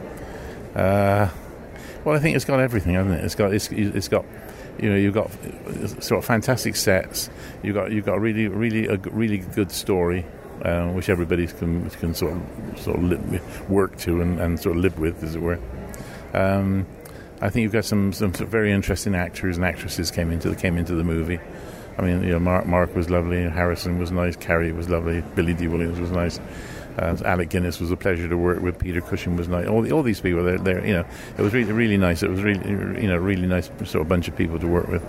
uh, 0.75 1.29
well, 2.05 2.17
I 2.17 2.19
think 2.21 2.37
it's 2.37 2.45
got 2.45 2.61
everything, 2.61 2.95
hasn't 2.95 3.15
it? 3.15 3.25
It's 3.25 3.35
got 3.35 3.53
it's, 3.53 3.71
it's 3.71 4.09
got 4.09 4.25
you 4.79 4.91
know 4.91 4.97
you've 4.97 5.15
got 5.15 5.31
sort 6.03 6.19
of 6.19 6.25
fantastic 6.25 6.77
sets. 6.77 7.31
You've 7.63 7.75
got 7.75 7.91
you've 7.91 8.07
got 8.07 8.21
really 8.21 8.49
really 8.49 8.87
a 8.87 8.97
really 8.97 9.39
good 9.39 9.71
story. 9.71 10.25
Uh, 10.63 10.89
which 10.89 11.09
everybody 11.09 11.47
can 11.47 11.89
can 11.89 12.13
sort 12.13 12.33
of 12.33 12.81
sort 12.81 12.99
of 12.99 13.71
work 13.71 13.97
to 13.97 14.21
and, 14.21 14.41
and 14.41 14.59
sort 14.59 14.77
of 14.77 14.83
live 14.83 14.99
with, 14.99 15.23
as 15.23 15.37
it 15.37 15.41
were. 15.41 15.61
Um, 16.35 16.85
I 17.41 17.49
think 17.51 17.63
you've 17.63 17.73
got 17.73 17.85
some 17.85 18.13
some 18.13 18.33
very 18.33 18.73
interesting 18.73 19.15
actors 19.15 19.57
and 19.57 19.65
actresses 19.65 20.11
came 20.11 20.33
into 20.33 20.51
the 20.51 20.57
came 20.57 20.77
into 20.77 20.95
the 20.95 21.05
movie. 21.05 21.39
I 21.99 22.03
mean, 22.03 22.23
you 22.23 22.31
know, 22.31 22.39
Mark, 22.39 22.67
Mark 22.67 22.95
was 22.95 23.11
lovely, 23.11 23.43
Harrison 23.43 23.99
was 23.99 24.13
nice, 24.13 24.37
Carrie 24.37 24.73
was 24.73 24.89
lovely, 24.89 25.23
Billy 25.35 25.53
Dee 25.53 25.67
Williams 25.67 25.99
was 25.99 26.13
nice, 26.13 26.39
uh, 26.99 27.17
Alec 27.25 27.51
Guinness 27.51 27.81
was 27.81 27.91
a 27.91 27.97
pleasure 27.97 28.29
to 28.29 28.37
work 28.37 28.61
with, 28.61 28.79
Peter 28.79 29.01
Cushing 29.01 29.37
was 29.37 29.49
nice. 29.49 29.67
All, 29.67 29.83
the, 29.83 29.91
all 29.93 30.03
these 30.03 30.21
people, 30.21 30.45
they're, 30.45 30.59
they're, 30.59 30.87
you 30.87 30.93
know, 30.93 31.05
it 31.37 31.43
was 31.43 31.53
really 31.53 31.73
really 31.73 31.97
nice. 31.97 32.23
It 32.23 32.31
was 32.31 32.43
really 32.43 32.67
you 32.69 33.09
know 33.09 33.17
really 33.17 33.47
nice 33.47 33.67
sort 33.85 34.03
of 34.03 34.09
bunch 34.09 34.29
of 34.29 34.37
people 34.37 34.59
to 34.59 34.67
work 34.67 34.89
with. 34.89 35.05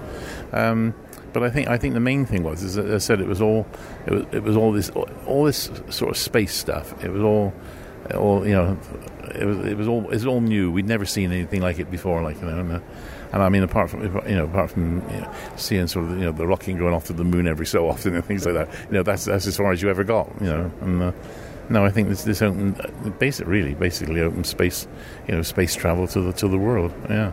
Um, 0.54 0.94
but 1.34 1.44
I 1.44 1.50
think 1.50 1.68
I 1.68 1.78
think 1.78 1.94
the 1.94 2.00
main 2.00 2.26
thing 2.26 2.44
was, 2.44 2.64
as 2.64 2.78
I 2.78 2.98
said 2.98 3.22
it 3.22 3.28
was 3.28 3.42
all 3.42 3.68
it 4.08 4.14
was, 4.14 4.26
it 4.32 4.44
was 4.44 4.56
all 4.56 4.72
this 4.72 4.90
all 4.90 5.44
this 5.44 5.70
sort 5.90 6.12
of 6.12 6.18
space 6.18 6.54
stuff. 6.54 7.04
It 7.04 7.12
was 7.12 7.22
all 7.22 7.54
all 8.16 8.48
you 8.48 8.54
know 8.54 8.78
it 9.36 9.46
was 9.46 9.58
it 9.60 9.78
was 9.78 9.88
all 9.88 10.04
it 10.06 10.10
was 10.10 10.26
all 10.26 10.42
new. 10.42 10.72
We'd 10.72 10.88
never 10.88 11.06
seen 11.06 11.32
anything 11.32 11.62
like 11.62 11.80
it 11.80 11.92
before, 11.92 12.22
like 12.24 12.40
you 12.42 12.48
know. 12.48 12.82
And, 13.32 13.44
I 13.44 13.50
mean, 13.50 13.64
apart 13.64 13.90
from 13.90 14.04
you 14.04 14.36
know, 14.36 14.46
apart 14.46 14.72
from 14.72 15.02
you 15.12 15.22
know, 15.22 15.34
seeing 15.56 15.88
sort 15.88 16.06
of 16.06 16.12
you 16.18 16.26
know 16.26 16.32
the 16.32 16.48
rocking 16.48 16.78
going 16.78 16.94
off 16.94 17.06
to 17.06 17.14
the 17.14 17.24
moon 17.24 17.48
every 17.48 17.66
so 17.66 17.88
often 17.88 18.16
and 18.16 18.26
things 18.26 18.46
like 18.46 18.56
that, 18.56 18.70
you 18.88 18.94
know, 18.94 19.04
that's 19.04 19.26
that's 19.26 19.46
as 19.46 19.58
far 19.58 19.72
as 19.72 19.82
you 19.82 19.90
ever 19.90 20.04
got, 20.04 20.30
you 20.42 20.48
know. 20.48 20.72
And 20.82 21.04
uh, 21.04 21.12
no, 21.70 21.86
I 21.86 21.92
think 21.92 22.10
this 22.10 22.24
this 22.24 22.42
open, 22.42 22.76
basic 23.20 23.48
really 23.48 23.76
basically 23.76 24.22
open 24.22 24.44
space, 24.44 24.88
you 25.28 25.36
know, 25.36 25.42
space 25.44 25.76
travel 25.76 26.08
to 26.08 26.22
the 26.22 26.34
to 26.34 26.48
the 26.48 26.58
world. 26.58 26.94
Yeah. 27.10 27.32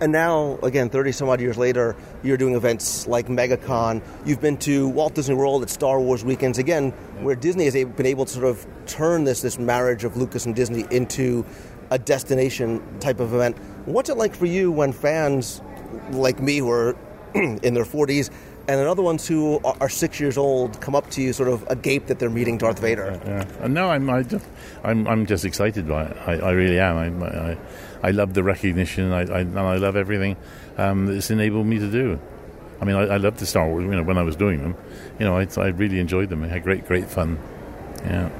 And 0.00 0.12
now, 0.12 0.58
again, 0.62 0.90
30 0.90 1.12
some 1.12 1.28
odd 1.28 1.40
years 1.40 1.56
later, 1.56 1.94
you're 2.22 2.36
doing 2.36 2.54
events 2.54 3.06
like 3.06 3.28
MegaCon. 3.28 4.02
You've 4.26 4.40
been 4.40 4.56
to 4.58 4.88
Walt 4.88 5.14
Disney 5.14 5.36
World 5.36 5.62
at 5.62 5.70
Star 5.70 6.00
Wars 6.00 6.24
weekends, 6.24 6.58
again, 6.58 6.90
where 7.20 7.36
Disney 7.36 7.64
has 7.64 7.72
been 7.72 8.04
able 8.04 8.24
to 8.24 8.32
sort 8.32 8.44
of 8.44 8.66
turn 8.86 9.24
this, 9.24 9.40
this 9.40 9.58
marriage 9.58 10.04
of 10.04 10.16
Lucas 10.16 10.46
and 10.46 10.54
Disney 10.54 10.84
into 10.90 11.46
a 11.90 11.98
destination 11.98 12.82
type 12.98 13.20
of 13.20 13.32
event. 13.32 13.56
What's 13.86 14.08
it 14.08 14.16
like 14.16 14.34
for 14.34 14.46
you 14.46 14.70
when 14.70 14.92
fans 14.92 15.60
like 16.10 16.40
me, 16.40 16.58
who 16.58 16.70
are 16.70 16.96
in 17.34 17.74
their 17.74 17.84
40s, 17.84 18.30
and 18.66 18.80
other 18.86 19.02
ones 19.02 19.26
who 19.26 19.60
are 19.62 19.88
six 19.88 20.18
years 20.18 20.38
old 20.38 20.80
come 20.80 20.94
up 20.94 21.10
to 21.10 21.22
you 21.22 21.32
sort 21.32 21.50
of 21.50 21.64
agape 21.68 22.06
that 22.06 22.18
they're 22.18 22.30
meeting 22.30 22.56
Darth 22.56 22.78
Vader? 22.78 23.20
Yeah. 23.24 23.44
Uh, 23.60 23.68
no, 23.68 23.90
I'm 23.90 24.08
I 24.08 24.22
just, 24.22 24.46
I'm 24.82 25.06
I'm 25.06 25.26
just 25.26 25.44
excited 25.44 25.86
by 25.86 26.04
it. 26.06 26.16
I, 26.26 26.32
I 26.38 26.50
really 26.52 26.78
am. 26.78 27.22
I, 27.22 27.26
I 27.26 27.58
I 28.02 28.10
love 28.10 28.34
the 28.34 28.42
recognition. 28.42 29.12
I, 29.12 29.20
I 29.20 29.40
and 29.40 29.58
I 29.58 29.76
love 29.76 29.96
everything 29.96 30.36
um, 30.78 31.06
that 31.06 31.16
it's 31.16 31.30
enabled 31.30 31.66
me 31.66 31.78
to 31.78 31.90
do. 31.90 32.18
I 32.80 32.84
mean, 32.86 32.96
I, 32.96 33.02
I 33.02 33.16
loved 33.18 33.38
the 33.38 33.46
Star 33.46 33.68
Wars. 33.68 33.84
You 33.84 33.90
know, 33.90 34.02
when 34.02 34.18
I 34.18 34.22
was 34.22 34.36
doing 34.36 34.62
them, 34.62 34.76
you 35.18 35.26
know, 35.26 35.36
I, 35.36 35.46
I 35.56 35.68
really 35.68 35.98
enjoyed 35.98 36.30
them. 36.30 36.42
I 36.42 36.48
had 36.48 36.62
great 36.62 36.86
great 36.86 37.08
fun. 37.08 37.38
Yeah. 38.04 38.30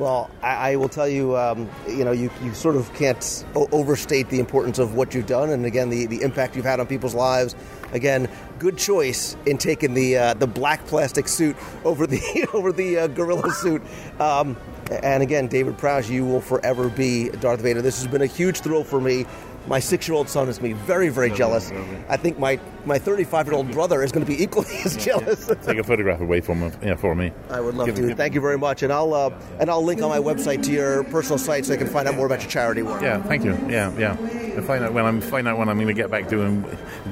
Well, 0.00 0.30
I, 0.40 0.70
I 0.70 0.76
will 0.76 0.88
tell 0.88 1.06
you, 1.06 1.36
um, 1.36 1.68
you 1.86 2.06
know, 2.06 2.12
you, 2.12 2.30
you 2.42 2.54
sort 2.54 2.74
of 2.74 2.90
can't 2.94 3.44
o- 3.54 3.68
overstate 3.70 4.30
the 4.30 4.40
importance 4.40 4.78
of 4.78 4.94
what 4.94 5.12
you've 5.12 5.26
done, 5.26 5.50
and 5.50 5.66
again, 5.66 5.90
the, 5.90 6.06
the 6.06 6.22
impact 6.22 6.56
you've 6.56 6.64
had 6.64 6.80
on 6.80 6.86
people's 6.86 7.14
lives. 7.14 7.54
Again, 7.92 8.26
good 8.58 8.78
choice 8.78 9.36
in 9.44 9.58
taking 9.58 9.92
the 9.92 10.16
uh, 10.16 10.34
the 10.34 10.46
black 10.46 10.86
plastic 10.86 11.28
suit 11.28 11.54
over 11.84 12.06
the 12.06 12.48
over 12.54 12.72
the 12.72 12.96
uh, 13.00 13.06
gorilla 13.08 13.52
suit. 13.52 13.82
Um, 14.18 14.56
and 14.90 15.22
again, 15.22 15.48
David 15.48 15.76
Prowse, 15.76 16.08
you 16.08 16.24
will 16.24 16.40
forever 16.40 16.88
be 16.88 17.28
Darth 17.28 17.60
Vader. 17.60 17.82
This 17.82 18.02
has 18.02 18.10
been 18.10 18.22
a 18.22 18.26
huge 18.26 18.60
thrill 18.60 18.84
for 18.84 19.02
me. 19.02 19.26
My 19.66 19.78
six-year-old 19.78 20.28
son 20.28 20.48
is 20.48 20.58
going 20.58 20.72
to 20.72 20.76
be 20.78 20.82
very, 20.86 21.10
very 21.10 21.30
jealous. 21.30 21.70
I 22.08 22.16
think 22.16 22.38
my 22.38 22.58
my 22.86 22.98
35-year-old 22.98 23.70
brother 23.72 24.02
is 24.02 24.10
going 24.10 24.24
to 24.24 24.30
be 24.30 24.42
equally 24.42 24.74
as 24.84 24.96
jealous. 24.96 25.46
Take 25.64 25.78
a 25.78 25.84
photograph 25.84 26.20
away 26.20 26.40
from 26.40 26.60
him, 26.60 26.72
yeah, 26.82 26.96
for 26.96 27.14
me. 27.14 27.30
I 27.50 27.60
would 27.60 27.74
love 27.74 27.86
Give- 27.86 27.96
to. 27.96 28.08
give- 28.08 28.16
Thank 28.16 28.34
you 28.34 28.40
very 28.40 28.56
much, 28.58 28.82
and 28.82 28.90
I'll 28.92 29.12
uh, 29.12 29.30
and 29.60 29.70
I'll 29.70 29.84
link 29.84 30.00
on 30.02 30.08
my 30.08 30.18
website 30.18 30.62
to 30.64 30.72
your 30.72 31.04
personal 31.04 31.38
site 31.38 31.66
so 31.66 31.74
I 31.74 31.76
can 31.76 31.86
find 31.88 32.08
out 32.08 32.16
more 32.16 32.26
about 32.26 32.40
your 32.40 32.50
charity 32.50 32.82
work. 32.82 33.02
Yeah, 33.02 33.22
thank 33.22 33.44
you. 33.44 33.52
Yeah, 33.68 33.92
yeah. 33.98 34.12
I 34.56 34.60
find 34.62 34.82
out 34.82 34.94
when 34.94 35.04
I'm 35.04 35.20
find 35.20 35.46
out 35.46 35.58
when 35.58 35.68
I'm 35.68 35.76
going 35.76 35.88
to 35.88 35.94
get 35.94 36.10
back 36.10 36.28
doing 36.28 36.64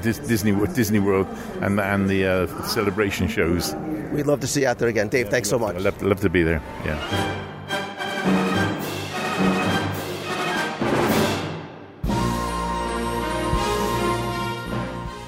Disney 0.02 0.52
Disney 0.74 0.98
World 1.00 1.26
and 1.60 1.78
and 1.78 2.08
the 2.08 2.26
uh, 2.26 2.62
celebration 2.64 3.28
shows. 3.28 3.74
We'd 4.12 4.26
love 4.26 4.40
to 4.40 4.46
see 4.46 4.62
you 4.62 4.68
out 4.68 4.78
there 4.78 4.88
again, 4.88 5.08
Dave. 5.08 5.28
thanks 5.28 5.50
so 5.50 5.58
much. 5.58 5.76
I'd 5.76 5.82
love, 5.82 6.02
love 6.02 6.20
to 6.20 6.30
be 6.30 6.42
there. 6.42 6.62
Yeah. 6.86 7.44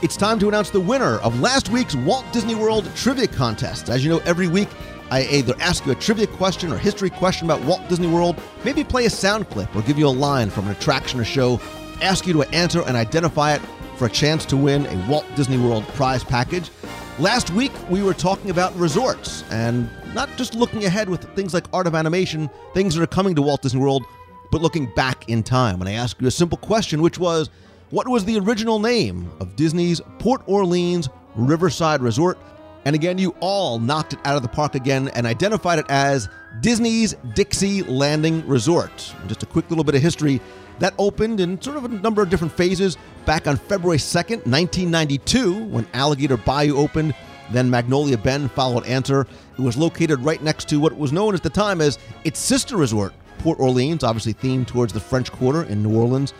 It's 0.02 0.16
time 0.16 0.38
to 0.38 0.48
announce 0.48 0.70
the 0.70 0.80
winner 0.80 1.18
of 1.18 1.40
last 1.40 1.68
week's 1.68 1.94
Walt 1.94 2.24
Disney 2.32 2.54
World 2.54 2.90
Trivia 2.96 3.26
Contest. 3.26 3.90
As 3.90 4.02
you 4.02 4.10
know, 4.10 4.20
every 4.24 4.48
week 4.48 4.70
I 5.10 5.24
either 5.24 5.54
ask 5.60 5.84
you 5.84 5.92
a 5.92 5.94
trivia 5.94 6.26
question 6.26 6.72
or 6.72 6.78
history 6.78 7.10
question 7.10 7.46
about 7.46 7.62
Walt 7.66 7.86
Disney 7.90 8.06
World, 8.06 8.40
maybe 8.64 8.82
play 8.82 9.04
a 9.04 9.10
sound 9.10 9.50
clip 9.50 9.76
or 9.76 9.82
give 9.82 9.98
you 9.98 10.06
a 10.06 10.08
line 10.08 10.48
from 10.48 10.64
an 10.64 10.70
attraction 10.70 11.20
or 11.20 11.24
show, 11.24 11.60
ask 12.00 12.26
you 12.26 12.32
to 12.32 12.44
answer 12.44 12.82
and 12.86 12.96
identify 12.96 13.52
it 13.52 13.60
for 13.98 14.06
a 14.06 14.08
chance 14.08 14.46
to 14.46 14.56
win 14.56 14.86
a 14.86 15.06
Walt 15.06 15.26
Disney 15.36 15.58
World 15.58 15.84
prize 15.88 16.24
package. 16.24 16.70
Last 17.18 17.50
week 17.50 17.72
we 17.90 18.02
were 18.02 18.14
talking 18.14 18.48
about 18.48 18.74
resorts 18.76 19.44
and 19.50 19.90
not 20.14 20.34
just 20.38 20.54
looking 20.54 20.86
ahead 20.86 21.10
with 21.10 21.24
things 21.34 21.52
like 21.52 21.66
art 21.74 21.86
of 21.86 21.94
animation, 21.94 22.48
things 22.72 22.94
that 22.94 23.02
are 23.02 23.06
coming 23.06 23.34
to 23.34 23.42
Walt 23.42 23.60
Disney 23.60 23.82
World, 23.82 24.06
but 24.50 24.62
looking 24.62 24.86
back 24.94 25.28
in 25.28 25.42
time. 25.42 25.78
And 25.80 25.90
I 25.90 25.92
asked 25.92 26.22
you 26.22 26.26
a 26.26 26.30
simple 26.30 26.56
question, 26.56 27.02
which 27.02 27.18
was 27.18 27.50
what 27.90 28.08
was 28.08 28.24
the 28.24 28.38
original 28.38 28.78
name 28.78 29.30
of 29.40 29.56
Disney's 29.56 30.00
Port 30.20 30.42
Orleans 30.46 31.08
Riverside 31.34 32.00
Resort? 32.00 32.38
And 32.84 32.94
again, 32.94 33.18
you 33.18 33.34
all 33.40 33.78
knocked 33.78 34.12
it 34.12 34.20
out 34.24 34.36
of 34.36 34.42
the 34.42 34.48
park 34.48 34.74
again 34.74 35.08
and 35.08 35.26
identified 35.26 35.80
it 35.80 35.86
as 35.88 36.28
Disney's 36.60 37.14
Dixie 37.34 37.82
Landing 37.82 38.46
Resort. 38.46 39.12
And 39.18 39.28
just 39.28 39.42
a 39.42 39.46
quick 39.46 39.68
little 39.70 39.84
bit 39.84 39.96
of 39.96 40.02
history 40.02 40.40
that 40.78 40.94
opened 40.98 41.40
in 41.40 41.60
sort 41.60 41.76
of 41.76 41.84
a 41.84 41.88
number 41.88 42.22
of 42.22 42.30
different 42.30 42.52
phases 42.52 42.96
back 43.26 43.46
on 43.46 43.56
February 43.56 43.98
2nd, 43.98 44.46
1992, 44.46 45.64
when 45.64 45.86
Alligator 45.92 46.36
Bayou 46.36 46.76
opened. 46.76 47.14
Then 47.50 47.68
Magnolia 47.68 48.16
Bend 48.16 48.52
followed 48.52 48.86
answer. 48.86 49.26
It 49.58 49.60
was 49.60 49.76
located 49.76 50.20
right 50.20 50.40
next 50.40 50.68
to 50.68 50.78
what 50.78 50.96
was 50.96 51.12
known 51.12 51.34
at 51.34 51.42
the 51.42 51.50
time 51.50 51.80
as 51.80 51.98
its 52.22 52.38
sister 52.38 52.76
resort, 52.76 53.12
Port 53.38 53.58
Orleans, 53.58 54.04
obviously 54.04 54.32
themed 54.32 54.68
towards 54.68 54.92
the 54.92 55.00
French 55.00 55.32
Quarter 55.32 55.64
in 55.64 55.82
New 55.82 55.98
Orleans. 55.98 56.32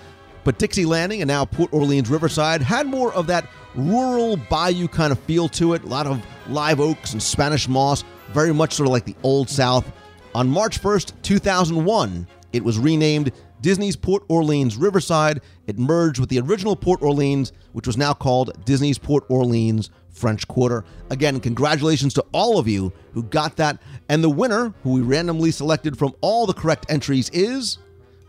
But 0.45 0.59
Dixie 0.59 0.87
Landing 0.87 1.21
and 1.23 1.29
now 1.29 1.45
Port 1.45 1.73
Orleans 1.73 2.09
Riverside 2.09 2.63
had 2.63 2.87
more 2.87 3.13
of 3.13 3.27
that 3.27 3.49
rural 3.75 4.37
bayou 4.37 4.89
kind 4.89 5.13
of 5.13 5.19
feel 5.21 5.49
to 5.51 5.75
it. 5.75 5.83
A 5.85 5.87
lot 5.87 6.07
of 6.07 6.25
live 6.49 6.81
oaks 6.81 7.13
and 7.13 7.23
Spanish 7.23 7.69
moss, 7.69 8.05
very 8.33 8.53
much 8.53 8.75
sort 8.75 8.87
of 8.87 8.93
like 8.93 9.05
the 9.05 9.17
Old 9.23 9.49
South. 9.51 9.91
On 10.35 10.49
March 10.49 10.81
1st, 10.81 11.13
2001, 11.23 12.27
it 12.53 12.65
was 12.65 12.79
renamed 12.79 13.33
Disney's 13.61 13.97
Port 13.97 14.23
Orleans 14.29 14.77
Riverside. 14.77 15.41
It 15.67 15.79
merged 15.79 16.19
with 16.19 16.31
the 16.31 16.41
original 16.41 16.77
Port 16.77 17.03
Orleans, 17.03 17.53
which 17.73 17.87
was 17.87 17.97
now 17.97 18.15
called 18.15 18.65
Disney's 18.65 18.99
Port 18.99 19.25
Orleans 19.29 19.91
French 20.09 20.47
Quarter. 20.49 20.85
Again, 21.11 21.41
congratulations 21.41 22.15
to 22.15 22.25
all 22.33 22.59
of 22.59 22.67
you 22.67 22.93
who 23.13 23.23
got 23.25 23.57
that. 23.57 23.81
And 24.09 24.25
the 24.25 24.31
winner, 24.31 24.73
who 24.83 24.93
we 24.93 25.01
randomly 25.01 25.51
selected 25.51 25.99
from 25.99 26.15
all 26.21 26.47
the 26.47 26.55
correct 26.55 26.87
entries, 26.89 27.31
is 27.31 27.79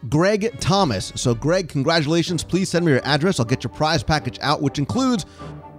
Greg 0.09 0.59
Thomas. 0.59 1.11
So, 1.15 1.35
Greg, 1.35 1.69
congratulations. 1.69 2.43
Please 2.43 2.69
send 2.69 2.85
me 2.85 2.91
your 2.93 3.05
address. 3.05 3.39
I'll 3.39 3.45
get 3.45 3.63
your 3.63 3.71
prize 3.73 4.03
package 4.03 4.39
out, 4.41 4.61
which 4.61 4.79
includes 4.79 5.25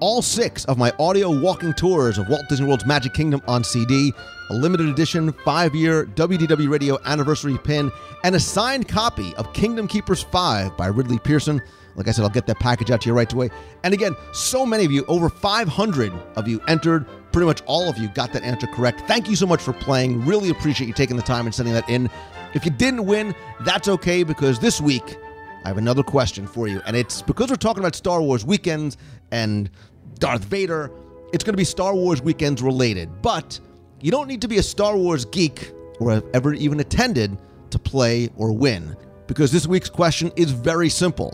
all 0.01 0.23
six 0.23 0.65
of 0.65 0.79
my 0.79 0.93
audio 0.99 1.31
walking 1.31 1.73
tours 1.73 2.19
of 2.19 2.29
Walt 2.29 2.49
Disney 2.49 2.67
World's 2.67 2.87
Magic 2.87 3.15
Kingdom 3.15 3.41
on 3.47 3.63
CD, 3.63 4.13
a 4.51 4.55
limited 4.55 4.89
edition 4.89 5.33
five 5.45 5.75
year 5.75 6.07
WDW 6.07 6.69
Radio 6.69 6.99
anniversary 7.05 7.57
pin, 7.59 7.91
and 8.25 8.35
a 8.35 8.41
signed 8.41 8.89
copy 8.89 9.35
of 9.37 9.53
Kingdom 9.53 9.87
Keepers 9.87 10.23
5 10.23 10.77
by 10.77 10.87
Ridley 10.89 11.19
Pearson. 11.19 11.63
Like 11.95 12.09
I 12.09 12.13
said, 12.13 12.23
I'll 12.23 12.31
get 12.31 12.47
that 12.47 12.59
package 12.59 12.91
out 12.91 13.03
to 13.03 13.09
you 13.09 13.15
right 13.15 13.31
away. 13.33 13.51
And 13.85 13.93
again, 13.93 14.17
so 14.33 14.65
many 14.65 14.85
of 14.85 14.93
you, 14.93 15.05
over 15.07 15.29
500 15.29 16.13
of 16.37 16.49
you 16.49 16.61
entered. 16.69 17.07
Pretty 17.33 17.47
much 17.47 17.63
all 17.67 17.89
of 17.89 17.97
you 17.97 18.09
got 18.09 18.33
that 18.33 18.43
answer 18.43 18.67
correct. 18.67 19.03
Thank 19.07 19.29
you 19.29 19.37
so 19.37 19.47
much 19.47 19.63
for 19.63 19.73
playing. 19.73 20.25
Really 20.27 20.51
appreciate 20.51 20.87
you 20.87 20.93
taking 20.93 21.17
the 21.17 21.23
time 21.23 21.47
and 21.47 21.55
sending 21.55 21.75
that 21.75 21.89
in. 21.89 22.11
If 22.55 22.65
you 22.65 22.71
didn't 22.71 23.07
win, 23.07 23.35
that's 23.61 23.89
okay 23.89 24.23
because 24.23 24.59
this 24.59 24.81
week 24.81 25.17
I 25.65 25.69
have 25.69 25.79
another 25.79 26.03
question 26.03 26.47
for 26.47 26.69
you. 26.69 26.83
And 26.87 26.97
it's 26.97 27.23
because 27.23 27.51
we're 27.51 27.57
talking 27.57 27.83
about 27.83 27.95
Star 27.95 28.21
Wars 28.21 28.45
weekends 28.45 28.97
and 29.31 29.71
Darth 30.19 30.45
Vader, 30.45 30.91
it's 31.33 31.45
going 31.45 31.55
to 31.55 31.59
be 31.59 31.65
Star 31.65 31.95
Wars 31.95 32.21
weekends 32.21 32.63
related. 32.63 33.23
But 33.23 33.59
you 34.01 34.11
don't 34.11 34.29
need 34.29 34.41
to 34.43 34.49
be 34.49 34.59
a 34.59 34.63
Star 34.63 34.97
Wars 34.97 35.25
geek 35.25 35.73
or 35.99 36.13
have 36.13 36.25
ever 36.35 36.53
even 36.53 36.81
attended 36.81 37.39
to 37.71 37.79
play 37.79 38.29
or 38.37 38.53
win. 38.53 38.97
Because 39.27 39.51
this 39.51 39.67
week's 39.67 39.89
question 39.89 40.31
is 40.37 40.51
very 40.51 40.89
simple. 40.89 41.31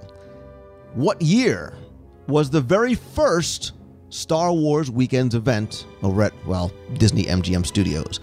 What 0.94 1.20
year 1.20 1.74
was 2.28 2.50
the 2.50 2.60
very 2.60 2.94
first 2.94 3.72
Star 4.10 4.52
Wars 4.52 4.90
Weekends 4.90 5.34
event 5.34 5.86
over 6.02 6.22
at, 6.22 6.46
well, 6.46 6.70
Disney 6.94 7.24
MGM 7.24 7.66
Studios? 7.66 8.20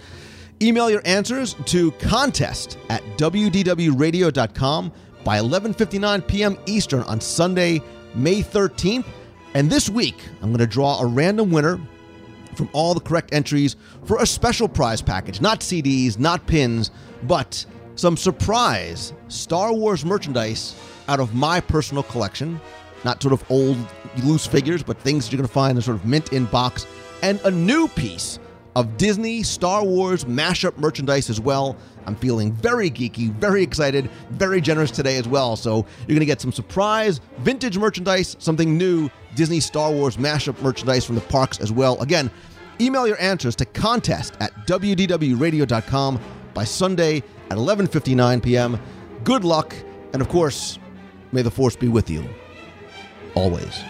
Email 0.62 0.90
your 0.90 1.02
answers 1.04 1.54
to 1.66 1.90
contest 1.92 2.78
at 2.88 3.02
wdwradio.com 3.18 4.92
by 5.22 5.38
11:59 5.38 6.26
p.m. 6.26 6.56
Eastern 6.66 7.02
on 7.02 7.20
Sunday, 7.20 7.82
May 8.14 8.42
13th. 8.42 9.04
And 9.52 9.68
this 9.68 9.90
week, 9.90 10.16
I'm 10.40 10.48
going 10.48 10.58
to 10.58 10.66
draw 10.66 11.00
a 11.00 11.06
random 11.06 11.50
winner 11.50 11.78
from 12.54 12.70
all 12.72 12.94
the 12.94 13.00
correct 13.00 13.34
entries 13.34 13.76
for 14.04 14.18
a 14.18 14.26
special 14.26 14.66
prize 14.66 15.02
package. 15.02 15.42
Not 15.42 15.60
CDs, 15.60 16.18
not 16.18 16.46
pins, 16.46 16.90
but 17.24 17.66
some 17.94 18.16
surprise 18.16 19.12
Star 19.28 19.74
Wars 19.74 20.06
merchandise 20.06 20.74
out 21.08 21.20
of 21.20 21.34
my 21.34 21.60
personal 21.60 22.02
collection. 22.04 22.58
Not 23.04 23.22
sort 23.22 23.34
of 23.34 23.44
old 23.50 23.76
loose 24.24 24.46
figures, 24.46 24.82
but 24.82 24.98
things 25.00 25.30
you're 25.30 25.36
going 25.36 25.46
to 25.46 25.52
find 25.52 25.76
in 25.76 25.82
sort 25.82 25.98
of 25.98 26.06
mint 26.06 26.32
in 26.32 26.46
box. 26.46 26.86
And 27.22 27.40
a 27.44 27.50
new 27.50 27.88
piece 27.88 28.38
of 28.76 28.98
Disney 28.98 29.42
Star 29.42 29.82
Wars 29.82 30.26
mashup 30.26 30.76
merchandise 30.76 31.30
as 31.30 31.40
well. 31.40 31.78
I'm 32.04 32.14
feeling 32.14 32.52
very 32.52 32.90
geeky, 32.90 33.32
very 33.32 33.62
excited, 33.62 34.10
very 34.32 34.60
generous 34.60 34.90
today 34.90 35.16
as 35.16 35.26
well. 35.26 35.56
So 35.56 35.86
you're 36.00 36.08
going 36.08 36.20
to 36.20 36.26
get 36.26 36.42
some 36.42 36.52
surprise 36.52 37.22
vintage 37.38 37.78
merchandise, 37.78 38.36
something 38.38 38.76
new 38.76 39.08
Disney 39.34 39.60
Star 39.60 39.90
Wars 39.90 40.18
mashup 40.18 40.60
merchandise 40.60 41.06
from 41.06 41.14
the 41.14 41.22
parks 41.22 41.58
as 41.58 41.72
well. 41.72 42.00
Again, 42.02 42.30
email 42.78 43.08
your 43.08 43.20
answers 43.20 43.56
to 43.56 43.64
contest 43.64 44.36
at 44.40 44.52
wdwradio.com 44.66 46.20
by 46.52 46.64
Sunday 46.64 47.22
at 47.50 47.56
11:59 47.56 48.42
p.m. 48.42 48.78
Good 49.24 49.42
luck, 49.42 49.74
and 50.12 50.20
of 50.20 50.28
course, 50.28 50.78
may 51.32 51.40
the 51.40 51.50
force 51.50 51.76
be 51.76 51.88
with 51.88 52.10
you 52.10 52.28
always. 53.34 53.82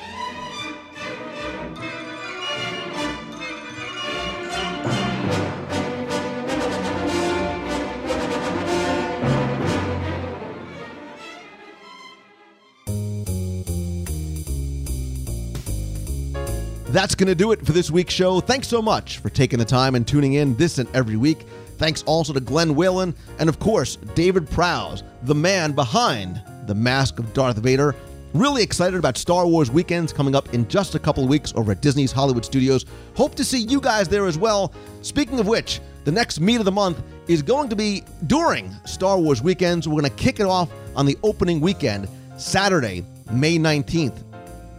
That's 16.96 17.14
going 17.14 17.28
to 17.28 17.34
do 17.34 17.52
it 17.52 17.66
for 17.66 17.72
this 17.72 17.90
week's 17.90 18.14
show. 18.14 18.40
Thanks 18.40 18.68
so 18.68 18.80
much 18.80 19.18
for 19.18 19.28
taking 19.28 19.58
the 19.58 19.66
time 19.66 19.96
and 19.96 20.08
tuning 20.08 20.32
in 20.32 20.56
this 20.56 20.78
and 20.78 20.88
every 20.96 21.18
week. 21.18 21.40
Thanks 21.76 22.02
also 22.04 22.32
to 22.32 22.40
Glenn 22.40 22.74
Whalen 22.74 23.14
and, 23.38 23.50
of 23.50 23.58
course, 23.58 23.96
David 24.14 24.48
Prowse, 24.48 25.02
the 25.24 25.34
man 25.34 25.72
behind 25.72 26.40
the 26.66 26.74
Mask 26.74 27.18
of 27.18 27.30
Darth 27.34 27.58
Vader. 27.58 27.94
Really 28.32 28.62
excited 28.62 28.98
about 28.98 29.18
Star 29.18 29.46
Wars 29.46 29.70
weekends 29.70 30.10
coming 30.10 30.34
up 30.34 30.54
in 30.54 30.66
just 30.68 30.94
a 30.94 30.98
couple 30.98 31.28
weeks 31.28 31.52
over 31.54 31.72
at 31.72 31.82
Disney's 31.82 32.12
Hollywood 32.12 32.46
Studios. 32.46 32.86
Hope 33.14 33.34
to 33.34 33.44
see 33.44 33.60
you 33.60 33.78
guys 33.78 34.08
there 34.08 34.26
as 34.26 34.38
well. 34.38 34.72
Speaking 35.02 35.38
of 35.38 35.46
which, 35.46 35.82
the 36.04 36.12
next 36.12 36.40
meet 36.40 36.60
of 36.60 36.64
the 36.64 36.72
month 36.72 37.02
is 37.28 37.42
going 37.42 37.68
to 37.68 37.76
be 37.76 38.04
during 38.26 38.74
Star 38.86 39.18
Wars 39.18 39.42
weekends. 39.42 39.86
We're 39.86 40.00
going 40.00 40.10
to 40.10 40.16
kick 40.16 40.40
it 40.40 40.46
off 40.46 40.70
on 40.94 41.04
the 41.04 41.18
opening 41.22 41.60
weekend, 41.60 42.08
Saturday, 42.38 43.04
May 43.30 43.58
19th. 43.58 44.22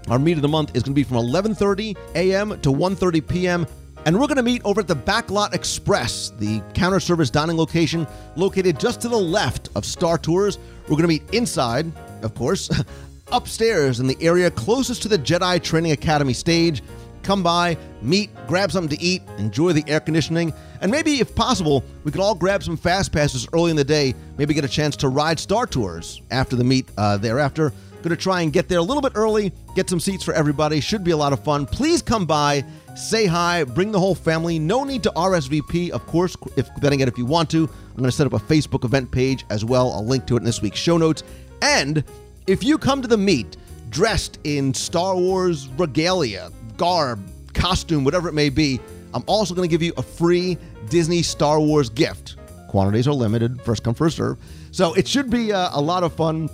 Our 0.09 0.19
meet 0.19 0.37
of 0.37 0.41
the 0.41 0.47
month 0.47 0.75
is 0.75 0.83
going 0.83 0.93
to 0.93 0.95
be 0.95 1.03
from 1.03 1.17
11:30 1.17 1.97
a.m. 2.15 2.59
to 2.61 2.69
1:30 2.71 3.27
p.m. 3.27 3.67
And 4.05 4.17
we're 4.17 4.27
going 4.27 4.37
to 4.37 4.43
meet 4.43 4.61
over 4.63 4.79
at 4.79 4.87
the 4.87 4.95
Backlot 4.95 5.53
Express, 5.53 6.31
the 6.39 6.61
counter 6.73 7.01
service 7.01 7.29
dining 7.29 7.57
location 7.57 8.07
located 8.37 8.79
just 8.79 9.01
to 9.01 9.09
the 9.09 9.17
left 9.17 9.69
of 9.75 9.83
Star 9.83 10.17
Tours. 10.17 10.59
We're 10.83 10.95
going 10.95 11.01
to 11.01 11.07
meet 11.07 11.33
inside, 11.33 11.91
of 12.21 12.33
course, 12.33 12.69
upstairs 13.33 13.99
in 13.99 14.07
the 14.07 14.17
area 14.21 14.49
closest 14.49 15.01
to 15.01 15.09
the 15.09 15.17
Jedi 15.17 15.61
Training 15.61 15.91
Academy 15.91 16.31
stage. 16.31 16.83
Come 17.23 17.43
by, 17.43 17.75
meet, 18.01 18.29
grab 18.47 18.71
something 18.71 18.97
to 18.97 19.03
eat, 19.03 19.21
enjoy 19.37 19.73
the 19.73 19.83
air 19.87 19.99
conditioning, 19.99 20.53
and 20.79 20.89
maybe, 20.89 21.19
if 21.19 21.35
possible, 21.35 21.83
we 22.05 22.11
could 22.11 22.21
all 22.21 22.35
grab 22.35 22.63
some 22.63 22.77
fast 22.77 23.11
passes 23.11 23.45
early 23.51 23.71
in 23.71 23.75
the 23.75 23.83
day, 23.83 24.15
maybe 24.37 24.53
get 24.53 24.63
a 24.63 24.69
chance 24.69 24.95
to 24.97 25.09
ride 25.09 25.37
Star 25.39 25.65
Tours 25.65 26.21
after 26.31 26.55
the 26.55 26.63
meet 26.63 26.89
uh, 26.97 27.17
thereafter. 27.17 27.73
Going 28.07 28.17
to 28.17 28.23
try 28.23 28.39
and 28.39 28.53
get 28.53 28.69
there 28.69 28.79
a 28.79 28.83
little 28.83 29.01
bit 29.01 29.11
early, 29.15 29.51
get 29.75 29.89
some 29.89 29.99
seats 29.99 30.23
for 30.23 30.33
everybody. 30.33 30.79
Should 30.79 31.03
be 31.03 31.11
a 31.11 31.17
lot 31.17 31.33
of 31.33 31.43
fun. 31.43 31.65
Please 31.65 32.01
come 32.01 32.25
by, 32.25 32.63
say 32.95 33.25
hi, 33.25 33.65
bring 33.65 33.91
the 33.91 33.99
whole 33.99 34.15
family. 34.15 34.59
No 34.59 34.85
need 34.85 35.03
to 35.03 35.09
RSVP, 35.09 35.89
of 35.89 36.07
course, 36.07 36.37
if 36.55 36.73
depending 36.73 37.01
on 37.01 37.09
if 37.09 37.17
you 37.17 37.25
want 37.25 37.49
to. 37.49 37.65
I'm 37.65 37.97
going 37.97 38.05
to 38.05 38.13
set 38.13 38.25
up 38.25 38.31
a 38.31 38.39
Facebook 38.39 38.85
event 38.85 39.11
page 39.11 39.43
as 39.49 39.65
well. 39.65 39.91
I'll 39.91 40.05
link 40.05 40.25
to 40.27 40.35
it 40.35 40.39
in 40.39 40.45
this 40.45 40.61
week's 40.61 40.79
show 40.79 40.95
notes. 40.97 41.25
And 41.61 42.01
if 42.47 42.63
you 42.63 42.77
come 42.77 43.01
to 43.01 43.09
the 43.09 43.17
meet 43.17 43.57
dressed 43.89 44.39
in 44.45 44.73
Star 44.73 45.17
Wars 45.17 45.67
regalia, 45.77 46.49
garb, 46.77 47.29
costume, 47.53 48.05
whatever 48.05 48.29
it 48.29 48.33
may 48.33 48.47
be, 48.47 48.79
I'm 49.13 49.25
also 49.27 49.53
going 49.53 49.67
to 49.67 49.73
give 49.73 49.83
you 49.83 49.91
a 49.97 50.01
free 50.01 50.57
Disney 50.87 51.23
Star 51.23 51.59
Wars 51.59 51.89
gift. 51.89 52.37
Quantities 52.69 53.05
are 53.05 53.13
limited, 53.13 53.61
first 53.63 53.83
come, 53.83 53.93
first 53.93 54.15
serve. 54.15 54.37
So 54.71 54.93
it 54.93 55.09
should 55.09 55.29
be 55.29 55.51
uh, 55.51 55.71
a 55.73 55.81
lot 55.81 56.03
of 56.03 56.13
fun. 56.13 56.49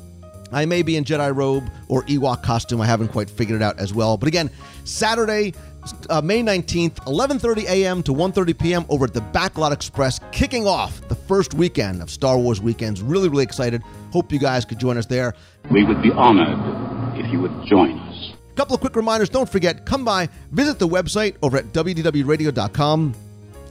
I 0.54 0.66
may 0.66 0.82
be 0.82 0.96
in 0.96 1.04
Jedi 1.04 1.36
robe 1.36 1.70
or 1.88 2.04
Ewok 2.04 2.44
costume. 2.44 2.82
I 2.82 2.86
haven't 2.86 3.10
quite 3.10 3.30
figured 3.30 3.62
it 3.62 3.64
out 3.64 3.80
as 3.80 3.94
well. 3.94 4.18
But 4.18 4.28
again, 4.28 4.50
Saturday, 4.84 5.54
uh, 6.10 6.22
May 6.22 6.42
19th, 6.42 6.96
11:30 7.06 7.66
a.m. 7.66 8.04
to 8.04 8.14
1:30 8.14 8.60
p.m. 8.60 8.86
over 8.90 9.06
at 9.06 9.14
the 9.14 9.22
Backlot 9.22 9.72
Express, 9.72 10.20
kicking 10.32 10.68
off 10.68 11.08
the 11.08 11.16
first 11.16 11.54
weekend 11.54 12.02
of 12.02 12.10
Star 12.10 12.38
Wars 12.38 12.62
weekends. 12.62 13.02
Really, 13.02 13.30
really 13.30 13.44
excited. 13.44 13.82
Hope 14.12 14.32
you 14.32 14.40
guys 14.40 14.66
could 14.66 14.80
join 14.80 14.98
us 14.98 15.06
there. 15.06 15.34
We 15.72 15.84
would 15.84 16.02
be 16.02 16.12
honored 16.12 17.18
if 17.18 17.32
you 17.32 17.40
would 17.42 17.66
join 17.66 17.98
us. 18.00 18.34
Couple 18.56 18.76
of 18.76 18.82
quick 18.82 18.96
reminders. 18.96 19.30
Don't 19.30 19.50
forget, 19.50 19.86
come 19.86 20.06
by, 20.06 20.30
visit 20.52 20.78
the 20.78 20.88
website 20.88 21.36
over 21.42 21.58
at 21.58 21.66
wdwradio.com. 21.74 23.16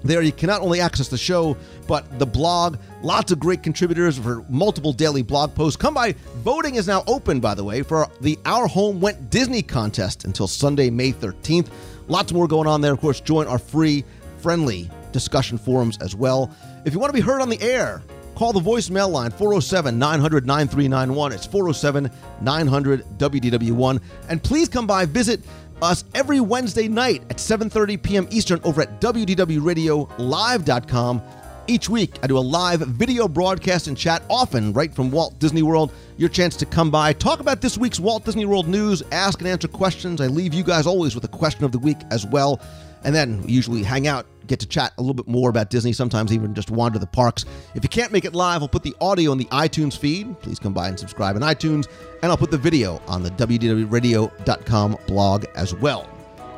There, 0.04 0.22
you 0.22 0.32
can 0.32 0.48
not 0.48 0.60
only 0.60 0.80
access 0.80 1.08
the 1.08 1.18
show, 1.18 1.56
but 1.86 2.18
the 2.18 2.26
blog. 2.26 2.78
Lots 3.02 3.32
of 3.32 3.38
great 3.38 3.62
contributors 3.62 4.18
for 4.18 4.44
multiple 4.48 4.92
daily 4.92 5.22
blog 5.22 5.54
posts. 5.54 5.76
Come 5.76 5.94
by. 5.94 6.14
Voting 6.36 6.74
is 6.74 6.86
now 6.86 7.04
open, 7.06 7.40
by 7.40 7.54
the 7.54 7.64
way, 7.64 7.82
for 7.82 8.08
the 8.20 8.38
Our 8.44 8.66
Home 8.66 9.00
Went 9.00 9.30
Disney 9.30 9.62
contest 9.62 10.24
until 10.24 10.46
Sunday, 10.46 10.90
May 10.90 11.12
13th. 11.12 11.68
Lots 12.08 12.32
more 12.32 12.48
going 12.48 12.66
on 12.66 12.80
there. 12.80 12.92
Of 12.92 13.00
course, 13.00 13.20
join 13.20 13.46
our 13.46 13.58
free, 13.58 14.04
friendly 14.38 14.90
discussion 15.12 15.58
forums 15.58 15.98
as 15.98 16.14
well. 16.14 16.50
If 16.84 16.92
you 16.92 16.98
want 16.98 17.10
to 17.10 17.14
be 17.14 17.20
heard 17.20 17.40
on 17.40 17.48
the 17.48 17.60
air, 17.60 18.02
call 18.34 18.52
the 18.52 18.60
voicemail 18.60 19.10
line 19.10 19.30
407 19.30 19.98
900 19.98 20.46
9391. 20.46 21.32
It's 21.32 21.46
407 21.46 22.10
900 22.40 23.04
WDW1. 23.18 24.00
And 24.28 24.42
please 24.42 24.68
come 24.68 24.86
by, 24.86 25.04
visit 25.04 25.40
us 25.82 26.04
every 26.14 26.40
Wednesday 26.40 26.88
night 26.88 27.22
at 27.30 27.36
7:30 27.36 28.02
p.m. 28.02 28.26
Eastern 28.30 28.60
over 28.64 28.82
at 28.82 29.00
wdwradiolive.com. 29.00 31.22
Each 31.68 31.88
week, 31.88 32.18
I 32.22 32.26
do 32.26 32.38
a 32.38 32.40
live 32.40 32.80
video 32.80 33.28
broadcast 33.28 33.86
and 33.86 33.96
chat, 33.96 34.24
often 34.28 34.72
right 34.72 34.92
from 34.92 35.12
Walt 35.12 35.38
Disney 35.38 35.62
World. 35.62 35.92
Your 36.16 36.28
chance 36.28 36.56
to 36.56 36.66
come 36.66 36.90
by, 36.90 37.12
talk 37.12 37.38
about 37.38 37.60
this 37.60 37.78
week's 37.78 38.00
Walt 38.00 38.24
Disney 38.24 38.46
World 38.46 38.66
news, 38.66 39.00
ask 39.12 39.40
and 39.40 39.48
answer 39.48 39.68
questions. 39.68 40.20
I 40.20 40.26
leave 40.26 40.54
you 40.54 40.64
guys 40.64 40.86
always 40.86 41.14
with 41.14 41.22
a 41.22 41.28
question 41.28 41.64
of 41.64 41.70
the 41.70 41.78
week 41.78 41.98
as 42.10 42.26
well. 42.26 42.60
And 43.04 43.14
then 43.14 43.42
we 43.42 43.52
usually 43.52 43.84
hang 43.84 44.08
out, 44.08 44.26
get 44.52 44.60
to 44.60 44.66
chat 44.66 44.92
a 44.98 45.00
little 45.00 45.14
bit 45.14 45.26
more 45.26 45.48
about 45.48 45.70
Disney, 45.70 45.94
sometimes 45.94 46.30
even 46.30 46.52
just 46.54 46.70
wander 46.70 46.98
the 46.98 47.06
parks. 47.06 47.46
If 47.74 47.82
you 47.82 47.88
can't 47.88 48.12
make 48.12 48.26
it 48.26 48.34
live, 48.34 48.60
I'll 48.60 48.68
put 48.68 48.82
the 48.82 48.94
audio 49.00 49.30
on 49.30 49.38
the 49.38 49.46
iTunes 49.46 49.96
feed. 49.96 50.38
Please 50.40 50.58
come 50.58 50.74
by 50.74 50.88
and 50.88 50.98
subscribe 50.98 51.36
on 51.36 51.42
iTunes. 51.42 51.88
And 52.22 52.30
I'll 52.30 52.36
put 52.36 52.50
the 52.50 52.58
video 52.58 53.00
on 53.06 53.22
the 53.22 53.30
wdwradio.com 53.30 54.98
blog 55.06 55.46
as 55.56 55.74
well. 55.74 56.06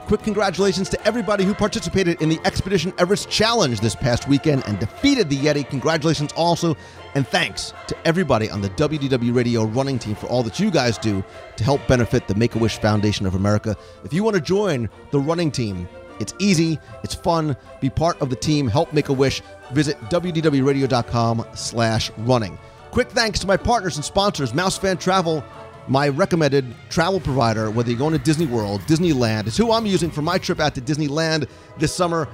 Quick 0.07 0.23
congratulations 0.23 0.91
to 0.91 1.07
everybody 1.07 1.45
who 1.45 1.55
participated 1.55 2.21
in 2.21 2.29
the 2.29 2.39
Expedition 2.45 2.93
Everest 2.99 3.31
Challenge 3.31 3.81
this 3.81 3.95
past 3.95 4.29
weekend 4.29 4.63
and 4.67 4.79
defeated 4.79 5.31
the 5.31 5.37
Yeti. 5.37 5.67
Congratulations 5.67 6.31
also, 6.33 6.77
and 7.15 7.27
thanks 7.27 7.73
to 7.87 7.97
everybody 8.05 8.51
on 8.51 8.61
the 8.61 8.69
WDW 8.71 9.35
Radio 9.35 9.65
running 9.65 9.99
team 9.99 10.15
for 10.15 10.27
all 10.27 10.43
that 10.43 10.61
you 10.61 10.71
guys 10.71 10.99
do 10.99 11.25
to 11.57 11.65
help 11.65 11.81
benefit 11.87 12.29
the 12.29 12.35
Make 12.35 12.55
a 12.55 12.59
Wish 12.59 12.77
Foundation 12.79 13.25
of 13.25 13.35
America. 13.35 13.77
If 14.05 14.13
you 14.13 14.23
want 14.23 14.35
to 14.35 14.43
join 14.43 14.91
the 15.11 15.21
running 15.21 15.51
team, 15.51 15.89
it's 16.25 16.35
easy, 16.39 16.79
it's 17.03 17.15
fun. 17.15 17.55
Be 17.83 17.91
part 17.91 18.19
of 18.23 18.31
the 18.31 18.37
team. 18.37 18.67
Help 18.67 18.95
make 18.95 19.11
a 19.11 19.13
wish. 19.13 19.43
Visit 19.73 20.01
wdwradio.com 20.09 21.45
slash 21.55 22.11
running. 22.19 22.59
Quick 22.93 23.11
thanks 23.11 23.41
to 23.41 23.47
my 23.47 23.59
partners 23.59 23.97
and 23.97 24.05
sponsors, 24.05 24.53
Mousefan 24.53 24.99
Travel, 24.99 25.45
my 25.87 26.09
recommended 26.09 26.65
travel 26.89 27.21
provider, 27.21 27.71
whether 27.71 27.91
you're 27.91 27.99
going 27.99 28.17
to 28.17 28.25
Disney 28.25 28.47
World, 28.47 28.81
Disneyland. 28.83 29.47
It's 29.47 29.59
who 29.59 29.71
I'm 29.71 29.85
using 29.85 30.11
for 30.11 30.23
my 30.23 30.39
trip 30.39 30.61
out 30.61 30.75
to 30.77 30.81
Disneyland 30.81 31.47
this 31.79 31.95
summer. 31.95 32.27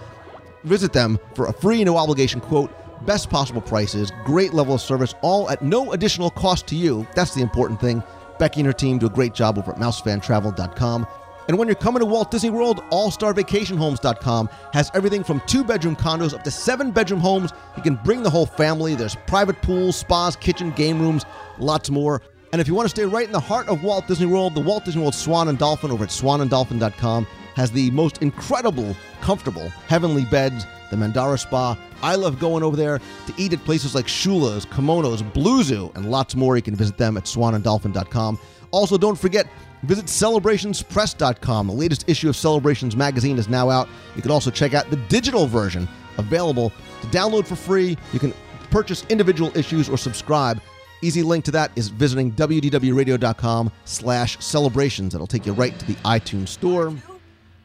Visit 0.63 0.93
them 0.93 1.19
for 1.35 1.47
a 1.47 1.53
free, 1.53 1.83
no 1.83 1.97
obligation 1.97 2.41
quote, 2.41 2.71
best 3.07 3.29
possible 3.29 3.63
prices, 3.63 4.13
great 4.25 4.53
level 4.53 4.75
of 4.75 4.81
service, 4.81 5.15
all 5.23 5.51
at 5.51 5.63
no 5.63 5.93
additional 5.93 6.31
cost 6.31 6.69
to 6.69 6.77
you. 6.77 7.07
That's 7.17 7.35
the 7.35 7.43
important 7.43 7.81
thing. 7.81 8.05
Becky 8.39 8.61
and 8.61 8.67
her 8.67 8.73
team 8.73 8.99
do 8.99 9.07
a 9.07 9.11
great 9.11 9.35
job 9.35 9.59
over 9.59 9.73
at 9.73 9.79
mousefantravel.com. 9.79 11.07
And 11.51 11.59
when 11.59 11.67
you're 11.67 11.75
coming 11.75 11.99
to 11.99 12.07
Walt 12.07 12.31
Disney 12.31 12.51
World, 12.51 12.81
AllStarVacationHomes.com 12.93 14.49
has 14.73 14.89
everything 14.95 15.25
from 15.25 15.43
two 15.49 15.65
bedroom 15.65 15.97
condos 15.97 16.33
up 16.33 16.45
to 16.45 16.51
seven 16.53 16.93
bedroom 16.93 17.19
homes. 17.19 17.51
You 17.77 17.83
can 17.83 17.97
bring 17.97 18.23
the 18.23 18.31
whole 18.31 18.47
family. 18.47 18.95
There's 18.95 19.17
private 19.27 19.61
pools, 19.61 19.97
spas, 19.97 20.37
kitchen, 20.37 20.71
game 20.71 21.01
rooms, 21.01 21.25
lots 21.59 21.91
more. 21.91 22.23
And 22.53 22.61
if 22.61 22.69
you 22.69 22.75
want 22.77 22.87
to 22.87 22.91
stay 22.91 23.05
right 23.05 23.27
in 23.27 23.33
the 23.33 23.41
heart 23.41 23.67
of 23.67 23.83
Walt 23.83 24.07
Disney 24.07 24.27
World, 24.27 24.55
the 24.55 24.61
Walt 24.61 24.85
Disney 24.85 25.03
World 25.03 25.17
Swan 25.17 25.49
and 25.49 25.59
Dolphin 25.59 25.91
over 25.91 26.05
at 26.05 26.11
swananddolphin.com 26.11 27.27
has 27.57 27.73
the 27.73 27.91
most 27.91 28.23
incredible, 28.23 28.95
comfortable, 29.21 29.71
heavenly 29.89 30.27
beds, 30.27 30.65
the 30.91 30.97
Mandara 30.97 31.37
Spa. 31.37 31.77
I 32.01 32.15
love 32.15 32.39
going 32.39 32.63
over 32.63 32.77
there 32.77 33.01
to 33.27 33.35
eat 33.37 33.53
at 33.53 33.65
places 33.65 33.93
like 33.93 34.07
Shula's, 34.07 34.67
Kimonos, 34.67 35.21
Blue 35.35 35.65
Zoo, 35.65 35.91
and 35.97 36.13
lots 36.13 36.37
more. 36.37 36.55
You 36.55 36.63
can 36.63 36.77
visit 36.77 36.97
them 36.97 37.17
at 37.17 37.25
swananddolphin.com. 37.25 38.39
Also, 38.71 38.97
don't 38.97 39.19
forget, 39.19 39.49
visit 39.83 40.07
celebrationspress.com. 40.07 41.67
The 41.67 41.73
latest 41.73 42.09
issue 42.09 42.29
of 42.29 42.37
Celebrations 42.37 42.97
magazine 42.97 43.39
is 43.39 43.49
now 43.49 43.71
out. 43.71 43.89
You 44.17 44.23
can 44.23 44.31
also 44.31 44.51
check 44.51 44.75
out 44.75 44.91
the 44.91 44.97
digital 44.97 45.47
version 45.47 45.89
available 46.19 46.71
to 47.01 47.07
download 47.09 47.47
for 47.47 47.57
free. 47.57 47.97
You 48.13 48.19
can 48.19 48.35
purchase 48.71 49.05
individual 49.09 49.57
issues 49.57 49.89
or 49.89 49.97
subscribe. 49.97 50.61
Easy 51.03 51.23
link 51.23 51.45
to 51.47 51.51
that 51.53 51.71
is 51.77 51.89
visiting 51.89 52.33
wdwradio.com 52.33 53.73
slash 53.85 54.39
celebrations. 54.39 55.15
It'll 55.15 55.27
take 55.27 55.47
you 55.47 55.53
right 55.53 55.77
to 55.79 55.87
the 55.87 55.95
iTunes 55.95 56.49
store. 56.49 56.95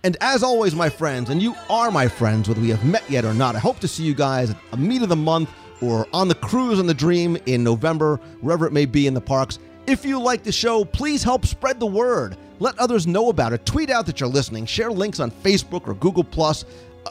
And 0.04 0.16
as 0.22 0.44
always, 0.44 0.76
my 0.76 0.88
friends, 0.88 1.30
and 1.32 1.42
you 1.42 1.56
are 1.70 1.90
my 1.92 2.08
friends, 2.08 2.48
whether 2.48 2.62
we 2.62 2.70
have 2.70 2.86
met 2.86 3.10
yet 3.10 3.26
or 3.26 3.34
not, 3.34 3.56
I 3.56 3.60
hope 3.60 3.80
to 3.80 3.88
see 3.88 4.04
you 4.04 4.14
guys 4.14 4.52
at 4.52 4.58
a 4.72 4.78
meet 4.78 5.02
of 5.02 5.10
the 5.10 5.16
month 5.16 5.50
or 5.82 6.08
on 6.14 6.28
the 6.28 6.36
cruise 6.36 6.80
on 6.80 6.86
the 6.86 6.94
dream 6.94 7.38
in 7.48 7.64
November, 7.64 8.18
wherever 8.40 8.66
it 8.66 8.72
may 8.72 8.86
be 8.86 9.08
in 9.08 9.14
the 9.14 9.22
parks. 9.22 9.60
If 9.88 10.04
you 10.04 10.20
like 10.20 10.42
the 10.42 10.52
show, 10.52 10.84
please 10.84 11.22
help 11.22 11.46
spread 11.46 11.80
the 11.80 11.86
word. 11.86 12.38
Let 12.60 12.78
others 12.80 13.06
know 13.06 13.30
about 13.30 13.54
it. 13.54 13.68
Tweet 13.68 13.92
out 13.92 14.08
that 14.08 14.20
you're 14.20 14.28
listening. 14.28 14.66
Share 14.66 14.92
links 14.92 15.20
on 15.20 15.30
Facebook 15.30 15.88
or 15.88 15.94
Google 15.94 16.24
Plus, 16.24 16.66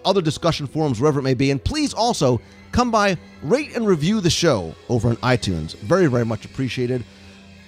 other 0.05 0.20
discussion 0.20 0.66
forums, 0.66 1.01
wherever 1.01 1.20
it 1.20 1.22
may 1.22 1.34
be. 1.34 1.52
And 1.52 1.62
please 1.62 1.94
also 1.94 2.40
come 2.72 2.90
by, 2.90 3.16
rate 3.44 3.76
and 3.76 3.86
review 3.86 4.20
the 4.20 4.30
show 4.30 4.74
over 4.88 5.09
on 5.09 5.16
iTunes. 5.18 5.76
Very, 5.76 6.09
very 6.09 6.24
much 6.24 6.44
appreciated. 6.44 7.05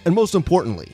And 0.06 0.12
most 0.12 0.34
importantly, 0.34 0.90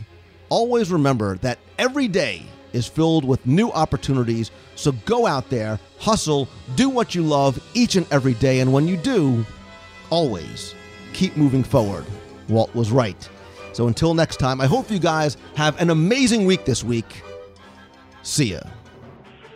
always 0.50 0.92
remember 0.92 1.38
that 1.38 1.58
every 1.78 2.06
day 2.06 2.42
is 2.74 2.86
filled 2.86 3.24
with 3.24 3.46
new 3.46 3.70
opportunities. 3.70 4.50
So 4.74 4.92
go 5.06 5.26
out 5.26 5.48
there, 5.48 5.80
hustle, 5.98 6.48
do 6.74 6.90
what 6.90 7.14
you 7.14 7.22
love 7.22 7.62
each 7.72 7.96
and 7.96 8.06
every 8.12 8.34
day. 8.34 8.60
And 8.60 8.74
when 8.74 8.86
you 8.86 8.98
do, 8.98 9.46
always 10.10 10.74
keep 11.14 11.34
moving 11.38 11.64
forward. 11.64 12.04
Walt 12.48 12.74
was 12.74 12.90
right. 12.90 13.28
So 13.72 13.88
until 13.88 14.14
next 14.14 14.36
time, 14.36 14.60
I 14.60 14.66
hope 14.66 14.90
you 14.90 14.98
guys 14.98 15.36
have 15.56 15.80
an 15.80 15.90
amazing 15.90 16.44
week 16.44 16.64
this 16.64 16.84
week. 16.84 17.22
See 18.22 18.52
ya. 18.52 18.60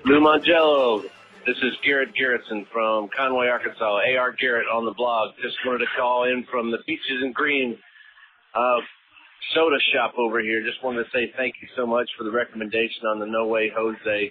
Lou 0.05 0.21
Mongello. 0.21 1.03
this 1.47 1.57
is 1.63 1.73
Garrett 1.85 2.11
Garrettson 2.15 2.67
from 2.73 3.09
Conway, 3.17 3.49
Arkansas. 3.49 4.01
AR 4.17 4.33
Garrett 4.33 4.67
on 4.73 4.85
the 4.85 4.95
blog. 4.95 5.35
Just 5.43 5.57
wanted 5.65 5.81
to 5.81 5.91
call 5.99 6.25
in 6.25 6.47
from 6.51 6.71
the 6.71 6.79
Beaches 6.87 7.23
and 7.23 7.35
Cream 7.35 7.77
uh, 8.55 8.81
soda 9.55 9.77
shop 9.93 10.15
over 10.19 10.41
here. 10.41 10.65
Just 10.65 10.83
wanted 10.83 11.05
to 11.05 11.11
say 11.13 11.33
thank 11.37 11.55
you 11.61 11.69
so 11.77 11.87
much 11.87 12.09
for 12.17 12.25
the 12.25 12.31
recommendation 12.31 13.07
on 13.07 13.21
the 13.21 13.27
No 13.27 13.47
Way 13.47 13.71
Jose. 13.77 14.31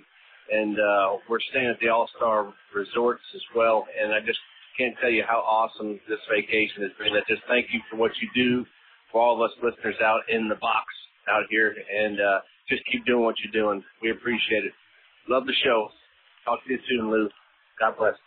And 0.51 0.79
uh, 0.79 1.17
we're 1.29 1.39
staying 1.51 1.67
at 1.67 1.79
the 1.79 1.89
All 1.89 2.09
Star 2.17 2.53
Resorts 2.73 3.23
as 3.35 3.41
well. 3.55 3.85
And 4.01 4.13
I 4.13 4.19
just 4.19 4.39
can't 4.77 4.95
tell 4.99 5.09
you 5.09 5.23
how 5.27 5.39
awesome 5.39 5.99
this 6.09 6.19
vacation 6.29 6.83
has 6.83 6.91
been. 6.97 7.13
I 7.13 7.21
just 7.29 7.43
thank 7.47 7.67
you 7.71 7.79
for 7.89 7.97
what 7.97 8.11
you 8.21 8.29
do 8.35 8.65
for 9.15 9.23
all 9.23 9.39
of 9.39 9.41
us 9.47 9.55
listeners 9.63 9.95
out 10.03 10.27
in 10.27 10.51
the 10.51 10.59
box 10.59 10.91
out 11.31 11.47
here. 11.47 11.71
And 11.71 12.19
uh, 12.19 12.43
just 12.67 12.83
keep 12.91 13.07
doing 13.07 13.23
what 13.23 13.39
you're 13.39 13.55
doing. 13.55 13.79
We 14.03 14.11
appreciate 14.11 14.67
it. 14.67 14.75
Love 15.31 15.47
the 15.47 15.55
show. 15.63 15.87
Talk 16.43 16.59
to 16.67 16.75
you 16.75 16.79
soon, 16.91 17.07
Lou. 17.07 17.31
God 17.79 17.95
bless. 17.95 18.19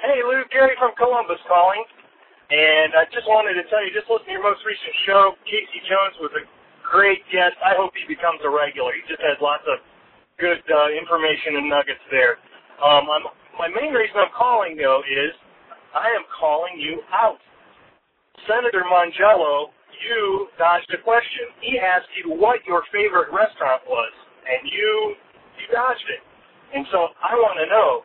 Hey, 0.00 0.24
Lou, 0.24 0.40
Gary 0.48 0.72
from 0.80 0.96
Columbus 0.96 1.40
calling. 1.44 1.84
And 2.48 2.96
I 2.96 3.04
just 3.12 3.28
wanted 3.28 3.60
to 3.60 3.68
tell 3.68 3.84
you, 3.84 3.92
just 3.92 4.08
listen 4.08 4.24
to 4.24 4.32
your 4.40 4.42
most 4.42 4.64
recent 4.64 4.96
show. 5.04 5.36
Casey 5.44 5.84
Jones 5.84 6.16
was 6.16 6.32
a 6.32 6.48
great 6.80 7.20
guest. 7.28 7.60
I 7.60 7.76
hope 7.76 7.92
he 7.92 8.08
becomes 8.08 8.40
a 8.40 8.48
regular. 8.48 8.96
He 8.96 9.04
just 9.04 9.20
has 9.20 9.36
lots 9.44 9.68
of 9.68 9.84
good 10.40 10.64
uh, 10.64 10.88
information 10.96 11.60
and 11.60 11.68
nuggets 11.68 12.04
there. 12.08 12.40
Um, 12.80 13.04
I'm, 13.04 13.24
my 13.60 13.68
main 13.68 13.92
reason 13.92 14.16
I'm 14.16 14.32
calling, 14.32 14.80
though, 14.80 15.04
is 15.04 15.36
I 15.96 16.12
am 16.12 16.28
calling 16.28 16.76
you 16.76 17.00
out. 17.08 17.40
Senator 18.44 18.84
Mongello, 18.84 19.72
you 20.04 20.48
dodged 20.58 20.92
a 20.92 21.00
question. 21.00 21.48
He 21.64 21.80
asked 21.80 22.12
you 22.20 22.36
what 22.36 22.60
your 22.68 22.82
favorite 22.92 23.32
restaurant 23.32 23.80
was, 23.88 24.12
and 24.44 24.68
you 24.68 25.16
you 25.56 25.66
dodged 25.72 26.04
it. 26.12 26.20
And 26.76 26.84
so 26.92 27.16
I 27.16 27.32
want 27.40 27.56
to 27.64 27.66
know, 27.72 28.04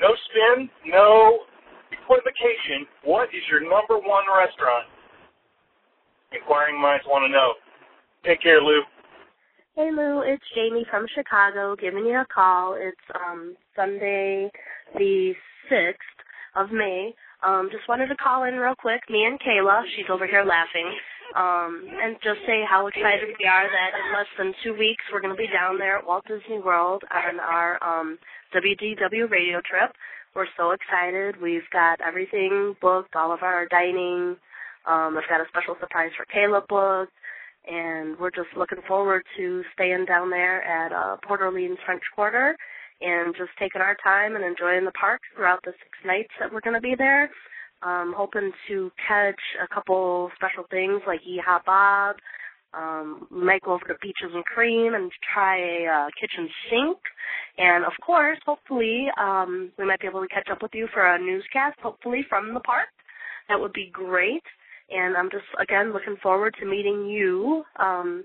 no 0.00 0.16
spin, 0.32 0.70
no 0.88 1.44
equivocation, 1.92 2.88
what 3.04 3.28
is 3.28 3.44
your 3.50 3.60
number 3.60 4.00
one 4.00 4.24
restaurant? 4.32 4.88
Inquiring 6.32 6.80
minds 6.80 7.04
want 7.06 7.28
to 7.28 7.32
know. 7.32 7.60
Take 8.24 8.40
care, 8.40 8.62
Lou. 8.62 8.80
Hey 9.76 9.90
Lou, 9.92 10.22
it's 10.24 10.44
Jamie 10.54 10.86
from 10.90 11.04
Chicago 11.14 11.76
giving 11.76 12.06
you 12.06 12.16
a 12.16 12.26
call. 12.32 12.74
It's 12.80 12.96
um 13.14 13.54
Sunday 13.76 14.50
the 14.96 15.34
sixth 15.68 16.21
of 16.56 16.70
May. 16.70 17.14
Um 17.42 17.68
just 17.72 17.88
wanted 17.88 18.08
to 18.08 18.16
call 18.16 18.44
in 18.44 18.54
real 18.56 18.74
quick, 18.78 19.02
me 19.10 19.24
and 19.24 19.38
Kayla, 19.40 19.82
she's 19.96 20.06
over 20.10 20.26
here 20.26 20.44
laughing. 20.44 20.88
Um 21.36 21.86
and 22.02 22.16
just 22.22 22.40
say 22.46 22.62
how 22.68 22.86
excited 22.86 23.34
we 23.38 23.46
are 23.46 23.66
that 23.68 23.90
in 23.98 24.12
less 24.12 24.30
than 24.38 24.54
two 24.62 24.74
weeks 24.78 25.02
we're 25.12 25.20
gonna 25.20 25.34
be 25.34 25.48
down 25.52 25.78
there 25.78 25.98
at 25.98 26.06
Walt 26.06 26.24
Disney 26.26 26.58
World 26.58 27.02
on 27.12 27.40
our 27.40 27.82
um 27.82 28.18
WDW 28.54 29.30
radio 29.30 29.60
trip. 29.68 29.92
We're 30.34 30.46
so 30.56 30.70
excited. 30.72 31.40
We've 31.40 31.68
got 31.72 32.00
everything 32.00 32.74
booked, 32.80 33.14
all 33.16 33.32
of 33.32 33.42
our 33.42 33.66
dining. 33.68 34.36
Um 34.86 35.16
I've 35.18 35.28
got 35.28 35.40
a 35.40 35.48
special 35.48 35.76
surprise 35.80 36.10
for 36.16 36.26
Kayla 36.26 36.66
booked 36.68 37.12
and 37.68 38.18
we're 38.18 38.30
just 38.30 38.48
looking 38.56 38.80
forward 38.88 39.22
to 39.36 39.62
staying 39.74 40.04
down 40.06 40.30
there 40.30 40.62
at 40.62 40.92
uh, 40.92 41.16
Port 41.26 41.40
Orleans 41.40 41.78
French 41.86 42.02
Quarter 42.14 42.56
and 43.02 43.34
just 43.36 43.50
taking 43.58 43.80
our 43.80 43.96
time 44.02 44.36
and 44.36 44.44
enjoying 44.44 44.84
the 44.84 44.92
park 44.92 45.20
throughout 45.34 45.60
the 45.64 45.72
six 45.72 45.90
nights 46.04 46.30
that 46.40 46.52
we're 46.52 46.60
going 46.60 46.76
to 46.76 46.80
be 46.80 46.94
there. 46.96 47.30
Um, 47.82 48.14
hoping 48.16 48.52
to 48.68 48.92
catch 49.08 49.40
a 49.62 49.74
couple 49.74 50.30
special 50.36 50.64
things 50.70 51.02
like 51.06 51.20
Yeehaw 51.20 51.64
Bob. 51.64 52.16
Um, 52.74 53.26
we 53.30 53.44
might 53.44 53.62
go 53.62 53.72
over 53.72 53.84
to 53.88 53.94
Beaches 54.00 54.30
and 54.32 54.44
Cream 54.44 54.94
and 54.94 55.10
try 55.34 55.58
a 55.58 55.86
uh, 55.86 56.08
kitchen 56.18 56.48
sink. 56.70 56.98
And 57.58 57.84
of 57.84 57.92
course, 58.04 58.38
hopefully, 58.46 59.08
um, 59.20 59.72
we 59.78 59.84
might 59.84 60.00
be 60.00 60.06
able 60.06 60.22
to 60.22 60.28
catch 60.28 60.48
up 60.50 60.62
with 60.62 60.70
you 60.74 60.88
for 60.94 61.04
a 61.04 61.18
newscast, 61.18 61.78
hopefully 61.82 62.24
from 62.28 62.54
the 62.54 62.60
park. 62.60 62.88
That 63.48 63.60
would 63.60 63.72
be 63.72 63.90
great 63.92 64.42
and 64.92 65.16
I'm 65.16 65.30
just 65.30 65.44
again 65.60 65.92
looking 65.92 66.16
forward 66.22 66.54
to 66.60 66.66
meeting 66.66 67.06
you. 67.06 67.64
Um, 67.78 68.24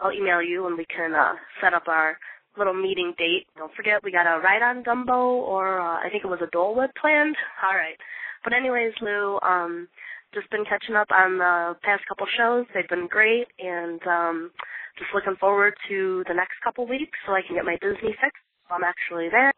I'll 0.00 0.12
email 0.12 0.42
you 0.42 0.66
and 0.66 0.76
we 0.76 0.86
can 0.86 1.14
uh, 1.14 1.34
set 1.60 1.72
up 1.72 1.84
our 1.88 2.18
little 2.58 2.74
meeting 2.74 3.14
date. 3.18 3.46
Don't 3.56 3.74
forget 3.74 4.02
we 4.02 4.12
got 4.12 4.26
a 4.26 4.40
ride 4.40 4.62
on 4.62 4.84
Dumbo 4.84 5.42
or 5.42 5.80
uh, 5.80 5.98
I 5.98 6.08
think 6.10 6.24
it 6.24 6.28
was 6.28 6.40
a 6.42 6.50
Dole 6.50 6.74
Whip 6.74 6.90
planned. 7.00 7.36
All 7.68 7.76
right. 7.76 7.96
But 8.42 8.52
anyways, 8.52 8.92
Lou, 9.00 9.38
um, 9.40 9.88
just 10.34 10.50
been 10.50 10.64
catching 10.64 10.96
up 10.96 11.08
on 11.10 11.38
the 11.38 11.76
past 11.82 12.02
couple 12.08 12.26
shows. 12.36 12.66
They've 12.74 12.88
been 12.88 13.08
great 13.08 13.46
and 13.58 14.00
um, 14.06 14.50
just 14.98 15.10
looking 15.14 15.36
forward 15.40 15.74
to 15.88 16.24
the 16.28 16.34
next 16.34 16.54
couple 16.62 16.86
weeks 16.86 17.18
so 17.26 17.32
I 17.32 17.42
can 17.46 17.56
get 17.56 17.64
my 17.64 17.78
Disney 17.80 18.14
fix. 18.20 18.34
I'm 18.70 18.84
actually 18.84 19.28
there. 19.30 19.52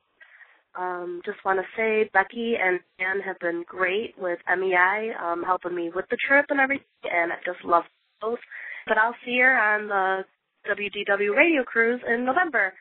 Um, 0.77 1.23
just 1.25 1.43
want 1.45 1.59
to 1.59 1.65
say 1.77 2.11
Becky 2.13 2.55
and 2.61 2.81
Dan 2.99 3.21
have 3.25 3.39
been 3.39 3.65
great 3.67 4.15
with 4.19 4.39
MEI, 4.47 5.13
um, 5.23 5.43
helping 5.43 5.75
me 5.75 5.91
with 5.95 6.05
the 6.11 6.19
trip 6.29 6.47
and 6.51 6.61
everything, 6.61 6.85
and 7.11 7.33
I 7.33 7.37
just 7.47 7.65
love 7.65 7.85
both. 8.21 8.39
But 8.87 8.99
I'll 8.99 9.17
see 9.25 9.39
her 9.39 9.57
on 9.57 9.89
the 9.89 10.25
WDW 10.71 11.35
radio 11.35 11.65
cruise 11.65 12.03
in 12.07 12.27
November, 12.27 12.75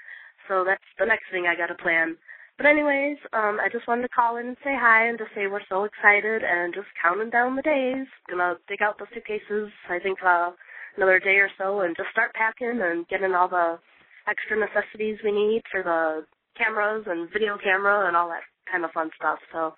so 0.48 0.64
that's 0.66 0.84
the 1.00 1.06
next 1.06 1.26
thing 1.32 1.46
I 1.48 1.56
got 1.56 1.68
to 1.68 1.76
plan. 1.76 2.18
But 2.58 2.68
anyways, 2.68 3.18
um, 3.34 3.60
I 3.60 3.68
just 3.72 3.88
wanted 3.88 4.04
to 4.04 4.16
call 4.16 4.38
in 4.38 4.48
and 4.48 4.58
say 4.64 4.74
hi 4.74 5.08
and 5.08 5.18
just 5.18 5.32
say 5.36 5.48
we're 5.48 5.66
so 5.68 5.84
excited 5.84 6.42
and 6.44 6.74
just 6.74 6.88
counting 7.02 7.30
down 7.30 7.56
the 7.56 7.62
days. 7.62 8.08
Gonna 8.30 8.56
dig 8.68 8.82
out 8.82 8.98
the 8.98 9.08
suitcases. 9.14 9.72
I 9.90 10.00
think 10.00 10.20
uh, 10.24 10.52
another 10.96 11.20
day 11.20 11.36
or 11.44 11.50
so 11.58 11.82
and 11.82 11.96
just 11.98 12.10
start 12.12 12.34
packing 12.34 12.80
and 12.82 13.08
getting 13.08 13.34
all 13.34 13.50
the 13.50 13.78
extra 14.28 14.58
necessities 14.58 15.20
we 15.24 15.32
need 15.32 15.62
for 15.70 15.84
the 15.84 16.26
cameras 16.58 17.06
and 17.08 17.32
video 17.32 17.58
camera 17.58 18.08
and 18.08 18.16
all 18.16 18.30
that 18.30 18.44
kind 18.72 18.86
of 18.86 18.92
fun 18.92 19.10
stuff. 19.18 19.40
So 19.52 19.74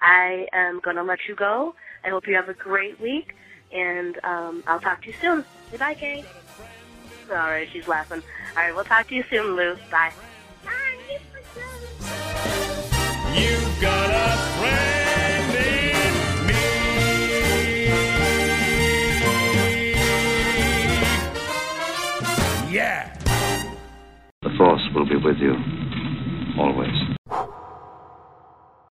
I 0.00 0.46
am 0.52 0.80
to 0.82 1.02
let 1.02 1.18
you 1.28 1.34
go. 1.34 1.74
I 2.04 2.10
hope 2.10 2.26
you 2.26 2.34
have 2.34 2.48
a 2.48 2.54
great 2.54 3.00
week, 3.00 3.34
and 3.72 4.16
um, 4.24 4.62
I'll 4.66 4.80
talk 4.80 5.02
to 5.02 5.08
you 5.08 5.14
soon. 5.20 5.44
Goodbye, 5.70 5.94
Kay. 5.94 6.24
All 7.30 7.36
right, 7.36 7.68
she's 7.70 7.86
laughing. 7.86 8.22
All 8.56 8.62
right, 8.62 8.74
we'll 8.74 8.84
talk 8.84 9.06
to 9.08 9.14
you 9.14 9.22
soon, 9.30 9.54
Lou. 9.54 9.76
Bye. 9.90 10.12
You've 13.34 13.80
got 13.80 14.10
a 14.10 14.36
friend 14.58 15.54
in 15.54 16.12
me. 16.46 16.72
Yeah. 22.74 23.14
The 24.42 24.50
Force 24.56 24.82
will 24.94 25.06
be 25.08 25.16
with 25.16 25.36
you 25.38 25.54
always. 26.58 27.17